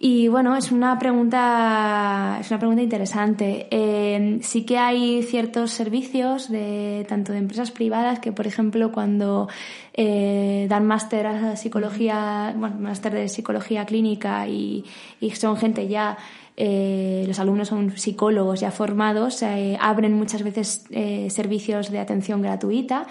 Y 0.00 0.28
bueno, 0.28 0.56
es 0.56 0.70
una 0.70 0.96
pregunta, 0.96 2.38
es 2.40 2.48
una 2.50 2.58
pregunta 2.60 2.82
interesante. 2.82 3.66
Eh, 3.72 4.38
sí 4.42 4.64
que 4.64 4.78
hay 4.78 5.24
ciertos 5.24 5.72
servicios 5.72 6.48
de 6.48 7.04
tanto 7.08 7.32
de 7.32 7.38
empresas 7.38 7.72
privadas 7.72 8.20
que, 8.20 8.30
por 8.30 8.46
ejemplo, 8.46 8.92
cuando 8.92 9.48
eh, 9.94 10.66
dan 10.68 10.86
máster 10.86 11.26
a 11.26 11.56
psicología, 11.56 12.54
bueno, 12.56 12.76
máster 12.78 13.12
de 13.12 13.28
psicología 13.28 13.86
clínica 13.86 14.46
y, 14.46 14.84
y 15.20 15.30
son 15.32 15.56
gente 15.56 15.88
ya 15.88 16.16
eh, 16.60 17.22
los 17.28 17.38
alumnos 17.38 17.68
son 17.68 17.96
psicólogos 17.96 18.58
ya 18.58 18.72
formados, 18.72 19.42
eh, 19.44 19.78
abren 19.80 20.12
muchas 20.14 20.42
veces 20.42 20.84
eh, 20.90 21.30
servicios 21.30 21.88
de 21.92 22.00
atención 22.00 22.42
gratuita. 22.42 23.06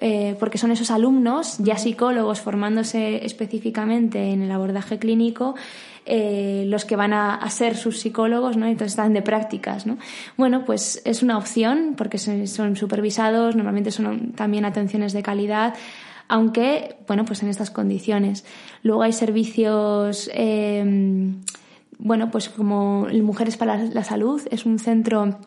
Eh, 0.00 0.36
porque 0.38 0.58
son 0.58 0.70
esos 0.70 0.92
alumnos, 0.92 1.58
ya 1.58 1.76
psicólogos, 1.76 2.40
formándose 2.40 3.26
específicamente 3.26 4.30
en 4.30 4.42
el 4.42 4.52
abordaje 4.52 5.00
clínico, 5.00 5.56
eh, 6.06 6.64
los 6.68 6.84
que 6.84 6.94
van 6.94 7.12
a, 7.12 7.50
ser 7.50 7.76
sus 7.76 7.98
psicólogos, 7.98 8.56
¿no? 8.56 8.66
Entonces 8.66 8.92
están 8.92 9.12
de 9.12 9.22
prácticas, 9.22 9.86
¿no? 9.86 9.98
Bueno, 10.36 10.64
pues 10.64 11.02
es 11.04 11.24
una 11.24 11.36
opción 11.36 11.94
porque 11.96 12.18
son, 12.18 12.76
supervisados, 12.76 13.56
normalmente 13.56 13.90
son 13.90 14.32
también 14.32 14.64
atenciones 14.64 15.12
de 15.12 15.22
calidad, 15.22 15.74
aunque, 16.28 16.96
bueno, 17.08 17.24
pues 17.24 17.42
en 17.42 17.48
estas 17.48 17.70
condiciones. 17.70 18.44
Luego 18.82 19.02
hay 19.02 19.12
servicios, 19.12 20.30
eh, 20.32 21.34
bueno, 21.98 22.30
pues 22.30 22.48
como 22.48 23.06
Mujeres 23.22 23.56
para 23.56 23.76
la 23.76 24.04
Salud, 24.04 24.40
es 24.50 24.66
un 24.66 24.78
centro 24.78 25.38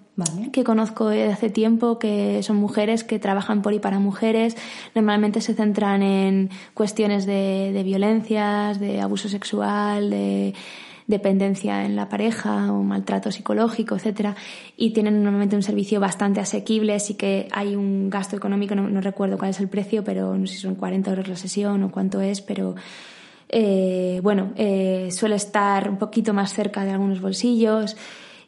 que 0.51 0.63
conozco 0.63 1.07
desde 1.07 1.31
hace 1.31 1.49
tiempo, 1.49 1.97
que 1.97 2.43
son 2.43 2.57
mujeres 2.57 3.03
que 3.03 3.19
trabajan 3.19 3.61
por 3.61 3.73
y 3.73 3.79
para 3.79 3.99
mujeres. 3.99 4.57
Normalmente 4.93 5.41
se 5.41 5.53
centran 5.53 6.03
en 6.03 6.49
cuestiones 6.73 7.25
de, 7.25 7.71
de 7.73 7.83
violencias, 7.83 8.79
de 8.79 9.01
abuso 9.01 9.29
sexual, 9.29 10.09
de 10.09 10.53
dependencia 11.11 11.85
en 11.85 11.95
la 11.95 12.09
pareja 12.09 12.73
o 12.73 12.81
maltrato 12.81 13.31
psicológico, 13.31 13.95
etcétera, 13.95 14.35
y 14.77 14.91
tienen 14.93 15.23
normalmente 15.23 15.55
un 15.55 15.61
servicio 15.61 15.99
bastante 15.99 16.39
asequible, 16.39 16.99
sí 16.99 17.13
que 17.13 17.47
hay 17.51 17.75
un 17.75 18.09
gasto 18.09 18.35
económico, 18.35 18.73
no, 18.73 19.01
recuerdo 19.01 19.37
cuál 19.37 19.51
es 19.51 19.59
el 19.59 19.67
precio, 19.67 20.03
pero 20.03 20.35
no 20.37 20.47
sé 20.47 20.55
si 20.55 20.61
son 20.61 20.75
40 20.75 21.09
euros 21.11 21.27
la 21.27 21.35
sesión 21.35 21.83
o 21.83 21.91
cuánto 21.91 22.21
es, 22.21 22.41
pero 22.41 22.75
eh, 23.51 24.19
bueno, 24.23 24.53
eh, 24.55 25.09
suele 25.11 25.35
estar 25.35 25.89
un 25.89 25.97
poquito 25.97 26.33
más 26.33 26.53
cerca 26.53 26.85
de 26.85 26.91
algunos 26.91 27.21
bolsillos. 27.21 27.97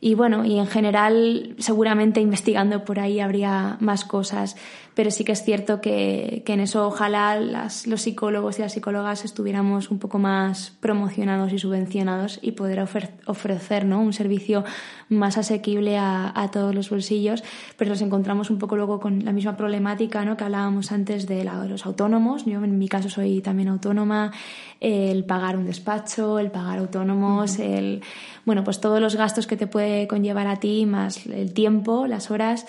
Y 0.06 0.16
bueno, 0.16 0.44
y 0.44 0.60
en 0.60 0.68
general 0.68 1.56
seguramente 1.60 2.20
investigando 2.20 2.84
por 2.84 3.00
ahí 3.00 3.22
habría 3.22 3.78
más 3.80 4.04
cosas 4.04 4.58
pero 4.96 5.10
sí 5.12 5.24
que 5.24 5.32
es 5.32 5.44
cierto 5.44 5.82
que, 5.82 6.44
que 6.46 6.54
en 6.54 6.60
eso 6.60 6.86
ojalá 6.86 7.40
las, 7.40 7.88
los 7.88 8.02
psicólogos 8.02 8.60
y 8.60 8.62
las 8.62 8.74
psicólogas 8.74 9.26
estuviéramos 9.26 9.90
un 9.90 10.00
poco 10.00 10.20
más 10.20 10.72
promocionados 10.80 11.52
y 11.52 11.60
subvencionados 11.60 12.40
y 12.42 12.52
poder 12.52 12.80
ofrecer 13.26 13.86
¿no? 13.86 14.02
un 14.02 14.14
servicio 14.14 14.64
más 15.10 15.38
asequible 15.38 15.98
a, 15.98 16.32
a, 16.36 16.52
todos 16.52 16.76
los 16.76 16.90
bolsillos, 16.90 17.44
pero 17.78 17.90
nos 17.90 18.02
encontramos 18.02 18.50
un 18.50 18.60
poco 18.60 18.76
luego 18.76 19.00
con 19.00 19.26
la 19.26 19.32
misma 19.32 19.58
problemática 19.58 20.24
¿no? 20.26 20.38
que 20.38 20.44
hablábamos 20.44 20.92
antes 20.92 21.28
de, 21.28 21.44
la, 21.44 21.60
de 21.62 21.70
los 21.70 21.86
autónomos. 21.86 22.46
Yo 22.46 22.64
en 22.64 22.78
mi 22.78 22.88
caso 22.88 23.10
soy 23.10 23.42
también 23.42 23.70
autónoma, 23.70 24.32
el 24.80 25.26
pagar 25.26 25.58
un 25.58 25.66
despacho, 25.66 26.38
el 26.38 26.52
pagar 26.52 26.78
autónomos, 26.80 27.58
el 27.58 28.02
bueno, 28.46 28.64
pues 28.64 28.82
todos 28.82 29.00
los 29.00 29.16
gastos 29.16 29.48
que 29.48 29.58
te 29.58 29.68
puede 29.68 30.08
conllevar 30.08 30.48
a 30.48 30.58
ti, 30.58 30.86
más 30.86 31.26
el 31.26 31.54
tiempo, 31.54 32.08
las 32.08 32.32
horas 32.32 32.66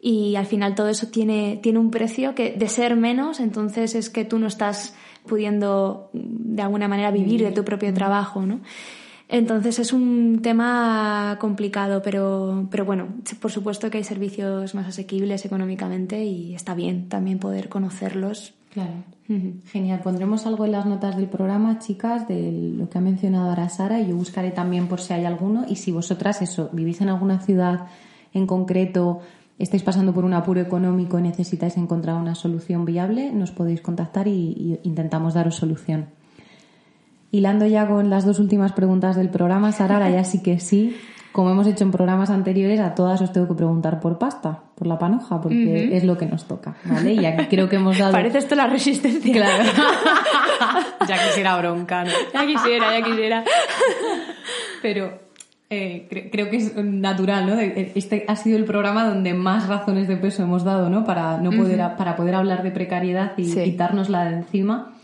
y 0.00 0.36
al 0.36 0.46
final 0.46 0.74
todo 0.74 0.88
eso 0.88 1.08
tiene, 1.08 1.58
tiene 1.62 1.78
un 1.78 1.90
precio 1.90 2.34
que 2.34 2.52
de 2.52 2.68
ser 2.68 2.96
menos, 2.96 3.40
entonces 3.40 3.94
es 3.94 4.10
que 4.10 4.24
tú 4.24 4.38
no 4.38 4.46
estás 4.46 4.94
pudiendo 5.26 6.10
de 6.12 6.62
alguna 6.62 6.86
manera 6.86 7.10
vivir 7.10 7.42
de 7.42 7.52
tu 7.52 7.64
propio 7.64 7.92
trabajo, 7.92 8.46
¿no? 8.46 8.60
Entonces 9.28 9.80
es 9.80 9.92
un 9.92 10.40
tema 10.40 11.36
complicado, 11.40 12.00
pero, 12.02 12.68
pero 12.70 12.84
bueno, 12.84 13.08
por 13.40 13.50
supuesto 13.50 13.90
que 13.90 13.98
hay 13.98 14.04
servicios 14.04 14.76
más 14.76 14.86
asequibles 14.86 15.44
económicamente 15.44 16.24
y 16.24 16.54
está 16.54 16.74
bien 16.74 17.08
también 17.08 17.40
poder 17.40 17.68
conocerlos. 17.68 18.54
Claro. 18.76 18.92
Genial. 19.72 20.00
Pondremos 20.04 20.46
algo 20.46 20.66
en 20.66 20.72
las 20.72 20.84
notas 20.84 21.16
del 21.16 21.30
programa, 21.30 21.78
chicas, 21.78 22.28
de 22.28 22.52
lo 22.76 22.90
que 22.90 22.98
ha 22.98 23.00
mencionado 23.00 23.48
ahora 23.48 23.70
Sara, 23.70 24.02
y 24.02 24.08
yo 24.08 24.16
buscaré 24.16 24.50
también 24.50 24.86
por 24.86 25.00
si 25.00 25.14
hay 25.14 25.24
alguno. 25.24 25.64
Y 25.66 25.76
si 25.76 25.92
vosotras, 25.92 26.42
eso, 26.42 26.68
vivís 26.74 27.00
en 27.00 27.08
alguna 27.08 27.40
ciudad 27.40 27.86
en 28.34 28.46
concreto 28.46 29.20
estáis 29.58 29.82
pasando 29.82 30.12
por 30.12 30.26
un 30.26 30.34
apuro 30.34 30.60
económico 30.60 31.18
y 31.18 31.22
necesitáis 31.22 31.78
encontrar 31.78 32.16
una 32.16 32.34
solución 32.34 32.84
viable, 32.84 33.32
nos 33.32 33.50
podéis 33.50 33.80
contactar 33.80 34.28
y, 34.28 34.78
intentamos 34.82 35.32
daros 35.32 35.54
solución. 35.54 36.08
Hilando 37.30 37.64
ya 37.64 37.88
con 37.88 38.10
las 38.10 38.26
dos 38.26 38.38
últimas 38.38 38.72
preguntas 38.72 39.16
del 39.16 39.30
programa, 39.30 39.72
Sara, 39.72 40.10
ya 40.10 40.22
sí 40.22 40.42
que 40.42 40.60
sí. 40.60 40.94
Como 41.36 41.50
hemos 41.50 41.66
hecho 41.66 41.84
en 41.84 41.90
programas 41.90 42.30
anteriores, 42.30 42.80
a 42.80 42.94
todas 42.94 43.20
os 43.20 43.30
tengo 43.30 43.46
que 43.46 43.52
preguntar 43.52 44.00
por 44.00 44.16
pasta, 44.16 44.60
por 44.74 44.86
la 44.86 44.98
panoja, 44.98 45.38
porque 45.38 45.94
es 45.94 46.02
lo 46.02 46.16
que 46.16 46.24
nos 46.24 46.48
toca, 46.48 46.76
¿vale? 46.86 47.12
Y 47.12 47.26
aquí 47.26 47.44
creo 47.44 47.68
que 47.68 47.76
hemos 47.76 47.98
dado... 47.98 48.12
Parece 48.12 48.38
esto 48.38 48.54
la 48.54 48.66
resistencia. 48.68 49.34
Claro. 49.34 49.64
ya 51.06 51.26
quisiera 51.26 51.58
bronca, 51.58 52.04
¿no? 52.04 52.10
Ya 52.32 52.46
quisiera, 52.46 52.98
ya 52.98 53.04
quisiera. 53.04 53.44
Pero 54.80 55.12
eh, 55.68 56.08
creo 56.32 56.48
que 56.48 56.56
es 56.56 56.74
natural, 56.74 57.46
¿no? 57.46 57.60
Este 57.60 58.24
ha 58.28 58.36
sido 58.36 58.56
el 58.56 58.64
programa 58.64 59.04
donde 59.04 59.34
más 59.34 59.68
razones 59.68 60.08
de 60.08 60.16
peso 60.16 60.42
hemos 60.42 60.64
dado, 60.64 60.88
¿no? 60.88 61.04
Para, 61.04 61.36
no 61.36 61.50
poder, 61.50 61.96
para 61.98 62.16
poder 62.16 62.34
hablar 62.34 62.62
de 62.62 62.70
precariedad 62.70 63.32
y 63.36 63.52
quitárnosla 63.52 64.24
de 64.24 64.36
encima. 64.36 64.95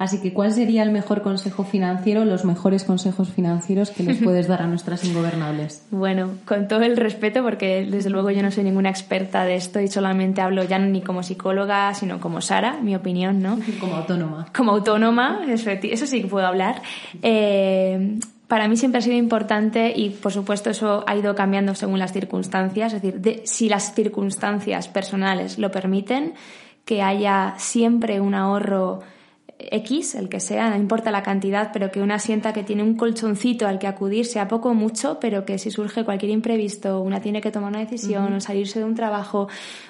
Así 0.00 0.18
que, 0.18 0.32
¿cuál 0.32 0.50
sería 0.50 0.82
el 0.82 0.90
mejor 0.90 1.20
consejo 1.20 1.62
financiero, 1.62 2.24
los 2.24 2.46
mejores 2.46 2.84
consejos 2.84 3.28
financieros 3.28 3.90
que 3.90 4.02
les 4.02 4.16
puedes 4.24 4.48
dar 4.48 4.62
a 4.62 4.66
nuestras 4.66 5.04
ingobernables? 5.04 5.84
Bueno, 5.90 6.30
con 6.46 6.68
todo 6.68 6.80
el 6.84 6.96
respeto, 6.96 7.42
porque 7.42 7.86
desde 7.86 8.08
luego 8.08 8.30
yo 8.30 8.40
no 8.40 8.50
soy 8.50 8.64
ninguna 8.64 8.88
experta 8.88 9.44
de 9.44 9.56
esto 9.56 9.78
y 9.78 9.88
solamente 9.88 10.40
hablo 10.40 10.64
ya 10.64 10.78
ni 10.78 11.02
como 11.02 11.22
psicóloga, 11.22 11.92
sino 11.92 12.18
como 12.18 12.40
Sara, 12.40 12.78
mi 12.80 12.96
opinión, 12.96 13.42
¿no? 13.42 13.58
Como 13.78 13.96
autónoma. 13.96 14.46
Como 14.56 14.72
autónoma, 14.72 15.40
eso 15.46 16.06
sí 16.06 16.22
que 16.22 16.28
puedo 16.28 16.46
hablar. 16.46 16.80
Eh, 17.20 18.18
para 18.48 18.68
mí 18.68 18.78
siempre 18.78 19.00
ha 19.00 19.02
sido 19.02 19.18
importante 19.18 19.92
y 19.94 20.08
por 20.08 20.32
supuesto 20.32 20.70
eso 20.70 21.04
ha 21.06 21.14
ido 21.14 21.34
cambiando 21.34 21.74
según 21.74 21.98
las 21.98 22.14
circunstancias, 22.14 22.94
es 22.94 23.02
decir, 23.02 23.42
si 23.44 23.68
las 23.68 23.94
circunstancias 23.94 24.88
personales 24.88 25.58
lo 25.58 25.70
permiten, 25.70 26.32
que 26.86 27.02
haya 27.02 27.54
siempre 27.58 28.18
un 28.18 28.34
ahorro 28.34 29.00
X, 29.70 30.14
el 30.14 30.28
que 30.28 30.40
sea, 30.40 30.70
no 30.70 30.76
importa 30.76 31.10
la 31.10 31.22
cantidad, 31.22 31.70
pero 31.72 31.90
que 31.90 32.00
una 32.00 32.18
sienta 32.18 32.52
que 32.52 32.62
tiene 32.62 32.82
un 32.82 32.94
colchoncito 32.94 33.66
al 33.66 33.78
que 33.78 33.86
acudir, 33.86 34.26
sea 34.26 34.48
poco 34.48 34.70
o 34.70 34.74
mucho, 34.74 35.18
pero 35.20 35.44
que 35.44 35.58
si 35.58 35.70
surge 35.70 36.04
cualquier 36.04 36.30
imprevisto, 36.30 37.00
una 37.00 37.20
tiene 37.20 37.40
que 37.40 37.50
tomar 37.50 37.70
una 37.70 37.80
decisión 37.80 38.32
o 38.32 38.40
salirse 38.40 38.78
de 38.78 38.84
un 38.84 38.94
trabajo, 38.94 39.48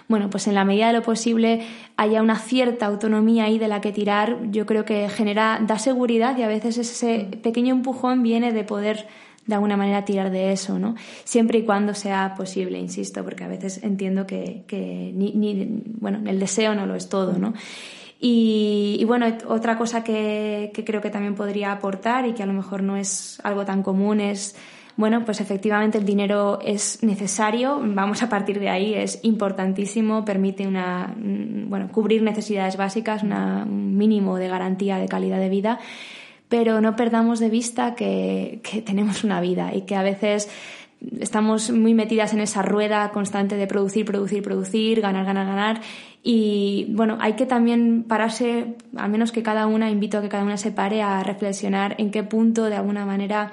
bueno, 0.08 0.30
pues 0.30 0.46
en 0.46 0.54
la 0.54 0.64
medida 0.64 0.88
de 0.88 0.94
lo 0.94 1.02
posible 1.02 1.66
haya 1.96 2.22
una 2.22 2.38
cierta 2.38 2.86
autonomía 2.86 3.44
ahí 3.44 3.58
de 3.58 3.68
la 3.68 3.80
que 3.80 3.92
tirar, 3.92 4.38
yo 4.50 4.66
creo 4.66 4.84
que 4.84 5.08
genera, 5.08 5.60
da 5.66 5.78
seguridad 5.78 6.36
y 6.36 6.42
a 6.42 6.48
veces 6.48 6.78
ese 6.78 7.28
pequeño 7.42 7.74
empujón 7.74 8.22
viene 8.22 8.52
de 8.52 8.64
poder 8.64 9.06
de 9.46 9.54
alguna 9.54 9.76
manera 9.76 10.04
tirar 10.04 10.30
de 10.30 10.52
eso, 10.52 10.78
¿no? 10.78 10.94
Siempre 11.24 11.58
y 11.58 11.64
cuando 11.64 11.94
sea 11.94 12.34
posible, 12.36 12.78
insisto, 12.78 13.24
porque 13.24 13.44
a 13.44 13.48
veces 13.48 13.82
entiendo 13.82 14.26
que, 14.26 14.64
que 14.66 15.12
ni, 15.14 15.32
ni, 15.32 15.82
bueno, 15.98 16.20
el 16.26 16.38
deseo 16.38 16.74
no 16.74 16.86
lo 16.86 16.94
es 16.94 17.08
todo, 17.08 17.38
¿no? 17.38 17.54
Y, 18.22 19.02
bueno, 19.06 19.26
otra 19.48 19.78
cosa 19.78 20.04
que, 20.04 20.72
creo 20.84 21.00
que 21.00 21.08
también 21.08 21.34
podría 21.34 21.72
aportar 21.72 22.26
y 22.26 22.34
que 22.34 22.42
a 22.42 22.46
lo 22.46 22.52
mejor 22.52 22.82
no 22.82 22.96
es 22.96 23.40
algo 23.42 23.64
tan 23.64 23.82
común 23.82 24.20
es, 24.20 24.54
bueno, 24.96 25.24
pues 25.24 25.40
efectivamente 25.40 25.96
el 25.96 26.04
dinero 26.04 26.58
es 26.62 27.02
necesario, 27.02 27.80
vamos 27.82 28.22
a 28.22 28.28
partir 28.28 28.60
de 28.60 28.68
ahí, 28.68 28.92
es 28.92 29.20
importantísimo, 29.22 30.22
permite 30.26 30.68
una, 30.68 31.14
mm, 31.16 31.70
bueno, 31.70 31.88
cubrir 31.90 32.22
necesidades 32.22 32.76
básicas, 32.76 33.22
un 33.22 33.96
mínimo 33.96 34.36
de 34.36 34.48
garantía 34.48 34.98
de 34.98 35.08
calidad 35.08 35.38
de 35.38 35.48
vida, 35.48 35.78
pero 36.50 36.82
no 36.82 36.96
perdamos 36.96 37.40
de 37.40 37.48
vista 37.48 37.94
que, 37.94 38.60
que 38.62 38.82
tenemos 38.82 39.24
una 39.24 39.40
vida 39.40 39.74
y 39.74 39.82
que 39.82 39.96
a 39.96 40.02
veces 40.02 40.50
estamos 41.20 41.70
muy 41.70 41.94
metidas 41.94 42.32
en 42.34 42.40
esa 42.40 42.62
rueda 42.62 43.10
constante 43.10 43.56
de 43.56 43.66
producir, 43.66 44.04
producir, 44.04 44.42
producir, 44.42 45.00
ganar, 45.00 45.24
ganar, 45.24 45.46
ganar. 45.46 45.80
Y 46.22 46.86
bueno, 46.90 47.16
hay 47.20 47.32
que 47.32 47.46
también 47.46 48.04
pararse, 48.04 48.76
al 48.96 49.10
menos 49.10 49.32
que 49.32 49.42
cada 49.42 49.66
una, 49.66 49.90
invito 49.90 50.18
a 50.18 50.22
que 50.22 50.28
cada 50.28 50.44
una 50.44 50.58
se 50.58 50.70
pare 50.70 51.02
a 51.02 51.22
reflexionar 51.22 51.94
en 51.98 52.10
qué 52.10 52.22
punto, 52.22 52.64
de 52.66 52.76
alguna 52.76 53.06
manera, 53.06 53.52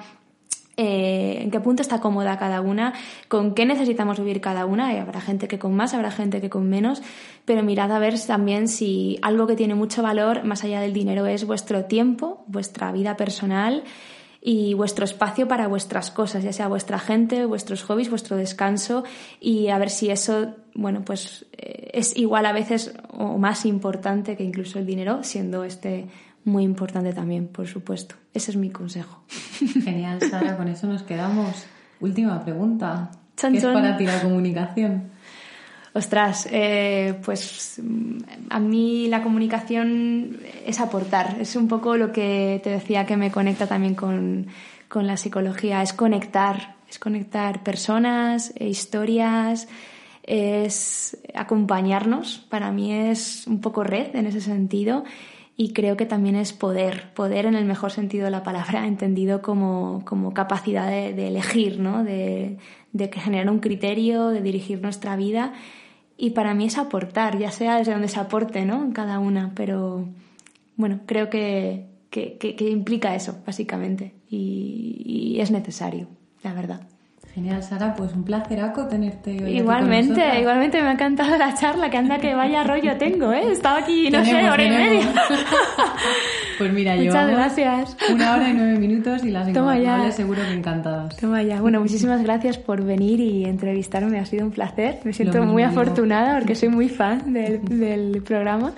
eh, 0.76 1.38
en 1.40 1.50
qué 1.50 1.60
punto 1.60 1.80
está 1.80 2.00
cómoda 2.00 2.38
cada 2.38 2.60
una, 2.60 2.92
con 3.28 3.54
qué 3.54 3.64
necesitamos 3.64 4.18
vivir 4.18 4.42
cada 4.42 4.66
una. 4.66 4.92
Y 4.92 4.98
habrá 4.98 5.22
gente 5.22 5.48
que 5.48 5.58
con 5.58 5.74
más, 5.74 5.94
habrá 5.94 6.10
gente 6.10 6.42
que 6.42 6.50
con 6.50 6.68
menos, 6.68 7.02
pero 7.46 7.62
mirad 7.62 7.90
a 7.90 7.98
ver 7.98 8.20
también 8.20 8.68
si 8.68 9.18
algo 9.22 9.46
que 9.46 9.56
tiene 9.56 9.74
mucho 9.74 10.02
valor, 10.02 10.44
más 10.44 10.62
allá 10.62 10.80
del 10.80 10.92
dinero, 10.92 11.24
es 11.26 11.46
vuestro 11.46 11.86
tiempo, 11.86 12.44
vuestra 12.48 12.92
vida 12.92 13.16
personal 13.16 13.82
y 14.40 14.74
vuestro 14.74 15.04
espacio 15.04 15.48
para 15.48 15.66
vuestras 15.66 16.10
cosas, 16.10 16.44
ya 16.44 16.52
sea 16.52 16.68
vuestra 16.68 16.98
gente, 16.98 17.44
vuestros 17.44 17.82
hobbies, 17.82 18.10
vuestro 18.10 18.36
descanso 18.36 19.04
y 19.40 19.68
a 19.68 19.78
ver 19.78 19.90
si 19.90 20.10
eso, 20.10 20.54
bueno, 20.74 21.04
pues 21.04 21.46
eh, 21.52 21.90
es 21.92 22.16
igual 22.16 22.46
a 22.46 22.52
veces 22.52 22.94
o 23.10 23.38
más 23.38 23.66
importante 23.66 24.36
que 24.36 24.44
incluso 24.44 24.78
el 24.78 24.86
dinero, 24.86 25.22
siendo 25.22 25.64
este 25.64 26.06
muy 26.44 26.64
importante 26.64 27.12
también, 27.12 27.48
por 27.48 27.66
supuesto. 27.66 28.14
Ese 28.32 28.52
es 28.52 28.56
mi 28.56 28.70
consejo. 28.70 29.22
Genial, 29.84 30.20
Sara, 30.22 30.56
con 30.56 30.68
eso 30.68 30.86
nos 30.86 31.02
quedamos. 31.02 31.66
Última 32.00 32.42
pregunta. 32.42 33.10
¿Qué 33.36 33.56
es 33.56 33.64
para 33.64 33.96
ti 33.96 34.04
la 34.04 34.20
comunicación? 34.22 35.10
Ostras, 35.98 36.48
eh, 36.52 37.18
pues 37.24 37.80
mm, 37.82 38.18
a 38.50 38.60
mí 38.60 39.08
la 39.08 39.20
comunicación 39.20 40.38
es 40.64 40.78
aportar, 40.78 41.38
es 41.40 41.56
un 41.56 41.66
poco 41.66 41.96
lo 41.96 42.12
que 42.12 42.60
te 42.62 42.70
decía 42.70 43.04
que 43.04 43.16
me 43.16 43.32
conecta 43.32 43.66
también 43.66 43.96
con, 43.96 44.46
la 44.94 45.16
psicología, 45.16 45.82
es 45.82 45.92
conectar, 45.92 46.76
es 46.88 47.00
conectar 47.00 47.64
personas, 47.64 48.52
e 48.54 48.68
historias, 48.68 49.66
es 50.22 51.18
acompañarnos, 51.34 52.46
para 52.48 52.70
mí 52.70 52.92
es 52.92 53.48
un 53.48 53.60
poco 53.60 53.82
red 53.82 54.14
en 54.14 54.26
ese 54.26 54.40
sentido 54.40 55.02
y 55.56 55.72
creo 55.72 55.96
que 55.96 56.06
también 56.06 56.36
es 56.36 56.52
poder, 56.52 57.12
poder 57.14 57.44
en 57.44 57.56
el 57.56 57.64
mejor 57.64 57.90
sentido 57.90 58.26
de 58.26 58.30
la 58.30 58.44
palabra, 58.44 58.86
entendido 58.86 59.42
como, 59.42 60.04
capacidad 60.32 60.88
de, 60.88 61.26
elegir, 61.26 61.80
¿no? 61.80 62.04
de, 62.04 62.58
de 62.92 63.10
generar 63.10 63.50
un 63.50 63.58
criterio, 63.58 64.28
de 64.28 64.42
dirigir 64.42 64.80
nuestra 64.80 65.16
vida 65.16 65.54
y 66.18 66.30
para 66.30 66.52
mí 66.52 66.66
es 66.66 66.76
aportar, 66.76 67.38
ya 67.38 67.52
sea 67.52 67.78
desde 67.78 67.92
donde 67.92 68.08
se 68.08 68.18
aporte, 68.18 68.66
¿no? 68.66 68.82
En 68.82 68.92
cada 68.92 69.20
una, 69.20 69.52
pero 69.54 70.06
bueno, 70.76 71.00
creo 71.06 71.30
que, 71.30 71.86
implica 72.58 73.14
eso, 73.14 73.38
básicamente, 73.46 74.12
y, 74.28 75.02
y 75.06 75.40
es 75.40 75.52
necesario, 75.52 76.08
la 76.42 76.52
verdad. 76.52 76.82
Genial, 77.38 77.62
Sara, 77.62 77.94
pues 77.94 78.12
un 78.14 78.24
placeraco 78.24 78.88
tenerte 78.88 79.30
hoy 79.44 79.58
Igualmente, 79.58 80.40
igualmente 80.40 80.82
me 80.82 80.88
ha 80.88 80.92
encantado 80.94 81.38
la 81.38 81.54
charla, 81.54 81.88
que 81.88 81.96
anda 81.96 82.18
que 82.18 82.34
vaya 82.34 82.64
rollo 82.64 82.96
tengo, 82.96 83.32
¿eh? 83.32 83.52
Estaba 83.52 83.78
aquí, 83.78 84.10
no 84.10 84.24
sé, 84.24 84.50
hora 84.50 84.64
y 84.64 84.68
media. 84.68 85.14
pues 86.58 86.72
mira, 86.72 86.96
yo. 86.96 87.04
Muchas 87.04 87.30
gracias. 87.30 87.96
Una 88.12 88.34
hora 88.34 88.48
y 88.48 88.54
nueve 88.54 88.76
minutos 88.80 89.22
y 89.22 89.30
las 89.30 89.48
ingobernables 89.48 90.16
seguro 90.16 90.42
que 90.42 90.52
encantadas. 90.52 91.16
Toma 91.16 91.44
ya. 91.44 91.60
Bueno, 91.60 91.80
muchísimas 91.80 92.24
gracias 92.24 92.58
por 92.58 92.82
venir 92.82 93.20
y 93.20 93.44
entrevistarme, 93.44 94.18
ha 94.18 94.26
sido 94.26 94.44
un 94.44 94.50
placer. 94.50 94.98
Me 95.04 95.12
siento 95.12 95.40
muy 95.44 95.62
afortunada 95.62 96.40
porque 96.40 96.56
soy 96.56 96.70
muy 96.70 96.88
fan 96.88 97.32
del, 97.32 97.62
del 97.68 98.20
programa. 98.24 98.72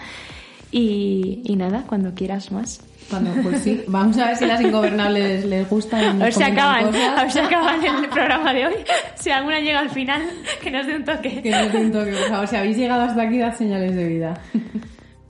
Y, 0.70 1.40
y 1.46 1.56
nada, 1.56 1.84
cuando 1.86 2.12
quieras 2.12 2.52
más. 2.52 2.82
Cuando, 3.10 3.32
pues 3.42 3.62
sí, 3.62 3.82
vamos 3.88 4.16
a 4.18 4.28
ver 4.28 4.36
si 4.36 4.46
las 4.46 4.60
ingobernables 4.60 5.44
les 5.44 5.68
gustan. 5.68 6.22
A 6.22 6.24
ver 6.24 6.32
si 6.32 6.42
acaban, 6.44 6.94
a 6.94 7.22
ver 7.22 7.32
si 7.32 7.38
acaban 7.40 7.84
el 7.84 8.08
programa 8.08 8.54
de 8.54 8.66
hoy. 8.66 8.74
Si 9.16 9.30
alguna 9.30 9.58
llega 9.58 9.80
al 9.80 9.90
final, 9.90 10.22
que 10.62 10.70
nos 10.70 10.86
dé 10.86 10.96
un 10.96 11.04
toque. 11.04 11.42
Que 11.42 11.50
nos 11.50 11.72
dé 11.72 11.78
un 11.78 11.92
toque, 11.92 12.12
por 12.12 12.28
favor. 12.28 12.46
Si 12.46 12.56
habéis 12.56 12.76
llegado 12.76 13.02
hasta 13.02 13.22
aquí, 13.22 13.38
dad 13.38 13.56
señales 13.56 13.96
de 13.96 14.04
vida. 14.06 14.40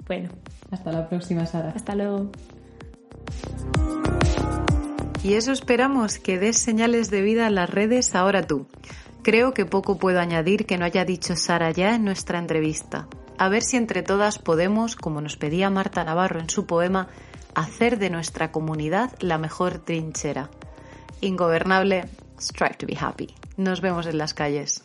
Bueno. 0.07 0.29
Hasta 0.71 0.93
la 0.93 1.09
próxima, 1.09 1.47
Sara. 1.47 1.73
Hasta 1.75 1.95
luego. 1.95 2.31
Y 5.23 5.35
eso 5.35 5.53
esperamos, 5.53 6.19
que 6.19 6.39
des 6.39 6.59
señales 6.59 7.11
de 7.11 7.23
vida 7.23 7.47
a 7.47 7.51
las 7.51 7.69
redes 7.69 8.15
ahora 8.15 8.43
tú. 8.43 8.67
Creo 9.23 9.53
que 9.53 9.67
poco 9.67 9.99
puedo 9.99 10.21
añadir 10.21 10.67
que 10.67 10.79
no 10.79 10.85
haya 10.85 11.05
dicho 11.05 11.37
Sara 11.37 11.71
ya 11.71 11.95
en 11.95 12.05
nuestra 12.05 12.39
entrevista. 12.39 13.07
A 13.37 13.49
ver 13.49 13.63
si 13.63 13.77
entre 13.77 14.03
todas 14.03 14.39
podemos, 14.39 14.97
como 14.97 15.21
nos 15.21 15.37
pedía 15.37 15.71
Marta 15.71 16.05
Navarro 16.05 16.41
en 16.41 16.51
su 16.51 16.67
poema, 16.67 17.09
hacer 17.55 17.99
de 17.99 18.11
nuestra 18.11 18.53
comunidad 18.53 19.13
la 19.21 19.39
mejor 19.39 19.79
trinchera. 19.79 20.51
Ingobernable, 21.21 22.05
strive 22.39 22.75
to 22.75 22.87
be 22.87 22.97
happy. 22.99 23.35
Nos 23.57 23.81
vemos 23.81 24.07
en 24.07 24.19
las 24.19 24.35
calles. 24.35 24.85